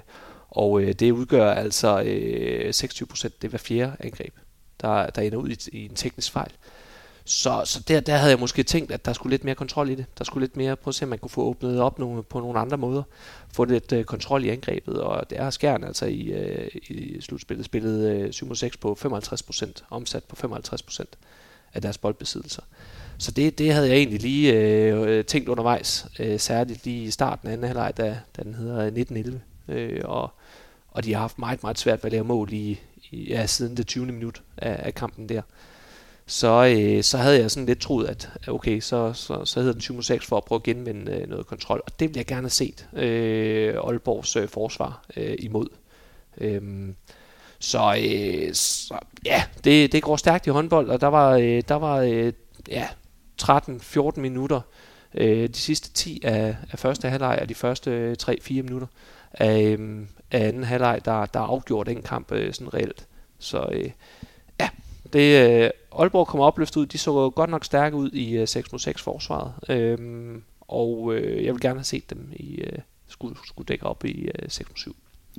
og 0.57 0.83
øh, 0.83 0.93
det 0.93 1.11
udgør 1.11 1.51
altså 1.51 2.03
øh, 2.03 2.75
26 2.75 3.07
procent, 3.07 3.43
det 3.43 3.49
er 3.49 3.51
hver 3.51 3.59
fjerde 3.59 3.97
angreb, 4.01 4.35
der, 4.81 5.11
der 5.11 5.23
ender 5.23 5.39
ud 5.39 5.49
i, 5.49 5.57
i 5.73 5.85
en 5.85 5.95
teknisk 5.95 6.33
fejl. 6.33 6.53
Så, 7.25 7.63
så 7.65 7.83
der, 7.89 8.01
der 8.01 8.17
havde 8.17 8.31
jeg 8.31 8.41
måske 8.41 8.63
tænkt, 8.63 8.93
at 8.93 9.05
der 9.05 9.13
skulle 9.13 9.31
lidt 9.31 9.45
mere 9.45 9.55
kontrol 9.55 9.91
i 9.91 9.95
det. 9.95 10.07
Der 10.19 10.25
skulle 10.25 10.47
lidt 10.47 10.57
mere, 10.57 10.77
prøve 10.77 10.91
at 10.91 10.95
se, 10.95 11.05
om 11.05 11.09
man 11.09 11.19
kunne 11.19 11.31
få 11.31 11.43
åbnet 11.43 11.81
op 11.81 11.99
nogle, 11.99 12.23
på 12.23 12.41
nogle 12.41 12.59
andre 12.59 12.77
måder. 12.77 13.03
Få 13.53 13.65
lidt 13.65 13.93
øh, 13.93 14.05
kontrol 14.05 14.45
i 14.45 14.49
angrebet, 14.49 15.01
og 15.01 15.31
det 15.31 15.41
er 15.41 15.51
skærn 15.51 15.85
altså 15.85 16.07
i, 16.07 16.23
øh, 16.23 16.69
i 16.89 17.21
slutspillet. 17.21 17.67
Spillet 17.67 18.11
øh, 18.11 18.29
7-6 18.29 18.69
på 18.81 18.99
55%, 19.05 19.73
omsat 19.91 20.25
på 20.25 20.57
55% 20.57 21.05
af 21.75 21.83
deres 21.83 21.99
boldbesiddelser. 21.99 22.63
Så 23.19 23.31
det, 23.31 23.59
det 23.59 23.73
havde 23.73 23.89
jeg 23.89 23.97
egentlig 23.97 24.21
lige 24.21 24.53
øh, 24.53 25.25
tænkt 25.25 25.49
undervejs, 25.49 26.07
øh, 26.19 26.41
særligt 26.41 26.85
lige 26.85 27.05
i 27.05 27.11
starten 27.11 27.49
af 27.49 27.53
anden 27.53 27.67
halvleg, 27.67 27.93
da, 27.97 28.19
da 28.37 28.43
den 28.43 28.55
hedder 28.55 28.83
1911. 28.83 29.41
Øh, 29.69 30.01
og, 30.05 30.31
og 30.97 31.05
de 31.05 31.13
har 31.13 31.21
haft 31.21 31.39
meget, 31.39 31.63
meget 31.63 31.79
svært 31.79 32.05
ved 32.05 32.09
at 32.09 32.13
lave 32.13 32.25
mål 32.25 32.53
i, 32.53 32.81
i 33.11 33.29
ja, 33.29 33.47
siden 33.47 33.77
det 33.77 33.87
20. 33.87 34.07
minut 34.07 34.43
af, 34.57 34.77
af 34.79 34.95
kampen 34.95 35.29
der. 35.29 35.43
Så, 36.27 36.77
øh, 36.79 37.03
så 37.03 37.19
havde 37.19 37.41
jeg 37.41 37.51
sådan 37.51 37.67
lidt 37.67 37.81
troet, 37.81 38.07
at 38.07 38.31
okay, 38.49 38.81
så, 38.81 39.13
så, 39.13 39.45
så 39.45 39.61
hedder 39.61 39.73
den 39.73 39.81
7 39.81 40.03
6 40.03 40.27
for 40.27 40.37
at 40.37 40.45
prøve 40.45 40.57
at 40.57 40.63
genvinde 40.63 41.13
øh, 41.13 41.29
noget 41.29 41.47
kontrol. 41.47 41.83
Og 41.87 42.01
det 42.01 42.09
vil 42.09 42.17
jeg 42.17 42.27
gerne 42.27 42.43
have 42.43 42.51
set 42.51 42.89
øh, 42.93 43.75
Aalborgs 43.75 44.37
øh, 44.37 44.49
forsvar 44.49 45.05
øh, 45.17 45.37
imod. 45.39 45.67
Øhm, 46.39 46.95
så, 47.59 47.97
øh, 48.11 48.55
så 48.55 48.99
ja, 49.25 49.43
det, 49.65 49.93
det 49.93 50.03
går 50.03 50.17
stærkt 50.17 50.47
i 50.47 50.51
håndbold, 50.51 50.91
og 50.91 51.01
der 51.01 51.07
var, 51.07 51.31
øh, 51.31 51.63
der 51.69 51.75
var 51.75 51.97
øh, 51.97 52.33
ja, 52.69 52.89
13-14 53.43 54.21
minutter 54.21 54.61
øh, 55.15 55.49
de 55.49 55.59
sidste 55.59 55.93
10 55.93 56.21
af, 56.25 56.57
af 56.73 56.79
første 56.79 57.09
halvleg 57.09 57.39
og 57.43 57.49
de 57.49 57.55
første 57.55 57.91
øh, 57.91 58.17
3-4 58.23 58.53
minutter 58.53 58.87
af, 59.37 59.77
øh, 59.79 60.07
af 60.31 60.49
anden 60.49 60.65
halvleg, 60.65 61.01
der, 61.05 61.27
der 61.27 61.41
afgjorde 61.41 61.91
den 61.91 62.03
kamp 62.03 62.33
øh, 62.33 62.53
sådan 62.53 62.75
reelt. 62.75 63.07
Så 63.39 63.69
øh, 63.73 63.91
ja, 64.61 64.69
det, 65.13 65.51
øh, 65.51 65.71
Aalborg 65.99 66.27
kommer 66.27 66.47
opløftet 66.47 66.77
ud. 66.77 66.87
De 66.87 66.99
så 66.99 67.31
godt 67.31 67.51
nok 67.51 67.65
stærke 67.65 67.97
ud 67.97 68.11
i 68.11 68.37
øh, 68.37 68.49
6 68.49 68.73
mod 68.73 68.79
6 68.79 69.03
forsvaret. 69.03 69.53
Øh, 69.69 70.39
og 70.61 71.15
øh, 71.15 71.45
jeg 71.45 71.55
vil 71.55 71.61
gerne 71.61 71.79
have 71.79 71.85
set 71.85 72.11
dem 72.11 72.33
i 72.33 72.55
øh, 72.55 72.79
skulle, 73.09 73.37
skulle 73.47 73.67
dække 73.67 73.87
op 73.87 74.05
i 74.05 74.31
øh, 74.39 74.49
6 74.49 74.71
mod 74.71 74.77
7. 74.77 74.97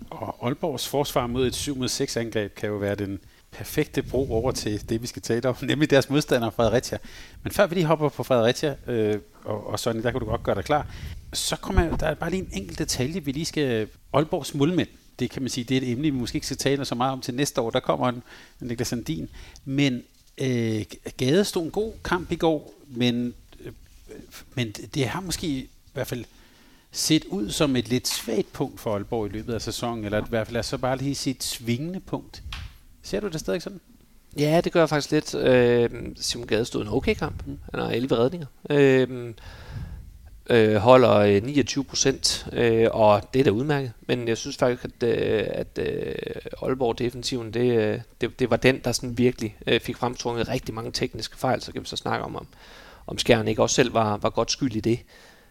Og 0.10 0.46
Aalborgs 0.46 0.88
forsvar 0.88 1.28
mod 1.28 1.48
et 1.48 1.56
7 1.56 1.78
mod 1.78 1.88
6 1.88 2.18
angreb 2.18 2.56
kan 2.56 2.70
jo 2.70 2.76
være 2.76 2.96
den 2.96 3.20
perfekte 3.52 4.04
bro 4.04 4.32
over 4.32 4.52
til 4.52 4.90
det, 4.90 5.02
vi 5.02 5.08
skal 5.08 5.22
tale 5.22 5.50
om, 5.50 5.56
nemlig 5.68 5.90
deres 5.90 6.10
modstander 6.10 6.50
Fredericia. 6.50 6.98
Men 7.44 7.52
før 7.52 7.68
vi 7.68 7.76
lige 7.76 7.86
hopper 7.86 8.10
på 8.10 8.24
Fredericia, 8.24 8.76
øh, 8.88 9.16
og, 9.48 9.68
og 9.68 9.80
sådan, 9.80 10.04
der 10.04 10.12
kan 10.12 10.20
du 10.20 10.26
godt 10.26 10.44
gøre 10.44 10.56
dig 10.56 10.64
klar, 10.64 10.88
så 11.34 11.56
kommer 11.56 11.98
der 11.98 12.08
er 12.08 12.14
bare 12.14 12.30
lige 12.30 12.42
en 12.44 12.50
enkelt 12.54 12.80
detalje, 12.80 13.26
vi 13.26 13.32
lige 13.32 13.46
skal... 13.46 13.88
Aalborgs 14.14 14.54
målmænd, 14.54 14.88
det 15.20 15.30
kan 15.30 15.42
man 15.42 15.50
sige, 15.50 15.64
det 15.64 15.78
er 15.78 15.82
et 15.82 15.92
emne, 15.92 16.04
vi 16.04 16.10
måske 16.10 16.36
ikke 16.36 16.48
skal 16.48 16.58
tale 16.58 16.86
så 16.86 16.96
meget 16.96 17.14
om 17.14 17.22
til 17.22 17.34
næste 17.34 17.62
år. 17.62 17.70
Der 17.70 17.80
kommer 17.80 18.10
en, 18.10 18.24
en 18.62 18.68
Niklas 18.68 18.88
Sandin. 18.88 19.30
Men 19.66 20.04
øh, 20.38 20.86
Gade 21.18 21.46
stod 21.46 21.64
en 21.64 21.72
god 21.72 21.94
kamp 22.04 22.32
i 22.32 22.36
går, 22.36 22.74
men, 22.88 23.34
øh, 23.60 23.72
men 24.56 24.72
det 24.72 25.08
har 25.08 25.22
måske 25.22 25.48
i 25.48 25.70
hvert 25.94 26.08
fald 26.08 26.26
set 26.92 27.26
ud 27.26 27.50
som 27.50 27.76
et 27.76 27.90
lidt 27.90 28.08
svagt 28.08 28.54
punkt 28.54 28.80
for 28.80 28.94
Aalborg 28.94 29.28
i 29.28 29.30
løbet 29.30 29.54
af 29.54 29.62
sæsonen, 29.62 30.06
eller 30.06 30.26
i 30.26 30.30
hvert 30.30 30.48
fald 30.48 30.58
er 30.58 30.62
så 30.62 30.78
bare 30.78 30.98
lige 30.98 31.16
sit 31.16 31.44
svingende 31.44 32.00
punkt. 32.00 32.44
Ser 33.04 33.20
du 33.20 33.28
det 33.28 33.40
stadig 33.40 33.62
sådan? 33.62 33.80
Ja, 34.40 34.62
det 34.64 34.72
gør 34.72 34.80
jeg 34.80 34.90
faktisk 34.90 35.12
lidt. 35.12 35.36
Øh, 35.36 35.90
Simon 36.16 36.48
Gade 36.48 36.66
stod 36.66 36.82
en 36.82 36.88
okay 36.88 37.14
kamp. 37.14 37.48
Mm. 37.48 37.60
Han 37.72 37.80
har 37.84 37.92
11 37.92 38.18
redninger. 38.18 38.48
Øh, 38.70 39.34
øh, 40.50 40.76
holder 40.76 41.42
29 41.42 41.82
øh, 41.82 41.88
procent, 41.88 42.48
øh, 42.54 42.88
og 42.92 43.22
det 43.34 43.40
er 43.40 43.44
da 43.44 43.50
udmærket. 43.50 43.92
Men 44.08 44.28
jeg 44.28 44.38
synes 44.38 44.58
faktisk, 44.58 44.86
at, 44.86 45.04
øh, 45.04 45.44
at 45.50 45.80
øh, 45.80 46.16
Aalborg 46.62 47.00
defensiven, 47.00 47.54
det, 47.54 47.78
øh, 47.78 48.00
det, 48.22 48.40
det 48.40 48.50
var 48.50 48.58
den, 48.58 48.82
der 48.84 48.92
sådan 48.92 49.18
virkelig 49.18 49.58
øh, 49.68 49.80
fik 49.80 49.98
fremtrunget 49.98 50.50
rigtig 50.50 50.76
mange 50.76 50.92
tekniske 50.92 51.38
fejl, 51.38 51.62
så 51.62 51.72
kan 51.72 51.82
vi 51.82 51.88
så 51.88 51.96
snakke 51.96 52.26
om, 52.26 52.36
om, 52.36 52.48
om 53.08 53.18
Skjern 53.18 53.48
ikke 53.48 53.62
også 53.62 53.76
selv 53.76 53.94
var, 53.94 54.18
var 54.18 54.30
godt 54.30 54.52
skyld 54.52 54.76
i 54.76 54.80
det. 54.80 55.00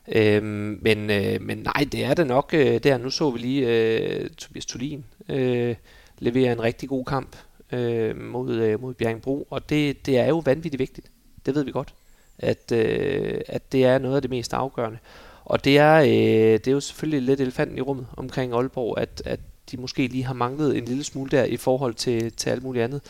Øh, 0.09 0.43
men, 0.82 1.11
øh, 1.11 1.43
men 1.43 1.59
nej, 1.59 1.87
det 1.93 2.05
er 2.05 2.14
det 2.14 2.26
nok 2.26 2.51
øh, 2.55 2.80
der. 2.82 2.99
Nu 2.99 3.11
så 3.11 3.30
vi 3.30 3.39
lige 3.39 3.68
øh, 3.68 4.30
Tobias 4.30 4.66
Tulin 4.66 5.05
øh, 5.28 5.74
levere 6.18 6.53
en 6.53 6.62
rigtig 6.62 6.89
god 6.89 7.05
kamp 7.05 7.37
øh, 7.72 8.16
mod, 8.16 8.54
øh, 8.54 8.80
mod 8.80 8.94
Bjergbro, 8.94 9.46
og 9.50 9.70
det, 9.70 10.06
det 10.06 10.18
er 10.18 10.26
jo 10.26 10.38
vanvittigt 10.38 10.78
vigtigt. 10.78 11.10
Det 11.46 11.54
ved 11.54 11.64
vi 11.64 11.70
godt 11.70 11.94
at, 12.38 12.72
øh, 12.72 13.40
at 13.46 13.72
det 13.72 13.84
er 13.84 13.98
noget 13.98 14.16
af 14.16 14.22
det 14.22 14.30
mest 14.30 14.54
afgørende. 14.54 14.98
Og 15.44 15.64
det 15.64 15.78
er, 15.78 15.94
øh, 16.00 16.58
det 16.58 16.68
er 16.68 16.72
jo 16.72 16.80
selvfølgelig 16.80 17.22
lidt 17.22 17.40
elefanten 17.40 17.78
i 17.78 17.80
rummet 17.80 18.06
omkring 18.16 18.52
Aalborg, 18.52 18.98
at, 18.98 19.22
at 19.24 19.40
de 19.70 19.76
måske 19.76 20.06
lige 20.06 20.24
har 20.24 20.34
manglet 20.34 20.78
en 20.78 20.84
lille 20.84 21.04
smule 21.04 21.30
der 21.30 21.44
i 21.44 21.56
forhold 21.56 21.94
til, 21.94 22.32
til 22.32 22.50
alt 22.50 22.62
muligt 22.62 22.84
andet. 22.84 23.00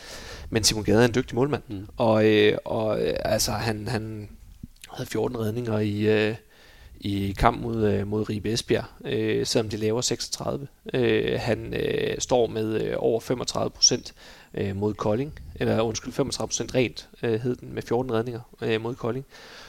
Men 0.49 0.63
Simon 0.63 0.83
Gade 0.83 1.01
er 1.01 1.05
en 1.05 1.15
dygtig 1.15 1.35
målmand, 1.35 1.63
mm. 1.67 1.87
og, 1.97 2.25
øh, 2.25 2.57
og 2.65 3.01
øh, 3.01 3.13
altså, 3.25 3.51
han, 3.51 3.87
han 3.87 4.29
havde 4.91 5.09
14 5.09 5.39
redninger 5.39 5.79
i, 5.79 6.27
øh, 6.29 6.35
i 6.99 7.35
kamp 7.37 7.61
mod, 7.61 7.85
øh, 7.85 8.07
mod 8.07 8.29
Ribe 8.29 8.51
Esbjerg, 8.51 8.85
øh, 9.05 9.45
selvom 9.45 9.69
de 9.69 9.77
laver 9.77 10.01
36. 10.01 10.67
Øh, 10.93 11.39
han 11.39 11.73
øh, 11.73 12.15
står 12.19 12.47
med 12.47 12.81
øh, 12.81 12.93
over 12.97 13.19
35 13.19 13.69
procent 13.69 14.13
øh, 14.57 14.75
mod 14.75 14.93
Kolding, 14.93 15.33
eller 15.55 15.81
undskyld, 15.81 16.13
35% 16.13 16.19
rent 16.75 17.09
øh, 17.23 17.41
hed 17.41 17.55
den, 17.55 17.73
med 17.73 17.81
14 17.81 18.13
redninger 18.13 18.39
øh, 18.61 18.81
mod 18.81 18.95
Kolding. 18.95 19.25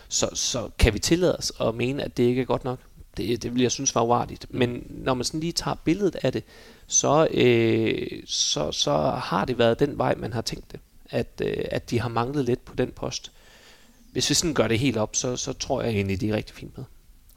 Så, 0.09 0.29
så 0.35 0.71
kan 0.79 0.95
vi 0.95 0.99
tillade 0.99 1.37
os 1.37 1.53
at 1.61 1.75
mene, 1.75 2.03
at 2.03 2.17
det 2.17 2.23
ikke 2.23 2.43
er 2.43 2.47
godt 2.47 2.65
nok? 2.65 2.79
Det, 3.17 3.43
det 3.43 3.55
vil 3.55 3.63
jeg 3.63 3.71
synes 3.71 3.95
var 3.95 4.03
uartigt. 4.03 4.47
Men 4.51 4.87
når 4.89 5.15
man 5.15 5.25
sådan 5.25 5.41
lige 5.41 5.53
tager 5.53 5.75
billedet 5.85 6.17
af 6.23 6.33
det, 6.33 6.45
så, 6.87 7.29
øh, 7.31 8.23
så, 8.27 8.73
så 8.73 8.93
har 9.11 9.45
det 9.45 9.59
været 9.59 9.79
den 9.79 9.99
vej, 9.99 10.15
man 10.15 10.33
har 10.33 10.41
tænkt 10.41 10.73
det. 10.73 10.81
At, 11.11 11.43
øh, 11.45 11.65
at 11.71 11.91
de 11.91 12.01
har 12.01 12.09
manglet 12.09 12.45
lidt 12.45 12.65
på 12.65 12.75
den 12.75 12.91
post. 12.91 13.33
Hvis 14.13 14.31
vi 14.31 14.35
sådan 14.35 14.55
gør 14.55 14.69
det 14.69 14.79
helt 14.79 14.97
op, 14.97 15.17
så, 15.17 15.37
så 15.37 15.53
tror 15.53 15.83
jeg 15.83 15.91
egentlig, 15.91 16.21
de 16.21 16.29
er 16.29 16.37
rigtig 16.37 16.57
fint 16.57 16.77
med. 16.79 16.85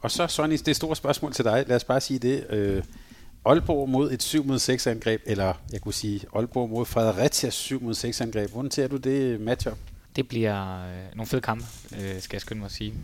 Og 0.00 0.10
så, 0.10 0.26
Sonny, 0.26 0.58
det 0.66 0.76
store 0.76 0.96
spørgsmål 0.96 1.32
til 1.32 1.44
dig. 1.44 1.64
Lad 1.68 1.76
os 1.76 1.84
bare 1.84 2.00
sige 2.00 2.18
det. 2.18 2.46
Øh, 2.50 2.82
Aalborg 3.44 3.88
mod 3.88 4.12
et 4.12 4.22
7 4.22 4.44
mod 4.44 4.58
6 4.58 4.86
angreb, 4.86 5.22
eller 5.26 5.54
jeg 5.72 5.80
kunne 5.80 5.94
sige 5.94 6.20
Aalborg 6.34 6.70
mod 6.70 6.86
Fredericias 6.86 7.54
7 7.54 7.82
mod 7.82 7.94
6 7.94 8.20
angreb. 8.20 8.50
Hvordan 8.50 8.70
ser 8.70 8.88
du 8.88 8.96
det 8.96 9.40
matchup? 9.40 9.78
Det 10.16 10.28
bliver 10.28 10.86
øh, 10.86 11.16
nogle 11.16 11.26
fede 11.26 11.42
kampe, 11.42 11.64
øh, 11.96 12.20
skal 12.20 12.36
jeg 12.36 12.40
skynde 12.40 12.58
mig 12.58 12.66
at 12.66 12.72
sige. 12.72 12.94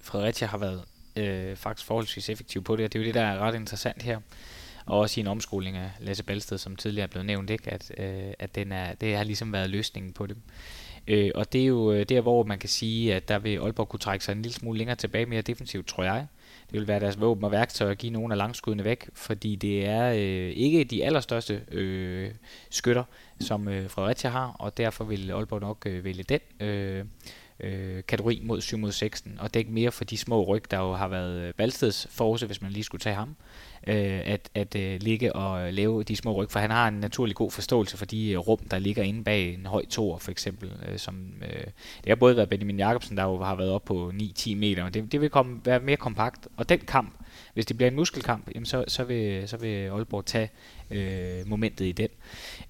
Fredericia 0.00 0.46
har 0.46 0.58
været 0.58 0.82
øh, 1.16 1.56
faktisk 1.56 1.86
forholdsvis 1.86 2.28
effektiv 2.28 2.64
på 2.64 2.76
det, 2.76 2.84
og 2.84 2.92
det 2.92 2.98
er 2.98 3.02
jo 3.02 3.06
det, 3.06 3.14
der 3.14 3.22
er 3.22 3.38
ret 3.38 3.54
interessant 3.54 4.02
her. 4.02 4.20
Og 4.86 4.98
også 4.98 5.20
i 5.20 5.22
en 5.22 5.26
omskoling 5.26 5.76
af 5.76 5.90
Lasse 6.00 6.24
Balsted, 6.24 6.58
som 6.58 6.76
tidligere 6.76 7.06
er 7.06 7.10
blevet 7.10 7.26
nævnt, 7.26 7.50
ikke? 7.50 7.70
at, 7.70 7.92
øh, 7.98 8.32
at 8.38 8.54
den 8.54 8.72
er, 8.72 8.94
det 8.94 9.16
har 9.16 9.24
ligesom 9.24 9.52
været 9.52 9.70
løsningen 9.70 10.12
på 10.12 10.26
det. 10.26 10.36
Øh, 11.06 11.30
og 11.34 11.52
det 11.52 11.60
er 11.60 11.66
jo 11.66 11.92
øh, 11.92 12.06
der, 12.08 12.20
hvor 12.20 12.44
man 12.44 12.58
kan 12.58 12.68
sige, 12.68 13.14
at 13.14 13.28
der 13.28 13.38
vil 13.38 13.58
Aalborg 13.58 13.88
kunne 13.88 14.00
trække 14.00 14.24
sig 14.24 14.32
en 14.32 14.42
lille 14.42 14.54
smule 14.54 14.78
længere 14.78 14.96
tilbage 14.96 15.26
mere 15.26 15.42
defensivt, 15.42 15.86
tror 15.86 16.04
jeg 16.04 16.26
det 16.74 16.80
vil 16.80 16.88
være 16.88 17.00
deres 17.00 17.20
våben 17.20 17.44
og 17.44 17.50
værktøj 17.50 17.90
at 17.90 17.98
give 17.98 18.12
nogle 18.12 18.34
af 18.34 18.38
langskuddene 18.38 18.84
væk, 18.84 19.08
fordi 19.12 19.56
det 19.56 19.86
er 19.86 20.10
øh, 20.10 20.50
ikke 20.56 20.84
de 20.84 21.04
allerstørste 21.04 21.62
øh, 21.72 22.30
skytter, 22.70 23.04
som 23.40 23.68
øh, 23.68 23.90
Fredericia 23.90 24.30
har, 24.30 24.56
og 24.58 24.76
derfor 24.76 25.04
vil 25.04 25.30
Aalborg 25.30 25.60
nok 25.60 25.86
øh, 25.86 26.04
vælge 26.04 26.22
den. 26.22 26.40
Øh, 26.60 27.04
øh, 27.60 28.02
kategori 28.08 28.40
mod 28.44 28.60
7 28.60 28.78
mod 28.78 28.92
16, 28.92 29.38
og 29.40 29.54
dække 29.54 29.72
mere 29.72 29.92
for 29.92 30.04
de 30.04 30.16
små 30.16 30.42
ryg, 30.44 30.70
der 30.70 30.78
jo 30.78 30.92
har 30.94 31.08
været 31.08 31.40
øh, 31.40 31.52
Valsteds 31.58 32.06
force, 32.10 32.46
hvis 32.46 32.62
man 32.62 32.70
lige 32.70 32.84
skulle 32.84 33.00
tage 33.00 33.16
ham, 33.16 33.36
øh, 33.86 34.20
at, 34.24 34.50
at 34.54 34.76
øh, 34.76 35.00
ligge 35.00 35.36
og 35.36 35.72
lave 35.72 36.02
de 36.02 36.16
små 36.16 36.32
ryg, 36.32 36.50
for 36.50 36.58
han 36.58 36.70
har 36.70 36.88
en 36.88 36.94
naturlig 36.94 37.36
god 37.36 37.50
forståelse 37.50 37.96
for 37.96 38.04
de 38.04 38.30
øh, 38.30 38.38
rum, 38.38 38.58
der 38.70 38.78
ligger 38.78 39.02
inde 39.02 39.24
bag 39.24 39.54
en 39.54 39.66
høj 39.66 39.86
tor, 39.86 40.18
for 40.18 40.30
eksempel. 40.30 40.72
Øh, 40.88 40.98
som, 40.98 41.32
øh, 41.42 41.64
det 42.04 42.08
har 42.08 42.14
både 42.14 42.36
været 42.36 42.48
Benjamin 42.48 42.78
Jacobsen, 42.78 43.16
der 43.16 43.22
jo 43.22 43.42
har 43.42 43.54
været 43.54 43.70
op 43.70 43.84
på 43.84 44.12
9-10 44.14 44.54
meter, 44.54 44.84
og 44.84 44.94
det, 44.94 45.12
det 45.12 45.20
vil 45.20 45.30
komme, 45.30 45.60
være 45.64 45.80
mere 45.80 45.96
kompakt, 45.96 46.48
og 46.56 46.68
den 46.68 46.78
kamp, 46.78 47.14
hvis 47.54 47.66
det 47.66 47.76
bliver 47.76 47.90
en 47.90 47.96
muskelkamp, 47.96 48.48
jamen 48.54 48.66
så, 48.66 48.84
så, 48.88 49.04
vil, 49.04 49.48
så 49.48 49.56
vil 49.56 49.86
Aalborg 49.88 50.26
tage 50.26 50.50
øh, 50.90 51.48
momentet 51.48 51.84
i 51.84 51.92
den. 51.92 52.08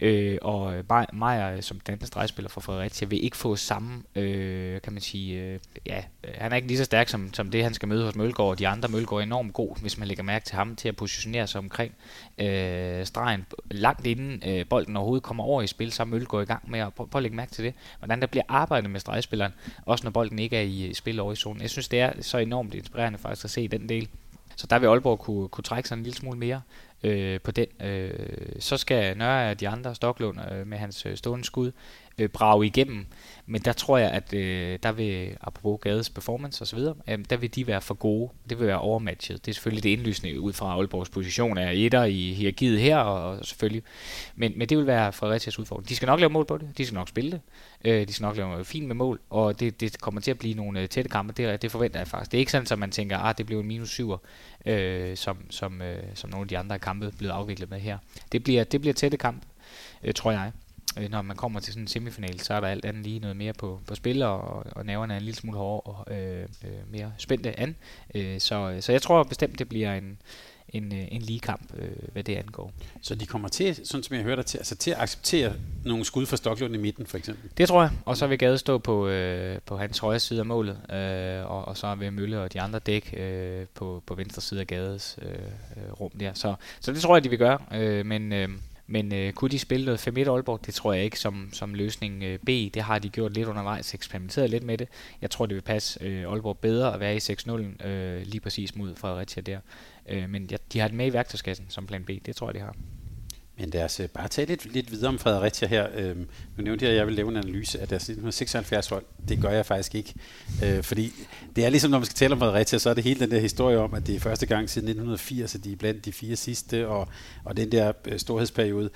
Øh, 0.05 0.39
og 0.43 0.75
øh, 0.77 0.85
Meier, 1.13 1.57
øh, 1.57 1.63
som 1.63 1.81
dansk 1.81 2.07
stregspiller 2.07 2.49
for 2.49 2.61
Fredericia, 2.61 3.09
vil 3.09 3.25
ikke 3.25 3.37
få 3.37 3.57
samme, 3.57 4.03
øh, 4.15 4.81
kan 4.81 4.93
man 4.93 5.03
sige, 5.03 5.41
øh, 5.41 5.59
ja, 5.87 6.03
øh, 6.25 6.31
han 6.35 6.53
er 6.53 6.57
ikke 6.57 6.69
lige 6.69 6.79
så 6.79 6.85
stærk 6.85 7.09
som, 7.09 7.35
som 7.35 7.51
det, 7.51 7.63
han 7.63 7.75
skal 7.75 7.89
møde 7.89 8.05
hos 8.05 8.15
Mølgaard, 8.15 8.51
og 8.51 8.59
de 8.59 8.69
andre 8.69 8.89
Mølgaard 8.89 9.21
er 9.21 9.23
enormt 9.23 9.53
god, 9.53 9.81
hvis 9.81 9.99
man 9.99 10.09
lægger 10.09 10.25
mærke 10.25 10.45
til 10.45 10.57
ham, 10.57 10.77
til 10.77 10.89
at 10.89 10.97
positionere 10.97 11.47
sig 11.47 11.59
omkring 11.59 11.95
øh, 12.39 13.07
stregen 13.07 13.47
langt 13.71 14.07
inden 14.07 14.43
øh, 14.47 14.67
bolden 14.67 14.97
overhovedet 14.97 15.23
kommer 15.23 15.45
over 15.45 15.63
i 15.63 15.67
spil, 15.67 15.93
så 15.93 16.03
er 16.03 16.07
Mølgaard 16.07 16.43
i 16.43 16.47
gang 16.47 16.71
med 16.71 16.81
at 16.81 16.95
prøve 16.95 17.09
at 17.15 17.23
lægge 17.23 17.37
mærke 17.37 17.53
til 17.53 17.65
det, 17.65 17.75
hvordan 17.99 18.21
der 18.21 18.27
bliver 18.27 18.45
arbejdet 18.49 18.91
med 18.91 19.01
stregspilleren, 19.01 19.53
også 19.87 20.05
når 20.05 20.11
bolden 20.11 20.39
ikke 20.39 20.57
er 20.57 20.63
i 20.63 20.95
spil 20.95 21.21
over 21.21 21.33
i 21.33 21.37
zonen. 21.37 21.63
Jeg 21.63 21.71
synes, 21.71 21.89
det 21.89 22.01
er 22.01 22.13
så 22.21 22.39
enormt 22.39 22.75
inspirerende 22.75 23.19
faktisk 23.19 23.45
at 23.45 23.51
se 23.51 23.69
den 23.69 23.89
del. 23.89 24.09
Så 24.57 24.67
der 24.67 24.79
vil 24.79 24.87
Aalborg 24.87 25.19
kunne, 25.19 25.49
kunne 25.49 25.65
trække 25.65 25.89
sig 25.89 25.97
en 25.97 26.03
lille 26.03 26.17
smule 26.17 26.39
mere 26.39 26.61
øh, 27.05 27.41
på 27.41 27.51
den. 27.51 27.67
Øh, 27.81 28.11
så 28.59 28.77
skal 28.77 29.17
Nørre 29.17 29.51
og 29.51 29.61
de 29.61 29.69
andre, 29.69 29.95
Stoklund 29.95 30.39
øh, 30.53 30.67
med 30.67 30.79
hans 30.79 31.07
øh, 31.07 31.17
stående 31.17 31.45
skud, 31.45 31.73
øh, 32.19 32.29
brage 32.29 32.67
igennem. 32.67 33.07
Men 33.47 33.63
der 33.63 33.73
tror 33.73 33.99
jeg, 33.99 34.11
at 34.11 34.33
øh, 34.33 34.79
der 34.83 34.93
vil, 34.93 35.37
apropos 35.41 35.81
Gades 35.83 36.11
performance 36.11 36.63
osv., 36.63 36.79
øh, 36.79 37.19
der 37.31 37.37
vil 37.37 37.55
de 37.55 37.67
være 37.67 37.81
for 37.81 37.95
gode. 37.95 38.31
Det 38.49 38.59
vil 38.59 38.67
være 38.67 38.79
overmatchet. 38.79 39.47
Det 39.47 39.53
er 39.53 39.55
selvfølgelig 39.55 39.83
det 39.83 39.89
indlysende 39.89 40.41
ud 40.41 40.53
fra 40.53 40.67
Aalborgs 40.67 41.11
position 41.11 41.59
af 41.59 41.73
etter 41.75 42.05
i 42.05 42.33
hierarkiet 42.33 42.81
her, 42.81 42.97
og, 42.97 43.31
og 43.31 43.45
selvfølgelig. 43.45 43.83
Men, 44.37 44.53
men 44.57 44.69
det 44.69 44.79
vil 44.79 44.87
være 44.87 45.13
Fredericias 45.13 45.59
udfordring. 45.59 45.89
De 45.89 45.97
skal 45.97 46.07
nok 46.07 46.21
lave 46.21 46.31
mål 46.31 46.47
på 46.47 46.59
det. 46.59 46.79
De 46.79 46.87
skal 46.87 46.95
nok 46.95 47.09
spille 47.09 47.31
det. 47.31 47.41
Øh, 47.85 48.09
de 48.09 48.13
skal 48.13 48.25
nok 48.25 48.37
lave 48.37 48.65
fint 48.65 48.87
med 48.87 48.95
mål, 48.95 49.21
og 49.31 49.61
det, 49.61 49.81
det 49.81 50.01
kommer 50.01 50.21
til 50.21 50.31
at 50.31 50.39
blive 50.39 50.55
nogle 50.55 50.81
øh, 50.81 50.89
tætte 50.89 51.11
kampe. 51.11 51.33
Det, 51.33 51.63
det 51.63 51.71
forventer 51.71 52.01
jeg 52.01 52.09
faktisk. 52.09 52.33
Det 52.33 52.39
er 52.39 52.41
ikke 52.41 52.53
sådan, 52.53 52.67
at 52.71 52.79
man 52.79 52.91
tænker, 52.91 53.19
at 53.19 53.29
ah, 53.29 53.35
det 53.39 53.47
bliver 53.47 53.61
en 53.61 53.69
minus 53.69 53.91
7, 53.91 54.15
øh, 54.67 55.17
som, 55.17 55.37
som, 55.51 55.83
øh, 55.83 56.03
som 56.15 56.31
nogle 56.31 56.45
af 56.45 56.49
de 56.49 56.59
andre 56.59 56.79
kampe 56.79 57.07
er 57.07 57.11
blevet 57.19 57.33
afviklet 57.33 57.71
med 57.71 57.81
her. 57.81 57.99
Det 58.33 58.45
bliver, 58.45 58.65
det 58.65 58.81
bliver 58.81 58.95
tætte 58.95 59.17
kampe, 59.17 59.47
øh, 60.03 60.15
tror 60.15 60.31
jeg 60.31 60.53
øh, 60.99 61.11
når 61.11 61.23
man 61.23 61.37
kommer 61.37 61.61
til 61.61 61.73
sådan 61.73 61.83
en 61.83 61.89
semifinal, 61.89 62.41
så 62.41 62.55
er 62.55 62.61
der 62.61 62.69
alt 62.69 62.85
andet 62.85 63.03
lige 63.03 63.19
noget 63.19 63.37
mere 63.37 63.53
på, 63.53 63.81
på 63.87 63.95
spil, 63.95 64.23
og, 64.23 64.67
og 64.77 64.87
nerverne 64.87 65.15
er 65.15 65.19
en 65.19 65.25
lille 65.25 65.39
smule 65.39 65.59
hårdere 65.59 65.95
og 65.95 66.15
øh, 66.15 66.43
øh, 66.65 66.93
mere 66.93 67.13
spændte 67.19 67.61
an. 67.61 67.77
Øh, 68.15 68.41
så, 68.41 68.77
så 68.81 68.93
jeg 68.93 69.03
tror 69.03 69.23
bestemt, 69.23 69.59
det 69.59 69.69
bliver 69.69 69.95
en, 69.95 70.19
en, 70.69 70.95
øh, 70.95 71.09
en 71.11 71.23
lige 71.23 71.41
kamp, 71.41 71.75
øh, 71.79 72.09
hvad 72.13 72.25
det 72.25 72.37
angår. 72.37 72.73
Så 73.03 73.15
de 73.15 73.27
kommer 73.27 73.49
til, 73.49 73.87
sådan 73.87 74.03
som 74.03 74.17
jeg 74.17 74.25
hørte 74.25 74.43
til, 74.43 74.59
altså 74.59 74.77
til 74.77 74.91
at 74.91 74.99
acceptere 74.99 75.53
nogle 75.85 76.05
skud 76.05 76.27
fra 76.27 76.37
Stoklund 76.37 76.75
i 76.75 76.79
midten, 76.79 77.07
for 77.07 77.19
eksempel? 77.19 77.51
Det 77.59 77.69
tror 77.69 77.83
jeg, 77.83 77.91
og 78.05 78.17
så 78.17 78.27
vil 78.27 78.39
Gade 78.39 78.59
stå 78.59 78.79
på, 78.79 79.09
øh, 79.09 79.59
på 79.67 79.77
hans 79.77 79.99
højre 79.99 80.21
side 80.21 80.41
af 80.41 80.47
målet, 80.47 80.93
øh, 80.93 81.51
og, 81.51 81.65
og 81.65 81.77
så 81.77 81.95
vil 81.95 82.13
Mølle 82.13 82.41
og 82.41 82.53
de 82.53 82.61
andre 82.61 82.79
dæk 82.79 83.15
øh, 83.17 83.67
på, 83.75 84.03
på 84.07 84.15
venstre 84.15 84.43
side 84.43 84.61
af 84.61 84.67
Gades 84.67 85.19
øh, 85.23 85.29
øh, 85.77 85.93
rum 85.93 86.11
der. 86.11 86.35
Så, 86.35 86.55
så 86.81 86.93
det 86.93 87.01
tror 87.01 87.17
jeg, 87.17 87.25
de 87.25 87.29
vil 87.29 87.39
gøre, 87.39 87.59
øh, 87.75 88.07
men... 88.07 88.33
Øh, 88.33 88.49
men 88.87 89.15
øh, 89.15 89.33
kunne 89.33 89.51
de 89.51 89.59
spille 89.59 89.85
noget 89.85 90.09
5-1 90.09 90.31
Aalborg? 90.31 90.67
Det 90.67 90.75
tror 90.75 90.93
jeg 90.93 91.05
ikke 91.05 91.19
som, 91.19 91.49
som 91.53 91.75
løsning 91.75 92.23
øh, 92.23 92.39
B. 92.39 92.49
Det 92.49 92.83
har 92.83 92.99
de 92.99 93.09
gjort 93.09 93.33
lidt 93.33 93.49
undervejs, 93.49 93.95
eksperimenteret 93.95 94.51
lidt 94.51 94.65
med 94.65 94.79
det. 94.79 94.89
Jeg 95.23 95.31
tror, 95.31 95.47
det 95.47 95.55
vil 95.55 95.63
passe 95.63 96.05
øh, 96.05 96.33
Aalborg 96.33 96.59
bedre 96.59 96.95
at 96.95 97.01
være 97.01 97.17
i 97.17 97.19
6-0 97.19 97.87
øh, 97.87 98.23
lige 98.27 98.41
præcis 98.41 98.77
mod 98.77 98.97
Fredericia 98.97 99.43
der. 99.43 99.59
Øh, 100.09 100.31
men 100.31 100.45
ja, 100.51 100.57
de 100.73 100.81
har 100.81 100.89
det 100.89 100.97
med 100.97 101.07
i 101.07 101.13
værktøjskassen 101.13 101.67
som 101.69 101.87
plan 101.87 102.05
B. 102.05 102.11
Det 102.27 102.37
tror 102.37 102.49
jeg, 102.49 102.55
de 102.55 102.61
har. 102.61 102.75
Men 103.59 103.71
lad 103.71 103.85
os 103.85 104.01
øh, 104.01 104.09
bare 104.09 104.29
tale 104.29 104.49
lidt, 104.49 104.73
lidt 104.73 104.91
videre 104.93 105.09
om 105.09 105.19
Fredericia 105.19 105.69
her. 105.69 105.89
Øhm, 105.95 106.29
nu 106.57 106.65
nævnte 106.65 106.85
jeg, 106.85 106.93
at 106.93 106.99
jeg 106.99 107.07
vil 107.07 107.15
lave 107.15 107.29
en 107.29 107.37
analyse 107.37 107.81
af 107.81 107.89
deres 107.89 108.03
1976 108.03 108.89
hold. 108.89 109.05
Det 109.29 109.41
gør 109.41 109.51
jeg 109.51 109.67
faktisk 109.67 109.95
ikke. 109.95 110.15
Øh, 110.65 110.83
fordi 110.83 111.13
det 111.57 111.65
er 111.65 111.69
ligesom, 111.69 111.91
når 111.91 111.99
man 111.99 112.07
skal 112.07 112.17
tale 112.17 112.33
om 112.33 112.39
Fredericia, 112.39 112.79
så 112.79 112.91
er 112.91 112.95
det 112.95 113.05
hele 113.05 113.21
den 113.21 113.31
der 113.31 113.41
historie 113.41 113.79
om, 113.79 113.95
at 113.95 114.07
det 114.07 114.15
er 114.17 114.21
første 114.21 114.47
gang 114.47 114.71
siden 114.71 114.89
1980, 114.89 115.55
at 115.55 115.65
de 115.65 115.73
er 115.73 115.77
blandt 115.77 116.05
de 116.05 116.13
fire 116.13 116.37
sidste, 116.37 116.89
og, 116.89 117.09
og 117.45 117.57
den 117.57 117.73
der 117.73 117.93
øh, 118.05 118.19
storhedsperiode. 118.19 118.91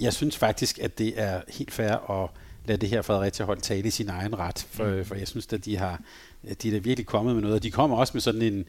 Jeg 0.00 0.12
synes 0.12 0.36
faktisk, 0.36 0.78
at 0.78 0.98
det 0.98 1.20
er 1.20 1.40
helt 1.48 1.72
fair 1.72 2.10
at 2.10 2.30
lade 2.66 2.80
det 2.80 2.88
her 2.88 3.02
Fredericia-hold 3.02 3.60
tale 3.60 3.88
i 3.88 3.90
sin 3.90 4.08
egen 4.08 4.38
ret, 4.38 4.66
for, 4.70 4.84
mm. 4.84 5.04
for 5.04 5.14
jeg 5.14 5.28
synes, 5.28 5.52
at 5.52 5.64
de 5.64 5.76
har 5.76 6.00
de 6.62 6.68
er 6.68 6.72
da 6.72 6.78
virkelig 6.78 7.06
kommet 7.06 7.34
med 7.34 7.42
noget, 7.42 7.56
og 7.56 7.62
de 7.62 7.70
kommer 7.70 7.96
også 7.96 8.10
med 8.14 8.20
sådan 8.20 8.42
en, 8.42 8.64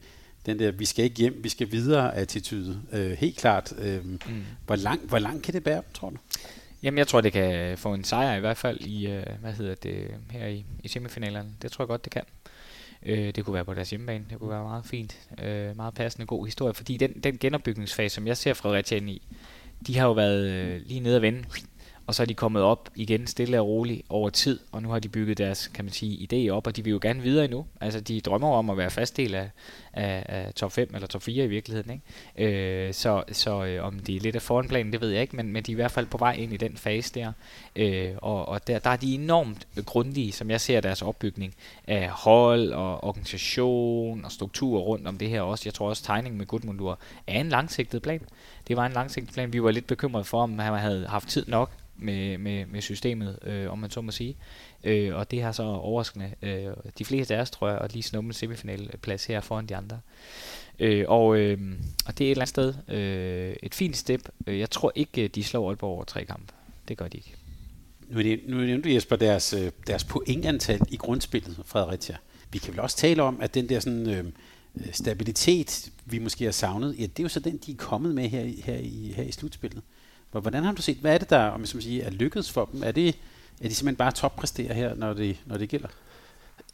den 0.48 0.58
der, 0.58 0.70
vi 0.70 0.84
skal 0.84 1.04
ikke 1.04 1.16
hjem, 1.16 1.40
vi 1.42 1.48
skal 1.48 1.72
videre 1.72 2.14
attitude. 2.14 2.80
Øh, 2.92 3.10
helt 3.10 3.36
klart. 3.36 3.72
Øh, 3.78 4.04
mm. 4.04 4.20
hvor, 4.66 4.76
lang, 4.76 5.00
hvor 5.00 5.18
lang 5.18 5.42
kan 5.42 5.54
det 5.54 5.64
bære, 5.64 5.82
tror 5.94 6.10
du? 6.10 6.16
Jamen, 6.82 6.98
jeg 6.98 7.06
tror, 7.06 7.20
det 7.20 7.32
kan 7.32 7.78
få 7.78 7.94
en 7.94 8.04
sejr 8.04 8.36
i 8.36 8.40
hvert 8.40 8.56
fald 8.56 8.80
i, 8.80 9.06
øh, 9.06 9.26
hvad 9.40 9.52
hedder 9.52 9.74
det, 9.74 10.10
her 10.30 10.46
i, 10.46 10.64
i 10.84 10.88
semifinalerne. 10.88 11.48
Det 11.62 11.72
tror 11.72 11.82
jeg 11.82 11.88
godt, 11.88 12.04
det 12.04 12.12
kan. 12.12 12.22
Øh, 13.06 13.34
det 13.34 13.44
kunne 13.44 13.54
være 13.54 13.64
på 13.64 13.74
deres 13.74 13.90
hjemmebane. 13.90 14.24
Det 14.30 14.38
kunne 14.38 14.50
være 14.50 14.62
meget 14.62 14.86
fint. 14.86 15.18
Øh, 15.42 15.76
meget 15.76 15.94
passende 15.94 16.26
god 16.26 16.46
historie. 16.46 16.74
Fordi 16.74 16.96
den, 16.96 17.12
den 17.12 17.38
genopbygningsfase, 17.38 18.14
som 18.14 18.26
jeg 18.26 18.36
ser 18.36 18.54
Fredericia 18.54 18.96
ind 18.96 19.10
i, 19.10 19.22
de 19.86 19.98
har 19.98 20.06
jo 20.06 20.12
været 20.12 20.46
øh, 20.46 20.80
lige 20.86 21.00
nede 21.00 21.16
at 21.16 21.22
vende 21.22 21.44
og 22.08 22.14
så 22.14 22.22
er 22.22 22.26
de 22.26 22.34
kommet 22.34 22.62
op 22.62 22.90
igen 22.94 23.26
stille 23.26 23.60
og 23.60 23.66
roligt 23.66 24.02
over 24.08 24.30
tid, 24.30 24.60
og 24.72 24.82
nu 24.82 24.88
har 24.88 24.98
de 24.98 25.08
bygget 25.08 25.38
deres, 25.38 25.68
kan 25.68 25.84
man 25.84 25.92
sige, 25.92 26.28
idé 26.32 26.50
op, 26.50 26.66
og 26.66 26.76
de 26.76 26.84
vil 26.84 26.90
jo 26.90 26.98
gerne 27.02 27.22
videre 27.22 27.44
endnu. 27.44 27.66
Altså, 27.80 28.00
de 28.00 28.20
drømmer 28.20 28.48
om 28.48 28.70
at 28.70 28.76
være 28.76 28.90
fast 28.90 29.16
del 29.16 29.34
af, 29.34 29.50
af, 29.92 30.24
af 30.28 30.54
top 30.54 30.72
5 30.72 30.90
eller 30.94 31.06
top 31.06 31.22
4 31.22 31.44
i 31.44 31.48
virkeligheden, 31.48 32.00
ikke? 32.36 32.86
Øh, 32.86 32.94
så 32.94 33.22
så 33.32 33.64
øh, 33.64 33.84
om 33.84 33.98
de 33.98 34.16
er 34.16 34.20
lidt 34.20 34.36
af 34.36 34.42
foranplanen, 34.42 34.92
det 34.92 35.00
ved 35.00 35.10
jeg 35.10 35.22
ikke, 35.22 35.36
men, 35.36 35.52
men 35.52 35.62
de 35.62 35.72
er 35.72 35.74
i 35.74 35.80
hvert 35.80 35.90
fald 35.90 36.06
på 36.06 36.18
vej 36.18 36.32
ind 36.32 36.52
i 36.52 36.56
den 36.56 36.76
fase 36.76 37.14
der, 37.14 37.32
øh, 37.76 38.10
og, 38.16 38.48
og 38.48 38.66
der, 38.66 38.78
der 38.78 38.90
er 38.90 38.96
de 38.96 39.14
enormt 39.14 39.66
grundige, 39.86 40.32
som 40.32 40.50
jeg 40.50 40.60
ser 40.60 40.80
deres 40.80 41.02
opbygning 41.02 41.54
af 41.86 42.08
hold 42.08 42.72
og 42.72 43.04
organisation 43.04 44.24
og 44.24 44.32
struktur 44.32 44.80
rundt 44.80 45.06
om 45.06 45.18
det 45.18 45.28
her 45.28 45.40
også. 45.40 45.62
Jeg 45.66 45.74
tror 45.74 45.88
også, 45.88 46.04
tegning 46.04 46.36
med 46.36 46.46
Gudmundur 46.46 46.98
er 47.26 47.40
en 47.40 47.48
langsigtet 47.48 48.02
plan. 48.02 48.20
Det 48.68 48.76
var 48.76 48.86
en 48.86 48.92
langsigtet 48.92 49.34
plan. 49.34 49.52
Vi 49.52 49.62
var 49.62 49.70
lidt 49.70 49.86
bekymrede 49.86 50.24
for, 50.24 50.42
om 50.42 50.58
han 50.58 50.74
havde 50.78 51.06
haft 51.06 51.28
tid 51.28 51.44
nok 51.48 51.70
med, 51.98 52.38
med, 52.38 52.66
med 52.66 52.80
systemet, 52.80 53.38
øh, 53.42 53.72
om 53.72 53.78
man 53.78 53.90
så 53.90 54.00
må 54.00 54.10
sige. 54.10 54.36
Øh, 54.84 55.14
og 55.14 55.30
det 55.30 55.42
har 55.42 55.52
så 55.52 55.62
overraskende 55.62 56.34
øh, 56.42 56.66
de 56.98 57.04
fleste 57.04 57.36
af 57.36 57.40
os, 57.40 57.50
tror 57.50 57.68
jeg, 57.68 57.78
at 57.78 57.92
lige 57.92 58.02
snuppe 58.02 58.26
en 58.26 58.32
semifinalplads 58.32 59.24
her 59.24 59.40
foran 59.40 59.66
de 59.66 59.76
andre. 59.76 60.00
Øh, 60.78 61.04
og, 61.08 61.38
øh, 61.38 61.58
og 62.06 62.18
det 62.18 62.24
er 62.24 62.28
et 62.28 62.30
eller 62.30 62.42
andet 62.42 62.48
sted 62.48 62.74
øh, 62.88 63.56
et 63.62 63.74
fint 63.74 63.96
step. 63.96 64.28
Jeg 64.46 64.70
tror 64.70 64.92
ikke, 64.94 65.28
de 65.28 65.44
slår 65.44 65.68
Aalborg 65.68 65.90
over 65.90 66.04
tre 66.04 66.24
kampe. 66.24 66.52
Det 66.88 66.96
gør 66.96 67.08
de 67.08 67.16
ikke. 67.16 67.34
Nu, 68.08 68.22
det, 68.22 68.40
nu 68.46 68.56
nævnte 68.56 68.88
du 68.88 68.94
Jesper 68.94 69.16
deres, 69.16 69.52
øh, 69.52 69.72
deres 69.86 70.04
pointantal 70.04 70.80
i 70.90 70.96
grundspillet, 70.96 71.60
Fredericia. 71.64 72.16
Vi 72.52 72.58
kan 72.58 72.72
vel 72.72 72.80
også 72.80 72.96
tale 72.96 73.22
om, 73.22 73.40
at 73.40 73.54
den 73.54 73.68
der 73.68 73.80
sådan, 73.80 74.08
øh, 74.08 74.24
stabilitet, 74.92 75.92
vi 76.04 76.18
måske 76.18 76.44
har 76.44 76.52
savnet, 76.52 76.96
ja, 76.98 77.02
det 77.02 77.18
er 77.18 77.22
jo 77.22 77.28
så 77.28 77.40
den, 77.40 77.56
de 77.66 77.72
er 77.72 77.76
kommet 77.76 78.14
med 78.14 78.28
her, 78.28 78.44
her, 78.64 78.76
i, 78.76 79.12
her 79.16 79.24
i 79.24 79.32
slutspillet. 79.32 79.82
Hvordan 80.30 80.64
har 80.64 80.72
du 80.72 80.82
set, 80.82 80.96
hvad 80.96 81.14
er 81.14 81.18
det 81.18 81.30
der, 81.30 81.42
om 81.44 81.60
jeg 81.60 81.68
skal 81.68 81.82
sige, 81.82 82.02
er 82.02 82.10
lykkedes 82.10 82.50
for 82.50 82.68
dem? 82.72 82.82
Er, 82.82 82.92
det, 82.92 83.08
er 83.08 83.68
de 83.68 83.74
simpelthen 83.74 83.96
bare 83.96 84.12
toppræsterer 84.12 84.74
her, 84.74 84.94
når 84.94 85.12
det, 85.12 85.36
når 85.46 85.58
det 85.58 85.68
gælder? 85.68 85.88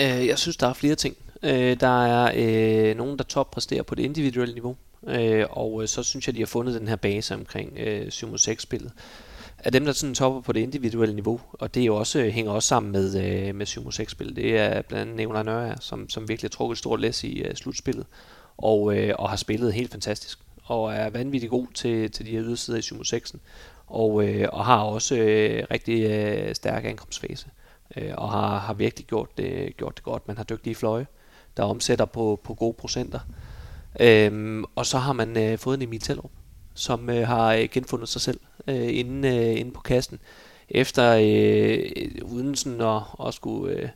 Øh, 0.00 0.26
jeg 0.26 0.38
synes, 0.38 0.56
der 0.56 0.66
er 0.66 0.72
flere 0.72 0.94
ting. 0.94 1.16
Øh, 1.42 1.80
der 1.80 2.04
er 2.04 2.32
øh, 2.36 2.96
nogen, 2.96 3.18
der 3.18 3.24
toppræsterer 3.24 3.82
på 3.82 3.94
det 3.94 4.02
individuelle 4.02 4.54
niveau, 4.54 4.76
øh, 5.06 5.46
og 5.50 5.82
øh, 5.82 5.88
så 5.88 6.02
synes 6.02 6.26
jeg, 6.26 6.34
de 6.34 6.40
har 6.40 6.46
fundet 6.46 6.80
den 6.80 6.88
her 6.88 6.96
base 6.96 7.34
omkring 7.34 7.78
øh, 7.78 8.06
7-6-spillet. 8.06 8.92
Af 9.58 9.72
dem, 9.72 9.84
der 9.84 9.92
sådan 9.92 10.14
topper 10.14 10.40
på 10.40 10.52
det 10.52 10.60
individuelle 10.60 11.14
niveau, 11.14 11.40
og 11.52 11.74
det 11.74 11.80
er 11.80 11.86
jo 11.86 11.96
også, 11.96 12.18
øh, 12.18 12.28
hænger 12.28 12.52
også 12.52 12.68
sammen 12.68 12.92
med, 12.92 13.24
øh, 13.24 13.54
med 13.54 13.66
7-6-spillet, 13.66 14.36
det 14.36 14.58
er 14.58 14.82
blandt 14.82 15.00
andet 15.00 15.16
Nævner 15.16 15.42
Nørre, 15.42 15.76
som, 15.80 16.08
som 16.08 16.28
virkelig 16.28 16.48
har 16.48 16.52
trukket 16.52 16.74
et 16.74 16.78
stort 16.78 17.00
læs 17.00 17.24
i 17.24 17.38
øh, 17.38 17.54
slutspillet, 17.54 18.06
og, 18.56 18.96
øh, 18.96 19.14
og 19.18 19.30
har 19.30 19.36
spillet 19.36 19.72
helt 19.72 19.90
fantastisk 19.90 20.38
og 20.64 20.94
er 20.94 21.10
vanvittigt 21.10 21.50
god 21.50 21.66
til, 21.74 22.10
til 22.10 22.26
de 22.26 22.30
her 22.30 22.42
ydersider 22.42 22.78
i 22.78 22.82
7 22.82 23.04
6 23.04 23.34
og, 23.86 24.28
øh, 24.28 24.48
og 24.52 24.64
har 24.64 24.78
også 24.78 25.16
øh, 25.16 25.64
rigtig 25.70 26.10
øh, 26.10 26.54
stærk 26.54 26.84
ankomstfase, 26.84 27.46
øh, 27.96 28.12
og 28.16 28.30
har, 28.30 28.58
har 28.58 28.74
virkelig 28.74 29.06
gjort 29.06 29.38
det, 29.38 29.76
gjort 29.76 29.96
det 29.96 30.04
godt. 30.04 30.28
Man 30.28 30.36
har 30.36 30.44
dygtige 30.44 30.74
fløje, 30.74 31.06
der 31.56 31.62
omsætter 31.62 32.04
på, 32.04 32.40
på 32.44 32.54
gode 32.54 32.74
procenter. 32.74 33.20
Øhm, 34.00 34.64
og 34.74 34.86
så 34.86 34.98
har 34.98 35.12
man 35.12 35.38
øh, 35.38 35.58
fået 35.58 35.76
en 35.76 35.82
Emil 35.82 36.00
Tellerup, 36.00 36.30
som 36.74 37.10
øh, 37.10 37.26
har 37.26 37.52
øh, 37.54 37.68
genfundet 37.72 38.08
sig 38.08 38.20
selv 38.20 38.40
øh, 38.66 38.98
inde, 38.98 39.28
øh, 39.28 39.60
inde 39.60 39.70
på 39.70 39.80
kassen, 39.80 40.18
efter 40.68 41.16
øh, 41.22 41.90
uden 42.22 42.54
sådan 42.54 42.80
at, 42.80 43.02
at 43.26 43.34
skulle... 43.34 43.76
Øh, 43.76 43.88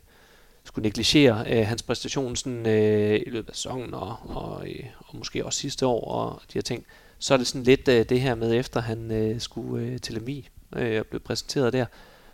skulle 0.69 0.83
negligere 0.83 1.45
øh, 1.47 1.67
hans 1.67 1.83
præstation 1.83 2.35
sådan, 2.35 2.65
øh, 2.65 3.15
i 3.15 3.29
løbet 3.29 3.49
af 3.49 3.55
sæsonen 3.55 3.93
og, 3.93 4.15
og, 4.23 4.67
øh, 4.67 4.85
og 5.07 5.17
måske 5.17 5.45
også 5.45 5.59
sidste 5.59 5.85
år 5.85 6.11
og 6.11 6.41
de 6.47 6.53
her 6.53 6.61
ting, 6.61 6.85
så 7.19 7.33
er 7.33 7.37
det 7.37 7.47
sådan 7.47 7.63
lidt 7.63 7.87
øh, 7.87 8.05
det 8.09 8.21
her 8.21 8.35
med, 8.35 8.55
efter 8.55 8.81
han 8.81 9.11
øh, 9.11 9.39
skulle 9.39 9.85
øh, 9.85 9.99
til 9.99 10.13
Lemvi 10.13 10.49
øh, 10.75 10.99
og 10.99 11.05
blev 11.05 11.21
præsenteret 11.21 11.73
der, 11.73 11.85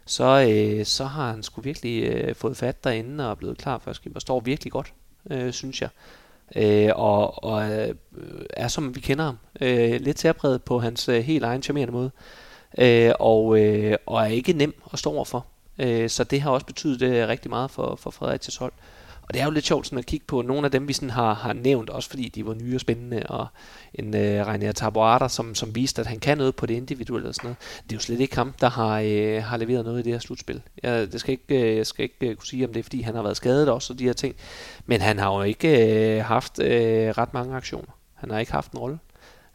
så, 0.05 0.47
øh, 0.49 0.85
så 0.85 1.05
har 1.05 1.31
han 1.31 1.43
sgu 1.43 1.61
virkelig 1.61 2.03
øh, 2.03 2.35
fået 2.35 2.57
fat 2.57 2.83
derinde 2.83 3.25
og 3.25 3.31
er 3.31 3.35
blevet 3.35 3.57
klar 3.57 3.77
for 3.77 3.91
at 3.91 3.99
og 4.15 4.21
står 4.21 4.39
virkelig 4.39 4.71
godt, 4.71 4.93
øh, 5.31 5.53
synes 5.53 5.81
jeg. 5.81 5.89
Øh, 6.55 6.91
og 6.95 7.43
og 7.43 7.71
øh, 7.71 7.95
er 8.49 8.67
som 8.67 8.95
vi 8.95 8.99
kender 8.99 9.25
ham, 9.25 9.37
øh, 9.61 10.01
lidt 10.01 10.19
særpræget 10.19 10.63
på 10.63 10.79
hans 10.79 11.09
øh, 11.09 11.23
helt 11.23 11.43
egen 11.43 11.63
charmerende 11.63 11.93
måde, 11.93 12.11
øh, 12.77 13.13
og, 13.19 13.59
øh, 13.59 13.97
og 14.05 14.21
er 14.21 14.25
ikke 14.25 14.53
nem 14.53 14.73
at 14.93 14.99
stå 14.99 15.11
overfor. 15.11 15.45
Øh, 15.79 16.09
så 16.09 16.23
det 16.23 16.41
har 16.41 16.49
også 16.49 16.65
betydet 16.65 17.01
øh, 17.01 17.27
rigtig 17.27 17.49
meget 17.49 17.71
for, 17.71 17.95
for 17.95 18.11
Fredericias 18.11 18.55
hold. 18.55 18.73
Og 19.27 19.33
det 19.33 19.41
er 19.41 19.45
jo 19.45 19.51
lidt 19.51 19.65
sjovt 19.65 19.85
sådan 19.85 19.99
at 19.99 20.05
kigge 20.05 20.25
på 20.27 20.41
nogle 20.41 20.65
af 20.65 20.71
dem, 20.71 20.87
vi 20.87 20.93
sådan 20.93 21.09
har, 21.09 21.33
har 21.33 21.53
nævnt, 21.53 21.89
også 21.89 22.09
fordi 22.09 22.29
de 22.29 22.45
var 22.45 22.53
nye 22.53 22.75
og 22.75 22.81
spændende, 22.81 23.23
og 23.29 23.47
en 23.93 24.15
øh, 24.15 24.47
Rainier 24.47 24.71
Taboada, 24.71 25.27
som, 25.27 25.55
som 25.55 25.75
viste, 25.75 26.01
at 26.01 26.07
han 26.07 26.19
kan 26.19 26.37
noget 26.37 26.55
på 26.55 26.65
det 26.65 26.73
individuelle 26.73 27.29
og 27.29 27.35
sådan 27.35 27.47
noget. 27.47 27.57
Det 27.83 27.91
er 27.91 27.95
jo 27.95 27.99
slet 27.99 28.19
ikke 28.19 28.35
ham, 28.35 28.53
der 28.61 28.69
har, 28.69 28.99
øh, 29.05 29.43
har 29.43 29.57
leveret 29.57 29.85
noget 29.85 29.99
i 29.99 30.03
det 30.03 30.11
her 30.11 30.19
slutspil. 30.19 30.61
Jeg, 30.83 31.11
det 31.11 31.19
skal 31.19 31.31
ikke, 31.31 31.69
øh, 31.69 31.77
jeg 31.77 31.87
skal 31.87 32.03
ikke 32.03 32.29
øh, 32.29 32.35
kunne 32.35 32.47
sige, 32.47 32.65
om 32.67 32.73
det 32.73 32.79
er, 32.79 32.83
fordi 32.83 33.01
han 33.01 33.15
har 33.15 33.21
været 33.21 33.37
skadet 33.37 33.69
også, 33.69 33.93
og 33.93 33.99
de 33.99 34.05
her 34.05 34.13
ting. 34.13 34.35
Men 34.85 35.01
han 35.01 35.19
har 35.19 35.35
jo 35.35 35.41
ikke 35.41 36.17
øh, 36.17 36.25
haft 36.25 36.59
øh, 36.59 37.09
ret 37.09 37.33
mange 37.33 37.55
aktioner. 37.55 37.91
Han 38.13 38.31
har 38.31 38.39
ikke 38.39 38.51
haft 38.51 38.71
en 38.71 38.79
rolle. 38.79 38.99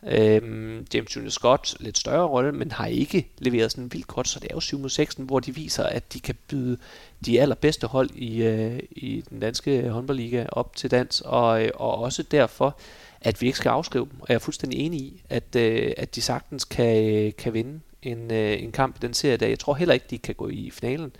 Øhm, 0.06 0.86
James 0.94 1.16
Junior 1.16 1.30
Scott, 1.30 1.76
lidt 1.80 1.98
større 1.98 2.26
rolle, 2.26 2.52
men 2.52 2.70
har 2.70 2.86
ikke 2.86 3.28
leveret 3.38 3.70
sådan 3.70 3.92
vildt 3.92 4.06
godt, 4.06 4.28
så 4.28 4.40
det 4.40 4.50
er 4.50 4.54
jo 4.54 4.60
7 4.60 4.78
mod 4.78 4.88
6, 4.88 5.14
hvor 5.18 5.40
de 5.40 5.54
viser, 5.54 5.84
at 5.84 6.12
de 6.12 6.20
kan 6.20 6.34
byde 6.48 6.78
de 7.26 7.40
allerbedste 7.40 7.86
hold 7.86 8.10
i, 8.10 8.42
øh, 8.42 8.80
i 8.90 9.24
den 9.30 9.40
danske 9.40 9.88
håndboldliga 9.88 10.46
op 10.52 10.76
til 10.76 10.90
dans, 10.90 11.20
og, 11.20 11.64
øh, 11.64 11.70
og 11.74 11.98
også 11.98 12.22
derfor, 12.22 12.78
at 13.20 13.40
vi 13.40 13.46
ikke 13.46 13.58
skal 13.58 13.68
afskrive 13.68 14.04
dem. 14.04 14.20
Og 14.20 14.26
jeg 14.28 14.34
er 14.34 14.38
fuldstændig 14.38 14.78
enig 14.78 15.00
i, 15.00 15.22
at, 15.28 15.56
øh, 15.56 15.92
at 15.96 16.14
de 16.14 16.22
sagtens 16.22 16.64
kan, 16.64 17.32
kan 17.38 17.54
vinde 17.54 17.80
en, 18.02 18.32
øh, 18.32 18.62
en 18.62 18.72
kamp 18.72 18.96
i 18.96 18.98
den 19.02 19.14
serie 19.14 19.36
der. 19.36 19.46
Jeg 19.46 19.58
tror 19.58 19.74
heller 19.74 19.94
ikke, 19.94 20.06
de 20.10 20.18
kan 20.18 20.34
gå 20.34 20.48
i 20.48 20.70
finalen. 20.70 21.12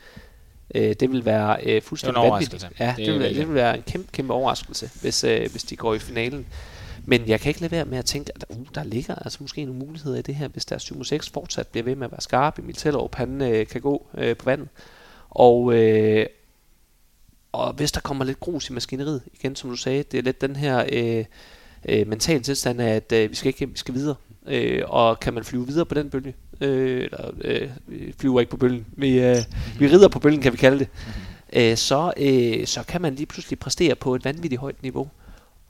Øh, 0.75 0.95
det 1.01 1.13
vil 1.13 1.25
være 1.25 1.57
øh, 1.63 1.83
fuldstændig 1.83 2.23
vanvittigt. 2.23 2.69
Ja, 2.81 2.95
det, 2.97 3.07
det, 3.07 3.15
vil, 3.15 3.37
det 3.37 3.49
vil 3.49 3.55
være 3.55 3.77
en 3.77 3.83
kæmpe, 3.83 4.13
kæmpe 4.13 4.33
overraskelse, 4.33 4.91
hvis, 5.01 5.25
øh, 5.25 5.51
hvis 5.51 5.65
de 5.65 5.77
går 5.77 5.95
i 5.95 5.99
finalen. 5.99 6.47
Men 7.05 7.29
jeg 7.29 7.41
kan 7.41 7.51
ikke 7.51 7.61
lade 7.61 7.73
være 7.73 7.85
med 7.85 7.99
at 7.99 8.05
tænke, 8.05 8.33
at 8.35 8.45
uh, 8.49 8.67
der 8.75 8.85
ligger 8.85 9.15
altså 9.15 9.39
måske 9.41 9.65
nogle 9.65 9.79
muligheder 9.79 10.19
i 10.19 10.23
det 10.23 10.35
her, 10.35 10.49
hvis 10.49 10.65
der 10.65 10.79
7 10.79 11.05
6 11.05 11.31
fortsat 11.31 11.67
bliver 11.67 11.85
ved 11.85 11.97
med 11.97 12.05
at 12.05 12.13
være 12.13 12.21
skarp. 12.21 12.59
Emil 12.59 12.75
Tellerup, 12.75 13.15
han 13.15 13.43
øh, 13.43 13.67
kan 13.67 13.81
gå 13.81 14.07
øh, 14.19 14.37
på 14.37 14.45
vandet. 14.45 14.69
Og, 15.31 15.75
øh, 15.75 16.27
og 17.53 17.73
hvis 17.73 17.93
der 17.93 18.01
kommer 18.01 18.25
lidt 18.25 18.41
grus 18.41 18.71
i 18.71 18.73
maskineriet, 18.73 19.23
igen 19.35 19.57
som 19.57 19.71
du 19.71 19.77
sagde, 19.77 20.03
det 20.03 20.19
er 20.19 20.23
lidt 20.23 20.41
den 20.41 20.57
her 20.57 20.85
øh, 20.93 21.25
øh, 21.89 22.07
mentale 22.09 22.43
tilstand 22.43 22.81
af, 22.81 22.95
at 22.95 23.13
øh, 23.13 23.31
vi 23.31 23.35
skal 23.35 23.49
ikke 23.49 23.69
vi 23.69 23.79
skal 23.79 23.95
videre. 23.95 24.15
Øh, 24.47 24.83
og 24.87 25.21
kan 25.21 25.35
man 25.35 25.45
flyve 25.45 25.67
videre 25.67 25.87
på 25.87 25.95
den 25.95 26.11
bølge? 26.11 26.35
Øh, 26.61 27.05
eller, 27.05 27.31
øh, 27.41 27.71
vi 27.87 28.15
flyver 28.19 28.41
ikke 28.41 28.51
på 28.51 28.57
bølgen. 28.57 28.87
Vi, 28.93 29.21
øh, 29.21 29.37
vi 29.79 29.87
rider 29.87 30.09
på 30.09 30.19
bølgen, 30.19 30.43
kan 30.43 30.53
vi 30.53 30.57
kalde 30.57 30.79
det. 30.79 30.89
Øh, 31.53 31.77
så, 31.77 32.13
øh, 32.17 32.67
så 32.67 32.83
kan 32.83 33.03
man 33.03 33.15
lige 33.15 33.27
pludselig 33.27 33.59
præstere 33.59 33.95
på 33.95 34.15
et 34.15 34.25
vanvittigt 34.25 34.61
højt 34.61 34.83
niveau. 34.83 35.09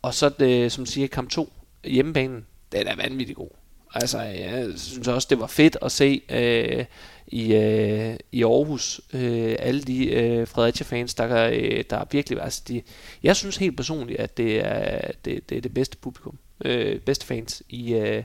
Og 0.02 0.14
så, 0.14 0.28
det, 0.28 0.72
som 0.72 0.86
siger, 0.86 1.08
kamp 1.08 1.30
2, 1.30 1.52
hjemmebanen, 1.84 2.46
den 2.72 2.86
er 2.86 2.96
vanvittigt 2.96 3.36
god. 3.36 3.50
Altså, 3.94 4.20
jeg 4.20 4.68
synes 4.76 5.08
også, 5.08 5.26
det 5.30 5.40
var 5.40 5.46
fedt 5.46 5.76
at 5.82 5.92
se 5.92 6.22
øh, 6.30 6.84
i, 7.26 7.54
øh, 7.54 8.16
i 8.32 8.42
Aarhus 8.42 9.00
øh, 9.14 9.56
alle 9.58 9.82
de 9.82 10.06
øh, 10.06 10.46
Fredericia-fans, 10.46 11.14
der, 11.14 11.50
øh, 11.52 11.84
der 11.90 11.96
er 11.96 12.04
virkelig... 12.10 12.42
Altså, 12.42 12.62
de, 12.68 12.82
jeg 13.22 13.36
synes 13.36 13.56
helt 13.56 13.76
personligt, 13.76 14.20
at 14.20 14.36
det 14.36 14.66
er 14.66 15.10
det, 15.24 15.48
det, 15.48 15.56
er 15.56 15.60
det 15.60 15.74
bedste 15.74 15.96
publikum, 15.96 16.38
øh, 16.64 17.00
bedste 17.00 17.26
fans 17.26 17.62
i, 17.68 17.94
øh, 17.94 18.22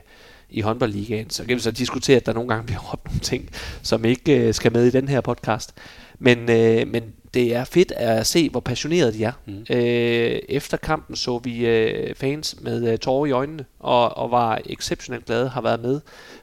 i 0.50 0.60
håndboldligaen. 0.60 1.30
Så 1.30 1.44
kan 1.44 1.56
vi 1.56 1.60
så 1.60 1.70
diskutere, 1.70 2.16
at 2.16 2.26
der 2.26 2.32
nogle 2.32 2.48
gange 2.48 2.66
bliver 2.66 2.92
råbt 2.92 3.04
nogle 3.04 3.20
ting, 3.20 3.50
som 3.82 4.04
ikke 4.04 4.46
øh, 4.46 4.54
skal 4.54 4.72
med 4.72 4.86
i 4.86 4.90
den 4.90 5.08
her 5.08 5.20
podcast. 5.20 5.74
Men, 6.18 6.50
øh, 6.50 6.88
men 6.88 7.14
det 7.36 7.54
er 7.54 7.64
fedt 7.64 7.92
at 7.92 8.26
se, 8.26 8.50
hvor 8.50 8.60
passionerede 8.60 9.12
de 9.12 9.24
er. 9.24 9.32
Mm. 9.46 9.66
Øh, 9.70 10.40
efter 10.48 10.76
kampen 10.76 11.16
så 11.16 11.38
vi 11.38 11.66
øh, 11.66 12.14
fans 12.14 12.56
med 12.60 12.92
øh, 12.92 12.98
tårer 12.98 13.26
i 13.26 13.30
øjnene, 13.30 13.64
og, 13.80 14.16
og 14.16 14.30
var 14.30 14.60
exceptionelt 14.66 15.24
glade, 15.24 15.48
har 15.48 15.60
været 15.60 15.80
med 15.80 16.00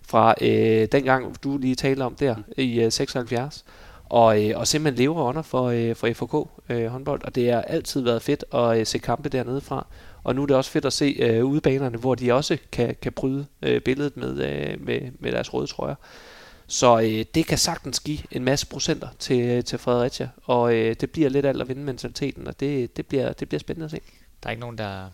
fra 0.08 0.34
øh, 0.42 0.88
den 0.92 1.04
gang, 1.04 1.44
du 1.44 1.58
lige 1.58 1.76
talte 1.76 2.02
om 2.02 2.16
der, 2.16 2.36
mm. 2.36 2.44
i 2.58 2.82
øh, 2.82 2.92
76. 2.92 3.66
Og, 4.10 4.44
øh, 4.44 4.60
og 4.60 4.68
simpelthen 4.68 5.04
lever 5.04 5.24
under 5.24 5.42
for, 5.42 5.64
øh, 5.64 5.96
for 5.96 6.08
FHK 6.14 6.50
øh, 6.70 6.86
håndbold, 6.86 7.24
og 7.24 7.36
det 7.36 7.52
har 7.52 7.62
altid 7.62 8.02
været 8.02 8.22
fedt 8.22 8.46
at 8.54 8.80
øh, 8.80 8.86
se 8.86 8.98
kampe 8.98 9.30
dernede 9.30 9.62
fra. 9.62 9.88
Og 10.24 10.36
nu 10.36 10.42
er 10.42 10.46
det 10.46 10.56
også 10.56 10.72
fedt 10.72 10.86
at 10.86 10.94
se 10.94 11.16
øh, 11.20 11.46
udebanerne, 11.46 11.98
hvor 11.98 12.16
de 12.16 12.34
også 12.34 12.58
kan, 12.72 12.96
kan 13.02 13.12
bryde 13.12 13.46
øh, 13.62 13.82
billedet 13.82 14.18
med, 14.18 14.30
øh, 14.30 14.86
med, 14.86 15.00
med 15.20 15.32
deres 15.32 15.54
røde 15.54 15.68
trøjer. 15.68 15.96
Så 16.74 17.00
øh, 17.00 17.26
det 17.36 17.46
kan 17.46 17.58
sagtens 17.58 18.00
give 18.00 18.20
en 18.32 18.44
masse 18.44 18.68
procenter 18.68 19.08
til, 19.20 19.42
øh, 19.42 19.64
til 19.64 19.80
Fredericia, 19.80 20.30
og 20.44 20.76
øh, 20.76 20.96
det 21.02 21.12
bliver 21.12 21.30
lidt 21.30 21.46
alt 21.46 21.62
at 21.62 21.68
vinde 21.68 21.84
mentaliteten, 21.84 22.48
og 22.48 22.60
det, 22.60 22.98
det, 22.98 23.08
bliver, 23.08 23.34
det 23.34 23.48
bliver 23.50 23.60
spændende 23.60 23.86
at 23.86 23.92
se. 23.92 24.00
Der 24.44 24.48
er 24.48 24.52
ikke 24.52 24.62
nogen, 24.62 24.78
der 24.78 25.10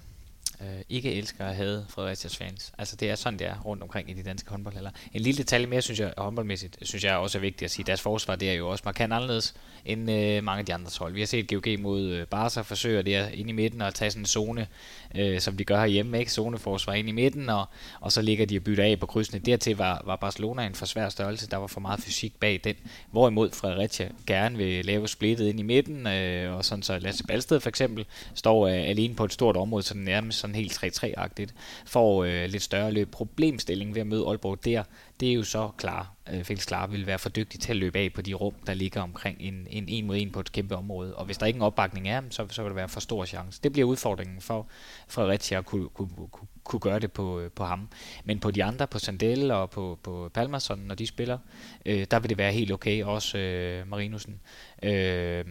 øh, 0.61 0.81
ikke 0.89 1.13
elsker 1.13 1.45
at 1.45 1.55
have 1.55 1.85
Fredericias 1.89 2.37
fans. 2.37 2.73
Altså 2.77 2.95
det 2.95 3.09
er 3.09 3.15
sådan, 3.15 3.39
det 3.39 3.47
er 3.47 3.59
rundt 3.59 3.83
omkring 3.83 4.09
i 4.09 4.13
de 4.13 4.23
danske 4.23 4.49
håndboldhaller. 4.49 4.91
En 5.13 5.21
lille 5.21 5.37
detalje 5.37 5.67
mere, 5.67 5.81
synes 5.81 5.99
jeg, 5.99 6.13
håndboldmæssigt, 6.17 6.77
synes 6.81 7.03
jeg 7.03 7.15
også 7.15 7.37
er 7.37 7.41
vigtigt 7.41 7.65
at 7.65 7.71
sige. 7.71 7.85
Deres 7.85 8.01
forsvar, 8.01 8.35
det 8.35 8.49
er 8.49 8.53
jo 8.53 8.69
også 8.69 8.81
markant 8.85 9.13
anderledes 9.13 9.55
end 9.85 10.11
øh, 10.11 10.43
mange 10.43 10.59
af 10.59 10.65
de 10.65 10.73
andres 10.73 10.97
hold. 10.97 11.13
Vi 11.13 11.19
har 11.19 11.27
set 11.27 11.47
GOG 11.47 11.79
mod 11.79 12.01
øh, 12.01 12.27
Barca 12.27 12.61
forsøger 12.61 13.01
der 13.01 13.27
ind 13.27 13.49
i 13.49 13.53
midten 13.53 13.81
og 13.81 13.93
tage 13.93 14.11
sådan 14.11 14.21
en 14.21 14.25
zone, 14.25 14.67
øh, 15.15 15.39
som 15.39 15.57
de 15.57 15.63
gør 15.63 15.79
herhjemme, 15.79 16.19
ikke? 16.19 16.31
Zoneforsvar 16.31 16.93
ind 16.93 17.09
i 17.09 17.11
midten, 17.11 17.49
og, 17.49 17.65
og 18.01 18.11
så 18.11 18.21
ligger 18.21 18.45
de 18.45 18.57
og 18.57 18.63
bytter 18.63 18.83
af 18.83 18.99
på 18.99 19.05
krydsene. 19.05 19.39
Dertil 19.39 19.77
var, 19.77 20.01
var 20.05 20.15
Barcelona 20.15 20.65
en 20.65 20.75
for 20.75 20.85
svær 20.85 21.09
størrelse, 21.09 21.49
der 21.49 21.57
var 21.57 21.67
for 21.67 21.79
meget 21.79 21.99
fysik 21.99 22.33
bag 22.39 22.61
den. 22.63 22.75
Hvorimod 23.11 23.51
Fredericia 23.51 24.09
gerne 24.27 24.57
vil 24.57 24.85
lave 24.85 25.07
splittet 25.07 25.47
ind 25.47 25.59
i 25.59 25.63
midten, 25.63 26.07
øh, 26.07 26.55
og 26.55 26.65
sådan 26.65 26.83
så 26.83 26.99
Lasse 26.99 27.23
Balsted 27.23 27.59
for 27.59 27.69
eksempel 27.69 28.05
står 28.33 28.67
øh, 28.67 28.73
alene 28.73 29.15
på 29.15 29.25
et 29.25 29.33
stort 29.33 29.57
område, 29.57 29.83
så 29.83 29.93
den 29.93 30.03
nærmest 30.03 30.39
sådan 30.39 30.48
helt 30.55 30.83
3-3-agtigt, 30.83 31.53
får 31.85 32.23
øh, 32.23 32.45
lidt 32.49 32.63
større 32.63 32.91
løb. 32.91 33.11
Problemstilling 33.11 33.95
ved 33.95 34.01
at 34.01 34.07
møde 34.07 34.25
Aalborg 34.27 34.65
der, 34.65 34.83
det 35.19 35.29
er 35.29 35.33
jo 35.33 35.43
så 35.43 35.69
klar. 35.77 36.13
Øh, 36.33 36.43
Felix 36.43 36.65
Klar 36.65 36.87
vil 36.87 37.07
være 37.07 37.19
for 37.19 37.29
dygtig 37.29 37.59
til 37.59 37.71
at 37.71 37.77
løbe 37.77 37.99
af 37.99 38.13
på 38.13 38.21
de 38.21 38.33
rum, 38.33 38.53
der 38.67 38.73
ligger 38.73 39.01
omkring 39.01 39.37
en, 39.39 39.67
en 39.69 39.85
en 39.87 40.07
mod 40.07 40.17
en 40.17 40.31
på 40.31 40.39
et 40.39 40.51
kæmpe 40.51 40.75
område. 40.75 41.15
Og 41.15 41.25
hvis 41.25 41.37
der 41.37 41.45
ikke 41.45 41.57
en 41.57 41.63
opbakning 41.63 42.09
er, 42.09 42.21
så, 42.29 42.45
så 42.49 42.61
vil 42.61 42.69
det 42.69 42.75
være 42.75 42.89
for 42.89 42.99
stor 42.99 43.25
chance. 43.25 43.59
Det 43.63 43.71
bliver 43.71 43.87
udfordringen 43.87 44.41
for 44.41 44.67
Fredericia 45.07 45.57
at 45.57 45.65
kunne, 45.65 45.89
kunne, 45.89 46.09
kunne, 46.31 46.47
kunne 46.63 46.79
gøre 46.79 46.99
det 46.99 47.11
på, 47.11 47.39
øh, 47.39 47.51
på 47.51 47.63
ham. 47.63 47.89
Men 48.25 48.39
på 48.39 48.51
de 48.51 48.63
andre, 48.63 48.87
på 48.87 48.99
Sandel 48.99 49.51
og 49.51 49.69
på, 49.69 49.99
på 50.03 50.29
Palmerson, 50.33 50.79
når 50.79 50.95
de 50.95 51.07
spiller, 51.07 51.37
øh, 51.85 52.07
der 52.11 52.19
vil 52.19 52.29
det 52.29 52.37
være 52.37 52.51
helt 52.51 52.71
okay. 52.71 53.03
Også 53.03 53.37
øh, 53.37 53.87
Marinusen. 53.87 54.39
Øh, 54.83 55.45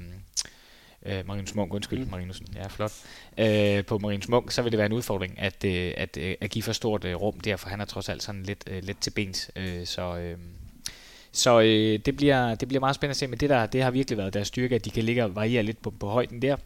øh, 1.08 1.26
Marinus 1.26 1.54
Munk, 1.54 1.74
undskyld, 1.74 2.04
mm. 2.04 2.10
Marinussen, 2.10 2.46
ja, 2.54 2.66
flot, 2.66 2.92
øh, 3.38 3.84
på 3.84 3.98
Marinus 3.98 4.28
Munk, 4.28 4.50
så 4.50 4.62
vil 4.62 4.72
det 4.72 4.78
være 4.78 4.86
en 4.86 4.92
udfordring 4.92 5.38
at, 5.38 5.64
øh, 5.64 5.92
at, 5.96 6.16
øh, 6.16 6.34
at 6.40 6.50
give 6.50 6.62
for 6.62 6.72
stort 6.72 7.04
øh, 7.04 7.14
rum 7.14 7.40
der, 7.40 7.56
for 7.56 7.68
han 7.68 7.80
er 7.80 7.84
trods 7.84 8.08
alt 8.08 8.22
sådan 8.22 8.42
lidt, 8.42 8.64
øh, 8.70 8.82
lidt 8.82 9.00
til 9.00 9.10
bens, 9.10 9.50
øh, 9.56 9.86
så... 9.86 10.16
Øh, 10.16 10.38
så 11.32 11.60
øh, 11.60 11.98
det, 11.98 12.16
bliver, 12.16 12.54
det 12.54 12.68
bliver 12.68 12.80
meget 12.80 12.94
spændende 12.94 13.12
at 13.12 13.16
se, 13.16 13.26
men 13.26 13.38
det, 13.38 13.50
der, 13.50 13.66
det 13.66 13.82
har 13.82 13.90
virkelig 13.90 14.18
været 14.18 14.34
deres 14.34 14.48
styrke, 14.48 14.74
at 14.74 14.84
de 14.84 14.90
kan 14.90 15.04
ligge 15.04 15.24
og 15.24 15.36
variere 15.36 15.62
lidt 15.62 15.82
på, 15.82 15.90
på 15.90 16.08
højden 16.08 16.42
der. 16.42 16.56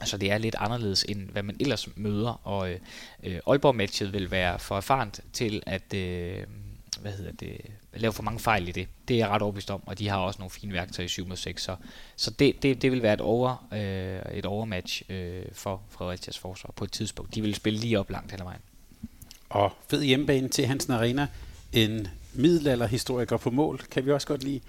Altså 0.00 0.16
det 0.16 0.30
er 0.30 0.38
lidt 0.38 0.56
anderledes 0.58 1.04
end 1.08 1.28
hvad 1.28 1.42
man 1.42 1.56
ellers 1.60 1.88
møder, 1.96 2.40
og 2.46 2.70
øh, 2.70 2.78
øh 3.24 3.38
Aalborg-matchet 3.46 4.12
vil 4.12 4.30
være 4.30 4.58
for 4.58 4.76
erfarent 4.76 5.20
til 5.32 5.62
at 5.66 5.94
øh, 5.94 6.44
hvad 7.00 7.12
hedder 7.12 7.32
det, 7.32 7.60
lave 7.94 8.12
for 8.12 8.22
mange 8.22 8.40
fejl 8.40 8.68
i 8.68 8.72
det. 8.72 8.88
Det 9.08 9.14
er 9.14 9.18
jeg 9.18 9.28
ret 9.28 9.42
overbevist 9.42 9.70
om, 9.70 9.82
og 9.86 9.98
de 9.98 10.08
har 10.08 10.18
også 10.18 10.38
nogle 10.38 10.50
fine 10.50 10.72
værktøjer 10.72 11.04
i 11.04 11.08
7 11.08 11.26
mod 11.26 11.36
6, 11.36 11.62
så, 11.62 11.76
så 12.16 12.30
det, 12.30 12.62
det, 12.62 12.82
det 12.82 12.92
vil 12.92 13.02
være 13.02 13.14
et, 13.14 13.20
over, 13.20 13.68
øh, 13.72 14.38
et 14.38 14.46
overmatch 14.46 15.02
øh, 15.08 15.42
for 15.52 15.82
Fredericias 15.88 16.38
forsvar 16.38 16.72
på 16.76 16.84
et 16.84 16.92
tidspunkt. 16.92 17.34
De 17.34 17.42
vil 17.42 17.54
spille 17.54 17.78
lige 17.78 17.98
op 17.98 18.10
langt 18.10 18.30
hen 18.30 18.40
ad 18.40 18.44
vejen. 18.44 18.60
Og 19.48 19.72
fed 19.88 20.02
hjemmebane 20.02 20.48
til 20.48 20.66
Hansen 20.66 20.92
Arena. 20.92 21.26
En 21.72 22.08
middelalderhistoriker 22.34 23.36
på 23.36 23.50
mål, 23.50 23.78
kan 23.90 24.06
vi 24.06 24.12
også 24.12 24.26
godt 24.26 24.44
lide. 24.44 24.60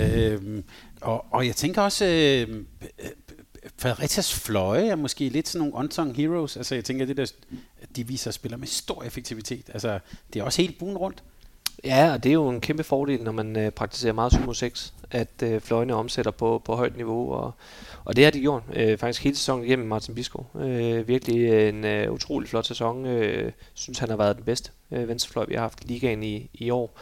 Øhm, 0.00 0.64
og, 1.00 1.26
og 1.30 1.46
jeg 1.46 1.56
tænker 1.56 1.82
også, 1.82 2.04
øh, 2.04 2.64
Fredericias 3.78 4.34
fløje 4.34 4.88
er 4.88 4.96
måske 4.96 5.28
lidt 5.28 5.48
sådan 5.48 5.58
nogle 5.58 5.74
unsung 5.84 6.16
heroes. 6.16 6.56
Altså 6.56 6.74
jeg 6.74 6.84
tænker, 6.84 7.06
det 7.06 7.16
der, 7.16 7.32
de 7.96 8.06
viser 8.06 8.30
spiller 8.30 8.58
med 8.58 8.66
stor 8.66 9.02
effektivitet. 9.02 9.70
Altså 9.74 9.98
det 10.32 10.40
er 10.40 10.44
også 10.44 10.62
helt 10.62 10.78
buen 10.78 10.96
rundt. 10.96 11.22
Ja, 11.84 12.12
og 12.12 12.22
det 12.22 12.28
er 12.30 12.34
jo 12.34 12.48
en 12.48 12.60
kæmpe 12.60 12.84
fordel, 12.84 13.22
når 13.22 13.32
man 13.32 13.56
øh, 13.56 13.70
praktiserer 13.70 14.12
meget 14.12 14.32
7 14.32 14.54
6, 14.54 14.94
at 15.10 15.42
øh, 15.42 15.60
fløjene 15.60 15.94
omsætter 15.94 16.30
på, 16.30 16.62
på 16.64 16.74
højt 16.74 16.96
niveau, 16.96 17.32
og, 17.32 17.52
og 18.04 18.16
det 18.16 18.24
har 18.24 18.30
de 18.30 18.40
gjort 18.40 18.62
øh, 18.72 18.98
faktisk 18.98 19.24
hele 19.24 19.36
sæsonen 19.36 19.64
igennem 19.64 19.88
Martin 19.88 20.14
Bisko. 20.14 20.44
Øh, 20.54 21.08
virkelig 21.08 21.68
en 21.68 21.84
øh, 21.84 22.12
utrolig 22.12 22.48
flot 22.48 22.66
sæson. 22.66 23.06
Øh, 23.06 23.52
synes, 23.74 23.98
han 23.98 24.08
har 24.08 24.16
været 24.16 24.36
den 24.36 24.44
bedste 24.44 24.70
øh, 24.90 25.08
venstrefløj, 25.08 25.44
vi 25.48 25.54
har 25.54 25.60
haft 25.60 25.84
i 25.84 25.86
ligaen 25.86 26.22
i, 26.22 26.50
i 26.54 26.70
år. 26.70 26.98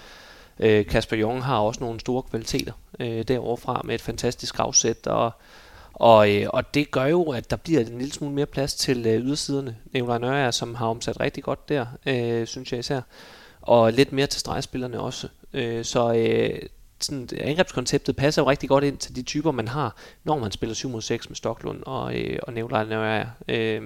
Øh, 0.61 0.87
Kasper 0.87 1.17
Jong 1.17 1.45
har 1.45 1.59
også 1.59 1.81
nogle 1.81 2.01
store 2.01 2.23
kvaliteter 2.23 2.73
øh, 3.01 3.23
deroverfra 3.23 3.83
med 3.85 3.95
et 3.95 4.03
fantastisk 4.03 4.59
afsæt, 4.59 5.07
og, 5.07 5.31
og, 5.93 6.35
øh, 6.35 6.47
og 6.49 6.75
det 6.75 6.91
gør 6.91 7.05
jo, 7.07 7.23
at 7.23 7.51
der 7.51 7.57
bliver 7.57 7.81
en 7.81 7.99
lille 7.99 8.13
smule 8.13 8.35
mere 8.35 8.47
plads 8.47 8.75
til 8.75 9.07
øh, 9.07 9.21
ydersiderne. 9.21 9.77
Nikolaj 9.93 10.19
Nørre, 10.19 10.53
som 10.53 10.75
har 10.75 10.87
omsat 10.87 11.21
rigtig 11.21 11.45
godt 11.45 11.69
der, 11.69 11.87
øh, 12.07 12.47
synes 12.47 12.73
jeg 12.73 12.81
især 12.81 13.01
og 13.67 13.93
lidt 13.93 14.13
mere 14.13 14.27
til 14.27 14.41
stregspillerne 14.41 15.01
også. 15.01 15.29
Øh, 15.53 15.85
så 15.85 16.15
øh, 16.15 16.61
sådan, 17.01 17.29
angrebskonceptet 17.41 18.17
passer 18.17 18.43
jo 18.43 18.51
rigtig 18.51 18.69
godt 18.69 18.85
ind 18.85 18.99
til 18.99 19.17
de 19.17 19.23
typer, 19.23 19.51
man 19.51 19.69
har, 19.69 19.97
når 20.25 20.39
man 20.39 20.53
spiller 20.53 20.75
7 20.75 20.89
mod 20.89 21.03
6 21.03 21.29
med 21.29 21.37
Stoklund 21.37 21.83
og, 21.87 22.17
øh, 22.17 22.39
og 22.43 22.53
Nævlejr. 22.53 23.27
Øh, 23.49 23.83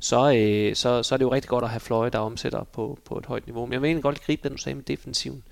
så, 0.00 0.32
øh, 0.36 0.76
så, 0.76 1.02
så 1.02 1.14
er 1.14 1.16
det 1.16 1.24
jo 1.24 1.32
rigtig 1.32 1.48
godt 1.48 1.64
at 1.64 1.70
have 1.70 1.80
fløje, 1.80 2.10
der 2.10 2.18
omsætter 2.18 2.64
på, 2.64 2.98
på 3.04 3.18
et 3.18 3.26
højt 3.26 3.46
niveau. 3.46 3.66
Men 3.66 3.72
jeg 3.72 3.82
vil 3.82 3.88
egentlig 3.88 4.02
godt 4.02 4.24
gribe 4.24 4.42
det, 4.42 4.52
du 4.52 4.56
sagde 4.56 4.76
med 4.76 4.84
defensiven. 4.84 5.42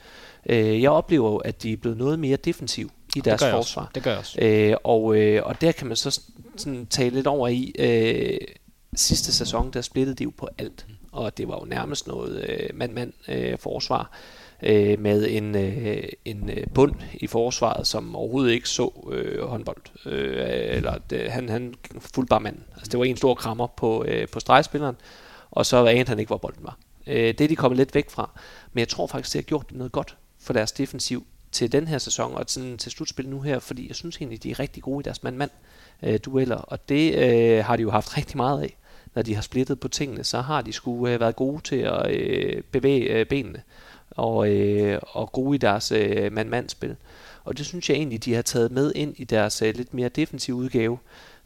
Øh, 0.47 0.83
jeg 0.83 0.91
oplever 0.91 1.31
jo, 1.31 1.37
at 1.37 1.63
de 1.63 1.73
er 1.73 1.77
blevet 1.77 1.99
noget 1.99 2.19
mere 2.19 2.37
defensiv 2.37 2.91
i 3.17 3.21
deres 3.21 3.43
det 3.43 3.51
forsvar. 3.51 3.83
Også. 3.83 3.91
Det 3.95 4.03
gør 4.03 4.11
jeg 4.11 4.19
også. 4.19 4.39
Øh, 4.41 4.77
og, 4.85 5.17
øh, 5.17 5.43
og 5.45 5.61
der 5.61 5.73
kan 5.73 5.87
man 5.87 5.97
så 5.97 6.21
sådan 6.57 6.87
tale 6.87 7.15
lidt 7.15 7.27
over 7.27 7.49
i, 7.49 7.73
øh, 7.79 8.39
sidste 8.97 9.33
sæson, 9.33 9.71
der 9.71 9.81
splittede 9.81 10.17
de 10.17 10.25
jo 10.25 10.33
på 10.37 10.49
alt. 10.59 10.87
Og 11.15 11.39
det 11.39 11.49
var 11.49 11.59
jo 11.61 11.65
nærmest 11.65 12.07
noget 12.07 12.45
øh, 12.49 12.69
mand-mand-forsvar. 12.75 14.01
Øh, 14.01 14.09
øh, 14.63 15.01
med 15.01 15.31
en, 15.31 15.57
øh, 15.57 16.03
en 16.25 16.51
øh, 16.51 16.67
bund 16.75 16.95
i 17.15 17.27
forsvaret, 17.27 17.87
som 17.87 18.17
overhovedet 18.17 18.53
ikke 18.53 18.69
så 18.69 19.09
øh, 19.13 19.45
håndbold. 19.45 20.07
Øh, 20.07 20.77
eller 20.77 20.99
det, 21.11 21.31
han, 21.31 21.49
han 21.49 21.75
fulgte 22.01 22.29
bare 22.29 22.41
manden. 22.41 22.65
Altså, 22.75 22.91
det 22.91 22.99
var 22.99 23.05
en 23.05 23.17
stor 23.17 23.35
krammer 23.35 23.67
på, 23.67 24.05
øh, 24.05 24.29
på 24.29 24.41
stregspilleren, 24.41 24.97
og 25.51 25.67
så 25.67 25.87
anede 25.87 26.09
han 26.09 26.19
ikke, 26.19 26.29
hvor 26.29 26.37
bolden 26.37 26.65
var. 26.65 26.79
Øh, 27.07 27.17
det 27.17 27.41
er 27.41 27.49
de 27.49 27.57
kommet 27.57 27.77
lidt 27.77 27.95
væk 27.95 28.11
fra. 28.11 28.31
Men 28.73 28.79
jeg 28.79 28.89
tror 28.89 29.07
faktisk, 29.07 29.33
det 29.33 29.39
har 29.39 29.47
gjort 29.47 29.67
noget 29.73 29.93
godt 29.93 30.17
for 30.41 30.53
deres 30.53 30.73
defensiv 30.73 31.27
til 31.53 31.73
den 31.73 31.89
her 31.89 31.99
sæson, 31.99 32.35
og 32.35 32.45
sådan, 32.47 32.79
til 32.79 32.93
slutspil 32.93 33.29
nu 33.29 33.41
her, 33.41 33.59
fordi 33.59 33.89
jeg 33.89 33.97
synes 33.97 34.17
egentlig, 34.17 34.43
de 34.43 34.51
er 34.51 34.61
rigtig 34.61 34.83
gode 34.83 35.01
i 35.01 35.05
deres 35.05 35.23
mand-mand-dueller, 35.23 36.59
øh, 36.59 36.65
og 36.67 36.89
det 36.89 37.15
øh, 37.15 37.65
har 37.65 37.77
de 37.77 37.83
jo 37.83 37.91
haft 37.91 38.17
rigtig 38.17 38.37
meget 38.37 38.63
af. 38.63 38.77
Når 39.15 39.23
de 39.23 39.35
har 39.35 39.43
splittet 39.43 39.81
på 39.81 39.89
tingene, 39.89 40.25
så 40.25 40.41
har 40.41 40.63
de 40.63 40.73
sgu 40.73 41.07
øh, 41.07 41.21
været 41.21 41.37
gode 41.37 41.63
til 41.63 41.77
at 41.77 42.11
øh, 42.11 42.63
bevæge 42.63 43.05
øh, 43.05 43.27
benene, 43.27 43.63
og, 44.11 44.51
øh, 44.51 44.99
og 45.03 45.33
gode 45.33 45.55
i 45.55 45.59
deres 45.59 45.93
øh, 45.93 46.33
mand-mand-spil. 46.33 46.97
Og 47.45 47.59
det 47.59 47.67
synes 47.67 47.91
jeg 47.91 47.97
egentlig, 47.97 48.25
de 48.25 48.35
har 48.35 48.43
taget 48.43 48.73
med 48.73 48.93
ind 48.95 49.15
i 49.17 49.25
deres 49.25 49.63
øh, 49.63 49.75
lidt 49.77 49.95
mere 49.95 50.09
defensive 50.09 50.57
udgave 50.57 50.99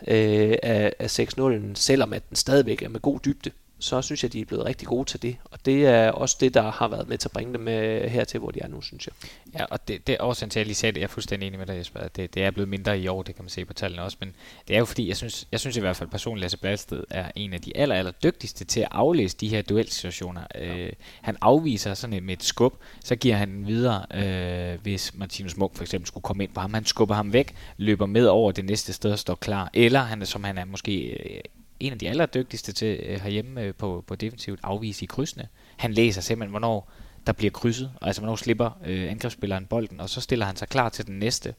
øh, 0.09 0.57
af, 0.63 0.93
af 0.99 1.19
6-0'en, 1.19 1.75
selvom 1.75 2.13
at 2.13 2.29
den 2.29 2.37
stadigvæk 2.37 2.83
er 2.83 2.89
med 2.89 3.01
god 3.01 3.21
dybde 3.25 3.51
så 3.79 4.03
synes 4.03 4.23
jeg, 4.23 4.33
de 4.33 4.41
er 4.41 4.45
blevet 4.45 4.65
rigtig 4.65 4.89
gode 4.89 5.05
til 5.05 5.23
det. 5.23 5.37
Og 5.45 5.67
det 5.67 5.87
er 5.87 6.11
også 6.11 6.37
det, 6.41 6.55
der 6.55 6.71
har 6.71 6.89
været 6.89 7.09
med 7.09 7.19
til 7.19 7.29
at 7.29 7.33
bringe 7.33 7.53
dem 7.53 7.69
øh, 7.69 8.11
hertil, 8.11 8.41
hvor 8.41 8.51
de 8.51 8.61
er 8.61 8.69
nu, 8.69 8.81
synes 8.81 9.07
jeg. 9.07 9.15
Ja, 9.55 9.65
og 9.65 9.89
det, 9.89 10.07
det 10.07 10.17
er 10.21 10.23
også 10.23 10.41
til, 10.41 10.47
at 10.47 10.57
jeg 10.57 10.67
lige 10.67 10.75
sagde 10.75 10.93
det, 10.93 11.01
jeg 11.01 11.05
er 11.05 11.09
fuldstændig 11.09 11.47
enig 11.47 11.59
med 11.59 11.67
dig, 11.67 11.77
Jesper. 11.77 12.09
Det, 12.09 12.35
det 12.35 12.45
er 12.45 12.51
blevet 12.51 12.69
mindre 12.69 12.99
i 13.01 13.09
år, 13.09 13.23
det 13.23 13.35
kan 13.35 13.45
man 13.45 13.51
se 13.51 13.65
på 13.65 13.73
tallene 13.73 14.03
også, 14.03 14.17
men 14.21 14.35
det 14.69 14.75
er 14.75 14.79
jo 14.79 14.85
fordi, 14.85 15.09
jeg 15.09 15.17
synes, 15.17 15.49
jeg 15.53 15.61
synes 15.61 15.77
i 15.77 15.81
hvert 15.81 15.97
fald 15.97 16.09
personligt, 16.09 16.41
Lasse 16.41 16.59
Balsted 16.59 17.05
er 17.11 17.31
en 17.37 17.53
af 17.53 17.61
de 17.61 17.77
aller, 17.77 17.95
aller 17.95 18.13
dygtigste 18.23 18.65
til 18.65 18.81
at 18.81 18.89
aflæse 18.91 19.37
de 19.37 19.49
her 19.49 19.63
duelsituationer. 19.63 20.43
Ja. 20.55 20.77
Øh, 20.77 20.93
han 21.23 21.37
afviser 21.41 21.95
sådan 21.95 22.17
et, 22.17 22.23
med 22.23 22.35
et 22.35 22.43
skub, 22.43 22.75
så 23.05 23.17
giver 23.17 23.37
han 23.37 23.51
den 23.51 23.67
videre, 23.67 24.07
øh, 24.15 24.81
hvis 24.83 25.15
Martinus 25.15 25.57
Munk 25.57 25.77
for 25.77 25.83
eksempel 25.83 26.07
skulle 26.07 26.23
komme 26.23 26.45
ind 26.45 26.53
på 26.55 26.61
ham. 26.61 26.75
Han 26.75 26.85
skubber 26.85 27.15
ham 27.15 27.33
væk, 27.33 27.55
løber 27.77 28.07
med 28.07 28.27
over 28.27 28.53
det 28.53 28.65
næste 28.65 28.93
sted 28.93 29.13
og 29.13 29.19
står 29.19 29.35
klar. 29.35 29.71
Eller 29.75 30.01
han 30.01 30.23
er, 30.23 30.27
som 30.27 30.45
han 30.45 30.59
er 30.59 30.65
måske 30.65 31.01
øh, 31.01 31.41
en 31.81 31.93
af 31.93 31.99
de 31.99 32.09
allerdygtigste 32.09 32.73
til 32.73 33.01
øh, 33.03 33.21
herhjemme 33.21 33.63
øh, 33.63 33.75
på, 33.75 34.05
på 34.07 34.15
defensivt 34.15 34.61
afvise 34.63 35.05
i 35.05 35.07
krydsene. 35.07 35.49
Han 35.77 35.93
læser 35.93 36.21
simpelthen, 36.21 36.51
hvornår 36.51 36.93
der 37.27 37.33
bliver 37.33 37.51
krydset, 37.51 37.93
altså 38.03 38.21
hvornår 38.21 38.37
slipper 38.37 38.71
øh, 38.87 39.11
angrebsspilleren 39.11 39.67
bolden, 39.67 40.01
og 40.01 40.11
så 40.11 40.21
stiller 40.21 40.47
han 40.47 40.57
sig 40.57 40.69
klar 40.69 40.89
til 40.89 41.07
den 41.07 41.19
næste. 41.19 41.55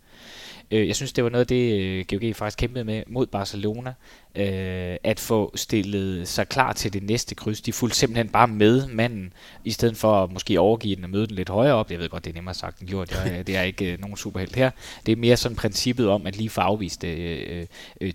Øh, 0.72 0.88
jeg 0.88 0.96
synes, 0.96 1.14
det 1.14 1.24
var 1.24 1.30
noget 1.30 1.44
af 1.44 1.48
det, 1.48 1.80
øh, 1.80 2.06
GOG 2.10 2.36
faktisk 2.36 2.58
kæmpede 2.58 2.84
med 2.84 3.04
mod 3.08 3.28
Barcelona, 3.28 3.94
øh, 4.36 4.98
at 5.04 5.20
få 5.20 5.52
stillet 5.56 6.28
sig 6.28 6.50
klar 6.50 6.74
til 6.74 6.94
det 6.94 7.04
næste 7.04 7.36
kryds. 7.36 7.62
De 7.62 7.74
fulgte 7.74 7.98
simpelthen 7.98 8.30
bare 8.30 8.48
med 8.48 8.88
manden, 8.88 9.34
i 9.66 9.72
stedet 9.72 9.98
for 9.98 10.24
at 10.24 10.32
måske 10.32 10.60
overgive 10.60 10.96
den 10.96 11.04
og 11.04 11.10
møde 11.10 11.28
den 11.28 11.36
lidt 11.36 11.50
højere 11.50 11.74
op. 11.74 11.92
Jeg 11.92 12.00
ved 12.00 12.10
godt, 12.10 12.26
det 12.26 12.32
er 12.32 12.36
nemmere 12.36 12.54
sagt 12.54 12.80
end 12.80 12.90
gjort. 12.90 13.12
Jeg, 13.12 13.32
øh, 13.32 13.48
det 13.48 13.58
er 13.58 13.62
ikke 13.62 13.94
øh, 13.94 14.02
nogen 14.02 14.18
superhelt 14.18 14.56
her. 14.56 14.72
Det 15.06 15.12
er 15.12 15.16
mere 15.16 15.38
sådan 15.38 15.56
princippet 15.56 16.10
om, 16.10 16.28
at 16.28 16.38
lige 16.38 16.50
få 16.50 16.62
afvist 16.62 17.02
det 17.02 17.18
øh, 17.18 17.60
øh, 17.60 17.66
øh 18.02 18.14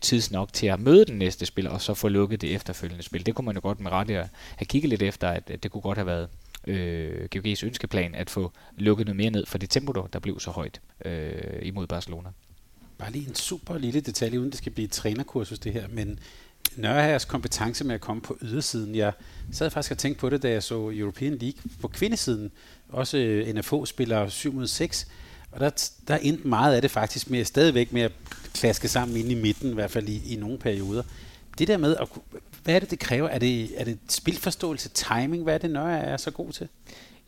til 0.52 0.66
at 0.66 0.80
møde 0.80 1.04
den 1.04 1.18
næste 1.18 1.46
spiller, 1.46 1.70
og 1.70 1.80
så 1.80 1.94
få 1.94 2.08
lukket 2.08 2.40
det 2.40 2.54
efterfølgende 2.54 3.02
spil. 3.02 3.26
Det 3.26 3.34
kunne 3.34 3.46
man 3.46 3.54
jo 3.54 3.60
godt 3.62 3.80
med 3.80 3.92
rette 3.92 4.14
have 4.56 4.66
kigget 4.66 4.90
lidt 4.90 5.02
efter, 5.02 5.28
at, 5.28 5.50
at 5.50 5.62
det 5.62 5.70
kunne 5.70 5.80
godt 5.80 5.98
have 5.98 6.06
været 6.06 6.28
øh, 6.66 7.28
GOG's 7.36 7.66
ønskeplan 7.66 8.14
at 8.14 8.30
få 8.30 8.52
lukket 8.76 9.06
noget 9.06 9.16
mere 9.16 9.30
ned 9.30 9.46
for 9.46 9.58
det 9.58 9.70
tempo, 9.70 9.92
der 10.12 10.18
blev 10.18 10.40
så 10.40 10.50
højt 10.50 10.80
øh, 11.04 11.58
imod 11.62 11.86
Barcelona. 11.86 12.28
Bare 12.98 13.12
lige 13.12 13.28
en 13.28 13.34
super 13.34 13.78
lille 13.78 14.00
detalje, 14.00 14.40
uden 14.40 14.50
det 14.50 14.58
skal 14.58 14.72
blive 14.72 14.84
et 14.84 14.92
trænerkursus 14.92 15.58
det 15.58 15.72
her, 15.72 15.88
men 15.88 16.18
Nørreherres 16.76 17.24
kompetence 17.24 17.84
med 17.84 17.94
at 17.94 18.00
komme 18.00 18.22
på 18.22 18.38
ydersiden. 18.42 18.94
Jeg 18.94 19.12
sad 19.52 19.70
faktisk 19.70 19.92
og 19.92 19.98
tænkte 19.98 20.20
på 20.20 20.30
det, 20.30 20.42
da 20.42 20.50
jeg 20.50 20.62
så 20.62 20.90
European 20.94 21.38
League 21.40 21.60
på 21.80 21.88
kvindesiden. 21.88 22.52
Også 22.88 23.18
øh, 23.18 23.54
NFO 23.54 23.84
spiller 23.84 24.28
7 24.28 24.52
mod 24.52 24.66
6. 24.66 25.08
Og 25.50 25.60
der, 25.60 25.90
der 26.08 26.16
endte 26.16 26.48
meget 26.48 26.74
af 26.74 26.82
det 26.82 26.90
faktisk 26.90 27.30
med 27.30 27.44
stadigvæk 27.44 27.92
med 27.92 28.02
at 28.02 28.12
klaske 28.54 28.88
sammen 28.88 29.16
ind 29.16 29.30
i 29.30 29.34
midten, 29.34 29.70
i 29.70 29.74
hvert 29.74 29.90
fald 29.90 30.08
i, 30.08 30.32
i 30.32 30.36
nogle 30.36 30.58
perioder. 30.58 31.02
Det 31.58 31.68
der 31.68 31.76
med, 31.76 31.96
at, 31.96 32.08
hvad 32.64 32.74
er 32.74 32.78
det, 32.78 32.90
det 32.90 32.98
kræver? 32.98 33.28
Er 33.28 33.38
det, 33.38 33.80
er 33.80 33.84
det 33.84 33.98
spilforståelse, 34.08 34.88
timing? 34.88 35.42
Hvad 35.42 35.54
er 35.54 35.58
det, 35.58 35.70
Nørre 35.70 35.98
er 35.98 36.16
så 36.16 36.30
god 36.30 36.52
til? 36.52 36.68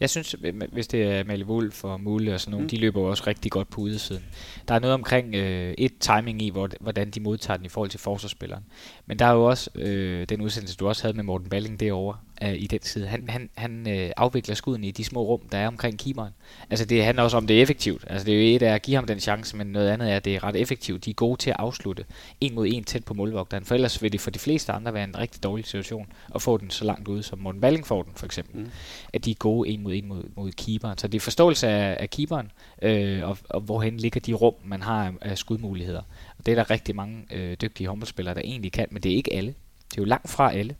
Jeg 0.01 0.11
synes, 0.11 0.37
hvis 0.73 0.87
det 0.87 1.03
er 1.03 1.25
Malle 1.25 1.47
Wolf 1.47 1.85
og 1.85 2.01
Mulle 2.01 2.35
og 2.35 2.41
sådan 2.41 2.51
nogle, 2.51 2.65
mm. 2.65 2.69
de 2.69 2.77
løber 2.77 3.01
også 3.01 3.25
rigtig 3.27 3.53
godt 3.53 3.71
på 3.71 3.81
udsiden. 3.81 4.25
Der 4.69 4.75
er 4.75 4.79
noget 4.79 4.95
omkring 4.95 5.35
øh, 5.35 5.75
et 5.79 5.99
timing 6.01 6.43
i, 6.43 6.51
hvor, 6.51 6.69
hvordan 6.81 7.11
de 7.11 7.21
modtager 7.21 7.57
den 7.57 7.67
i 7.67 7.69
forhold 7.69 7.91
til 7.91 8.01
forsvarsspilleren. 8.01 8.65
Men 9.07 9.19
der 9.19 9.27
er 9.27 9.33
jo 9.33 9.45
også 9.45 9.71
øh, 9.75 10.29
den 10.29 10.41
udsendelse, 10.41 10.77
du 10.77 10.89
også 10.89 11.03
havde 11.03 11.17
med 11.17 11.25
Morten 11.25 11.49
Balling 11.49 11.81
derovre 11.81 12.19
øh, 12.43 12.55
i 12.55 12.67
den 12.67 12.83
side. 12.83 13.07
Han, 13.07 13.29
han, 13.29 13.51
han 13.55 13.89
øh, 13.91 14.11
afvikler 14.17 14.55
skuden 14.55 14.85
i 14.85 14.91
de 14.91 15.05
små 15.05 15.23
rum, 15.23 15.41
der 15.53 15.59
er 15.59 15.69
omkring 15.69 15.99
keeperen. 15.99 16.33
Altså 16.71 16.85
det 16.85 17.05
handler 17.05 17.23
også 17.23 17.37
om, 17.37 17.47
det 17.47 17.59
er 17.59 17.63
effektivt. 17.63 18.05
Altså 18.07 18.27
det 18.27 18.35
er 18.35 18.39
jo 18.39 18.57
et 18.57 18.63
af 18.63 18.75
at 18.75 18.83
give 18.83 18.95
ham 18.95 19.07
den 19.07 19.21
chance, 19.21 19.57
men 19.57 19.67
noget 19.67 19.91
andet 19.91 20.13
er, 20.13 20.17
at 20.17 20.25
det 20.25 20.35
er 20.35 20.45
ret 20.45 20.57
effektivt. 20.57 21.05
De 21.05 21.11
er 21.11 21.15
gode 21.15 21.37
til 21.37 21.51
at 21.51 21.57
afslutte 21.59 22.05
en 22.41 22.55
mod 22.55 22.67
en 22.67 22.85
tæt 22.85 23.05
på 23.05 23.15
målvogteren. 23.15 23.65
For 23.65 23.75
ellers 23.75 24.03
vil 24.03 24.13
det 24.13 24.21
for 24.21 24.31
de 24.31 24.39
fleste 24.39 24.73
andre 24.73 24.95
være 24.95 25.05
en 25.05 25.19
rigtig 25.19 25.43
dårlig 25.43 25.67
situation 25.67 26.07
at 26.35 26.43
få 26.43 26.57
den 26.57 26.71
så 26.71 26.85
langt 26.85 27.09
ud, 27.09 27.23
som 27.23 27.39
Morten 27.39 27.61
Balling 27.61 27.87
får 27.87 28.03
den 28.03 28.13
for 28.17 28.27
eksempel. 28.27 28.61
Mm. 28.61 28.71
At 29.13 29.25
de 29.25 29.31
er 29.31 29.35
gode 29.35 29.69
en 29.69 29.83
mod 29.83 29.95
en 29.95 30.09
mod, 30.09 30.23
mod 30.37 30.53
keeperen. 30.53 30.99
Så 30.99 31.09
det 31.09 31.19
er 31.19 31.21
forståelse 31.21 31.69
af, 31.69 31.97
af 32.01 32.11
keeperen, 32.11 32.53
øh, 32.83 33.29
og, 33.29 33.39
og 33.51 33.61
hvorhen 33.61 33.97
ligger 33.97 34.21
de 34.21 34.33
rum, 34.33 34.55
man 34.65 34.83
har 34.83 35.15
af 35.21 35.39
skudmuligheder. 35.39 36.03
Og 36.39 36.47
det 36.47 36.53
er 36.53 36.57
der 36.57 36.71
rigtig 36.71 36.97
mange 36.97 37.25
øh, 37.31 37.57
dygtige 37.63 37.89
håndboldspillere, 37.89 38.35
der 38.35 38.41
egentlig 38.45 38.73
kan, 38.73 38.87
men 38.91 39.03
det 39.03 39.13
er 39.13 39.17
ikke 39.17 39.33
alle. 39.33 39.55
Det 39.91 39.99
er 39.99 40.03
jo 40.03 40.05
langt 40.05 40.31
fra 40.31 40.53
alle. 40.53 40.75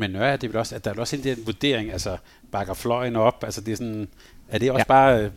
Men 0.00 0.10
Nørre, 0.10 0.32
det 0.32 0.44
er 0.44 0.48
vel 0.48 0.56
også, 0.56 0.74
at 0.74 0.84
der 0.84 0.94
er 0.94 1.00
også 1.00 1.16
en 1.16 1.24
den 1.24 1.46
vurdering, 1.46 1.92
altså 1.92 2.16
bakker 2.50 2.74
fløjen 2.74 3.16
op, 3.16 3.44
altså 3.44 3.60
det 3.60 3.72
er 3.72 3.76
sådan, 3.76 4.08
er 4.48 4.58
det 4.58 4.70
også 4.70 4.84
ja. 4.88 4.92
bare 4.92 5.24
øh, 5.24 5.30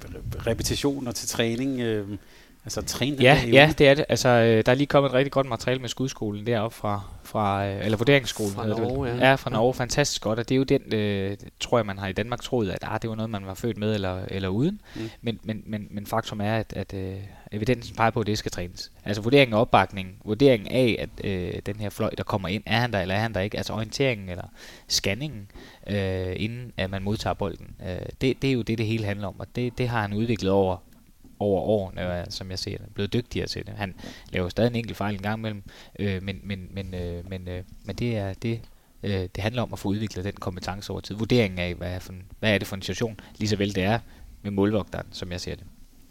repetitioner 0.48 1.12
til 1.12 1.28
træning? 1.28 1.80
Øh, 1.80 2.08
Altså 2.66 2.82
træne 2.82 3.18
ja, 3.22 3.42
ja, 3.52 3.74
det 3.78 3.88
er 3.88 3.94
det. 3.94 4.06
Altså, 4.10 4.30
øh, 4.30 4.66
der 4.66 4.72
er 4.72 4.76
lige 4.76 4.88
kommet 4.88 5.10
et 5.10 5.14
rigtig 5.14 5.32
godt 5.32 5.48
materiale 5.50 5.82
med 5.82 5.90
skudskolen 5.90 6.46
deroppe 6.46 6.78
fra, 6.78 7.02
fra 7.24 7.68
øh, 7.68 7.86
eller 7.86 7.98
vurderingsskolen. 7.98 8.54
Fra 8.54 8.68
Norge, 8.68 9.08
ja. 9.10 9.30
ja. 9.30 9.36
fra 9.36 9.50
Norge. 9.50 9.74
Fantastisk 9.74 10.22
godt, 10.22 10.40
og 10.40 10.50
det 10.50 10.56
er 10.56 10.58
jo 10.58 10.64
den, 10.64 10.94
øh, 10.94 11.38
tror 11.60 11.78
jeg, 11.78 11.86
man 11.86 11.98
har 11.98 12.08
i 12.08 12.14
Danmark 12.14 12.42
troet, 12.42 12.70
at 12.70 12.80
ah, 12.82 13.02
det 13.02 13.10
var 13.10 13.16
noget, 13.16 13.30
man 13.30 13.46
var 13.46 13.54
født 13.54 13.78
med 13.78 13.94
eller, 13.94 14.26
eller 14.28 14.50
uden. 14.50 14.82
Mm. 14.96 15.10
Men, 15.22 15.40
men, 15.44 15.64
men, 15.66 15.88
men 15.92 16.06
faktum 16.06 16.42
er, 16.42 16.56
at, 16.56 16.74
at 16.76 16.94
øh, 16.94 17.16
evidensen 17.52 17.96
peger 17.96 18.12
på, 18.12 18.20
at 18.20 18.28
det 18.28 18.38
skal 18.38 18.52
trænes. 18.52 18.92
Altså 19.06 19.22
vurderingen 19.22 19.54
af 19.54 19.62
opbakning, 19.62 20.16
vurderingen 20.26 20.68
af, 20.72 20.96
at 21.00 21.26
øh, 21.26 21.54
den 21.66 21.76
her 21.76 21.90
fløj, 21.90 22.10
der 22.18 22.24
kommer 22.24 22.48
ind, 22.48 22.64
er 22.66 22.80
han 22.80 22.94
der 22.94 23.00
eller 23.02 23.16
er 23.16 23.20
han 23.20 23.34
der 23.34 23.40
ikke? 23.40 23.58
Altså 23.58 23.74
orienteringen 23.74 24.30
eller 24.30 24.46
scanningen, 24.88 25.48
øh, 25.90 26.34
inden 26.36 26.72
at 26.78 26.90
man 26.90 27.04
modtager 27.04 27.34
bolden. 27.34 27.76
Øh, 27.88 28.06
det, 28.22 28.42
det 28.42 28.50
er 28.50 28.54
jo 28.54 28.62
det, 28.62 28.78
det 28.78 28.86
hele 28.86 29.06
handler 29.06 29.28
om, 29.28 29.40
og 29.40 29.48
det, 29.56 29.78
det 29.78 29.90
har 29.90 30.02
han 30.02 30.14
udviklet 30.14 30.52
over 30.52 30.78
over 31.44 31.62
årene, 31.62 32.26
som 32.30 32.50
jeg 32.50 32.60
ser 32.60 32.78
det. 32.78 32.88
blevet 32.94 33.14
dygtigere 33.14 33.48
til 33.48 33.66
det. 33.66 33.74
Han 33.78 33.96
laver 34.30 34.50
stadig 34.50 34.70
en 34.70 34.76
enkelt 34.76 34.98
fejl 34.98 35.16
en 35.16 35.22
gang 35.22 35.40
imellem, 35.40 35.64
øh, 36.00 36.24
men, 36.24 36.40
men, 36.44 36.68
men, 36.72 36.94
øh, 36.94 37.30
men, 37.30 37.48
øh, 37.48 37.64
men 37.86 37.96
det 37.96 38.18
er 38.18 38.34
det, 38.34 38.62
øh, 39.04 39.12
det 39.36 39.38
handler 39.38 39.62
om 39.62 39.74
at 39.74 39.80
få 39.80 39.90
udviklet 39.90 40.26
den 40.26 40.34
kompetence 40.34 40.92
over 40.92 41.02
tid. 41.02 41.16
Vurderingen 41.16 41.60
af, 41.60 41.76
hvad 41.76 41.92
er, 41.92 42.00
for, 42.00 42.14
hvad 42.40 42.54
er 42.54 42.58
det 42.58 42.68
for 42.68 42.76
en 42.76 42.82
situation, 42.82 43.20
lige 43.38 43.50
så 43.50 43.56
vel 43.56 43.76
det 43.76 43.84
er 43.84 44.00
med 44.42 44.52
målvogteren, 44.52 45.08
som 45.12 45.32
jeg 45.32 45.42
ser 45.42 45.56
det. 45.56 45.64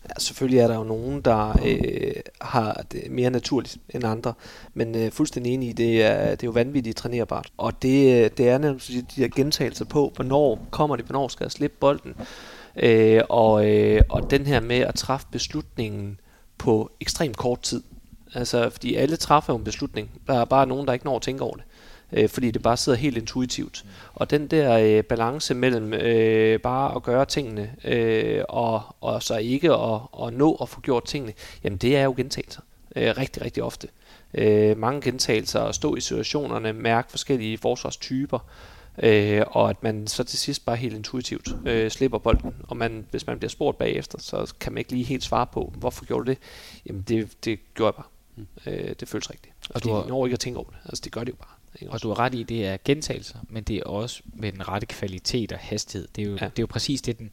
Ja, 0.09 0.15
selvfølgelig 0.19 0.61
er 0.61 0.69
der 0.69 0.75
jo 0.77 0.85
nogen, 0.85 1.21
der 1.21 1.61
øh, 1.67 2.13
har 2.41 2.85
det 2.93 3.11
mere 3.11 3.31
naturligt 3.31 3.79
end 3.89 4.05
andre, 4.05 4.35
men 4.75 4.95
øh, 4.95 5.13
fuldstændig 5.13 5.55
enig 5.55 5.69
i, 5.69 5.73
det 5.73 6.03
er, 6.03 6.31
det 6.31 6.43
er 6.43 6.47
jo 6.47 6.51
vanvittigt 6.51 6.97
trænerbart. 6.97 7.53
Og 7.57 7.83
det, 7.83 8.25
øh, 8.25 8.31
det 8.37 8.49
er 8.49 8.59
nemlig 8.59 8.83
de 9.17 9.21
her 9.21 9.29
gentagelser 9.29 9.85
på, 9.85 10.13
hvornår 10.15 10.67
kommer 10.71 10.97
det, 10.97 11.05
hvornår 11.05 11.29
skal 11.29 11.45
jeg 11.45 11.53
slippe 11.53 11.77
bolden, 11.81 12.15
Øh, 12.77 13.21
og, 13.29 13.71
øh, 13.71 14.03
og 14.09 14.31
den 14.31 14.47
her 14.47 14.61
med 14.61 14.79
at 14.79 14.95
træffe 14.95 15.27
beslutningen 15.31 16.21
på 16.59 16.91
ekstremt 17.01 17.37
kort 17.37 17.61
tid. 17.61 17.83
Altså, 18.35 18.71
fordi 18.71 18.95
alle 18.95 19.17
træffer 19.17 19.53
jo 19.53 19.57
en 19.59 19.65
beslutning. 19.65 20.11
Der 20.27 20.41
er 20.41 20.45
bare 20.45 20.67
nogen, 20.67 20.87
der 20.87 20.93
ikke 20.93 21.05
når 21.05 21.17
at 21.17 21.23
tænke 21.23 21.45
over 21.45 21.57
det. 21.57 21.65
Øh, 22.13 22.29
fordi 22.29 22.51
det 22.51 22.63
bare 22.63 22.77
sidder 22.77 22.99
helt 22.99 23.17
intuitivt. 23.17 23.85
Og 24.15 24.31
den 24.31 24.47
der 24.47 24.79
øh, 24.79 25.05
balance 25.05 25.55
mellem 25.55 25.93
øh, 25.95 26.61
bare 26.61 26.97
at 26.97 27.03
gøre 27.03 27.25
tingene, 27.25 27.71
øh, 27.85 28.45
og, 28.49 28.83
og 29.01 29.23
så 29.23 29.37
ikke 29.37 29.73
at, 29.73 30.01
at 30.27 30.35
nå 30.35 30.55
at 30.63 30.69
få 30.69 30.81
gjort 30.81 31.05
tingene, 31.05 31.33
jamen 31.65 31.77
det 31.77 31.97
er 31.97 32.03
jo 32.03 32.15
gentagelser. 32.17 32.61
Øh, 32.97 33.15
rigtig, 33.19 33.45
rigtig 33.45 33.63
ofte. 33.63 33.89
Øh, 34.35 34.79
mange 34.79 35.01
gentagelser, 35.01 35.61
at 35.61 35.75
stå 35.75 35.97
i 35.97 36.01
situationerne, 36.01 36.73
mærke 36.73 37.11
forskellige 37.11 37.59
forsvarstyper, 37.59 38.39
Øh, 38.99 39.43
og 39.47 39.71
at 39.71 39.83
man 39.83 40.07
så 40.07 40.25
til 40.25 40.39
sidst 40.39 40.65
bare 40.65 40.77
helt 40.77 40.95
intuitivt 40.95 41.49
øh, 41.67 41.91
slipper 41.91 42.19
bolden. 42.19 42.55
Og 42.63 42.77
man, 42.77 43.07
hvis 43.11 43.27
man 43.27 43.39
bliver 43.39 43.51
spurgt 43.51 43.79
bagefter, 43.79 44.19
så 44.19 44.55
kan 44.61 44.73
man 44.73 44.79
ikke 44.79 44.93
lige 44.93 45.05
helt 45.05 45.25
svare 45.25 45.47
på, 45.47 45.73
hvorfor 45.77 46.05
gjorde 46.05 46.25
du 46.25 46.31
det? 46.31 46.39
Jamen 46.87 47.03
det, 47.03 47.45
det 47.45 47.59
gjorde 47.75 47.87
jeg 47.87 47.95
bare. 47.95 48.07
Mm. 48.37 48.47
Øh, 48.67 48.95
det 49.01 49.09
føles 49.09 49.31
rigtigt. 49.31 49.55
Og, 49.69 49.77
og 49.77 49.85
du 49.85 49.93
har... 49.93 50.07
når 50.09 50.27
ikke 50.27 50.35
at 50.35 50.41
tænke 50.41 50.59
over 50.59 50.71
det. 50.71 50.79
Altså 50.85 51.01
det 51.05 51.13
gør 51.13 51.25
det 51.25 51.33
jo 51.33 51.37
bare. 51.37 51.55
Og 51.89 52.03
du 52.03 52.09
har 52.09 52.19
ret 52.19 52.35
i, 52.35 52.43
det 52.43 52.67
er 52.67 52.77
gentagelser, 52.85 53.39
men 53.49 53.63
det 53.63 53.77
er 53.77 53.85
også 53.85 54.23
med 54.35 54.53
den 54.53 54.69
rette 54.69 54.87
kvalitet 54.87 55.53
og 55.53 55.59
hastighed. 55.59 56.09
Det 56.17 56.23
er 56.23 56.27
jo, 56.27 56.33
ja. 56.41 56.45
det 56.45 56.59
er 56.59 56.63
jo 56.63 56.67
præcis 56.67 57.03
det, 57.03 57.19
den 57.19 57.31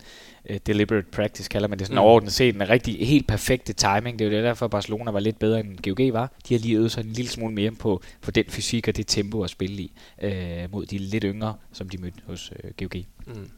uh, 0.50 0.56
deliberate 0.68 1.08
practice 1.12 1.50
kalder 1.50 1.68
man 1.68 1.80
det. 1.80 1.88
Sådan 1.88 1.96
mm. 1.96 2.02
overordnet 2.02 2.34
set, 2.34 2.54
den 2.54 2.70
rigtig 2.70 3.08
helt 3.08 3.28
perfekte 3.28 3.74
timing. 3.74 4.20
Det 4.20 4.28
er 4.28 4.38
jo 4.38 4.44
derfor, 4.44 4.68
Barcelona 4.68 5.12
var 5.12 5.20
lidt 5.20 5.40
bedre 5.40 5.60
end 5.60 5.78
GOG 5.78 6.14
var. 6.14 6.32
De 6.50 6.54
har 6.54 6.60
lige 6.60 6.76
øvet 6.76 6.92
sig 6.92 7.04
en 7.04 7.12
lille 7.12 7.32
smule 7.32 7.54
mere 7.54 7.72
på, 7.72 8.02
på 8.22 8.32
den 8.32 8.46
fysik 8.50 8.88
og 8.88 8.98
det 8.98 9.08
tempo 9.08 9.44
at 9.44 9.50
spille 9.50 9.82
i, 9.82 9.92
uh, 10.24 10.72
mod 10.72 10.86
de 10.86 10.98
lidt 10.98 11.24
yngre, 11.24 11.56
som 11.72 11.90
de 11.90 11.98
mødte 11.98 12.22
hos 12.26 12.52
uh, 12.52 12.58
øh, 12.64 12.72
GOG. 12.78 13.04
Mm. 13.28 13.50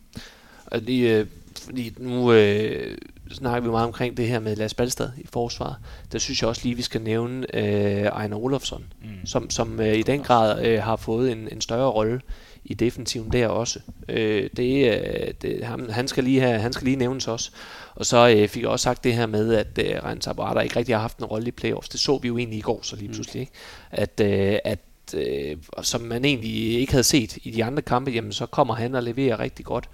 Og 0.65 0.79
lige, 0.79 1.21
uh, 1.21 1.27
fordi 1.59 1.93
nu 1.97 2.33
øh, 2.33 2.97
snakker 3.31 3.61
vi 3.61 3.71
meget 3.71 3.87
omkring 3.87 4.17
det 4.17 4.27
her 4.27 4.39
med 4.39 4.55
Lars 4.55 4.73
Balstad 4.73 5.09
i 5.17 5.27
forsvaret. 5.33 5.75
Der 6.11 6.19
synes 6.19 6.41
jeg 6.41 6.49
også 6.49 6.61
lige, 6.63 6.75
vi 6.75 6.81
skal 6.81 7.01
nævne 7.01 7.55
øh, 7.55 8.03
Ejner 8.03 8.37
Olofsson, 8.37 8.83
mm. 9.01 9.25
som, 9.25 9.49
som 9.49 9.79
øh, 9.79 9.97
i 9.97 10.01
den 10.01 10.23
grad 10.23 10.65
øh, 10.65 10.83
har 10.83 10.95
fået 10.95 11.31
en, 11.31 11.47
en 11.51 11.61
større 11.61 11.91
rolle 11.91 12.21
i 12.63 12.73
defensiven 12.73 13.31
der 13.31 13.47
også. 13.47 13.79
Øh, 14.09 14.49
det, 14.57 14.93
øh, 14.93 15.33
det, 15.41 15.63
han, 15.63 15.89
han, 15.89 16.07
skal 16.07 16.23
lige 16.23 16.41
have, 16.41 16.59
han 16.59 16.73
skal 16.73 16.85
lige 16.85 16.97
nævnes 16.97 17.27
også. 17.27 17.51
Og 17.95 18.05
så 18.05 18.35
øh, 18.37 18.47
fik 18.47 18.61
jeg 18.61 18.69
også 18.69 18.83
sagt 18.83 19.03
det 19.03 19.13
her 19.13 19.25
med, 19.25 19.53
at 19.53 19.79
øh, 19.79 20.03
Rein 20.03 20.19
Tabarata 20.19 20.59
ikke 20.59 20.75
rigtig 20.75 20.95
har 20.95 21.01
haft 21.01 21.17
en 21.17 21.25
rolle 21.25 21.47
i 21.47 21.51
playoffs. 21.51 21.89
Det 21.89 21.99
så 21.99 22.17
vi 22.17 22.27
jo 22.27 22.37
egentlig 22.37 22.59
i 22.59 22.61
går 22.61 22.79
så 22.81 22.95
lige 22.95 23.07
mm. 23.07 23.13
pludselig. 23.13 23.39
Ikke? 23.39 23.51
At, 23.91 24.21
øh, 24.23 24.57
at 24.65 24.79
øh, 25.15 25.57
som 25.81 26.01
man 26.01 26.25
egentlig 26.25 26.79
ikke 26.79 26.91
havde 26.91 27.03
set 27.03 27.37
i 27.43 27.51
de 27.51 27.63
andre 27.63 27.81
kampe, 27.81 28.11
jamen 28.11 28.31
så 28.31 28.45
kommer 28.45 28.73
han 28.73 28.95
og 28.95 29.03
leverer 29.03 29.39
rigtig 29.39 29.65
godt. 29.65 29.89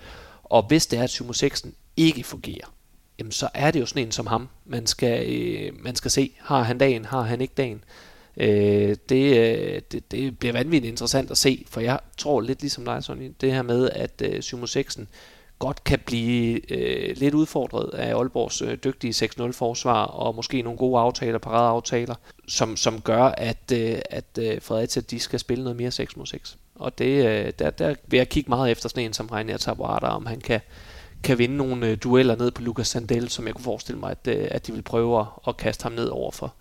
Og 0.49 0.67
hvis 0.67 0.87
det 0.87 0.99
er, 0.99 1.03
at 1.03 1.09
Sumo 1.09 1.33
6 1.33 1.65
ikke 1.97 2.23
fungerer, 2.23 2.73
jamen 3.19 3.31
så 3.31 3.49
er 3.53 3.71
det 3.71 3.79
jo 3.79 3.85
sådan 3.85 4.03
en 4.03 4.11
som 4.11 4.27
ham, 4.27 4.47
man 4.65 4.87
skal, 4.87 5.33
øh, 5.33 5.83
man 5.83 5.95
skal 5.95 6.11
se. 6.11 6.31
Har 6.39 6.63
han 6.63 6.77
dagen, 6.77 7.05
har 7.05 7.21
han 7.21 7.41
ikke 7.41 7.53
dagen? 7.57 7.83
Øh, 8.37 8.95
det, 9.09 9.37
øh, 9.37 9.81
det, 9.91 10.11
det 10.11 10.39
bliver 10.39 10.53
vanvittigt 10.53 10.91
interessant 10.91 11.31
at 11.31 11.37
se, 11.37 11.65
for 11.69 11.81
jeg 11.81 11.99
tror 12.17 12.41
lidt 12.41 12.61
ligesom 12.61 12.85
dig, 12.85 13.03
Sonny, 13.03 13.31
det 13.41 13.53
her 13.53 13.61
med, 13.61 13.89
at 13.89 14.21
øh, 14.25 14.41
Sumo 14.41 14.65
6 14.65 14.99
godt 15.59 15.83
kan 15.83 15.99
blive 16.05 16.71
øh, 16.71 17.17
lidt 17.17 17.33
udfordret 17.33 17.93
af 17.93 18.15
Aalborgs 18.15 18.61
øh, 18.61 18.77
dygtige 18.83 19.27
6-0 19.39 19.51
forsvar 19.51 20.03
og 20.03 20.35
måske 20.35 20.61
nogle 20.61 20.77
gode 20.77 20.99
aftaler, 20.99 21.37
paradeaftaler, 21.37 22.15
som, 22.47 22.77
som 22.77 23.01
gør, 23.01 23.23
at, 23.23 23.71
øh, 23.73 23.99
at 24.09 24.39
øh, 24.39 24.61
Fredericia 24.61 25.01
de 25.01 25.19
skal 25.19 25.39
spille 25.39 25.63
noget 25.63 25.77
mere 25.77 25.91
6 25.91 26.17
mod 26.17 26.25
6. 26.25 26.57
Og 26.79 26.97
det, 26.97 27.25
øh, 27.25 27.53
der, 27.59 27.69
der 27.69 27.95
vil 28.07 28.17
jeg 28.17 28.29
kigge 28.29 28.49
meget 28.49 28.71
efter 28.71 28.89
sådan 28.89 29.03
en 29.03 29.13
som 29.13 29.27
Reinier 29.27 29.57
Tabuada, 29.57 30.07
om 30.07 30.25
han 30.25 30.41
kan, 30.41 30.59
kan 31.23 31.37
vinde 31.37 31.57
nogle 31.57 31.87
øh, 31.87 31.97
dueller 32.03 32.35
ned 32.35 32.51
på 32.51 32.61
Lucas 32.61 32.87
Sandel, 32.87 33.29
som 33.29 33.45
jeg 33.45 33.55
kunne 33.55 33.63
forestille 33.63 33.99
mig, 33.99 34.11
at, 34.11 34.27
øh, 34.27 34.47
at 34.51 34.67
de 34.67 34.73
vil 34.73 34.81
prøve 34.81 35.19
at, 35.19 35.25
at 35.47 35.57
kaste 35.57 35.83
ham 35.83 35.91
ned 35.91 36.07
over 36.07 36.31
for. 36.31 36.53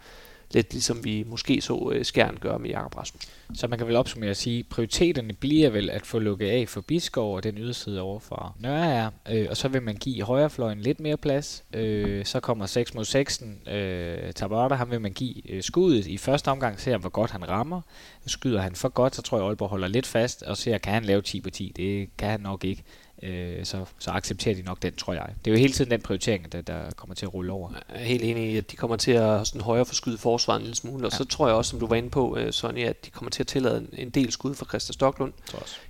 Lidt 0.53 0.73
ligesom 0.73 1.05
vi 1.05 1.25
måske 1.27 1.61
så 1.61 1.93
øh, 1.95 2.05
Skjern 2.05 2.37
gøre 2.41 2.59
med 2.59 2.71
Jakob 2.71 2.97
Rasmussen. 2.97 3.31
Så 3.55 3.67
man 3.67 3.79
kan 3.79 3.87
vel 3.87 3.97
opsummere 3.97 4.31
at 4.31 4.37
sige, 4.37 4.59
at 4.59 4.67
prioriteterne 4.71 5.33
bliver 5.33 5.71
vel 5.71 5.91
at 5.91 6.07
få 6.07 6.19
lukket 6.19 6.47
af 6.47 6.69
for 6.69 6.81
Biskov 6.81 7.37
og 7.37 7.43
den 7.43 7.59
yderside 7.59 8.01
over 8.01 8.21
for 8.21 8.57
Nørre 8.59 9.11
øh, 9.31 9.47
og 9.51 9.57
så 9.57 9.69
vil 9.69 9.83
man 9.83 9.97
give 9.97 10.23
højrefløjen 10.23 10.81
lidt 10.81 11.01
mere 11.01 11.17
plads. 11.17 11.65
Øh, 11.73 12.25
så 12.25 12.41
kommer 12.41 12.67
6 12.67 12.95
mod 12.95 13.05
6. 13.05 13.43
Øh, 13.69 14.33
Tabata, 14.33 14.75
ham 14.75 14.91
vil 14.91 15.01
man 15.01 15.13
give 15.13 15.51
øh, 15.51 15.63
skuddet 15.63 16.07
i 16.07 16.19
første 16.19 16.49
omgang, 16.49 16.81
ser 16.81 16.99
hvor 16.99 17.09
godt 17.09 17.31
han 17.31 17.49
rammer. 17.49 17.81
Skyder 18.27 18.61
han 18.61 18.75
for 18.75 18.89
godt, 18.89 19.17
så 19.17 19.23
tror 19.23 19.39
jeg, 19.39 19.47
Aalborg 19.47 19.69
holder 19.69 19.89
lidt 19.89 20.07
fast, 20.07 20.43
og 20.43 20.57
ser, 20.57 20.79
kan 20.79 20.93
han 20.93 21.05
lave 21.05 21.23
10 21.23 21.41
på 21.41 21.51
10. 21.51 21.73
Det 21.77 22.09
kan 22.19 22.31
han 22.31 22.41
nok 22.41 22.65
ikke 22.65 22.83
øh, 23.23 23.65
så, 23.65 23.85
så 23.99 24.11
accepterer 24.11 24.55
de 24.55 24.63
nok 24.63 24.83
den, 24.83 24.95
tror 24.95 25.13
jeg. 25.13 25.29
Det 25.45 25.51
er 25.51 25.55
jo 25.55 25.59
hele 25.59 25.73
tiden 25.73 25.91
den 25.91 26.01
prioritering, 26.01 26.53
der, 26.53 26.61
der 26.61 26.91
kommer 26.97 27.15
til 27.15 27.27
at 27.27 27.35
rulle 27.35 27.53
over. 27.53 27.71
Jeg 27.73 28.01
er 28.03 28.05
helt 28.05 28.25
enig 28.25 28.53
i, 28.53 28.57
at 28.57 28.71
de 28.71 28.77
kommer 28.77 28.97
til 28.97 29.13
at 29.13 29.47
sådan 29.47 29.61
højere 29.61 29.85
forskyde 29.85 30.19
forsvaret 30.19 30.59
en 30.59 30.63
lille 30.63 30.77
smule, 30.77 31.07
og 31.07 31.13
ja. 31.13 31.17
så 31.17 31.25
tror 31.25 31.47
jeg 31.47 31.57
også, 31.57 31.71
som 31.71 31.81
du 31.81 31.87
var 31.87 31.97
inde 31.97 32.11
på, 32.11 32.39
uh, 32.39 32.51
Sonny, 32.51 32.85
at 32.85 33.05
de 33.07 33.11
kommer 33.11 33.31
til 33.31 33.43
at 33.43 33.47
tillade 33.47 33.79
en, 33.79 33.89
en 33.93 34.11
del 34.11 34.33
skud 34.33 34.55
fra 34.55 34.67
Christa 34.67 34.93
Stoklund 34.93 35.33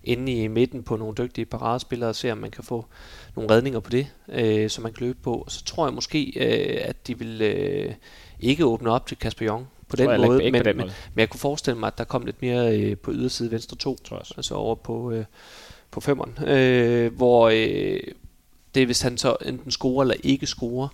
inde 0.05 0.33
i 0.33 0.49
midten 0.49 0.83
på 0.83 0.97
nogle 0.97 1.15
dygtige 1.19 1.45
paradespillere, 1.45 2.09
og 2.09 2.17
se 2.17 2.33
om 2.33 2.39
man 2.39 2.51
kan 2.51 2.65
få 2.65 2.87
nogle 3.37 3.51
redninger 3.51 3.81
på 3.81 3.91
det, 3.91 4.07
uh, 4.29 4.71
som 4.71 4.83
man 4.83 4.93
kan 4.93 5.07
løbe 5.07 5.19
på. 5.23 5.45
Så 5.49 5.65
tror 5.65 5.87
jeg 5.87 5.95
måske, 5.95 6.33
uh, 6.37 6.89
at 6.89 7.07
de 7.07 7.19
vil 7.19 7.43
uh, 7.89 7.95
ikke 8.41 8.65
åbne 8.65 8.91
op 8.91 9.07
til 9.07 9.17
Kasper 9.17 9.47
Jong 9.47 9.69
på 9.89 9.97
den, 9.97 10.07
måde, 10.07 10.51
men, 10.51 10.55
den 10.55 10.65
måde. 10.65 10.75
Men, 10.77 10.87
men 11.15 11.21
jeg 11.21 11.31
kunne 11.31 11.41
forestille 11.41 11.79
mig, 11.79 11.87
at 11.87 11.99
der 11.99 12.05
kom 12.05 12.25
lidt 12.25 12.43
mere 12.43 12.91
uh, 12.91 12.99
på 12.99 13.13
yderside 13.13 13.51
venstre 13.51 13.77
2, 13.77 13.99
tror 14.05 14.17
jeg. 14.17 14.27
altså 14.37 14.55
over 14.55 14.75
på... 14.75 14.93
Uh, 14.93 15.25
på 15.97 16.01
femmeren, 16.01 16.49
øh, 16.49 17.15
hvor 17.15 17.49
øh, 17.49 18.01
det 18.75 18.87
hvis 18.87 19.03
han 19.03 19.19
så 19.19 19.37
enten 19.47 19.71
scorer 19.71 20.03
eller 20.03 20.15
ikke 20.23 20.47
scorer, 20.47 20.89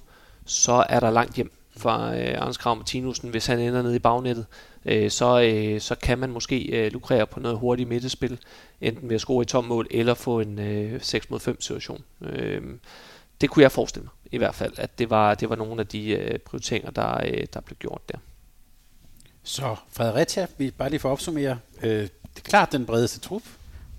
så 0.45 0.85
er 0.89 1.01
der 1.01 1.11
langt 1.11 1.35
hjem 1.37 1.53
fra 1.77 2.17
øh, 2.17 2.35
Anders 2.41 2.57
Krav 2.57 2.77
Martinussen, 2.77 3.31
hvis 3.31 3.47
han 3.47 3.59
ender 3.59 3.83
nede 3.83 3.97
i 3.97 3.99
bagnettet, 3.99 4.47
øh, 4.85 5.11
så, 5.11 5.41
øh, 5.41 5.81
så 5.81 5.95
kan 5.95 6.19
man 6.19 6.31
måske 6.31 6.65
øh, 6.65 6.93
lukrere 6.93 7.27
på 7.27 7.41
noget 7.41 7.59
hurtigt 7.59 7.89
midtespil, 7.89 8.39
enten 8.81 9.09
ved 9.09 9.15
at 9.15 9.21
score 9.21 9.43
i 9.43 9.47
tom 9.47 9.65
mål, 9.65 9.87
eller 9.91 10.15
få 10.15 10.41
en 10.41 10.59
øh, 10.59 11.01
6 11.01 11.31
mod 11.31 11.41
5 11.41 11.61
situation. 11.61 12.05
Øh, 12.23 12.63
det 13.41 13.51
kunne 13.51 13.63
jeg 13.63 13.73
forestille 13.73 14.05
mig, 14.05 14.33
i 14.33 14.39
hvert 14.39 14.55
fald, 14.55 14.73
at 14.77 14.99
det 14.99 15.11
var, 15.11 15.35
det 15.35 15.49
var 15.49 15.57
nogle 15.57 15.81
af 15.81 15.87
de 15.87 16.09
øh, 16.09 16.39
prioriteringer, 16.39 16.91
der, 16.91 17.21
øh, 17.27 17.47
der 17.55 17.61
blev 17.61 17.77
gjort 17.77 18.09
der. 18.09 18.19
Så 19.43 19.77
Fredericia, 19.93 20.47
vi 20.59 20.71
bare 20.71 20.91
lige 20.91 21.01
for 21.01 21.09
at 21.09 21.13
opsummere, 21.13 21.59
øh, 21.83 22.09
det 22.35 22.37
er 22.37 22.43
klart 22.43 22.73
den 22.73 22.87
bredeste 22.87 23.21
trup, 23.21 23.43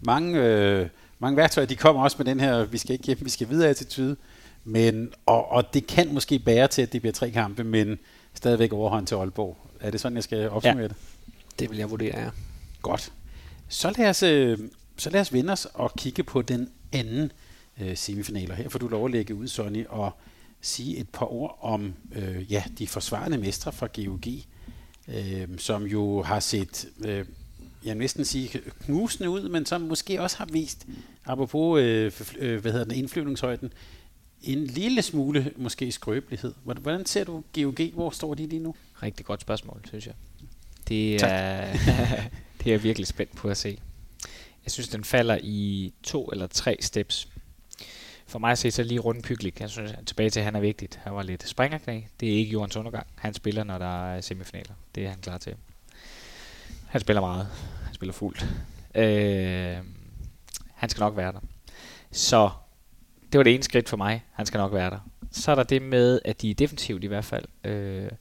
mange, 0.06 0.42
øh, 0.42 0.88
mange 1.20 1.38
værktøjer, 1.38 1.68
de 1.68 1.76
kommer 1.76 2.04
også 2.04 2.18
med 2.20 2.26
den 2.26 2.40
her, 2.40 2.66
vi 2.66 2.78
skal 2.78 2.94
ikke 2.94 3.06
hjem, 3.06 3.18
vi 3.22 3.30
skal 3.30 3.50
videre 3.50 3.70
attitude. 3.70 4.16
Men, 4.64 5.10
og, 5.26 5.52
og 5.52 5.74
det 5.74 5.88
kan 5.88 6.14
måske 6.14 6.40
bære 6.40 6.68
til, 6.68 6.82
at 6.82 6.94
det 6.94 7.02
bliver 7.02 7.14
tre 7.14 7.32
kampe, 7.32 7.64
men 7.64 8.00
stadigvæk 8.34 8.74
overhånd 8.74 9.08
til 9.08 9.16
Aalborg. 9.16 9.58
Er 9.80 9.92
det 9.92 10.00
sådan, 10.00 10.16
jeg 10.16 10.24
skal 10.24 10.50
opsummere 10.50 10.82
ja. 10.82 10.88
det? 10.88 10.96
Det 11.60 11.70
vil 11.70 11.78
jeg 11.78 11.90
vurdere, 11.90 12.20
ja. 12.20 12.30
Godt. 12.82 13.14
Så 13.68 13.94
lad 13.98 14.10
os, 14.10 14.24
øh, 14.24 14.58
så 14.98 15.10
lad 15.10 15.22
os 15.22 15.34
vende 15.34 15.54
os 15.54 15.68
og 15.74 15.92
kigge 15.98 16.24
på 16.24 16.42
den 16.42 16.70
anden 16.92 17.32
øh, 17.82 17.98
semifinaler. 17.98 18.56
Her 18.56 18.70
får 18.70 18.80
du 18.80 18.88
lov 18.88 19.06
at 19.06 19.12
lægge 19.12 19.36
ud, 19.36 19.48
Sonny, 19.48 19.86
og 19.88 20.12
sige 20.62 20.98
et 20.98 21.10
par 21.10 21.34
ord 21.34 21.58
om 21.62 21.94
øh, 22.16 22.52
ja, 22.52 22.64
de 22.78 22.88
forsvarende 22.88 23.38
mestre 23.38 23.72
fra 23.72 23.88
GOG, 23.96 24.28
øh, 25.08 25.48
som 25.58 25.84
jo 25.84 26.22
har 26.22 26.40
set 26.40 26.86
øh, 27.06 27.26
jeg 27.86 27.96
næsten 27.96 28.26
sige, 28.26 28.62
knusende 28.86 29.30
ud, 29.30 29.50
men 29.50 29.66
som 29.66 29.82
måske 29.82 30.22
også 30.22 30.38
har 30.38 30.46
vist, 30.46 30.88
apropos 31.26 31.82
øh, 31.82 32.12
øh, 32.38 32.62
hvad 32.62 32.72
hedder 32.72 32.86
den, 32.86 32.96
indflyvningshøjden, 32.96 33.74
en 34.44 34.64
lille 34.64 35.02
smule 35.02 35.52
måske 35.58 35.92
skrøbelighed. 35.92 36.54
Hvordan 36.64 37.06
ser 37.06 37.24
du 37.24 37.44
GOG? 37.56 37.80
Hvor 37.94 38.10
står 38.10 38.34
de 38.34 38.48
lige 38.48 38.60
nu? 38.60 38.76
Rigtig 39.04 39.26
godt 39.26 39.42
spørgsmål, 39.42 39.82
synes 39.88 40.08
jeg. 40.08 40.14
Det 40.88 41.16
er, 41.16 41.72
det 42.58 42.68
er 42.68 42.72
jeg 42.72 42.84
virkelig 42.84 43.08
spændt 43.08 43.36
på 43.36 43.50
at 43.50 43.58
se. 43.58 43.78
Jeg 44.66 44.72
synes, 44.72 44.88
den 44.88 45.04
falder 45.04 45.38
i 45.44 45.94
to 46.04 46.26
eller 46.26 46.48
tre 46.48 46.78
steps. 46.82 47.28
For 48.28 48.40
mig 48.40 48.58
ser 48.58 48.70
så 48.70 48.84
lige 48.84 49.00
rundt 49.00 49.26
Pyglik. 49.26 49.60
Jeg 49.60 49.70
synes, 49.70 49.92
tilbage 50.06 50.30
til, 50.30 50.40
at 50.40 50.46
han 50.46 50.56
er 50.56 50.60
vigtigt. 50.60 51.00
Han 51.04 51.14
var 51.14 51.24
lidt 51.24 51.50
springerknæ. 51.50 52.02
Det 52.20 52.30
er 52.30 52.34
ikke 52.38 52.52
jordens 52.52 52.76
undergang. 52.76 53.08
Han 53.16 53.34
spiller, 53.34 53.64
når 53.64 53.78
der 53.78 54.06
er 54.06 54.22
semifinaler. 54.22 54.74
Det 54.96 55.06
er 55.06 55.10
han 55.10 55.20
klar 55.20 55.38
til. 55.38 55.56
Han 56.94 57.02
spiller 57.02 57.22
meget. 57.22 57.48
Han 57.86 57.94
spiller 57.94 58.14
fuldt. 58.14 58.46
Øh, 58.96 59.78
han 60.76 60.90
skal 60.90 61.02
nok 61.02 61.18
være 61.18 61.32
der. 61.32 61.40
Så 62.12 62.50
det 63.32 63.38
var 63.38 63.44
det 63.44 63.54
ene 63.54 63.64
skridt 63.64 63.90
for 63.90 63.98
mig. 63.98 64.24
Han 64.32 64.46
skal 64.46 64.58
nok 64.58 64.74
være 64.74 64.90
der. 64.90 65.00
Så 65.32 65.52
er 65.52 65.56
der 65.56 65.64
det 65.64 65.82
med, 65.82 66.20
at 66.26 66.42
de 66.42 66.54
defensivt 66.54 67.04
i 67.04 67.08
hvert 67.08 67.26
fald 67.26 67.46
øh, 67.64 68.12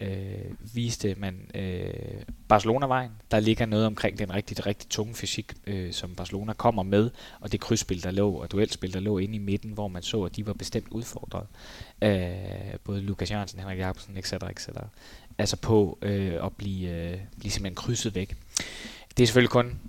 øh, 0.00 0.74
viste 0.74 1.14
man 1.14 1.50
øh, 1.54 2.22
Barcelona-vejen. 2.48 3.10
Der 3.30 3.40
ligger 3.40 3.66
noget 3.66 3.86
omkring 3.86 4.18
den 4.18 4.34
rigtig, 4.34 4.66
rigtig 4.66 4.88
tunge 4.90 5.14
fysik, 5.14 5.52
øh, 5.66 5.92
som 5.92 6.14
Barcelona 6.14 6.52
kommer 6.52 6.82
med, 6.82 7.10
og 7.40 7.52
det 7.52 7.60
krydsspil, 7.60 8.02
der 8.02 8.10
lå, 8.10 8.30
og 8.30 8.52
duelspil, 8.52 8.92
der 8.92 9.00
lå 9.00 9.18
inde 9.18 9.34
i 9.34 9.38
midten, 9.38 9.72
hvor 9.72 9.88
man 9.88 10.02
så, 10.02 10.22
at 10.22 10.36
de 10.36 10.46
var 10.46 10.52
bestemt 10.52 10.88
udfordret. 10.90 11.46
Øh, 12.02 12.78
både 12.84 13.00
Lukas 13.00 13.30
Jørgensen, 13.30 13.60
Henrik 13.60 13.78
Jacobsen, 13.78 14.16
etc. 14.16 14.32
etc 14.32 14.68
altså 15.42 15.56
på 15.56 15.98
øh, 16.02 16.32
at 16.44 16.52
blive, 16.52 16.90
øh, 16.90 17.18
blive 17.38 17.50
simpelthen 17.50 17.74
krydset 17.74 18.14
væk. 18.14 18.36
Det 19.16 19.22
er 19.22 19.26
selvfølgelig 19.26 19.50
kun 19.50 19.80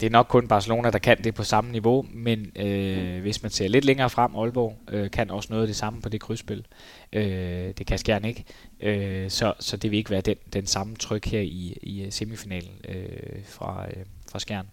det 0.00 0.06
er 0.06 0.10
nok 0.10 0.26
kun 0.28 0.48
Barcelona, 0.48 0.90
der 0.90 0.98
kan 0.98 1.24
det 1.24 1.34
på 1.34 1.44
samme 1.44 1.72
niveau, 1.72 2.06
men 2.12 2.52
øh, 2.56 3.20
hvis 3.20 3.42
man 3.42 3.50
ser 3.50 3.68
lidt 3.68 3.84
længere 3.84 4.10
frem, 4.10 4.36
Aalborg 4.36 4.78
øh, 4.90 5.10
kan 5.10 5.30
også 5.30 5.48
noget 5.50 5.62
af 5.62 5.66
det 5.66 5.76
samme 5.76 6.00
på 6.00 6.08
det 6.08 6.20
krydsspil. 6.20 6.66
Øh, 7.12 7.72
det 7.78 7.86
kan 7.86 7.98
Skjern 7.98 8.24
ikke, 8.24 8.44
øh, 8.80 9.30
så, 9.30 9.54
så 9.60 9.76
det 9.76 9.90
vil 9.90 9.96
ikke 9.98 10.10
være 10.10 10.20
den, 10.20 10.36
den 10.52 10.66
samme 10.66 10.96
tryk 10.96 11.26
her 11.26 11.40
i, 11.40 11.78
i 11.82 12.02
øh, 12.02 12.12
semifinalen 12.12 12.72
øh, 12.88 13.44
fra, 13.44 13.86
øh, 13.86 14.04
fra 14.30 14.38
Skjern. 14.38 14.66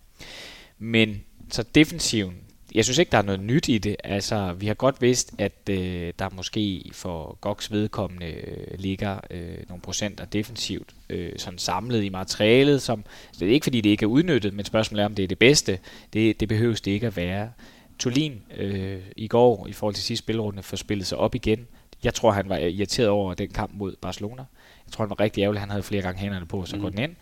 Men 0.80 1.24
så 1.50 1.64
defensiven, 1.76 2.38
jeg 2.76 2.84
synes 2.84 2.98
ikke, 2.98 3.12
der 3.12 3.18
er 3.18 3.22
noget 3.22 3.42
nyt 3.42 3.70
i 3.70 3.78
det. 3.78 3.96
Altså, 4.04 4.54
vi 4.54 4.68
har 4.68 4.74
godt 4.74 5.02
vidst, 5.02 5.34
at 5.38 5.70
øh, 5.70 6.14
der 6.20 6.30
måske 6.30 6.90
for 6.94 7.38
Goks 7.42 7.72
vedkommende 7.72 8.26
øh, 8.26 8.80
ligger 8.80 9.20
øh, 9.30 9.58
nogle 9.70 9.82
procenter 9.82 10.26
defensivt 10.26 10.96
øh, 11.10 11.32
sådan 11.38 11.60
samlet 11.60 12.04
i 12.04 12.10
materialet. 12.10 12.82
Som, 12.82 13.04
det 13.40 13.48
er 13.48 13.54
ikke, 13.54 13.64
fordi 13.64 13.82
det 13.82 13.90
ikke 13.90 14.04
er 14.04 14.08
udnyttet, 14.08 14.54
men 14.54 14.66
spørgsmålet 14.66 15.02
er, 15.02 15.06
om 15.06 15.16
det 15.16 15.24
er 15.24 15.28
det 15.28 15.40
bedste. 15.40 15.80
Det, 16.14 16.40
det 16.40 16.48
behøves 16.48 16.82
det 16.82 16.92
ikke 16.92 17.08
at 17.08 17.18
være. 17.18 17.52
Tolin 18.00 18.42
øh, 18.58 19.00
i 19.16 19.28
går, 19.28 19.68
i 19.68 19.74
forhold 19.74 19.96
til 19.96 20.04
sidste 20.04 20.24
spilrunde, 20.24 20.64
får 20.64 20.78
spillet 20.78 21.08
sig 21.08 21.18
op 21.18 21.36
igen. 21.36 21.68
Jeg 22.04 22.14
tror, 22.14 22.32
han 22.32 22.50
var 22.50 22.58
irriteret 22.58 23.10
over 23.10 23.34
den 23.34 23.50
kamp 23.50 23.72
mod 23.74 23.96
Barcelona. 24.02 24.44
Jeg 24.86 24.92
tror, 24.92 25.04
han 25.04 25.10
var 25.10 25.20
rigtig 25.20 25.42
ærgerlig. 25.42 25.62
Han 25.62 25.70
havde 25.70 25.84
flere 25.84 26.02
gange 26.02 26.20
hænderne 26.20 26.46
på, 26.46 26.66
så 26.66 26.76
mm. 26.76 26.82
går 26.82 26.90
den 26.90 27.00
ind. 27.00 27.16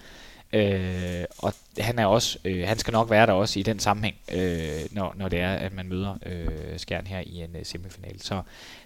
Øh, 0.54 1.24
og 1.38 1.54
han 1.80 2.00
er 2.00 2.06
også, 2.06 2.40
øh, 2.46 2.68
han 2.68 2.78
skal 2.78 2.92
nok 2.92 3.10
være 3.10 3.26
der 3.26 3.34
også 3.34 3.60
i 3.60 3.64
den 3.64 3.80
sammenhæng, 3.80 4.16
øh, 4.34 4.82
når, 4.92 5.14
når 5.18 5.30
det 5.30 5.40
er, 5.40 5.54
at 5.54 5.74
man 5.74 5.88
møder 5.88 6.18
øh, 6.26 6.80
Skjern 6.80 7.08
her 7.08 7.20
i 7.20 7.42
en 7.42 7.56
øh, 7.56 7.66
semifinal. 7.66 8.22
Så 8.22 8.42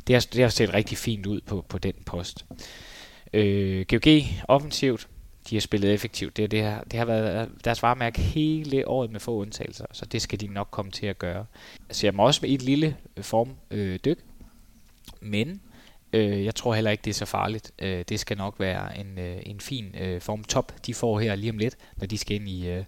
det 0.08 0.16
har, 0.16 0.28
det 0.34 0.42
har 0.42 0.50
set 0.50 0.74
rigtig 0.74 0.98
fint 0.98 1.26
ud 1.26 1.42
på, 1.42 1.66
på 1.70 1.78
den 1.78 1.94
post. 2.06 2.46
Øh, 3.34 3.86
GOG 3.90 4.24
offensivt, 4.48 5.08
de 5.50 5.56
har 5.56 5.62
spillet 5.62 5.94
effektivt. 5.94 6.38
Det, 6.38 6.52
det, 6.52 6.64
har, 6.64 6.84
det 6.92 7.00
har 7.00 7.06
været 7.06 7.50
deres 7.66 7.84
varemærke 7.84 8.22
hele 8.22 8.88
året 8.88 9.12
med 9.12 9.20
få 9.20 9.36
undtagelser, 9.36 9.86
så 9.92 10.06
det 10.06 10.22
skal 10.22 10.40
de 10.40 10.48
nok 10.48 10.68
komme 10.72 10.92
til 10.92 11.06
at 11.06 11.20
gøre. 11.20 11.46
Jeg 11.88 11.96
ser 11.96 12.12
dem 12.12 12.20
også 12.20 12.40
med 12.44 12.50
et 12.50 12.62
lille 12.62 12.98
form 13.22 13.50
øh, 13.72 14.00
dyk, 14.06 14.20
men 15.22 15.62
Øh, 16.14 16.46
jeg 16.46 16.56
tror 16.56 16.74
heller 16.74 16.92
ikke, 16.92 17.02
det 17.02 17.10
er 17.10 17.16
så 17.16 17.26
farligt. 17.26 17.72
Øh, 17.80 18.06
det 18.10 18.20
skal 18.20 18.38
nok 18.38 18.60
være 18.60 19.00
en, 19.00 19.20
øh, 19.20 19.38
en 19.46 19.60
fin 19.60 19.96
øh, 20.00 20.22
form 20.22 20.44
top, 20.44 20.74
de 20.86 20.94
får 20.94 21.20
her 21.20 21.36
lige 21.36 21.52
om 21.52 21.58
lidt, 21.58 21.78
når 21.98 22.08
de 22.08 22.18
skal 22.18 22.36
ind 22.36 22.50
i, 22.50 22.68
øh, 22.68 22.84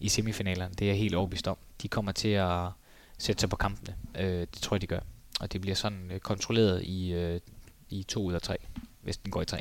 i 0.00 0.08
semifinalerne. 0.08 0.74
Det 0.74 0.84
er 0.84 0.88
jeg 0.88 0.98
helt 0.98 1.14
overbevist 1.14 1.48
om. 1.48 1.56
De 1.82 1.88
kommer 1.88 2.12
til 2.12 2.28
at 2.28 2.68
sætte 3.18 3.40
sig 3.40 3.50
på 3.50 3.56
kampene. 3.56 3.96
Øh, 4.18 4.40
det 4.40 4.58
tror 4.62 4.74
jeg, 4.74 4.80
de 4.80 4.86
gør. 4.86 5.00
Og 5.40 5.52
det 5.52 5.60
bliver 5.60 5.74
sådan 5.74 6.10
øh, 6.10 6.20
kontrolleret 6.20 6.82
i, 6.84 7.12
øh, 7.12 7.40
i 7.90 8.02
to 8.02 8.24
ud 8.24 8.32
af 8.32 8.42
tre, 8.42 8.56
hvis 9.02 9.16
den 9.16 9.30
går 9.30 9.42
i 9.42 9.44
tre. 9.44 9.58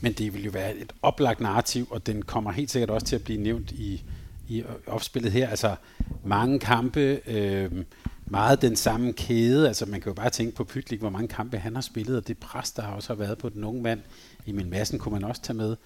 Men 0.00 0.12
det 0.12 0.34
vil 0.34 0.44
jo 0.44 0.50
være 0.50 0.76
et 0.76 0.92
oplagt 1.02 1.40
narrativ, 1.40 1.88
og 1.90 2.06
den 2.06 2.22
kommer 2.22 2.52
helt 2.52 2.70
sikkert 2.70 2.90
også 2.90 3.06
til 3.06 3.16
at 3.16 3.24
blive 3.24 3.42
nævnt 3.42 3.70
i, 3.70 4.02
i 4.48 4.64
opspillet 4.86 5.32
her. 5.32 5.48
Altså 5.48 5.76
mange 6.24 6.58
kampe... 6.58 7.20
Øh, 7.26 7.84
meget 8.32 8.62
den 8.62 8.76
samme 8.76 9.12
kæde. 9.12 9.68
Altså 9.68 9.86
man 9.86 10.00
kan 10.00 10.10
jo 10.10 10.14
bare 10.14 10.30
tænke 10.30 10.56
på 10.56 10.64
Pytlik, 10.64 11.00
hvor 11.00 11.10
mange 11.10 11.28
kampe 11.28 11.58
han 11.58 11.74
har 11.74 11.82
spillet, 11.82 12.16
og 12.16 12.28
det 12.28 12.38
pres, 12.38 12.72
der 12.72 12.82
har 12.82 12.92
også 12.92 13.08
har 13.08 13.18
været 13.18 13.38
på 13.38 13.48
den 13.48 13.64
unge 13.64 13.82
mand. 13.82 14.00
I 14.46 14.52
min 14.52 14.70
massen 14.70 14.98
kunne 14.98 15.12
man 15.12 15.24
også 15.24 15.42
tage 15.42 15.56
med. 15.56 15.76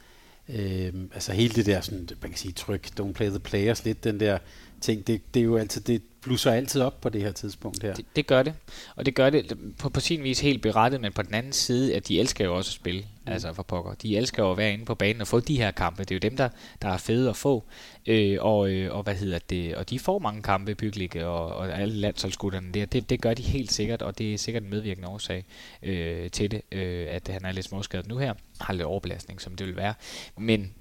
Øh, 0.49 0.93
altså 1.15 1.33
hele 1.33 1.55
det 1.55 1.67
der, 1.67 1.81
sådan, 1.81 2.09
man 2.23 2.31
kan 2.31 2.39
sige 2.39 2.53
tryk, 2.53 2.89
don't 3.01 3.13
play 3.13 3.29
the 3.29 3.39
players, 3.39 3.85
lidt 3.85 4.05
den 4.05 4.21
der 4.21 4.39
ting, 4.87 5.07
det, 5.07 5.35
det 5.35 5.41
er 5.41 5.45
jo 5.45 5.57
altid, 5.57 5.81
det 5.81 6.03
blusser 6.21 6.53
altid 6.53 6.81
op 6.81 7.01
på 7.01 7.09
det 7.09 7.23
her 7.23 7.33
tidspunkt 7.33 7.83
her. 7.83 7.95
Det, 7.95 8.05
det 8.17 8.27
gør 8.27 8.43
det, 8.43 8.55
og 8.97 9.07
det 9.07 9.15
gør 9.15 9.31
det 9.31 9.59
på, 9.79 9.89
på 9.89 10.01
sin 10.01 10.23
vis 10.23 10.41
helt 10.41 10.63
berettet, 10.63 11.01
men 11.01 11.13
på 11.13 11.23
den 11.23 11.35
anden 11.35 11.53
side, 11.53 11.95
at 11.95 12.09
de 12.09 12.21
elsker 12.21 12.45
jo 12.45 12.57
også 12.57 12.69
at 12.69 12.73
spille, 12.73 13.01
mm. 13.01 13.33
altså 13.33 13.53
for 13.53 13.63
pokker. 13.63 13.95
De 13.95 14.17
elsker 14.17 14.43
jo 14.43 14.51
at 14.51 14.57
være 14.57 14.73
inde 14.73 14.85
på 14.85 14.95
banen 14.95 15.21
og 15.21 15.27
få 15.27 15.41
de 15.41 15.57
her 15.57 15.71
kampe. 15.71 16.05
Det 16.05 16.11
er 16.11 16.15
jo 16.15 16.31
dem, 16.31 16.37
der, 16.37 16.49
der 16.83 16.89
er 16.89 16.97
fede 16.97 17.31
at 17.31 17.37
få. 17.37 17.65
Øh, 18.07 18.39
og, 18.41 18.71
øh, 18.71 18.97
og 18.97 19.03
hvad 19.03 19.15
hedder 19.15 19.39
det, 19.51 19.75
og 19.75 19.91
de 19.91 19.99
får 19.99 20.19
mange 20.19 20.43
kampe, 20.43 20.75
Byggelige 20.75 21.27
og, 21.27 21.47
og 21.47 21.81
alle 21.81 21.95
landsholdsgutterne 21.95 22.73
der. 22.75 22.87
Det, 22.87 23.11
det 23.11 23.21
gør 23.21 23.35
de 23.35 23.43
helt 23.43 23.73
sikkert, 23.73 24.03
og 24.03 24.19
det 24.19 24.35
er 24.35 24.39
sikkert 24.39 24.63
en 24.63 24.71
medvirkende 24.71 25.09
årsag 25.09 25.45
øh, 25.83 26.31
til 26.31 26.51
det, 26.51 26.63
øh, 26.73 27.07
at 27.11 27.29
han 27.29 27.45
er 27.45 27.53
lidt 27.53 27.67
småskadet 27.67 28.09
nu 28.09 28.19
her. 28.19 28.35
Har 28.61 28.75
lidt 28.75 28.85
overbelastning, 28.85 29.41
som 29.41 29.57
det 29.57 29.67
vil 29.67 29.77
være. 29.77 29.95
Men 30.39 30.73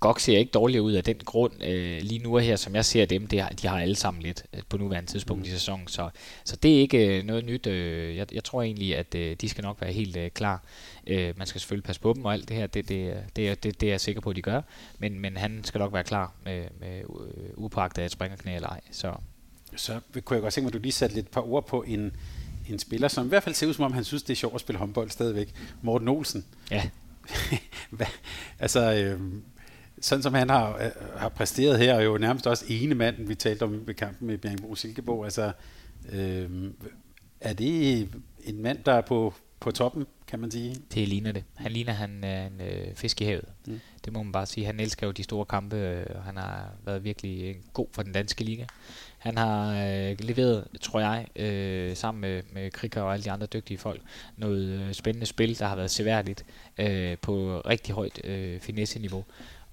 Gok 0.00 0.20
ser 0.20 0.38
ikke 0.38 0.50
dårligere 0.50 0.82
ud 0.82 0.92
af 0.92 1.04
den 1.04 1.16
grund 1.24 1.64
øh, 1.64 2.02
lige 2.02 2.18
nu 2.18 2.36
her, 2.36 2.56
som 2.56 2.74
jeg 2.74 2.84
ser 2.84 3.06
dem, 3.06 3.26
det, 3.26 3.62
de 3.62 3.68
har 3.68 3.80
alle 3.80 3.96
sammen 3.96 4.22
lidt 4.22 4.44
øh, 4.54 4.62
på 4.68 4.76
nuværende 4.76 5.10
tidspunkt 5.10 5.42
mm. 5.42 5.48
i 5.48 5.50
sæsonen, 5.50 5.88
så, 5.88 6.10
så 6.44 6.56
det 6.56 6.76
er 6.76 6.80
ikke 6.80 7.18
øh, 7.18 7.24
noget 7.24 7.44
nyt. 7.44 7.66
Øh, 7.66 8.16
jeg, 8.16 8.34
jeg 8.34 8.44
tror 8.44 8.62
egentlig, 8.62 8.96
at 8.96 9.14
øh, 9.14 9.36
de 9.40 9.48
skal 9.48 9.64
nok 9.64 9.80
være 9.80 9.92
helt 9.92 10.16
øh, 10.16 10.30
klar. 10.30 10.62
Øh, 11.06 11.34
man 11.38 11.46
skal 11.46 11.60
selvfølgelig 11.60 11.84
passe 11.84 12.00
på 12.00 12.12
dem 12.12 12.24
og 12.24 12.32
alt 12.32 12.48
det 12.48 12.56
her, 12.56 12.66
det, 12.66 12.88
det, 12.88 13.16
det, 13.36 13.62
det, 13.62 13.80
det 13.80 13.86
er 13.86 13.90
jeg 13.90 14.00
sikker 14.00 14.20
på, 14.20 14.30
at 14.30 14.36
de 14.36 14.42
gør, 14.42 14.62
men, 14.98 15.20
men 15.20 15.36
han 15.36 15.60
skal 15.64 15.78
nok 15.78 15.92
være 15.92 16.04
klar 16.04 16.32
med, 16.44 16.64
med 16.80 17.00
øh, 17.00 17.50
upagtet 17.54 18.02
at 18.02 18.10
springer 18.10 18.36
knæ 18.36 18.54
eller 18.54 18.68
ej. 18.68 18.80
Så. 18.90 19.14
så 19.76 20.00
kunne 20.24 20.34
jeg 20.34 20.42
godt 20.42 20.54
tænke 20.54 20.64
mig, 20.64 20.70
at 20.70 20.74
du 20.74 20.78
lige 20.78 20.92
satte 20.92 21.14
lidt 21.14 21.30
par 21.30 21.40
ord 21.40 21.66
på 21.66 21.82
en, 21.82 22.16
en 22.68 22.78
spiller, 22.78 23.08
som 23.08 23.26
i 23.26 23.28
hvert 23.28 23.42
fald 23.42 23.54
ser 23.54 23.66
ud 23.66 23.74
som 23.74 23.84
om, 23.84 23.92
han 23.92 24.04
synes, 24.04 24.22
det 24.22 24.32
er 24.32 24.36
sjovt 24.36 24.54
at 24.54 24.60
spille 24.60 24.78
håndbold 24.78 25.10
stadigvæk. 25.10 25.54
Morten 25.82 26.08
Olsen. 26.08 26.44
Ja. 26.70 26.90
altså, 28.58 28.94
øh, 28.94 29.20
sådan 30.00 30.22
som 30.22 30.34
han 30.34 30.50
har, 30.50 30.76
øh, 30.76 30.90
har 31.16 31.28
præsteret 31.28 31.78
her, 31.78 31.94
er 31.94 32.02
jo 32.02 32.18
nærmest 32.18 32.46
også 32.46 32.64
ene 32.68 32.94
manden, 32.94 33.28
vi 33.28 33.34
talte 33.34 33.62
om 33.62 33.86
ved 33.86 33.94
kampen 33.94 34.26
med 34.26 34.38
Bjergbro 34.38 34.74
Silkeborg. 34.74 35.24
Altså, 35.24 35.52
øh, 36.12 36.50
er 37.40 37.52
det 37.52 38.08
en 38.44 38.62
mand, 38.62 38.78
der 38.84 38.92
er 38.92 39.00
på, 39.00 39.34
på 39.60 39.70
toppen, 39.70 40.06
kan 40.26 40.38
man 40.38 40.50
sige? 40.50 40.76
Det 40.94 41.08
ligner 41.08 41.32
det. 41.32 41.44
Han 41.54 41.72
ligner, 41.72 41.92
han 41.92 42.24
er 42.24 42.46
en 42.46 42.60
øh, 42.60 42.94
fisk 42.94 43.20
i 43.20 43.24
havet. 43.24 43.44
Mm. 43.66 43.80
Det 44.04 44.12
må 44.12 44.22
man 44.22 44.32
bare 44.32 44.46
sige. 44.46 44.66
Han 44.66 44.80
elsker 44.80 45.06
jo 45.06 45.12
de 45.12 45.22
store 45.22 45.44
kampe, 45.44 45.76
øh, 45.76 46.06
og 46.14 46.22
han 46.22 46.36
har 46.36 46.70
været 46.84 47.04
virkelig 47.04 47.56
god 47.72 47.86
for 47.92 48.02
den 48.02 48.12
danske 48.12 48.44
liga. 48.44 48.64
Han 49.18 49.38
har 49.38 49.86
øh, 49.86 50.16
leveret, 50.20 50.66
tror 50.80 51.00
jeg, 51.00 51.26
øh, 51.36 51.96
sammen 51.96 52.20
med, 52.20 52.42
med 52.52 52.70
Krikker 52.70 53.02
og 53.02 53.12
alle 53.12 53.24
de 53.24 53.30
andre 53.30 53.46
dygtige 53.46 53.78
folk, 53.78 54.02
noget 54.36 54.68
øh, 54.68 54.92
spændende 54.92 55.26
spil, 55.26 55.58
der 55.58 55.66
har 55.66 55.76
været 55.76 55.90
seværdigt 55.90 56.44
øh, 56.78 57.16
på 57.22 57.62
rigtig 57.66 57.94
højt 57.94 58.20
øh, 58.24 58.60
finesse-niveau. 58.60 59.24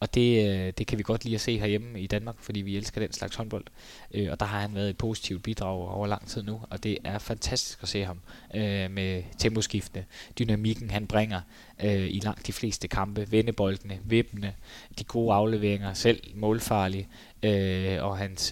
Og 0.03 0.13
det, 0.13 0.49
øh, 0.49 0.73
det 0.77 0.87
kan 0.87 0.97
vi 0.97 1.03
godt 1.03 1.23
lide 1.23 1.35
at 1.35 1.41
se 1.41 1.59
herhjemme 1.59 2.01
i 2.01 2.07
Danmark, 2.07 2.35
fordi 2.39 2.61
vi 2.61 2.77
elsker 2.77 3.01
den 3.01 3.13
slags 3.13 3.35
håndbold. 3.35 3.65
Øh, 4.13 4.31
og 4.31 4.39
der 4.39 4.45
har 4.45 4.59
han 4.59 4.75
været 4.75 4.89
et 4.89 4.97
positivt 4.97 5.43
bidrag 5.43 5.89
over 5.89 6.07
lang 6.07 6.27
tid 6.27 6.43
nu, 6.43 6.61
og 6.69 6.83
det 6.83 6.97
er 7.03 7.19
fantastisk 7.19 7.83
at 7.83 7.89
se 7.89 8.05
ham 8.05 8.19
øh, 8.55 8.91
med 8.91 9.23
temposkiftene, 9.37 10.05
dynamikken 10.39 10.89
han 10.89 11.07
bringer 11.07 11.41
øh, 11.83 12.07
i 12.09 12.19
langt 12.23 12.47
de 12.47 12.53
fleste 12.53 12.87
kampe, 12.87 13.31
vendeboldene, 13.31 13.99
vippene, 14.05 14.53
de 14.99 15.03
gode 15.03 15.33
afleveringer, 15.33 15.93
selv 15.93 16.21
målfarlige, 16.35 17.07
øh, 17.43 18.03
og 18.03 18.17
hans 18.17 18.49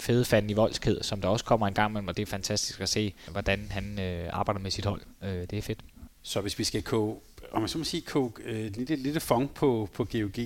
fede 0.00 0.24
fanden 0.24 0.50
i 0.50 0.54
voldsked, 0.54 1.02
som 1.02 1.20
der 1.20 1.28
også 1.28 1.44
kommer 1.44 1.66
en 1.66 1.74
gang 1.74 1.90
imellem, 1.90 2.08
og 2.08 2.16
det 2.16 2.22
er 2.22 2.26
fantastisk 2.26 2.80
at 2.80 2.88
se, 2.88 3.14
hvordan 3.30 3.66
han 3.70 3.98
arbejder 4.30 4.60
med 4.60 4.70
sit 4.70 4.84
hold. 4.84 5.00
det 5.22 5.52
er 5.52 5.62
fedt. 5.62 5.80
Så 6.22 6.40
hvis 6.40 6.58
vi 6.58 6.64
skal 6.64 6.82
koge, 6.82 7.16
om 7.52 7.62
man 7.62 7.68
så 7.68 7.78
må 7.78 7.84
sige, 7.84 8.00
koge 8.00 8.32
øh, 8.44 8.76
lidt, 8.76 8.90
lidt 8.90 9.22
fong 9.22 9.54
på, 9.54 9.88
på 9.92 10.04
GOG, 10.04 10.38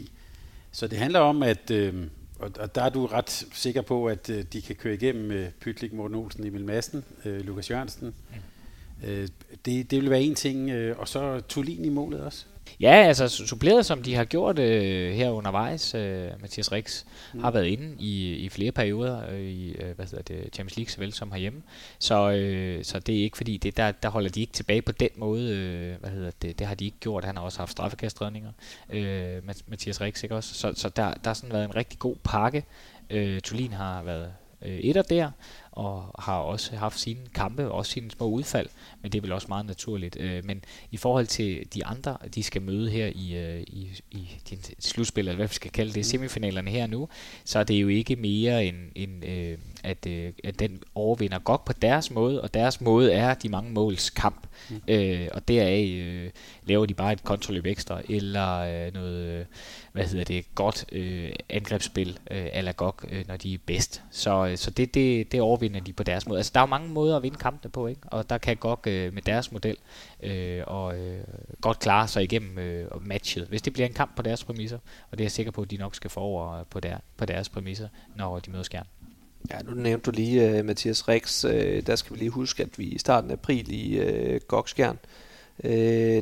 så 0.72 0.86
det 0.86 0.98
handler 0.98 1.20
om, 1.20 1.42
at, 1.42 1.70
øh, 1.70 1.94
og, 2.38 2.50
og 2.58 2.74
der 2.74 2.82
er 2.82 2.88
du 2.88 3.06
ret 3.06 3.46
sikker 3.52 3.82
på, 3.82 4.06
at 4.06 4.30
øh, 4.30 4.44
de 4.52 4.62
kan 4.62 4.76
køre 4.76 4.94
igennem 4.94 5.24
med 5.24 5.46
øh, 5.46 5.50
Pytlik, 5.60 5.92
Morten 5.92 6.16
Olsen, 6.16 6.46
Emil 6.46 6.64
Madsen, 6.64 7.04
øh, 7.24 7.40
Lukas 7.40 7.70
Jørgensen. 7.70 8.14
Mm. 8.30 9.08
Øh, 9.08 9.28
det, 9.64 9.90
det 9.90 10.02
vil 10.02 10.10
være 10.10 10.22
en 10.22 10.34
ting, 10.34 10.70
øh, 10.70 10.98
og 10.98 11.08
så 11.08 11.40
Tulin 11.40 11.84
i 11.84 11.88
målet 11.88 12.20
også. 12.20 12.46
Ja, 12.80 12.92
altså 12.92 13.28
suppleret 13.28 13.86
som 13.86 14.02
de 14.02 14.14
har 14.14 14.24
gjort 14.24 14.58
øh, 14.58 15.12
her 15.12 15.30
undervejs, 15.30 15.94
øh, 15.94 16.28
Mathias 16.40 16.72
Rix 16.72 17.04
mm. 17.34 17.42
har 17.42 17.50
været 17.50 17.66
inde 17.66 17.96
i, 17.98 18.34
i 18.34 18.48
flere 18.48 18.72
perioder 18.72 19.30
øh, 19.30 19.40
i 19.40 19.72
øh, 19.72 19.96
hvad 19.96 20.06
hedder 20.06 20.22
det, 20.22 20.54
Champions 20.54 20.76
League 20.76 20.90
såvel 20.90 21.12
som 21.12 21.32
herhjemme. 21.32 21.62
Så, 21.98 22.30
øh, 22.30 22.84
så 22.84 22.98
det 22.98 23.18
er 23.18 23.22
ikke 23.22 23.36
fordi, 23.36 23.56
det, 23.56 23.76
der, 23.76 23.92
der 23.92 24.08
holder 24.08 24.30
de 24.30 24.40
ikke 24.40 24.52
tilbage 24.52 24.82
på 24.82 24.92
den 24.92 25.10
måde. 25.16 25.50
Øh, 25.50 26.00
hvad 26.00 26.10
hedder 26.10 26.30
det, 26.42 26.58
det 26.58 26.66
har 26.66 26.74
de 26.74 26.84
ikke 26.84 26.98
gjort. 27.00 27.24
Han 27.24 27.36
har 27.36 27.44
også 27.44 27.58
haft 27.58 27.72
straffekastredninger, 27.72 28.50
øh, 28.90 29.42
Mathias 29.66 30.00
Rix, 30.00 30.22
ikke 30.22 30.34
også? 30.34 30.54
Så, 30.54 30.72
så 30.76 30.88
der, 30.88 31.14
der 31.14 31.30
har 31.30 31.34
sådan 31.34 31.52
været 31.52 31.64
en 31.64 31.76
rigtig 31.76 31.98
god 31.98 32.16
pakke. 32.24 32.64
Øh, 33.10 33.40
Tulin 33.40 33.72
har 33.72 34.02
været 34.02 34.32
øh, 34.62 34.78
etter 34.78 35.02
der, 35.02 35.30
og 35.72 36.14
har 36.18 36.36
også 36.38 36.76
haft 36.76 37.00
sine 37.00 37.20
kampe, 37.34 37.70
også 37.70 37.92
sine 37.92 38.10
små 38.10 38.26
udfald, 38.26 38.68
men 39.02 39.12
det 39.12 39.18
er 39.18 39.22
vel 39.22 39.32
også 39.32 39.48
meget 39.48 39.66
naturligt. 39.66 40.16
Øh, 40.20 40.44
men 40.44 40.64
i 40.90 40.96
forhold 40.96 41.26
til 41.26 41.66
de 41.74 41.86
andre, 41.86 42.16
de 42.34 42.42
skal 42.42 42.62
møde 42.62 42.90
her 42.90 43.06
i, 43.14 43.36
øh, 43.36 43.60
i, 43.60 43.88
i 44.10 44.28
din 44.50 44.58
slutspil, 44.78 45.28
eller 45.28 45.36
hvad 45.36 45.48
vi 45.48 45.54
skal 45.54 45.70
kalde 45.70 45.90
det, 45.92 45.98
mm. 45.98 46.02
semifinalerne 46.02 46.70
her 46.70 46.86
nu, 46.86 47.08
så 47.44 47.58
er 47.58 47.64
det 47.64 47.74
jo 47.74 47.88
ikke 47.88 48.16
mere 48.16 48.64
end, 48.64 48.76
end 48.94 49.24
øh, 49.24 49.58
at, 49.84 50.06
øh, 50.06 50.32
at 50.44 50.58
den 50.58 50.82
overvinder 50.94 51.38
godt 51.38 51.64
på 51.64 51.72
deres 51.72 52.10
måde, 52.10 52.42
og 52.42 52.54
deres 52.54 52.80
måde 52.80 53.12
er 53.12 53.34
de 53.34 53.48
mange 53.48 53.72
måls 53.72 54.10
kamp. 54.10 54.46
Mm. 54.70 54.80
Øh, 54.88 55.28
og 55.32 55.48
deraf 55.48 55.86
øh, 56.06 56.30
laver 56.66 56.86
de 56.86 56.94
bare 56.94 57.12
et 57.12 57.24
kontrolløb 57.24 57.66
ekstra, 57.66 58.00
eller 58.08 58.58
øh, 58.58 58.94
noget, 58.94 59.24
øh, 59.24 59.44
hvad 59.92 60.04
hedder 60.04 60.24
det, 60.24 60.54
godt 60.54 60.84
øh, 60.92 61.32
angrebsspil 61.48 62.18
øh, 62.30 62.46
ala 62.52 62.70
GOG, 62.70 63.00
øh, 63.10 63.28
når 63.28 63.36
de 63.36 63.54
er 63.54 63.58
bedst. 63.66 64.02
Så, 64.10 64.46
øh, 64.46 64.56
så 64.56 64.70
det, 64.70 64.94
det, 64.94 65.32
det 65.32 65.40
overvinder 65.60 65.80
de 65.80 65.92
på 65.92 66.02
deres 66.02 66.26
måde. 66.26 66.38
Altså 66.38 66.52
der 66.54 66.60
er 66.60 66.64
jo 66.64 66.66
mange 66.66 66.88
måder 66.88 67.16
at 67.16 67.22
vinde 67.22 67.38
kampene 67.38 67.70
på, 67.70 67.86
ikke? 67.86 68.00
og 68.04 68.30
der 68.30 68.38
kan 68.38 68.56
GOG 68.56 68.86
øh, 68.86 69.14
med 69.14 69.22
deres 69.22 69.52
model 69.52 69.76
øh, 70.22 70.62
og 70.66 70.98
øh, 70.98 71.20
godt 71.60 71.78
klare 71.78 72.08
sig 72.08 72.22
igennem 72.22 72.58
øh, 72.58 73.06
matchet, 73.06 73.46
hvis 73.46 73.62
det 73.62 73.72
bliver 73.72 73.86
en 73.86 73.94
kamp 73.94 74.16
på 74.16 74.22
deres 74.22 74.44
præmisser, 74.44 74.78
og 75.10 75.18
det 75.18 75.20
er 75.20 75.24
jeg 75.24 75.32
sikker 75.32 75.52
på, 75.52 75.62
at 75.62 75.70
de 75.70 75.76
nok 75.76 75.94
skal 75.94 76.10
få 76.10 76.20
over 76.20 76.64
på, 76.70 76.80
der, 76.80 76.96
på 77.16 77.24
deres 77.24 77.48
præmisser, 77.48 77.88
når 78.16 78.38
de 78.38 78.50
møder 78.50 78.62
skærmen. 78.62 78.88
Ja, 79.50 79.58
nu 79.62 79.74
nævnte 79.74 80.10
du 80.10 80.10
lige 80.10 80.58
uh, 80.58 80.64
Mathias 80.64 81.08
Rix. 81.08 81.44
Uh, 81.44 81.50
der 81.86 81.96
skal 81.96 82.14
vi 82.14 82.18
lige 82.18 82.30
huske, 82.30 82.62
at 82.62 82.78
vi 82.78 82.84
i 82.84 82.98
starten 82.98 83.30
af 83.30 83.34
april 83.34 83.72
i 83.72 84.00
uh, 84.00 84.36
Gokskjern, 84.48 84.98
uh, 85.64 85.70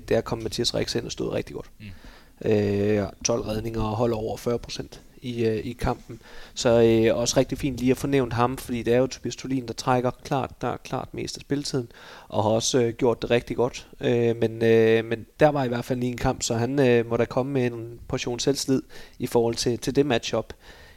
der 0.09 0.21
kom 0.25 0.39
Mathias 0.39 0.75
Rix 0.75 0.95
ind 0.95 1.05
og 1.05 1.13
stod 1.13 1.33
rigtig 1.33 1.55
godt. 1.55 1.71
Mm. 1.79 2.51
øh, 2.51 3.09
12 3.25 3.43
redninger 3.43 3.83
og 3.83 3.97
holder 3.97 4.17
over 4.17 4.37
40 4.37 4.59
procent 4.59 5.03
i, 5.23 5.45
øh, 5.45 5.67
i 5.67 5.73
kampen. 5.73 6.21
Så 6.55 6.69
øh, 6.69 7.19
også 7.19 7.37
rigtig 7.37 7.59
fint 7.59 7.77
lige 7.77 7.91
at 7.91 7.97
få 7.97 8.07
nævnt 8.07 8.33
ham, 8.33 8.57
fordi 8.57 8.83
det 8.83 8.95
er 8.95 8.99
jo 8.99 9.07
Tobias 9.07 9.37
Tolin, 9.37 9.67
der 9.67 9.73
trækker 9.73 10.11
klart, 10.25 10.51
der 10.61 10.69
er 10.69 10.77
klart 10.77 11.15
mest 11.15 11.37
af 11.37 11.41
spilletiden, 11.41 11.89
og 12.29 12.43
har 12.43 12.51
også 12.51 12.81
øh, 12.81 12.93
gjort 12.93 13.23
det 13.23 13.31
rigtig 13.31 13.57
godt. 13.57 13.89
Øh, 14.01 14.37
men, 14.37 14.63
øh, 14.63 15.05
men 15.05 15.27
der 15.41 15.49
var 15.49 15.65
i 15.65 15.69
hvert 15.69 15.85
fald 15.85 15.99
lige 15.99 16.13
en 16.13 16.17
kamp, 16.17 16.43
så 16.43 16.55
han 16.55 16.89
øh, 16.89 17.11
må 17.11 17.17
da 17.17 17.25
komme 17.25 17.53
med 17.53 17.67
en 17.67 18.01
portion 18.09 18.39
selvslid 18.39 18.83
i 19.19 19.27
forhold 19.27 19.55
til, 19.55 19.79
til 19.79 19.97
det 19.97 20.07
matchup 20.07 20.53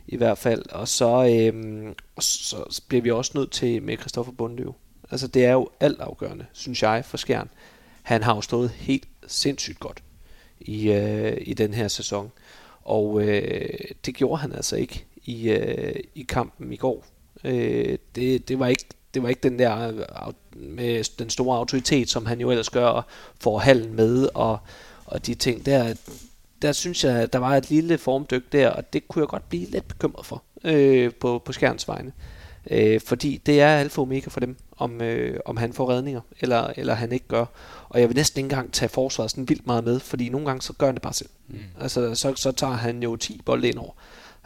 i 0.07 0.18
hvert 0.18 0.38
fald. 0.38 0.72
Og 0.72 0.88
så, 0.88 1.26
øh, 1.26 1.85
så 2.19 2.81
bliver 2.88 3.02
vi 3.02 3.11
også 3.11 3.31
nødt 3.35 3.52
til 3.52 3.84
med 3.84 3.98
Christoffer 3.98 4.34
Bundøv. 4.34 4.76
Altså 5.11 5.27
det 5.27 5.45
er 5.45 5.52
jo 5.52 5.69
altafgørende, 5.80 6.45
synes 6.53 6.84
jeg, 6.84 7.06
for 7.06 7.18
Skjern. 7.18 7.49
Han 8.02 8.23
har 8.23 8.35
jo 8.35 8.41
stået 8.41 8.69
helt 8.69 9.07
sindssygt 9.27 9.80
godt 9.80 10.03
i, 10.60 10.91
øh, 10.91 11.38
i 11.41 11.53
den 11.53 11.73
her 11.73 11.88
sæson. 11.88 12.31
Og 12.84 13.22
øh, 13.22 13.80
det 14.06 14.16
gjorde 14.16 14.41
han 14.41 14.53
altså 14.53 14.76
ikke 14.76 15.06
i, 15.26 15.49
øh, 15.49 15.95
i 16.16 16.22
kampen 16.22 16.74
i 16.74 16.76
går. 16.76 17.06
Øh, 17.44 17.98
det, 18.16 18.48
det, 18.48 18.60
var 18.60 18.68
ikke, 18.68 18.86
det 19.14 19.24
var 19.24 19.30
ikke 19.30 19.44
den 19.44 19.60
der 19.60 19.88
øh, 19.88 20.34
med 20.53 21.18
den 21.20 21.30
store 21.30 21.58
autoritet, 21.58 22.10
som 22.10 22.26
han 22.26 22.41
jo 22.41 22.52
ellers 22.52 22.70
gør, 22.70 22.86
og 22.86 23.03
får 23.40 23.60
hallen 23.60 23.95
med 23.95 24.30
og, 24.34 24.60
og 25.06 25.26
de 25.26 25.36
ting. 25.36 25.66
Der, 25.66 25.94
der 26.62 26.72
synes 26.72 27.03
jeg, 27.03 27.16
at 27.16 27.34
der 27.34 27.40
var 27.40 27.58
et 27.58 27.70
lille 27.70 27.98
formdyk 27.98 28.52
der, 28.52 28.70
og 28.70 28.94
det 28.94 29.08
kunne 29.08 29.22
jeg 29.22 29.28
godt 29.28 29.49
blive 29.49 29.66
lidt 29.66 29.88
bekymret 29.88 30.26
for 30.26 30.44
øh, 30.64 31.14
på, 31.14 31.41
på 31.45 31.52
Skjerns 31.52 31.88
vegne. 31.88 32.12
Øh, 32.70 33.02
fordi 33.02 33.41
det 33.45 33.62
er 33.62 33.68
alfa 33.68 34.02
og 34.02 34.08
omega 34.08 34.30
for 34.30 34.40
dem, 34.40 34.56
om, 34.82 35.02
øh, 35.02 35.40
om 35.45 35.58
han 35.58 35.74
får 35.74 35.90
redninger, 35.90 36.22
eller, 36.40 36.74
eller 36.78 36.94
han 36.94 37.12
ikke 37.12 37.28
gør. 37.28 37.45
Og 37.90 37.99
jeg 37.99 38.10
vil 38.10 38.18
næsten 38.18 38.40
ikke 38.40 38.45
engang 38.45 38.72
tage 38.72 38.90
forsvaret 38.90 39.32
sådan 39.32 39.49
vildt 39.49 39.68
meget 39.68 39.84
med, 39.84 39.99
fordi 39.99 40.30
nogle 40.30 40.48
gange 40.48 40.62
så 40.62 40.74
gør 40.74 40.86
han 40.86 40.95
det 40.95 41.02
bare 41.02 41.14
selv. 41.14 41.30
Mm. 41.48 41.58
Altså, 41.82 42.16
så, 42.16 42.34
så 42.36 42.52
tager 42.52 42.74
han 42.74 43.03
jo 43.03 43.16
10 43.16 43.41
bolde 43.45 43.70
ind 43.70 43.78
over 43.78 43.91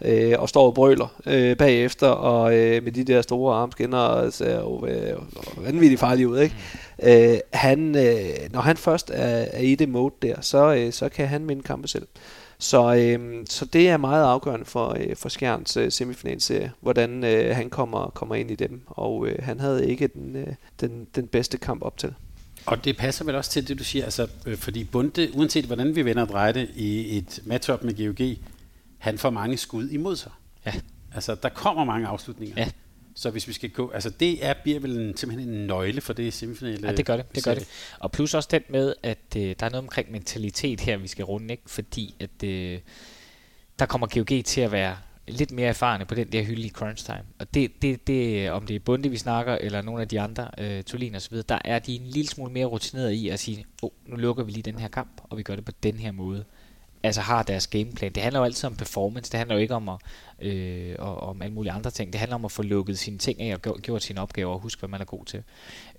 øh, 0.02 0.34
og 0.40 0.49
står 0.49 0.66
og 0.66 0.74
brøler 0.74 1.22
øh, 1.26 1.57
bagefter, 1.57 2.07
og 2.07 2.57
øh, 2.57 2.84
med 2.84 2.91
de 2.91 3.03
der 3.03 3.22
store 3.22 3.56
armskinner 3.56 4.30
ser 4.30 4.60
jo 4.60 4.86
øh, 4.86 5.18
vanvittigt 5.57 5.99
farlig 5.99 6.28
ud. 6.28 6.40
Ikke? 6.40 6.56
Mm. 7.03 7.07
Øh, 7.10 7.38
han, 7.53 7.95
øh, 7.95 8.52
når 8.52 8.62
han 8.62 8.78
først 8.78 9.12
er, 9.14 9.45
er 9.52 9.62
i 9.62 9.76
det 9.76 9.90
mode 9.90 10.14
der, 10.22 10.41
så, 10.41 10.74
øh, 10.76 10.94
så 10.94 11.10
kan 11.10 11.28
han 11.28 11.49
vinde 11.49 11.64
kampe 11.64 11.88
selv. 11.88 12.07
Så, 12.60 12.95
øh, 12.95 13.45
så 13.49 13.65
det 13.65 13.90
er 13.90 13.98
meget 13.98 14.23
afgørende 14.23 14.65
for, 14.65 14.98
øh, 14.99 15.15
for 15.15 15.30
Skjerns 15.30 15.77
øh, 15.77 15.91
semifinalserie, 15.91 16.72
hvordan 16.82 17.23
øh, 17.23 17.56
han 17.56 17.69
kommer, 17.69 18.10
kommer 18.10 18.36
ind 18.36 18.52
i 18.52 18.56
dem. 18.56 18.82
Og 18.88 19.27
øh, 19.27 19.44
han 19.44 19.60
havde 19.60 19.90
ikke 19.90 20.07
den, 20.07 20.36
øh, 20.36 20.48
den, 20.82 21.07
den 21.15 21.27
bedste 21.27 21.57
kamp 21.57 21.82
op 21.82 21.98
til. 21.98 22.14
Og 22.65 22.86
det 22.86 22.98
passer 22.98 23.26
vel 23.26 23.36
også 23.36 23.52
til 23.52 23.68
det, 23.68 23.80
du 23.80 23.84
siger, 23.84 24.03
altså, 24.03 24.27
øh, 24.45 24.57
fordi 24.57 24.84
Bunde, 24.84 25.30
uanset 25.34 25.65
hvordan 25.65 25.95
vi 25.95 26.06
vender 26.06 26.22
og 26.22 26.30
drejer 26.30 26.52
det 26.52 26.69
i 26.76 27.18
et 27.18 27.40
matchup 27.45 27.84
med 27.84 28.07
GOG, 28.07 28.38
han 28.98 29.18
får 29.18 29.30
mange 29.30 29.57
skud 29.57 29.90
imod 29.90 30.15
sig. 30.15 30.32
Ja. 30.65 30.73
Altså, 31.15 31.36
der 31.36 31.49
kommer 31.49 31.84
mange 31.84 32.07
afslutninger. 32.07 32.56
Ja. 32.57 32.69
Så 33.15 33.29
hvis 33.29 33.47
vi 33.47 33.53
skal 33.53 33.69
gå, 33.69 33.91
altså 33.91 34.09
det 34.09 34.45
er, 34.45 34.53
bliver 34.63 34.79
vel 34.79 34.97
en, 34.97 35.17
simpelthen 35.17 35.49
en 35.49 35.67
nøgle 35.67 36.01
for 36.01 36.13
det 36.13 36.33
semifinale. 36.33 36.87
Ja, 36.87 36.95
det 36.95 37.05
gør 37.05 37.17
det, 37.17 37.35
det 37.35 37.43
gør 37.43 37.53
det. 37.53 37.67
Og 37.99 38.11
plus 38.11 38.33
også 38.33 38.49
den 38.51 38.61
med, 38.69 38.93
at 39.03 39.17
øh, 39.37 39.55
der 39.59 39.65
er 39.65 39.69
noget 39.69 39.83
omkring 39.83 40.11
mentalitet 40.11 40.81
her, 40.81 40.97
vi 40.97 41.07
skal 41.07 41.25
runde, 41.25 41.51
ikke? 41.51 41.63
fordi 41.67 42.15
at 42.19 42.43
øh, 42.43 42.79
der 43.79 43.85
kommer 43.85 44.07
GOG 44.07 44.45
til 44.45 44.61
at 44.61 44.71
være 44.71 44.97
lidt 45.27 45.51
mere 45.51 45.67
erfarne 45.67 46.05
på 46.05 46.15
den 46.15 46.31
der 46.31 46.43
hylde 46.43 46.61
i 46.61 46.69
crunch 46.69 47.05
time. 47.05 47.23
Og 47.39 47.53
det, 47.53 47.81
det, 47.81 48.07
det, 48.07 48.51
om 48.51 48.65
det 48.65 48.75
er 48.75 48.79
Bunde, 48.79 49.09
vi 49.09 49.17
snakker, 49.17 49.57
eller 49.61 49.81
nogle 49.81 50.01
af 50.01 50.07
de 50.07 50.21
andre, 50.21 50.49
øh, 50.57 50.83
Tolin 50.83 51.15
videre, 51.29 51.45
der 51.49 51.59
er 51.65 51.79
de 51.79 51.95
en 51.95 52.05
lille 52.05 52.29
smule 52.29 52.53
mere 52.53 52.65
rutineret 52.65 53.11
i 53.11 53.29
at 53.29 53.39
sige, 53.39 53.65
oh, 53.81 53.89
nu 54.05 54.15
lukker 54.15 54.43
vi 54.43 54.51
lige 54.51 54.63
den 54.63 54.79
her 54.79 54.87
kamp, 54.87 55.21
og 55.23 55.37
vi 55.37 55.43
gør 55.43 55.55
det 55.55 55.65
på 55.65 55.71
den 55.83 55.95
her 55.95 56.11
måde 56.11 56.45
altså 57.06 57.22
har 57.22 57.44
deres 57.44 57.68
gameplan. 57.68 58.11
Det 58.11 58.23
handler 58.23 58.40
jo 58.40 58.45
altid 58.45 58.68
om 58.68 58.76
performance, 58.76 59.32
det 59.32 59.38
handler 59.38 59.56
jo 59.56 59.61
ikke 59.61 59.76
om 59.76 59.90
at, 59.90 59.98
øh, 60.40 60.95
og, 60.99 61.19
om 61.19 61.41
alle 61.41 61.53
mulige 61.53 61.72
andre 61.72 61.91
ting. 61.91 62.14
Det 62.14 62.19
handler 62.19 62.36
om 62.36 62.45
at 62.45 62.52
få 62.52 62.61
lukket 62.61 62.99
sine 62.99 63.18
ting 63.18 63.41
af 63.41 63.53
og 63.53 63.61
gjort, 63.61 63.82
gjort 63.82 64.03
sine 64.03 64.22
opgaver 64.22 64.53
og 64.53 64.60
huske, 64.60 64.80
hvad 64.80 64.90
man 64.90 65.02
er 65.02 65.06
god 65.06 65.26
til. 65.26 65.44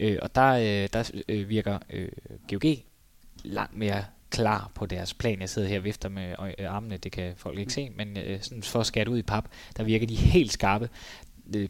Øh, 0.00 0.18
og 0.22 0.34
der, 0.34 0.52
øh, 0.52 0.88
der 0.92 1.10
øh, 1.28 1.48
virker 1.48 1.78
øh, 1.90 2.08
GOG 2.48 2.76
langt 3.44 3.76
mere 3.76 4.04
klar 4.30 4.70
på 4.74 4.86
deres 4.86 5.14
plan. 5.14 5.40
Jeg 5.40 5.48
sidder 5.48 5.68
her 5.68 5.78
og 5.78 5.84
vifter 5.84 6.08
med 6.08 6.34
øh, 6.58 6.74
armene, 6.74 6.96
det 6.96 7.12
kan 7.12 7.32
folk 7.36 7.58
ikke 7.58 7.72
se, 7.72 7.90
men 7.96 8.16
øh, 8.18 8.42
sådan 8.42 8.62
for 8.62 8.80
at 8.80 8.86
skære 8.86 9.10
ud 9.10 9.18
i 9.18 9.22
pap, 9.22 9.44
der 9.76 9.84
virker 9.84 10.06
de 10.06 10.16
helt 10.16 10.52
skarpe 10.52 10.88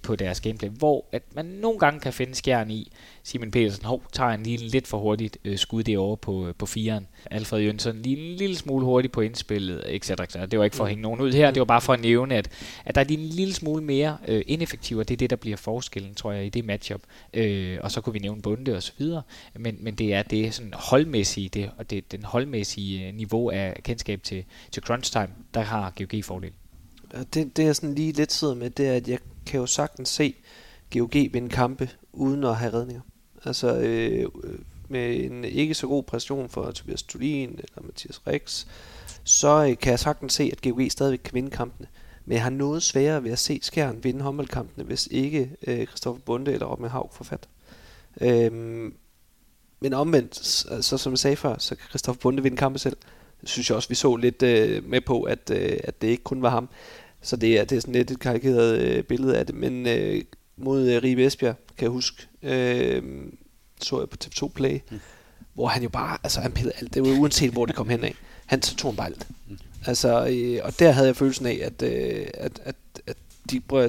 på 0.03 0.17
deres 0.17 0.41
gameplay, 0.41 0.69
hvor 0.69 1.05
at 1.13 1.23
man 1.35 1.45
nogle 1.45 1.79
gange 1.79 2.01
kan 2.01 2.13
finde 2.13 2.35
skjern 2.35 2.71
i, 2.71 2.93
Simon 3.23 3.51
Petersen, 3.51 3.85
hov, 3.85 4.03
tager 4.13 4.31
en 4.31 4.43
lille, 4.43 4.69
lidt 4.69 4.87
for 4.87 4.99
hurtigt 4.99 5.39
øh, 5.45 5.59
skud 5.59 5.83
derovre 5.83 6.17
på, 6.17 6.49
øh, 6.49 6.55
på 6.55 6.67
firen. 6.67 7.07
Alfred 7.31 7.61
Jønsson 7.61 8.03
lige 8.03 8.31
en 8.31 8.37
lille 8.37 8.57
smule 8.57 8.85
hurtigt 8.85 9.13
på 9.13 9.21
indspillet, 9.21 9.95
etc. 9.95 10.11
Det 10.51 10.59
var 10.59 10.65
ikke 10.65 10.77
for 10.77 10.85
at 10.85 10.91
hænge 10.91 11.03
nogen 11.03 11.21
ud 11.21 11.33
her, 11.33 11.51
det 11.51 11.61
var 11.61 11.65
bare 11.65 11.81
for 11.81 11.93
at 11.93 12.01
nævne, 12.01 12.35
at, 12.35 12.49
at 12.85 12.95
der 12.95 13.01
er 13.01 13.05
lige 13.05 13.21
en 13.21 13.27
lille 13.27 13.55
smule 13.55 13.85
mere 13.85 14.19
øh, 14.29 14.43
ineffektiv, 14.47 14.99
og 14.99 15.09
det 15.09 15.15
er 15.15 15.19
det, 15.19 15.31
der 15.31 15.37
bliver 15.37 15.57
forskellen, 15.57 16.15
tror 16.15 16.33
jeg, 16.33 16.47
i 16.47 16.49
det 16.49 16.65
matchup. 16.65 17.01
Øh, 17.35 17.79
og 17.83 17.91
så 17.91 18.01
kunne 18.01 18.13
vi 18.13 18.19
nævne 18.19 18.43
Bunde 18.43 18.77
og 18.77 18.83
så 18.83 18.93
videre, 18.99 19.23
men, 19.55 19.77
men 19.81 19.95
det 19.95 20.15
er 20.15 20.23
det 20.23 20.55
sådan 20.55 20.75
holdmæssige, 20.75 21.49
det, 21.49 21.71
og 21.79 21.91
det, 21.91 22.13
den 22.13 22.23
holdmæssige 22.23 23.13
niveau 23.13 23.51
af 23.51 23.81
kendskab 23.85 24.23
til, 24.23 24.45
til 24.71 24.83
crunch 24.83 25.13
time, 25.13 25.29
der 25.55 25.61
har 25.61 25.93
GOG 25.99 26.25
fordel. 26.25 26.53
Det, 27.35 27.57
det 27.57 27.65
jeg 27.65 27.77
sådan 27.77 27.95
lige 27.95 28.13
lidt 28.13 28.33
sidder 28.33 28.55
med, 28.55 28.71
det 28.71 28.89
er, 28.89 28.95
at 28.95 29.09
jeg 29.09 29.19
kan 29.47 29.61
jo 29.61 29.67
sagtens 29.67 30.09
se 30.09 30.35
GOG 30.93 31.15
vinde 31.15 31.49
kampe 31.49 31.91
uden 32.13 32.45
at 32.45 32.57
have 32.57 32.73
redninger. 32.73 33.01
Altså 33.45 33.77
øh, 33.77 34.29
med 34.89 35.25
en 35.25 35.45
ikke 35.45 35.75
så 35.75 35.87
god 35.87 36.03
præstation 36.03 36.49
for 36.49 36.71
Tobias 36.71 37.03
Tulin 37.03 37.51
eller 37.51 37.83
Mathias 37.83 38.27
Rex, 38.27 38.67
så 39.25 39.67
øh, 39.71 39.79
kan 39.79 39.91
jeg 39.91 39.99
sagtens 39.99 40.33
se, 40.33 40.51
at 40.53 40.63
GOG 40.63 40.81
stadigvæk 40.91 41.21
kan 41.25 41.35
vinde 41.35 41.51
kampene. 41.51 41.89
Men 42.25 42.33
jeg 42.33 42.43
har 42.43 42.51
noget 42.51 42.83
sværere 42.83 43.25
ved 43.25 43.31
at 43.31 43.39
se 43.39 43.59
Skjern 43.63 44.05
vinde 44.05 44.23
håndboldkampene, 44.23 44.85
hvis 44.85 45.09
ikke 45.11 45.51
øh, 45.67 45.87
Christoffer 45.87 46.23
Bunde 46.23 46.53
eller 46.53 46.67
Robin 46.67 46.89
Haug 46.89 47.11
får 47.13 47.25
fat. 47.25 47.49
Øhm, 48.21 48.95
men 49.81 49.93
omvendt, 49.93 50.37
så 50.37 50.69
altså, 50.69 50.99
som 50.99 51.13
jeg 51.13 51.19
sagde 51.19 51.37
før, 51.37 51.59
så 51.59 51.75
kan 51.75 51.89
Christoffer 51.89 52.21
Bunde 52.21 52.43
vinde 52.43 52.57
kampe 52.57 52.79
selv. 52.79 52.97
Synes 53.45 53.71
jeg 53.71 53.77
også, 53.77 53.89
vi 53.89 53.95
så 53.95 54.17
lidt 54.17 54.43
øh, 54.43 54.89
med 54.89 55.01
på, 55.01 55.23
at, 55.23 55.51
øh, 55.51 55.79
at 55.85 56.03
det 56.03 56.09
ikke 56.09 56.23
kun 56.23 56.43
var 56.43 56.51
ham. 56.51 56.69
Så 57.23 57.37
det 57.37 57.59
er, 57.59 57.65
det 57.65 57.77
er 57.77 57.81
sådan 57.81 57.95
lidt 57.95 58.11
et 58.11 58.19
karikeret 58.19 58.79
øh, 58.79 59.05
billede 59.05 59.39
af 59.39 59.47
det. 59.47 59.55
Men 59.55 59.87
øh, 59.87 60.23
mod 60.57 60.89
øh, 60.89 61.03
Ribe 61.03 61.27
Esbjerg, 61.27 61.57
kan 61.77 61.85
jeg 61.85 61.91
huske, 61.91 62.27
øh, 62.43 63.03
så 63.81 64.01
jeg 64.01 64.09
på 64.09 64.17
TV2 64.25 64.49
Play, 64.49 64.79
mm. 64.91 65.01
hvor 65.55 65.67
han 65.67 65.83
jo 65.83 65.89
bare, 65.89 66.19
altså 66.23 66.41
han 66.41 66.53
pillede 66.53 66.75
alt, 66.81 66.95
det 66.95 67.03
var 67.03 67.21
uanset 67.21 67.53
hvor 67.53 67.67
det 67.67 67.75
kom 67.75 67.89
hen 67.89 68.05
af. 68.05 68.15
Han 68.47 68.61
tog 68.61 68.93
en 68.93 68.99
alt. 69.01 69.27
Mm. 69.49 69.59
Altså, 69.87 70.27
øh, 70.27 70.61
og 70.65 70.79
der 70.79 70.91
havde 70.91 71.07
jeg 71.07 71.17
følelsen 71.17 71.47
af, 71.47 71.61
at, 71.63 71.83
øh, 71.83 72.27
at, 72.35 72.61
at, 72.65 72.77
at 73.07 73.17
de, 73.51 73.61
prøver, 73.61 73.89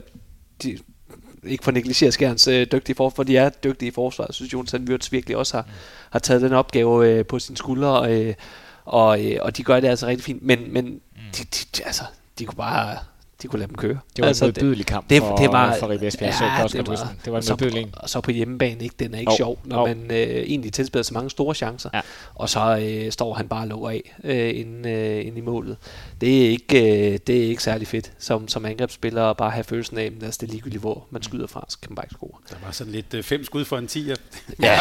de 0.64 0.78
ikke 1.44 1.64
for 1.64 1.72
negligere 1.72 2.11
Skærens 2.11 2.48
øh, 2.48 2.68
dygtige 2.72 2.95
forsvar, 2.95 3.15
for 3.15 3.24
de 3.24 3.38
er 3.38 3.49
dygtige 3.49 3.90
i 3.90 3.91
forsvaret. 3.91 4.30
Jeg 4.30 4.36
synes, 4.36 4.53
Jonathan 4.53 4.88
Wirtz 4.90 5.11
virkelig 5.11 5.38
også 5.38 5.57
har, 5.57 5.64
mm. 5.64 5.72
har 6.10 6.19
taget 6.19 6.41
den 6.41 6.53
opgave 6.53 7.10
øh, 7.10 7.26
på 7.26 7.40
sine 7.40 7.57
skuldre, 7.57 8.14
øh, 8.14 8.34
og, 8.88 9.26
øh, 9.26 9.39
og 9.41 9.57
de 9.57 9.64
gør 9.64 9.80
det 9.80 9.88
altså 9.88 10.07
rigtig 10.07 10.23
fint. 10.23 10.43
Men, 10.43 10.73
men 10.73 10.85
mm. 10.85 10.99
de, 11.38 11.43
de, 11.43 11.84
altså, 11.85 12.03
de 12.39 12.45
kunne 12.45 12.57
bare 12.57 12.97
de 13.41 13.47
kunne 13.47 13.59
lade 13.59 13.68
dem 13.68 13.76
køre. 13.76 13.99
Det 14.15 14.22
var 14.22 14.27
altså, 14.27 14.45
en 14.45 14.53
modbydelig 14.57 14.85
kamp 14.85 15.09
det, 15.09 15.22
for, 15.22 15.35
det 15.35 15.51
var, 15.51 15.76
for 15.80 15.89
Ribe 15.89 16.07
Esbjerg. 16.07 16.34
Ja, 16.41 16.68
så 16.68 16.77
det, 16.77 16.88
var, 16.88 17.14
det 17.26 17.34
var 17.34 17.39
en 17.39 17.45
modbydelig. 17.49 17.91
Og 17.93 18.09
så 18.09 18.22
på 18.22 18.31
hjemmebane, 18.31 18.84
ikke? 18.84 18.95
den 18.99 19.14
er 19.14 19.19
ikke 19.19 19.31
oh, 19.31 19.38
sjov, 19.38 19.59
når 19.64 19.81
oh. 19.81 19.88
man 19.88 20.11
øh, 20.11 20.18
egentlig 20.18 20.73
tilspiller 20.73 21.03
så 21.03 21.14
mange 21.14 21.30
store 21.30 21.55
chancer, 21.55 21.89
ja. 21.93 22.01
og 22.35 22.49
så 22.49 22.77
øh, 22.77 23.11
står 23.11 23.34
han 23.34 23.47
bare 23.47 23.68
og 23.72 23.93
af 23.93 24.15
øh, 24.23 24.59
inden, 24.59 24.88
øh, 24.88 25.26
inden 25.26 25.38
i 25.38 25.41
målet. 25.41 25.77
Det 26.22 26.45
er 26.45 26.49
ikke, 26.49 27.11
øh, 27.11 27.19
det 27.27 27.38
er 27.43 27.49
ikke 27.49 27.64
særlig 27.64 27.88
fedt 27.88 28.11
som, 28.19 28.47
som 28.47 28.65
angrebsspiller 28.65 29.23
at 29.23 29.38
bare 29.38 29.51
have 29.51 29.64
følelsen 29.64 29.97
af, 29.97 30.03
at 30.03 30.23
altså, 30.23 30.38
det 30.41 30.47
er 30.47 30.51
ligegyldigt, 30.51 30.81
hvor 30.81 31.07
man 31.11 31.23
skyder 31.23 31.47
fra, 31.47 31.65
så 31.68 31.77
kan 31.81 31.91
man 31.91 31.95
bare 31.95 32.05
ikke 32.05 32.15
score. 32.15 32.31
Der 32.49 32.55
var 32.65 32.72
sådan 32.72 32.93
lidt 32.93 33.14
øh, 33.14 33.23
fem 33.23 33.43
skud 33.43 33.65
for 33.65 33.77
en 33.77 33.88
10. 33.88 34.07
ja, 34.07 34.14
ja 34.61 34.80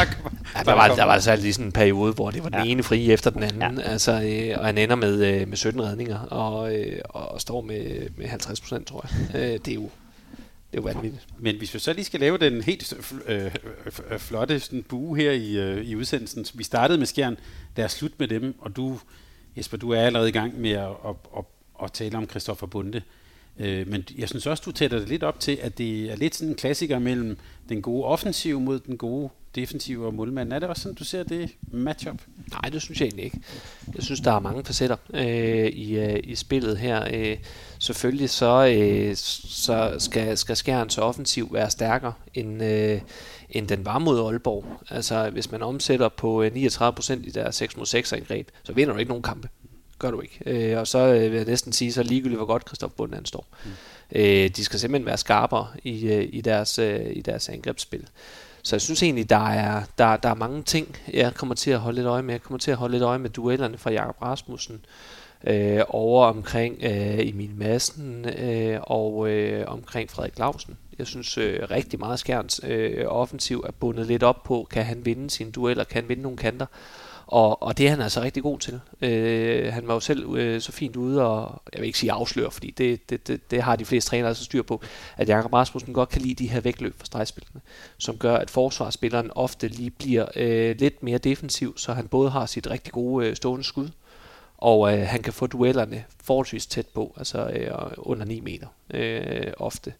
der, 0.64 0.72
var, 0.72 0.88
der 0.88 1.04
var 1.04 1.12
altså 1.12 1.36
lige 1.36 1.52
sådan 1.52 1.66
en 1.66 1.72
periode, 1.72 2.12
hvor 2.12 2.30
det 2.30 2.42
var 2.42 2.48
den 2.48 2.58
ja. 2.58 2.70
ene 2.70 2.82
fri 2.82 3.12
efter 3.12 3.30
den 3.30 3.42
anden, 3.42 3.78
ja. 3.78 3.90
altså, 3.90 4.12
øh, 4.12 4.58
og 4.58 4.66
han 4.66 4.78
ender 4.78 4.96
med, 4.96 5.24
øh, 5.24 5.48
med 5.48 5.56
17 5.56 5.82
redninger, 5.82 6.18
og, 6.18 6.74
øh, 6.74 7.00
og 7.08 7.40
står 7.40 7.60
med, 7.60 8.08
med 8.16 8.26
50 8.26 8.45
procent, 8.47 8.86
tror 8.86 9.09
jeg. 9.32 9.40
Øh, 9.40 9.59
det 9.64 9.68
er 9.68 9.74
jo 9.74 9.90
det 10.73 10.78
er 10.78 10.82
jo 10.82 10.82
vanvittigt. 10.82 11.27
Men 11.39 11.56
hvis 11.56 11.74
vi 11.74 11.78
så 11.78 11.93
lige 11.93 12.05
skal 12.05 12.20
lave 12.20 12.39
den 12.39 12.62
helt 12.62 12.94
øh, 13.27 13.55
øh, 14.10 14.18
flotte 14.18 14.60
sådan, 14.60 14.82
bue 14.82 15.16
her 15.16 15.32
i, 15.32 15.56
øh, 15.56 15.85
i 15.85 15.97
udsendelsen. 15.97 16.47
Vi 16.55 16.64
startede 16.64 16.98
med 16.98 17.06
Skjern, 17.06 17.36
lad 17.77 17.85
os 17.85 17.93
slutte 17.93 18.16
med 18.18 18.28
dem, 18.28 18.55
og 18.59 18.77
du, 18.77 18.98
Jesper, 19.56 19.77
du 19.77 19.90
er 19.90 20.01
allerede 20.01 20.28
i 20.28 20.32
gang 20.32 20.60
med 20.60 20.70
at, 20.70 20.89
at, 20.89 21.14
at, 21.36 21.44
at 21.82 21.93
tale 21.93 22.18
om 22.18 22.28
Christoffer 22.28 22.66
Bunde. 22.66 23.02
Øh, 23.59 23.89
men 23.89 24.05
jeg 24.18 24.28
synes 24.28 24.47
også, 24.47 24.62
du 24.66 24.73
tætter 24.73 24.98
det 24.98 25.09
lidt 25.09 25.23
op 25.23 25.40
til, 25.40 25.59
at 25.62 25.78
det 25.78 26.12
er 26.12 26.16
lidt 26.16 26.35
sådan 26.35 26.48
en 26.48 26.56
klassiker 26.56 26.98
mellem 26.98 27.39
den 27.68 27.82
gode 27.82 28.05
offensiv 28.05 28.60
mod 28.60 28.78
den 28.78 28.97
gode 28.97 29.31
defensive 29.55 30.06
og 30.06 30.14
målmanden. 30.14 30.52
Er 30.52 30.59
det 30.59 30.68
også 30.68 30.82
sådan, 30.82 30.97
du 30.97 31.05
ser 31.05 31.23
det 31.23 31.51
matchup? 31.73 32.23
Nej, 32.51 32.70
det 32.73 32.82
synes 32.82 33.01
jeg 33.01 33.06
egentlig 33.06 33.24
ikke. 33.24 33.40
Jeg 33.94 34.02
synes, 34.02 34.20
der 34.20 34.32
er 34.32 34.40
mange 34.40 34.64
facetter 34.64 34.97
øh, 35.14 35.66
i, 35.66 35.98
øh, 35.98 36.20
i 36.24 36.35
spillet 36.35 36.78
her. 36.78 37.09
Øh, 37.14 37.36
selvfølgelig 37.78 38.30
så, 38.30 38.66
øh, 38.66 39.16
så 39.16 39.94
skal, 39.98 40.38
skal 40.38 40.56
Skjerns 40.56 40.98
offensiv 40.98 41.52
være 41.52 41.70
stærkere 41.70 42.12
end, 42.34 42.62
øh, 42.62 43.00
end 43.50 43.68
den 43.68 43.84
var 43.84 43.98
mod 43.98 44.20
Aalborg. 44.20 44.64
Altså, 44.90 45.30
hvis 45.30 45.50
man 45.50 45.62
omsætter 45.62 46.08
på 46.08 46.44
39% 46.44 46.46
øh, 47.12 47.18
i 47.24 47.30
deres 47.30 47.54
6 47.54 47.76
mod 47.76 47.86
6 47.86 48.12
angreb, 48.12 48.48
så 48.62 48.72
vinder 48.72 48.92
du 48.92 48.98
ikke 48.98 49.08
nogen 49.08 49.22
kampe. 49.22 49.48
gør 49.98 50.10
du 50.10 50.20
ikke. 50.20 50.38
Øh, 50.46 50.78
og 50.78 50.86
så 50.86 50.98
øh, 50.98 51.20
vil 51.20 51.36
jeg 51.36 51.44
næsten 51.44 51.72
sige, 51.72 51.92
så 51.92 52.02
ligegyldigt 52.02 52.38
hvor 52.38 52.46
godt 52.46 52.66
Christoph 52.66 52.94
Bund 52.94 53.14
han 53.14 53.24
står. 53.24 53.46
Mm. 53.64 53.70
Øh, 54.12 54.48
de 54.48 54.64
skal 54.64 54.80
simpelthen 54.80 55.06
være 55.06 55.18
skarpere 55.18 55.66
i, 55.84 56.06
øh, 56.06 56.28
i, 56.32 56.40
deres, 56.40 56.78
øh, 56.78 57.00
i 57.12 57.20
deres 57.20 57.48
angrebsspil. 57.48 58.06
Så 58.62 58.76
jeg 58.76 58.80
synes 58.80 59.02
egentlig, 59.02 59.30
der 59.30 59.48
er, 59.48 59.82
der, 59.98 60.16
der 60.16 60.28
er 60.28 60.34
mange 60.34 60.62
ting, 60.62 60.96
jeg 61.12 61.34
kommer 61.34 61.54
til 61.54 61.70
at 61.70 61.78
holde 61.78 61.96
lidt 61.96 62.06
øje 62.06 62.22
med. 62.22 62.34
Jeg 62.34 62.42
kommer 62.42 62.58
til 62.58 62.70
at 62.70 62.76
holde 62.76 62.92
lidt 62.92 63.02
øje 63.02 63.18
med 63.18 63.30
duellerne 63.30 63.78
fra 63.78 63.90
Jakob 63.90 64.22
Rasmussen 64.22 64.74
øh, 64.74 64.80
Øh, 65.44 65.80
over 65.88 66.26
omkring 66.26 66.78
øh, 66.82 67.28
Emil 67.28 67.54
Madsen 67.56 68.28
øh, 68.38 68.78
og 68.82 69.28
øh, 69.30 69.64
omkring 69.66 70.10
Frederik 70.10 70.34
Clausen. 70.34 70.76
Jeg 70.98 71.06
synes 71.06 71.38
øh, 71.38 71.70
rigtig 71.70 71.98
meget 71.98 72.18
Skjerns 72.18 72.60
øh, 72.64 73.04
offensiv 73.06 73.64
er 73.66 73.72
bundet 73.72 74.06
lidt 74.06 74.22
op 74.22 74.42
på, 74.42 74.66
kan 74.70 74.84
han 74.84 75.04
vinde 75.04 75.30
sine 75.30 75.50
dueller, 75.50 75.84
kan 75.84 76.02
han 76.02 76.08
vinde 76.08 76.22
nogle 76.22 76.38
kanter. 76.38 76.66
Og, 77.26 77.62
og 77.62 77.78
det 77.78 77.86
er 77.86 77.90
han 77.90 78.00
altså 78.00 78.22
rigtig 78.22 78.42
god 78.42 78.58
til. 78.58 78.80
Øh, 79.00 79.72
han 79.72 79.88
var 79.88 79.94
jo 79.94 80.00
selv 80.00 80.34
øh, 80.34 80.60
så 80.60 80.72
fint 80.72 80.96
ude, 80.96 81.26
og 81.26 81.62
jeg 81.72 81.80
vil 81.80 81.86
ikke 81.86 81.98
sige 81.98 82.12
afsløre, 82.12 82.50
fordi 82.50 82.70
det, 82.70 83.10
det, 83.10 83.28
det, 83.28 83.50
det 83.50 83.62
har 83.62 83.76
de 83.76 83.84
fleste 83.84 84.10
trænere 84.10 84.28
altså 84.28 84.44
styr 84.44 84.62
på, 84.62 84.82
at 85.16 85.28
Jakob 85.28 85.52
Rasmussen 85.52 85.94
godt 85.94 86.08
kan 86.08 86.22
lide 86.22 86.34
de 86.34 86.50
her 86.50 86.60
vægtløb 86.60 86.94
fra 86.98 87.04
stregspillene, 87.04 87.60
som 87.98 88.18
gør, 88.18 88.36
at 88.36 88.50
forsvarsspilleren 88.50 89.30
ofte 89.34 89.68
lige 89.68 89.90
bliver 89.90 90.26
øh, 90.36 90.76
lidt 90.78 91.02
mere 91.02 91.18
defensiv, 91.18 91.78
så 91.78 91.92
han 91.92 92.08
både 92.08 92.30
har 92.30 92.46
sit 92.46 92.70
rigtig 92.70 92.92
gode 92.92 93.26
øh, 93.26 93.36
stående 93.36 93.64
skud, 93.64 93.88
og 94.58 94.92
øh, 94.92 95.06
han 95.06 95.22
kan 95.22 95.32
få 95.32 95.46
duellerne 95.46 96.04
forholdsvis 96.24 96.66
tæt 96.66 96.86
på, 96.86 97.14
altså 97.16 97.48
øh, 97.48 97.70
under 97.96 98.24
9 98.24 98.40
meter 98.40 98.66
øh, 98.90 99.52
ofte. 99.56 99.92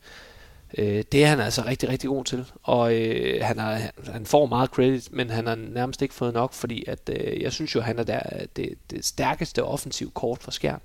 Øh, 0.79 1.05
det 1.13 1.25
er 1.25 1.27
han 1.27 1.41
altså 1.41 1.63
rigtig, 1.67 1.89
rigtig 1.89 2.09
god 2.09 2.25
til, 2.25 2.45
og 2.63 2.95
øh, 2.95 3.41
han, 3.43 3.59
er, 3.59 3.79
han 4.13 4.27
får 4.27 4.47
meget 4.47 4.71
credit, 4.71 5.13
men 5.13 5.31
han 5.31 5.47
har 5.47 5.55
nærmest 5.55 6.03
ikke 6.03 6.15
fået 6.15 6.35
nok, 6.35 6.53
fordi 6.53 6.85
at, 6.89 7.11
øh, 7.13 7.43
jeg 7.43 7.53
synes 7.53 7.75
jo, 7.75 7.81
han 7.81 7.99
er 7.99 8.05
der, 8.05 8.21
det, 8.57 8.75
det 8.91 9.05
stærkeste 9.05 9.65
offensiv 9.65 10.13
kort 10.13 10.39
for 10.39 10.51
skærn. 10.51 10.81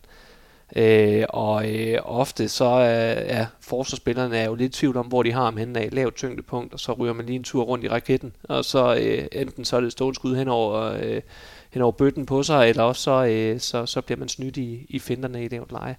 Øh, 0.76 1.26
og 1.30 1.72
øh, 1.72 1.99
ofte 2.03 2.49
så 2.49 2.65
øh, 2.65 3.27
ja, 3.27 3.48
forsvarsspillerne 3.61 4.38
er 4.38 4.45
jo 4.45 4.56
lidt 4.56 4.76
i 4.76 4.80
tvivl 4.80 4.98
om, 4.98 5.06
hvor 5.06 5.23
de 5.23 5.31
har 5.31 5.43
ham 5.43 5.57
henne 5.57 5.80
af 5.80 5.89
lavt 5.91 6.15
tyngdepunkt, 6.15 6.73
og 6.73 6.80
så 6.80 6.93
ryger 6.93 7.14
man 7.14 7.26
lige 7.26 7.35
en 7.35 7.43
tur 7.43 7.64
rundt 7.64 7.85
i 7.85 7.89
raketten, 7.89 8.34
og 8.43 8.65
så 8.65 8.95
øh, 8.95 9.27
enten 9.31 9.65
så 9.65 9.76
er 9.77 9.81
det 9.81 9.91
stående 9.91 10.15
skud 10.15 10.35
hen 10.35 10.48
over, 10.48 10.81
øh, 11.02 11.22
hen 11.72 11.81
over 11.81 11.91
bøtten 11.91 12.26
på 12.26 12.43
sig, 12.43 12.69
eller 12.69 12.84
også 12.84 13.02
så, 13.02 13.26
øh, 13.26 13.60
så, 13.60 13.85
så 13.85 14.02
bliver 14.02 14.19
man 14.19 14.30
snydt 14.30 14.57
i, 14.57 14.85
i 14.89 14.99
finterne 14.99 15.45
i 15.45 15.48
det 15.48 15.72
leje. 15.72 15.98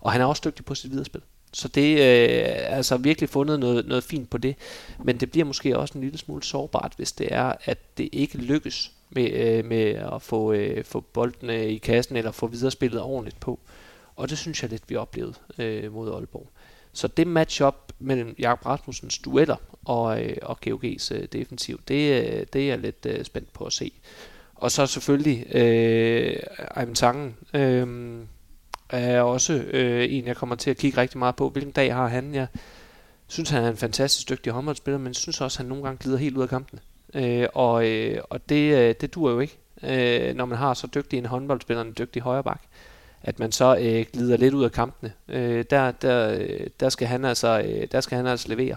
Og 0.00 0.12
han 0.12 0.20
er 0.20 0.24
også 0.24 0.42
dygtig 0.44 0.64
på 0.64 0.74
sit 0.74 0.90
viderespil. 0.90 1.22
Så 1.52 1.68
det 1.68 1.92
øh, 1.92 1.98
er 1.98 2.76
altså 2.76 2.96
virkelig 2.96 3.28
fundet 3.28 3.60
noget, 3.60 3.86
noget 3.86 4.04
fint 4.04 4.30
på 4.30 4.38
det. 4.38 4.56
Men 5.04 5.16
det 5.16 5.30
bliver 5.30 5.44
måske 5.44 5.78
også 5.78 5.98
en 5.98 6.04
lille 6.04 6.18
smule 6.18 6.42
sårbart, 6.42 6.92
hvis 6.96 7.12
det 7.12 7.28
er, 7.30 7.52
at 7.64 7.78
det 7.98 8.08
ikke 8.12 8.38
lykkes 8.38 8.92
med, 9.10 9.30
øh, 9.30 9.64
med 9.64 9.86
at 9.86 10.22
få, 10.22 10.52
øh, 10.52 10.84
få 10.84 11.00
bolden 11.00 11.50
i 11.50 11.78
kassen 11.78 12.16
eller 12.16 12.30
få 12.30 12.46
viderespillet 12.46 13.00
ordentligt 13.02 13.40
på. 13.40 13.60
Og 14.16 14.30
det 14.30 14.38
synes 14.38 14.62
jeg 14.62 14.70
lidt, 14.70 14.90
vi 14.90 14.96
oplevede 14.96 15.34
øh, 15.58 15.92
mod 15.92 16.12
Aalborg. 16.12 16.48
Så 16.92 17.08
det 17.08 17.26
matchup 17.26 17.92
mellem 17.98 18.34
Jakob 18.38 18.66
Rasmussens 18.66 19.18
dueller 19.18 19.56
og, 19.84 20.24
øh, 20.24 20.36
og 20.42 20.58
GOG's 20.66 21.14
øh, 21.14 21.28
defensiv, 21.32 21.80
det, 21.88 22.24
øh, 22.24 22.46
det 22.52 22.62
er 22.62 22.66
jeg 22.66 22.78
lidt 22.78 23.06
øh, 23.06 23.24
spændt 23.24 23.52
på 23.52 23.64
at 23.64 23.72
se. 23.72 23.92
Og 24.58 24.70
så 24.70 24.86
selvfølgelig 24.86 25.54
øh, 25.54 26.36
Ivan 26.76 26.94
Tangen. 26.94 27.36
Øh, 27.54 27.86
er 28.90 29.20
også 29.20 29.52
øh, 29.52 30.06
en, 30.10 30.26
jeg 30.26 30.36
kommer 30.36 30.56
til 30.56 30.70
at 30.70 30.76
kigge 30.76 31.00
rigtig 31.00 31.18
meget 31.18 31.36
på. 31.36 31.48
Hvilken 31.48 31.72
dag 31.72 31.94
har 31.94 32.08
han? 32.08 32.34
Jeg 32.34 32.46
synes, 33.26 33.50
han 33.50 33.64
er 33.64 33.68
en 33.68 33.76
fantastisk 33.76 34.28
dygtig 34.28 34.52
håndboldspiller, 34.52 34.98
men 34.98 35.14
synes 35.14 35.40
også, 35.40 35.56
at 35.56 35.58
han 35.58 35.66
nogle 35.66 35.84
gange 35.84 35.98
glider 35.98 36.18
helt 36.18 36.36
ud 36.36 36.42
af 36.42 36.48
kampen. 36.48 36.80
Øh, 37.14 37.46
og 37.54 37.88
øh, 37.88 38.20
og 38.30 38.48
det, 38.48 38.74
øh, 38.78 38.94
det 39.00 39.14
dur 39.14 39.30
jo 39.30 39.40
ikke, 39.40 39.58
øh, 39.82 40.34
når 40.34 40.44
man 40.44 40.58
har 40.58 40.74
så 40.74 40.86
dygtig 40.94 41.18
en 41.18 41.26
håndboldspiller, 41.26 41.82
en 41.82 41.94
dygtig 41.98 42.22
højreback, 42.22 42.60
at 43.22 43.38
man 43.38 43.52
så 43.52 43.76
øh, 43.76 44.04
glider 44.12 44.36
lidt 44.36 44.54
ud 44.54 44.64
af 44.64 44.72
kampene. 44.72 45.12
Øh, 45.28 45.64
der, 45.70 45.90
der, 45.90 46.38
øh, 46.38 46.66
der, 46.80 46.88
skal 46.88 47.06
han 47.06 47.24
altså, 47.24 47.60
øh, 47.60 47.86
der 47.92 48.00
skal 48.00 48.16
han 48.16 48.26
altså 48.26 48.48
levere 48.48 48.76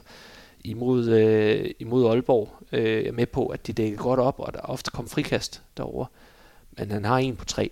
imod, 0.63 1.09
øh, 1.09 1.71
imod 1.79 2.09
Aalborg. 2.09 2.49
Øh, 2.71 2.83
jeg 2.83 3.05
er 3.05 3.11
med 3.11 3.25
på, 3.25 3.47
at 3.47 3.67
de 3.67 3.73
dækker 3.73 3.97
godt 3.97 4.19
op, 4.19 4.39
og 4.39 4.53
der 4.53 4.59
ofte 4.59 4.91
kom 4.91 5.07
frikast 5.07 5.61
derover. 5.77 6.05
Men 6.77 6.91
han 6.91 7.05
har 7.05 7.17
en 7.17 7.35
på 7.35 7.45
tre 7.45 7.71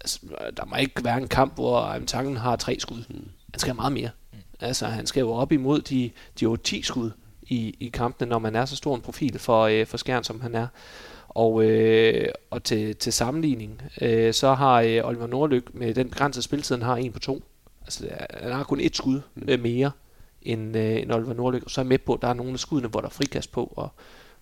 altså, 0.00 0.18
der 0.56 0.64
må 0.64 0.76
ikke 0.76 1.04
være 1.04 1.18
en 1.18 1.28
kamp, 1.28 1.54
hvor 1.54 2.00
Tangen 2.06 2.36
har 2.36 2.56
tre 2.56 2.76
skud. 2.80 3.04
Mm. 3.08 3.28
Han 3.52 3.58
skal 3.58 3.70
have 3.70 3.76
meget 3.76 3.92
mere. 3.92 4.10
Mm. 4.32 4.38
Altså, 4.60 4.86
han 4.86 5.06
skal 5.06 5.20
jo 5.20 5.32
op 5.32 5.52
imod 5.52 5.80
de, 5.80 6.10
de 6.40 6.56
10 6.56 6.82
skud 6.82 7.10
i, 7.42 7.76
i 7.80 7.88
kampene, 7.88 8.28
når 8.28 8.38
man 8.38 8.56
er 8.56 8.64
så 8.64 8.76
stor 8.76 8.94
en 8.94 9.00
profil 9.00 9.38
for, 9.38 9.62
øh, 9.62 9.86
for 9.86 9.96
Skjern, 9.96 10.24
som 10.24 10.40
han 10.40 10.54
er. 10.54 10.66
Og, 11.28 11.64
øh, 11.64 12.28
og 12.50 12.64
til, 12.64 12.96
til 12.96 13.12
sammenligning, 13.12 13.82
øh, 14.00 14.34
så 14.34 14.54
har 14.54 14.80
øh, 14.80 15.00
Oliver 15.04 15.26
Nordlyk 15.26 15.74
med 15.74 15.94
den 15.94 16.10
begrænsede 16.10 16.42
spiltid, 16.42 16.76
han 16.76 16.84
har 16.84 16.96
en 16.96 17.12
på 17.12 17.18
to. 17.18 17.42
Altså, 17.82 18.08
han 18.30 18.52
har 18.52 18.64
kun 18.64 18.80
et 18.80 18.96
skud 18.96 19.20
mm. 19.34 19.48
øh, 19.48 19.60
mere 19.60 19.90
end, 20.42 20.76
øh, 20.76 21.02
end 21.02 21.12
Oliver 21.12 21.34
Nordlyk. 21.34 21.62
Og 21.62 21.70
så 21.70 21.80
er 21.80 21.84
jeg 21.84 21.88
med 21.88 21.98
på, 21.98 22.14
at 22.14 22.22
der 22.22 22.28
er 22.28 22.34
nogle 22.34 22.52
af 22.52 22.58
skuddene, 22.58 22.88
hvor 22.88 23.00
der 23.00 23.08
er 23.08 23.12
frikast 23.12 23.52
på, 23.52 23.72
og, 23.76 23.92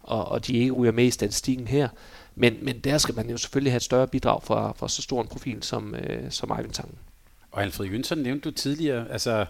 og, 0.00 0.24
og 0.24 0.46
de 0.46 0.52
ikke 0.52 0.72
ryger 0.72 0.92
med 0.92 1.04
i 1.04 1.10
statistikken 1.10 1.66
her. 1.66 1.88
Men, 2.34 2.56
men 2.62 2.78
der 2.78 2.98
skal 2.98 3.14
man 3.14 3.30
jo 3.30 3.36
selvfølgelig 3.36 3.72
have 3.72 3.76
et 3.76 3.82
større 3.82 4.08
bidrag 4.08 4.42
fra, 4.42 4.72
fra 4.76 4.88
så 4.88 5.02
stor 5.02 5.22
en 5.22 5.28
profil 5.28 5.62
som, 5.62 5.94
øh, 5.94 6.30
som 6.30 6.50
Eivind 6.50 6.72
Tangen. 6.72 6.98
Og 7.50 7.62
Alfred 7.62 7.86
Jønsson 7.86 8.18
nævnte 8.18 8.50
du 8.50 8.54
tidligere, 8.54 9.10
altså 9.10 9.46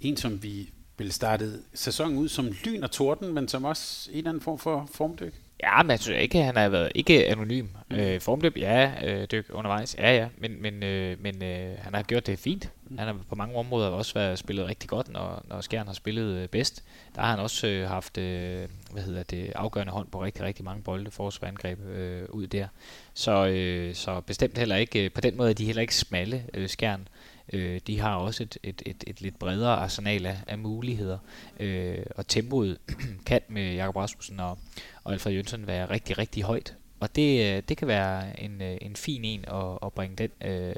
en 0.00 0.16
som 0.16 0.42
vi 0.42 0.70
ville 0.98 1.12
starte 1.12 1.52
sæsonen 1.74 2.18
ud 2.18 2.28
som 2.28 2.48
lyn 2.64 2.82
og 2.82 2.90
torden, 2.90 3.34
men 3.34 3.48
som 3.48 3.64
også 3.64 4.10
en 4.10 4.18
eller 4.18 4.30
anden 4.30 4.42
form 4.42 4.58
for 4.58 4.88
formdyk. 4.94 5.34
Ja, 5.62 5.82
men 5.82 5.90
jeg 5.90 6.00
synes 6.00 6.22
ikke, 6.22 6.38
at 6.38 6.44
han 6.44 6.56
har 6.56 6.68
været 6.68 6.92
ikke 6.94 7.28
anonym. 7.28 7.66
Mm. 7.90 7.96
Øh, 7.96 8.20
formløb, 8.20 8.56
ja, 8.56 8.92
øh, 9.04 9.26
dyk 9.30 9.46
undervejs, 9.52 9.96
ja, 9.98 10.16
ja, 10.16 10.28
men, 10.38 10.62
men, 10.62 10.82
øh, 10.82 11.22
men 11.22 11.42
øh, 11.42 11.78
han 11.78 11.94
har 11.94 12.02
gjort 12.02 12.26
det 12.26 12.38
fint. 12.38 12.70
Mm. 12.84 12.98
Han 12.98 13.06
har 13.06 13.16
på 13.28 13.34
mange 13.34 13.54
områder 13.54 13.88
også 13.88 14.14
været 14.14 14.38
spillet 14.38 14.68
rigtig 14.68 14.88
godt, 14.88 15.12
når, 15.12 15.44
når 15.48 15.60
Skjern 15.60 15.86
har 15.86 15.94
spillet 15.94 16.36
øh, 16.36 16.48
bedst. 16.48 16.84
Der 17.14 17.20
har 17.20 17.30
han 17.30 17.38
også 17.38 17.66
øh, 17.66 17.88
haft 17.88 18.18
øh, 18.18 18.68
hvad 18.92 19.02
hedder 19.02 19.22
det, 19.22 19.52
afgørende 19.54 19.92
hånd 19.92 20.08
på 20.08 20.22
rigtig, 20.24 20.44
rigtig 20.44 20.64
mange 20.64 20.82
bolde, 20.82 21.10
forsvarangreb 21.10 21.80
øh, 21.80 22.22
ud 22.28 22.46
der. 22.46 22.66
Så, 23.14 23.46
øh, 23.46 23.94
så 23.94 24.20
bestemt 24.20 24.58
heller 24.58 24.76
ikke, 24.76 25.04
øh, 25.04 25.10
på 25.10 25.20
den 25.20 25.36
måde 25.36 25.50
er 25.50 25.54
de 25.54 25.64
heller 25.64 25.82
ikke 25.82 25.94
smalle, 25.94 26.44
øh, 26.54 26.68
Skjern. 26.68 27.00
Øh, 27.00 27.06
Øh, 27.52 27.80
de 27.86 28.00
har 28.00 28.16
også 28.16 28.42
et, 28.42 28.58
et, 28.62 28.82
et, 28.86 29.04
et 29.06 29.20
lidt 29.20 29.38
bredere 29.38 29.76
arsenal 29.76 30.26
af, 30.26 30.36
af 30.46 30.58
muligheder. 30.58 31.18
Øh, 31.60 31.98
og 32.16 32.26
tempoet 32.26 32.78
kan 33.26 33.40
med 33.48 33.74
Jakob 33.74 33.96
Rasmussen 33.96 34.40
og, 34.40 34.58
og 35.04 35.12
Alfred 35.12 35.32
Jønsson 35.32 35.66
være 35.66 35.90
rigtig, 35.90 36.18
rigtig 36.18 36.42
højt. 36.42 36.74
Og 37.00 37.16
det, 37.16 37.56
øh, 37.56 37.62
det 37.68 37.76
kan 37.76 37.88
være 37.88 38.40
en, 38.40 38.62
øh, 38.62 38.76
en 38.80 38.96
fin 38.96 39.24
en 39.24 39.44
at, 39.48 39.78
at 39.82 39.92
bringe 39.92 40.16
den 40.16 40.50
øh, 40.50 40.74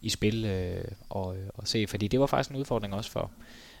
i 0.00 0.08
spil 0.08 0.44
øh, 0.44 0.84
og, 1.08 1.36
og 1.54 1.68
se, 1.68 1.86
fordi 1.86 2.08
det 2.08 2.20
var 2.20 2.26
faktisk 2.26 2.50
en 2.50 2.56
udfordring 2.56 2.94
også 2.94 3.10
for, 3.10 3.30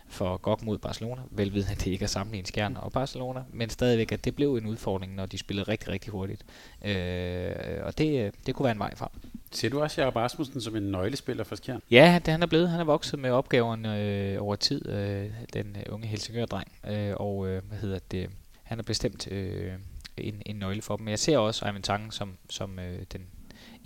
for 0.08 0.36
GOG 0.36 0.64
mod 0.64 0.78
Barcelona, 0.78 1.20
velvidende 1.30 1.72
at 1.72 1.78
det 1.78 1.86
ikke 1.86 2.02
er 2.02 2.08
sammenlignet 2.08 2.48
Skjern 2.48 2.76
og 2.76 2.92
Barcelona, 2.92 3.42
men 3.52 3.70
stadigvæk, 3.70 4.12
at 4.12 4.24
det 4.24 4.36
blev 4.36 4.54
en 4.54 4.66
udfordring, 4.66 5.14
når 5.14 5.26
de 5.26 5.38
spillede 5.38 5.70
rigtig, 5.70 5.88
rigtig 5.88 6.12
hurtigt. 6.12 6.44
Øh, 6.84 7.52
og 7.82 7.98
det, 7.98 8.34
det 8.46 8.54
kunne 8.54 8.64
være 8.64 8.72
en 8.72 8.78
vej 8.78 8.94
frem. 8.94 9.10
Ser 9.52 9.68
du 9.68 9.80
også 9.80 10.00
Jacob 10.00 10.16
Rasmussen 10.16 10.60
som 10.60 10.76
en 10.76 10.82
nøglespiller 10.82 11.44
for 11.44 11.56
Skjern? 11.56 11.82
Ja, 11.90 12.20
det 12.24 12.32
han 12.32 12.42
er 12.42 12.46
blevet. 12.46 12.68
Han 12.68 12.80
er 12.80 12.84
vokset 12.84 13.18
med 13.18 13.30
opgaverne 13.30 14.00
øh, 14.00 14.42
over 14.42 14.56
tid, 14.56 14.88
øh, 14.88 15.30
den 15.52 15.76
unge 15.88 16.06
Helsingør-dreng. 16.06 16.72
Øh, 16.88 17.14
og 17.16 17.48
øh, 17.48 17.62
hvad 17.68 17.78
hedder 17.78 17.98
det? 18.10 18.30
Han 18.62 18.78
er 18.78 18.82
bestemt 18.82 19.32
øh, 19.32 19.72
en, 20.16 20.42
en 20.46 20.56
nøgle 20.56 20.82
for 20.82 20.96
dem. 20.96 21.04
Men 21.04 21.10
jeg 21.10 21.18
ser 21.18 21.38
også 21.38 21.68
Ivan 21.68 21.82
Tangen 21.82 22.10
som, 22.10 22.36
som 22.50 22.78
øh, 22.78 23.02
den, 23.12 23.26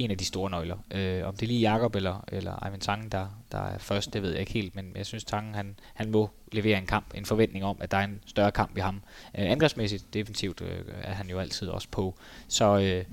en 0.00 0.10
af 0.10 0.18
de 0.18 0.24
store 0.24 0.50
nøgler. 0.50 0.76
Øh, 0.90 1.26
om 1.26 1.34
det 1.34 1.42
er 1.42 1.46
lige 1.46 1.60
Jakob 1.60 1.94
eller, 1.94 2.24
eller 2.28 2.66
Ivan 2.68 2.80
Tangen, 2.80 3.08
der, 3.08 3.26
der 3.52 3.58
er 3.58 3.78
først, 3.78 4.12
det 4.12 4.22
ved 4.22 4.30
jeg 4.30 4.40
ikke 4.40 4.52
helt, 4.52 4.74
men 4.74 4.92
jeg 4.96 5.06
synes 5.06 5.24
Tangen, 5.24 5.54
han, 5.54 5.76
han 5.94 6.10
må 6.10 6.30
levere 6.52 6.78
en 6.78 6.86
kamp, 6.86 7.06
en 7.14 7.26
forventning 7.26 7.64
om, 7.64 7.76
at 7.80 7.90
der 7.90 7.96
er 7.96 8.04
en 8.04 8.20
større 8.26 8.52
kamp 8.52 8.76
i 8.76 8.80
ham. 8.80 8.94
Øh, 9.38 9.50
angrebsmæssigt, 9.50 10.14
definitivt, 10.14 10.60
øh, 10.60 10.84
er 11.02 11.12
han 11.12 11.30
jo 11.30 11.38
altid 11.38 11.68
også 11.68 11.88
på. 11.90 12.14
Så, 12.48 12.78
øh, 12.78 13.04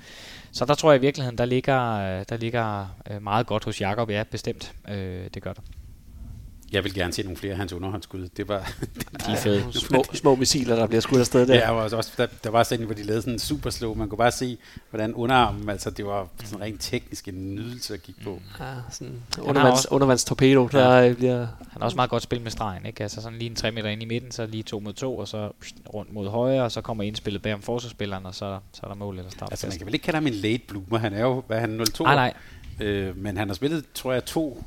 så 0.52 0.66
der 0.66 0.74
tror 0.74 0.92
jeg 0.92 1.00
i 1.00 1.02
virkeligheden, 1.02 1.38
der 1.38 1.46
ligger, 1.46 1.94
øh, 1.94 2.26
der 2.30 2.38
ligger 2.38 2.88
øh, 3.12 3.22
meget 3.22 3.48
godt 3.48 3.64
hos 3.64 3.82
Jakob, 3.82 4.10
ja, 4.10 4.24
bestemt, 4.32 4.76
øh, 4.88 5.30
det 5.34 5.44
gør 5.44 5.54
der. 5.54 5.62
Jeg 6.72 6.84
vil 6.84 6.94
gerne 6.94 7.14
se 7.14 7.24
nogle 7.24 7.38
flere 7.38 7.52
af 7.52 7.58
hans 7.58 7.74
underhåndsskud. 7.74 8.30
Det 8.38 8.48
var 8.48 8.72
de 9.28 9.38
fede. 9.38 9.74
små, 9.88 10.04
små 10.14 10.36
missiler, 10.36 10.76
der 10.76 10.88
bliver 10.88 11.02
skudt 11.02 11.20
afsted 11.20 11.48
der. 11.48 11.56
Ja, 11.56 11.72
og 11.72 11.98
også, 11.98 12.12
der, 12.18 12.28
der 12.44 12.50
var 12.50 12.64
sådan, 12.64 12.86
hvor 12.86 12.96
de 12.96 13.04
lavede 13.04 13.22
sådan 13.22 13.34
en 13.34 13.40
super 13.40 13.70
slow. 13.70 13.94
Man 13.94 14.10
kunne 14.10 14.18
bare 14.18 14.32
se, 14.32 14.58
hvordan 14.90 15.14
underarmen, 15.14 15.70
altså 15.70 15.90
det 15.90 16.06
var 16.06 16.28
sådan 16.44 16.62
rent 16.62 16.82
teknisk 16.82 17.28
en 17.28 17.56
nydelse 17.56 17.94
at 17.94 18.04
kigge 18.04 18.22
på. 18.24 18.42
Ja, 18.60 18.66
sådan 18.92 19.22
undervands, 19.42 19.74
også, 19.74 19.88
undervands 19.92 20.26
torpedo, 20.26 20.68
der 20.68 21.00
ja. 21.00 21.14
bliver... 21.14 21.38
Han 21.38 21.48
har 21.82 21.86
også 21.86 21.96
meget 21.96 22.10
godt 22.10 22.24
spil 22.24 22.42
med 22.42 22.52
stregen, 22.52 22.86
ikke? 22.86 23.04
Altså 23.04 23.22
sådan 23.22 23.40
lige 23.40 23.50
en 23.50 23.56
3 23.56 23.72
meter 23.72 23.90
ind 23.90 24.02
i 24.02 24.06
midten, 24.06 24.32
så 24.32 24.46
lige 24.46 24.64
to 24.64 24.80
mod 24.80 24.94
to, 24.94 25.18
og 25.18 25.28
så 25.28 25.52
rundt 25.94 26.14
mod 26.14 26.30
højre, 26.30 26.64
og 26.64 26.72
så 26.72 26.82
kommer 26.82 27.04
indspillet 27.04 27.42
bag 27.42 27.54
om 27.54 27.62
forsvarsspilleren, 27.62 28.26
og 28.26 28.36
så, 28.36 28.60
så 28.74 28.80
er 28.84 28.88
der 28.88 28.96
mål 28.96 29.18
eller 29.18 29.32
start. 29.32 29.52
Altså 29.52 29.68
man 29.68 29.78
kan 29.78 29.86
vel 29.86 29.94
ikke 29.94 30.04
kalde 30.04 30.18
ham 30.18 30.28
en 30.28 30.34
late 30.34 30.64
bloomer, 30.68 30.98
han 30.98 31.14
er 31.14 31.22
jo, 31.22 31.44
hvad 31.48 31.58
er 31.58 31.62
han, 31.62 31.82
0-2? 31.82 32.04
Nej, 32.04 32.16
nej. 32.16 32.34
Øh, 32.88 33.18
men 33.18 33.38
han 33.38 33.50
har 33.50 33.56
spillet, 33.56 33.86
tror 33.94 34.14
jeg, 34.14 34.26
to 34.26 34.64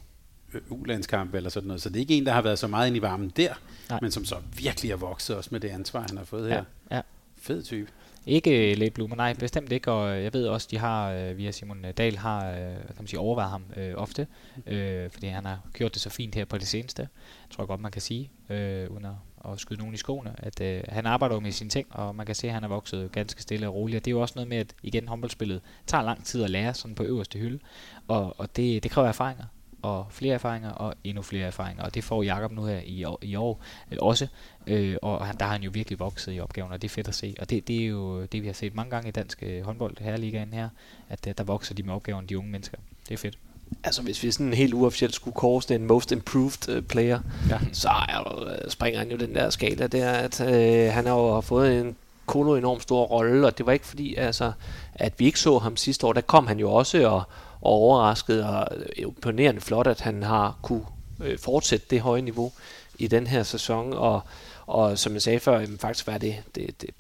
ulandskampe 0.71 1.37
eller 1.37 1.51
sådan 1.51 1.67
noget. 1.67 1.83
Så 1.83 1.89
det 1.89 1.97
er 1.97 2.01
ikke 2.01 2.17
en, 2.17 2.27
der 2.27 2.33
har 2.33 2.43
været 2.43 2.59
så 2.59 2.67
meget 2.67 2.87
ind 2.87 2.97
i 2.97 3.03
varmen 3.03 3.33
der, 3.37 3.55
Nej. 3.91 3.99
men 4.03 4.11
som 4.11 4.25
så 4.25 4.37
virkelig 4.57 4.91
er 4.91 4.97
vokset 4.97 5.37
også 5.37 5.49
med 5.53 5.61
det 5.61 5.69
ansvar, 5.69 6.05
han 6.09 6.17
har 6.17 6.25
fået 6.25 6.51
her. 6.51 6.65
Ja. 6.91 7.01
Fed 7.37 7.63
type. 7.63 7.91
Ikke 8.27 8.75
late 8.75 8.91
bloomer, 8.91 9.17
nej, 9.17 9.35
bestemt 9.35 9.73
ikke, 9.73 9.93
og 9.93 10.23
jeg 10.23 10.33
ved 10.33 10.47
også, 10.47 10.69
de 10.71 10.79
har, 10.79 11.11
øh, 11.13 11.39
via 11.39 11.51
Simon 11.51 11.85
Dahl, 11.97 12.17
har 12.17 12.51
øh, 12.51 12.57
kan 12.57 12.95
man 12.99 13.07
sige, 13.07 13.21
overvejet 13.21 13.51
ham 13.51 13.65
øh, 13.77 13.95
ofte, 13.97 14.27
øh, 14.67 15.11
fordi 15.11 15.27
han 15.27 15.45
har 15.45 15.61
gjort 15.73 15.95
det 15.95 16.03
så 16.03 16.11
fint 16.11 16.35
her 16.35 16.45
på 16.45 16.59
det 16.59 16.67
seneste, 16.69 17.09
tror 17.51 17.63
jeg 17.63 17.69
godt, 17.69 17.81
man 17.81 17.93
kan 17.93 18.03
sige, 18.03 18.31
øh, 18.51 18.91
uden 18.91 19.05
at, 19.05 19.13
at 19.53 19.61
skyde 19.61 19.79
nogen 19.79 19.95
i 19.95 19.97
skoene, 19.97 20.35
at 20.39 20.61
øh, 20.61 20.83
han 20.89 21.07
arbejder 21.07 21.35
jo 21.35 21.41
med 21.41 21.53
sine 21.53 21.71
ting, 21.71 21.87
og 21.91 22.15
man 22.15 22.27
kan 22.27 22.35
se, 22.35 22.47
at 22.47 22.53
han 22.53 22.65
er 22.65 22.69
vokset 22.69 23.13
ganske 23.13 23.43
stille 23.43 23.69
og 23.69 23.75
roligt, 23.75 23.97
og 23.97 24.05
det 24.05 24.11
er 24.11 24.15
jo 24.15 24.21
også 24.21 24.35
noget 24.37 24.49
med, 24.49 24.57
at 24.57 24.75
igen, 24.83 25.09
håndboldspillet 25.09 25.61
tager 25.87 26.05
lang 26.05 26.25
tid 26.25 26.45
at 26.45 26.51
lære 26.51 26.75
sådan 26.75 26.95
på 26.95 27.03
øverste 27.03 27.39
hylde, 27.39 27.59
og, 28.09 28.41
og 28.41 28.57
det, 28.57 28.83
det 28.83 28.91
kræver 28.91 29.09
erfaringer, 29.09 29.45
og 29.83 30.07
flere 30.11 30.35
erfaringer 30.35 30.71
og 30.71 30.95
endnu 31.05 31.23
flere 31.23 31.47
erfaringer. 31.47 31.83
Og 31.83 31.95
det 31.95 32.05
får 32.05 32.23
Jakob 32.23 32.53
nu 32.53 32.65
her 32.65 32.81
i 32.85 33.05
år, 33.05 33.19
i 33.23 33.37
år 33.37 33.61
også. 34.01 34.27
Øh, 34.67 34.97
og 35.03 35.27
han, 35.27 35.37
der 35.39 35.45
har 35.45 35.53
han 35.53 35.63
jo 35.63 35.71
virkelig 35.75 35.99
vokset 35.99 36.35
i 36.35 36.41
opgaven, 36.41 36.73
og 36.73 36.83
det 36.83 36.89
er 36.89 36.93
fedt 36.93 37.09
at 37.09 37.15
se. 37.15 37.35
Og 37.41 37.51
det, 37.51 37.69
det 37.69 37.83
er 37.83 37.87
jo 37.87 38.25
det, 38.25 38.43
vi 38.43 38.47
har 38.47 38.55
set 38.55 38.75
mange 38.75 38.91
gange 38.91 39.09
i 39.09 39.13
dansk 39.13 39.43
øh, 39.43 39.63
håndbold, 39.65 39.97
herreligaen 40.01 40.53
her, 40.53 40.69
at 41.09 41.27
øh, 41.27 41.35
der 41.39 41.45
vokser 41.45 41.75
de 41.75 41.83
med 41.83 41.95
opgaven, 41.95 42.27
de 42.27 42.39
unge 42.39 42.51
mennesker. 42.51 42.79
Det 43.09 43.15
er 43.15 43.19
fedt. 43.19 43.39
Altså 43.85 44.03
hvis 44.03 44.23
vi 44.23 44.31
sådan 44.31 44.53
helt 44.53 44.75
uofficielt 44.75 45.15
skulle 45.15 45.35
kåre 45.35 45.63
den 45.69 45.87
most 45.87 46.13
improved 46.13 46.77
uh, 46.77 46.83
player, 46.83 47.21
ja. 47.51 47.59
så 47.73 47.89
er, 47.89 48.43
uh, 48.43 48.71
springer 48.71 48.99
han 48.99 49.11
jo 49.11 49.17
den 49.17 49.35
der 49.35 49.51
skala 49.51 49.87
der, 49.87 50.11
at 50.11 50.41
uh, 50.41 50.95
han 50.95 51.07
har 51.07 51.15
jo 51.15 51.41
fået 51.41 51.81
en 51.81 51.97
kolo 52.27 52.55
enormt 52.55 52.83
stor 52.83 53.05
rolle, 53.05 53.47
og 53.47 53.59
det 53.59 53.67
var 53.67 53.73
ikke 53.73 53.87
fordi, 53.87 54.15
altså, 54.15 54.53
at 54.95 55.13
vi 55.19 55.25
ikke 55.25 55.41
så 55.41 55.59
ham 55.59 55.77
sidste 55.77 56.07
år, 56.07 56.13
der 56.13 56.21
kom 56.21 56.47
han 56.47 56.59
jo 56.59 56.73
også 56.73 57.09
og, 57.09 57.23
og 57.63 57.73
overrasket 57.73 58.45
og 58.45 58.69
øh, 58.77 58.87
imponerende 58.97 59.61
flot, 59.61 59.87
at 59.87 60.01
han 60.01 60.23
har 60.23 60.59
kunne 60.63 60.85
øh, 61.25 61.39
fortsætte 61.39 61.87
det 61.91 62.01
høje 62.01 62.23
niveau 62.23 62.53
i 62.99 63.07
den 63.07 63.27
her 63.27 63.43
sæson, 63.43 63.93
og, 63.93 64.21
og 64.67 64.99
som 64.99 65.13
jeg 65.13 65.23
sagde 65.23 65.41
før, 65.41 65.61
jamen, 65.61 65.79
faktisk 65.79 66.07
var 66.07 66.19
det, 66.19 66.37
det, 66.55 66.83
det 66.83 66.91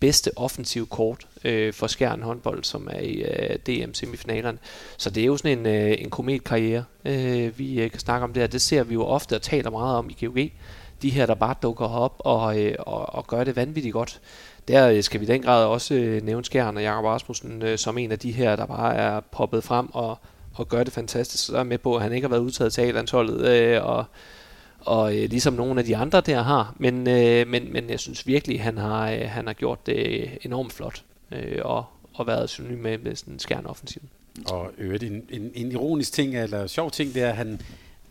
bedste 0.00 0.30
offensive 0.36 0.86
kort 0.86 1.26
øh, 1.44 1.72
for 1.72 1.86
Skjern 1.86 2.22
håndbold, 2.22 2.64
som 2.64 2.88
er 2.92 3.00
i 3.00 3.14
øh, 3.14 3.56
DM-semifinalerne. 3.66 4.58
Så 4.96 5.10
det 5.10 5.20
er 5.20 5.26
jo 5.26 5.36
sådan 5.36 5.58
en, 5.58 5.66
øh, 5.66 5.96
en 5.98 6.10
kometkarriere, 6.10 6.84
øh, 7.04 7.58
vi 7.58 7.80
øh, 7.80 7.90
kan 7.90 8.00
snakke 8.00 8.24
om 8.24 8.32
det 8.32 8.42
her. 8.42 8.46
Det 8.46 8.62
ser 8.62 8.82
vi 8.82 8.94
jo 8.94 9.04
ofte 9.04 9.34
og 9.34 9.42
taler 9.42 9.70
meget 9.70 9.96
om 9.96 10.10
i 10.10 10.24
GOG. 10.24 10.50
De 11.02 11.10
her, 11.10 11.26
der 11.26 11.34
bare 11.34 11.54
dukker 11.62 11.86
op 11.86 12.16
og, 12.18 12.60
øh, 12.62 12.74
og, 12.78 13.14
og 13.14 13.26
gør 13.26 13.44
det 13.44 13.56
vanvittigt 13.56 13.92
godt 13.92 14.20
der 14.68 14.88
øh, 14.88 15.02
skal 15.02 15.20
vi 15.20 15.24
i 15.24 15.28
den 15.28 15.42
grad 15.42 15.64
også 15.64 15.94
øh, 15.94 16.22
nævne 16.22 16.44
Skjern 16.44 16.76
og 16.76 16.82
Jakob 16.82 17.04
Rasmussen 17.04 17.62
øh, 17.62 17.78
som 17.78 17.98
en 17.98 18.12
af 18.12 18.18
de 18.18 18.32
her, 18.32 18.56
der 18.56 18.66
bare 18.66 18.94
er 18.94 19.20
poppet 19.20 19.64
frem 19.64 19.88
og, 19.92 20.18
og 20.54 20.68
gør 20.68 20.84
det 20.84 20.92
fantastisk. 20.92 21.46
Så 21.46 21.56
er 21.56 21.62
med 21.62 21.78
på, 21.78 21.96
at 21.96 22.02
han 22.02 22.12
ikke 22.12 22.24
har 22.24 22.30
været 22.30 22.40
udtaget 22.40 22.72
til 22.72 22.80
A-landsholdet, 22.80 23.48
øh, 23.48 23.84
og, 23.84 24.04
og 24.80 25.16
øh, 25.16 25.30
ligesom 25.30 25.54
nogle 25.54 25.80
af 25.80 25.86
de 25.86 25.96
andre 25.96 26.20
der 26.20 26.42
har. 26.42 26.74
Men, 26.78 27.08
øh, 27.08 27.48
men, 27.48 27.72
men 27.72 27.90
jeg 27.90 28.00
synes 28.00 28.26
virkelig, 28.26 28.62
han 28.62 28.78
har, 28.78 29.10
øh, 29.10 29.20
han 29.20 29.46
har 29.46 29.54
gjort 29.54 29.86
det 29.86 30.28
enormt 30.42 30.72
flot, 30.72 31.02
øh, 31.32 31.58
og, 31.64 31.84
og 32.14 32.26
været 32.26 32.50
synonym 32.50 32.78
med, 32.78 32.98
med 32.98 33.16
sådan 33.16 33.38
Skjern 33.38 33.66
offensiv. 33.66 34.02
Og 34.46 34.70
øvrigt 34.78 35.02
en, 35.02 35.22
en, 35.30 35.50
en 35.54 35.72
ironisk 35.72 36.12
ting, 36.12 36.36
eller 36.36 36.66
sjov 36.66 36.90
ting, 36.90 37.14
det 37.14 37.22
er, 37.22 37.28
at 37.28 37.36
han, 37.36 37.60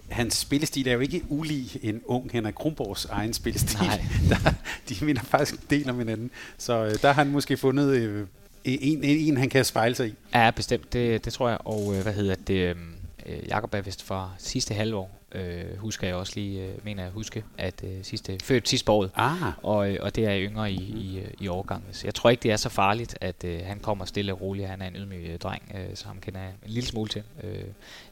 hans 0.09 0.33
spillestil 0.33 0.87
er 0.87 0.93
jo 0.93 0.99
ikke 0.99 1.21
ulig 1.29 1.79
en 1.81 2.01
ung 2.05 2.31
Henrik 2.31 2.53
Kronborgs 2.53 3.05
egen 3.05 3.33
spillestil. 3.33 3.79
Nej. 3.79 4.05
Der, 4.29 4.53
de 4.89 5.05
minder 5.05 5.21
faktisk 5.21 5.69
del 5.69 5.89
om 5.89 5.97
hinanden. 5.97 6.31
Så 6.57 6.85
øh, 6.85 6.95
der 7.01 7.07
har 7.07 7.23
han 7.23 7.31
måske 7.31 7.57
fundet 7.57 7.89
øh, 7.95 8.27
en, 8.63 9.03
en, 9.03 9.03
en, 9.03 9.37
han 9.37 9.49
kan 9.49 9.65
spejle 9.65 9.95
sig 9.95 10.07
i. 10.07 10.13
Ja, 10.33 10.51
bestemt. 10.51 10.93
Det, 10.93 11.25
det 11.25 11.33
tror 11.33 11.49
jeg. 11.49 11.57
Og 11.65 11.95
øh, 11.95 12.01
hvad 12.01 12.13
hedder 12.13 12.35
det? 12.35 12.77
Øh, 13.25 13.47
Jakob 13.47 13.73
er 13.73 13.81
vist 13.81 14.03
fra 14.03 14.31
sidste 14.37 14.73
halvår 14.73 15.24
øh, 15.35 15.77
husker 15.77 16.07
jeg 16.07 16.15
også 16.15 16.33
lige, 16.35 16.63
øh, 16.63 16.73
mener 16.83 17.03
jeg 17.03 17.11
huske, 17.11 17.43
at 17.57 17.83
øh, 17.83 18.03
sidste, 18.03 18.37
født 18.43 18.69
sidste 18.69 18.91
året. 18.91 19.11
Ah. 19.15 19.51
Og, 19.63 19.91
øh, 19.91 19.97
og 20.01 20.15
det 20.15 20.25
er 20.25 20.49
yngre 20.49 20.71
i, 20.71 20.75
i, 20.75 21.19
øh, 21.19 21.27
i 21.39 21.47
årgangen. 21.47 21.87
Så 21.91 22.07
jeg 22.07 22.15
tror 22.15 22.29
ikke, 22.29 22.43
det 22.43 22.51
er 22.51 22.57
så 22.57 22.69
farligt, 22.69 23.17
at 23.21 23.43
øh, 23.43 23.59
han 23.65 23.79
kommer 23.79 24.05
stille 24.05 24.33
og 24.33 24.41
roligt. 24.41 24.67
Han 24.67 24.81
er 24.81 24.87
en 24.87 24.95
ydmyg 24.95 25.25
øh, 25.29 25.37
dreng, 25.37 25.71
øh, 25.75 25.95
så 25.95 26.07
han 26.07 26.17
kender 26.21 26.39
en 26.41 26.53
lille 26.65 26.87
smule 26.87 27.09
til. 27.09 27.23
Øh, 27.43 27.63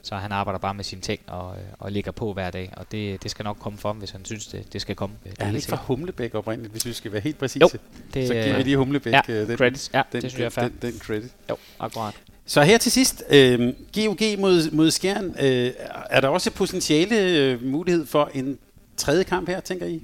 så 0.02 0.16
han 0.16 0.32
arbejder 0.32 0.58
bare 0.58 0.74
med 0.74 0.84
sine 0.84 1.00
ting 1.00 1.20
og, 1.26 1.56
øh, 1.56 1.62
og 1.78 1.92
ligger 1.92 2.12
på 2.12 2.32
hver 2.32 2.50
dag. 2.50 2.72
Og 2.76 2.86
det, 2.92 3.22
det 3.22 3.30
skal 3.30 3.44
nok 3.44 3.56
komme 3.60 3.78
for 3.78 3.88
ham, 3.88 3.96
hvis 3.96 4.10
han 4.10 4.24
synes, 4.24 4.46
det, 4.46 4.72
det 4.72 4.80
skal 4.80 4.96
komme. 4.96 5.16
Det 5.24 5.32
er 5.40 5.44
han 5.44 5.54
ikke 5.54 5.68
fra 5.68 5.76
Humlebæk 5.76 6.34
oprindeligt, 6.34 6.72
hvis 6.72 6.86
vi 6.86 6.92
skal 6.92 7.12
være 7.12 7.20
helt 7.20 7.38
præcise? 7.38 7.60
Jo, 7.60 7.68
det, 8.14 8.28
så 8.28 8.34
giver 8.34 8.56
vi 8.56 8.62
lige 8.62 8.76
Humlebæk 8.76 9.12
ja, 9.12 9.20
øh, 9.28 9.48
den, 9.48 9.56
credits. 9.56 9.90
Ja, 9.94 10.02
den, 10.12 10.22
det 10.22 10.30
synes 10.30 10.38
jeg 10.38 10.46
er 10.46 10.50
fair. 10.50 10.68
Den, 10.68 10.78
den 10.82 10.98
credit. 10.98 11.32
Jo, 11.50 11.56
akkurat. 11.78 12.14
Så 12.46 12.62
her 12.62 12.78
til 12.78 12.92
sidst, 12.92 13.24
øh, 13.30 13.72
GOG 13.94 14.18
mod, 14.38 14.70
mod 14.70 14.90
Skjern, 14.90 15.24
øh, 15.40 15.72
er 16.10 16.20
der 16.20 16.28
også 16.28 16.50
potentiale 16.50 17.16
øh, 17.20 17.64
mulighed 17.64 18.06
for 18.06 18.30
en 18.34 18.58
tredje 18.96 19.24
kamp 19.24 19.48
her, 19.48 19.60
tænker 19.60 19.86
I? 19.86 20.02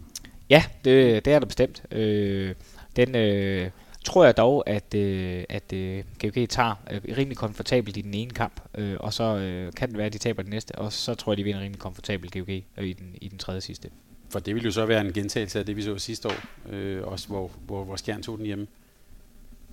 Ja, 0.50 0.64
det, 0.84 1.24
det 1.24 1.32
er 1.32 1.38
der 1.38 1.46
bestemt. 1.46 1.82
Øh, 1.92 2.54
den 2.96 3.14
øh, 3.16 3.70
tror 4.04 4.24
jeg 4.24 4.36
dog, 4.36 4.68
at, 4.68 4.94
øh, 4.94 5.44
at 5.48 5.72
øh, 5.72 6.04
GOG 6.20 6.48
tager 6.48 6.74
øh, 6.90 7.00
rimelig 7.16 7.36
komfortabelt 7.36 7.96
i 7.96 8.00
den 8.00 8.14
ene 8.14 8.30
kamp, 8.30 8.60
øh, 8.78 8.96
og 9.00 9.12
så 9.12 9.36
øh, 9.36 9.72
kan 9.72 9.88
det 9.88 9.98
være, 9.98 10.06
at 10.06 10.12
de 10.12 10.18
taber 10.18 10.42
den 10.42 10.50
næste, 10.50 10.72
og 10.72 10.92
så 10.92 11.14
tror 11.14 11.32
jeg, 11.32 11.36
de 11.36 11.44
vinder 11.44 11.60
rimelig 11.60 11.78
komfortabelt 11.78 12.32
GOG 12.32 12.48
øh, 12.48 12.84
i, 12.84 12.92
den, 12.92 13.14
i 13.20 13.28
den 13.28 13.38
tredje 13.38 13.60
sidste. 13.60 13.88
For 14.30 14.38
det 14.38 14.54
vil 14.54 14.64
jo 14.64 14.70
så 14.70 14.86
være 14.86 15.00
en 15.00 15.12
gentagelse 15.12 15.58
af 15.58 15.66
det, 15.66 15.76
vi 15.76 15.82
så 15.82 15.98
sidste 15.98 16.28
år, 16.28 16.70
øh, 16.70 17.02
også 17.02 17.28
hvor, 17.28 17.50
hvor, 17.66 17.84
hvor 17.84 17.96
Skjern 17.96 18.22
tog 18.22 18.38
den 18.38 18.46
hjemme. 18.46 18.66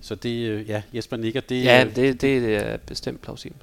Så 0.00 0.14
det, 0.14 0.48
øh, 0.48 0.68
ja, 0.68 0.82
Jesper 0.94 1.16
nikker. 1.16 1.40
Det, 1.40 1.64
ja, 1.64 1.86
det, 1.96 2.20
det 2.20 2.54
er 2.54 2.76
bestemt 2.76 3.22
plausibelt. 3.22 3.62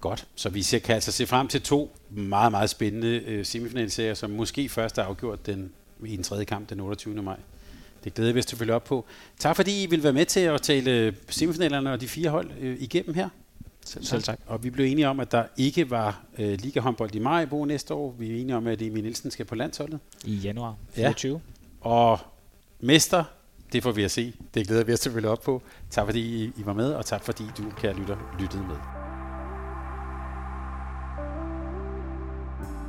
Godt, 0.00 0.26
så 0.34 0.48
vi 0.48 0.62
ser, 0.62 0.78
kan 0.78 0.94
altså 0.94 1.12
se 1.12 1.26
frem 1.26 1.48
til 1.48 1.62
to 1.62 1.96
meget, 2.10 2.50
meget 2.50 2.70
spændende 2.70 3.08
øh, 3.08 3.44
semifinalserier, 3.44 4.14
som 4.14 4.30
måske 4.30 4.68
først 4.68 4.98
er 4.98 5.02
afgjort 5.02 5.46
den, 5.46 5.72
i 6.04 6.16
den 6.16 6.24
tredje 6.24 6.44
kamp 6.44 6.70
den 6.70 6.80
28. 6.80 7.22
maj. 7.22 7.36
Det 8.04 8.14
glæder 8.14 8.32
vi 8.32 8.38
os 8.38 8.46
til 8.46 8.56
at 8.56 8.58
følge 8.58 8.74
op 8.74 8.84
på. 8.84 9.04
Tak 9.38 9.56
fordi 9.56 9.82
I 9.82 9.86
vil 9.86 10.02
være 10.02 10.12
med 10.12 10.24
til 10.24 10.40
at 10.40 10.62
tale 10.62 11.14
semifinalerne 11.28 11.92
og 11.92 12.00
de 12.00 12.08
fire 12.08 12.30
hold 12.30 12.50
øh, 12.60 12.76
igennem 12.80 13.14
her. 13.14 13.28
Selv, 13.84 14.04
Selv 14.04 14.22
tak. 14.22 14.38
Og 14.46 14.64
vi 14.64 14.70
blev 14.70 14.86
enige 14.86 15.08
om, 15.08 15.20
at 15.20 15.32
der 15.32 15.44
ikke 15.56 15.90
var 15.90 16.24
øh, 16.38 16.58
Liga 16.60 16.80
håndbold 16.80 17.14
i 17.14 17.18
Majbo 17.18 17.64
næste 17.64 17.94
år. 17.94 18.14
Vi 18.18 18.30
er 18.30 18.40
enige 18.40 18.56
om, 18.56 18.66
at 18.66 18.82
Emil 18.82 19.02
Nielsen 19.02 19.30
skal 19.30 19.44
på 19.44 19.54
landsholdet. 19.54 20.00
I 20.24 20.34
januar 20.34 20.76
24. 20.90 21.40
Ja. 21.84 21.88
Og 21.88 22.18
mester 22.80 23.24
det 23.72 23.82
får 23.82 23.92
vi 23.92 24.04
at 24.04 24.10
se. 24.10 24.34
Det 24.54 24.66
glæder 24.66 24.84
vi 24.84 24.92
os 24.92 24.98
selvfølgelig 24.98 25.30
op 25.30 25.42
på. 25.44 25.62
Tak 25.90 26.04
fordi 26.04 26.44
I 26.44 26.62
var 26.64 26.72
med, 26.72 26.92
og 26.92 27.06
tak 27.06 27.24
fordi 27.24 27.44
du, 27.58 27.62
kære 27.76 27.94
lytter, 27.94 28.16
lyttede 28.40 28.62
med. 28.62 28.76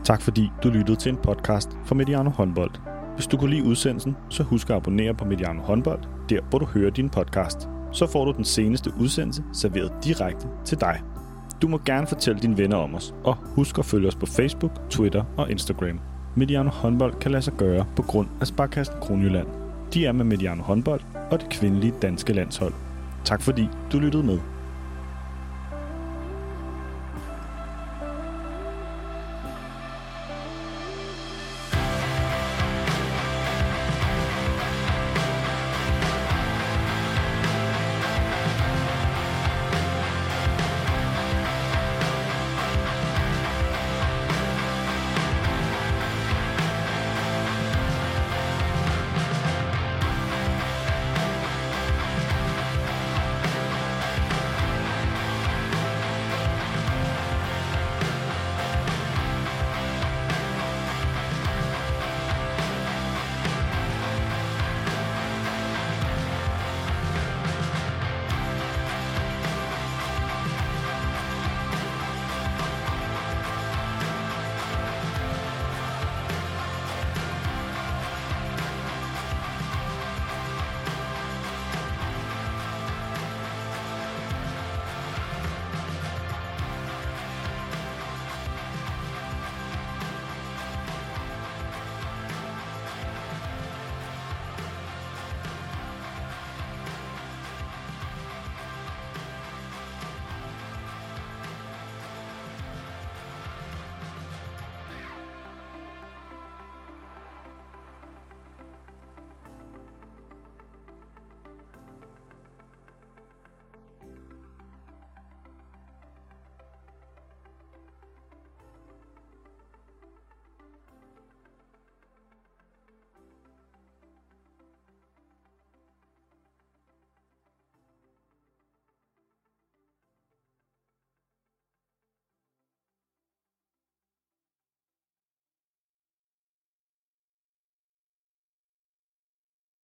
Tak 0.03 0.21
fordi 0.21 0.51
du 0.63 0.69
lyttede 0.69 0.97
til 0.97 1.09
en 1.09 1.17
podcast 1.17 1.69
fra 1.85 1.95
Mediano 1.95 2.29
Håndbold. 2.29 2.71
Hvis 3.15 3.27
du 3.27 3.37
kunne 3.37 3.49
lide 3.49 3.63
udsendelsen, 3.63 4.15
så 4.29 4.43
husk 4.43 4.69
at 4.69 4.75
abonnere 4.75 5.13
på 5.13 5.25
Mediano 5.25 5.61
Håndbold, 5.61 6.03
der 6.29 6.41
hvor 6.49 6.59
du 6.59 6.65
hører 6.65 6.91
din 6.91 7.09
podcast. 7.09 7.67
Så 7.91 8.07
får 8.07 8.25
du 8.25 8.31
den 8.31 8.45
seneste 8.45 8.91
udsendelse 8.99 9.43
serveret 9.53 9.91
direkte 10.03 10.47
til 10.65 10.79
dig. 10.79 11.01
Du 11.61 11.67
må 11.67 11.79
gerne 11.85 12.07
fortælle 12.07 12.41
dine 12.41 12.57
venner 12.57 12.77
om 12.77 12.95
os, 12.95 13.15
og 13.23 13.35
husk 13.35 13.77
at 13.77 13.85
følge 13.85 14.07
os 14.07 14.15
på 14.15 14.25
Facebook, 14.25 14.71
Twitter 14.89 15.23
og 15.37 15.51
Instagram. 15.51 15.99
Mediano 16.35 16.69
Håndbold 16.69 17.19
kan 17.19 17.31
lade 17.31 17.43
sig 17.43 17.53
gøre 17.53 17.85
på 17.95 18.01
grund 18.01 18.27
af 18.41 18.47
Sparkassen 18.47 18.95
Kronjylland. 19.01 19.66
De 19.93 20.05
er 20.05 20.11
med 20.11 20.25
Mediano 20.25 20.63
håndbold 20.63 21.01
og 21.31 21.39
det 21.39 21.49
kvindelige 21.49 21.93
danske 22.01 22.33
landshold. 22.33 22.73
Tak 23.25 23.41
fordi 23.41 23.69
du 23.91 23.99
lyttede 23.99 24.23
med. 24.23 24.39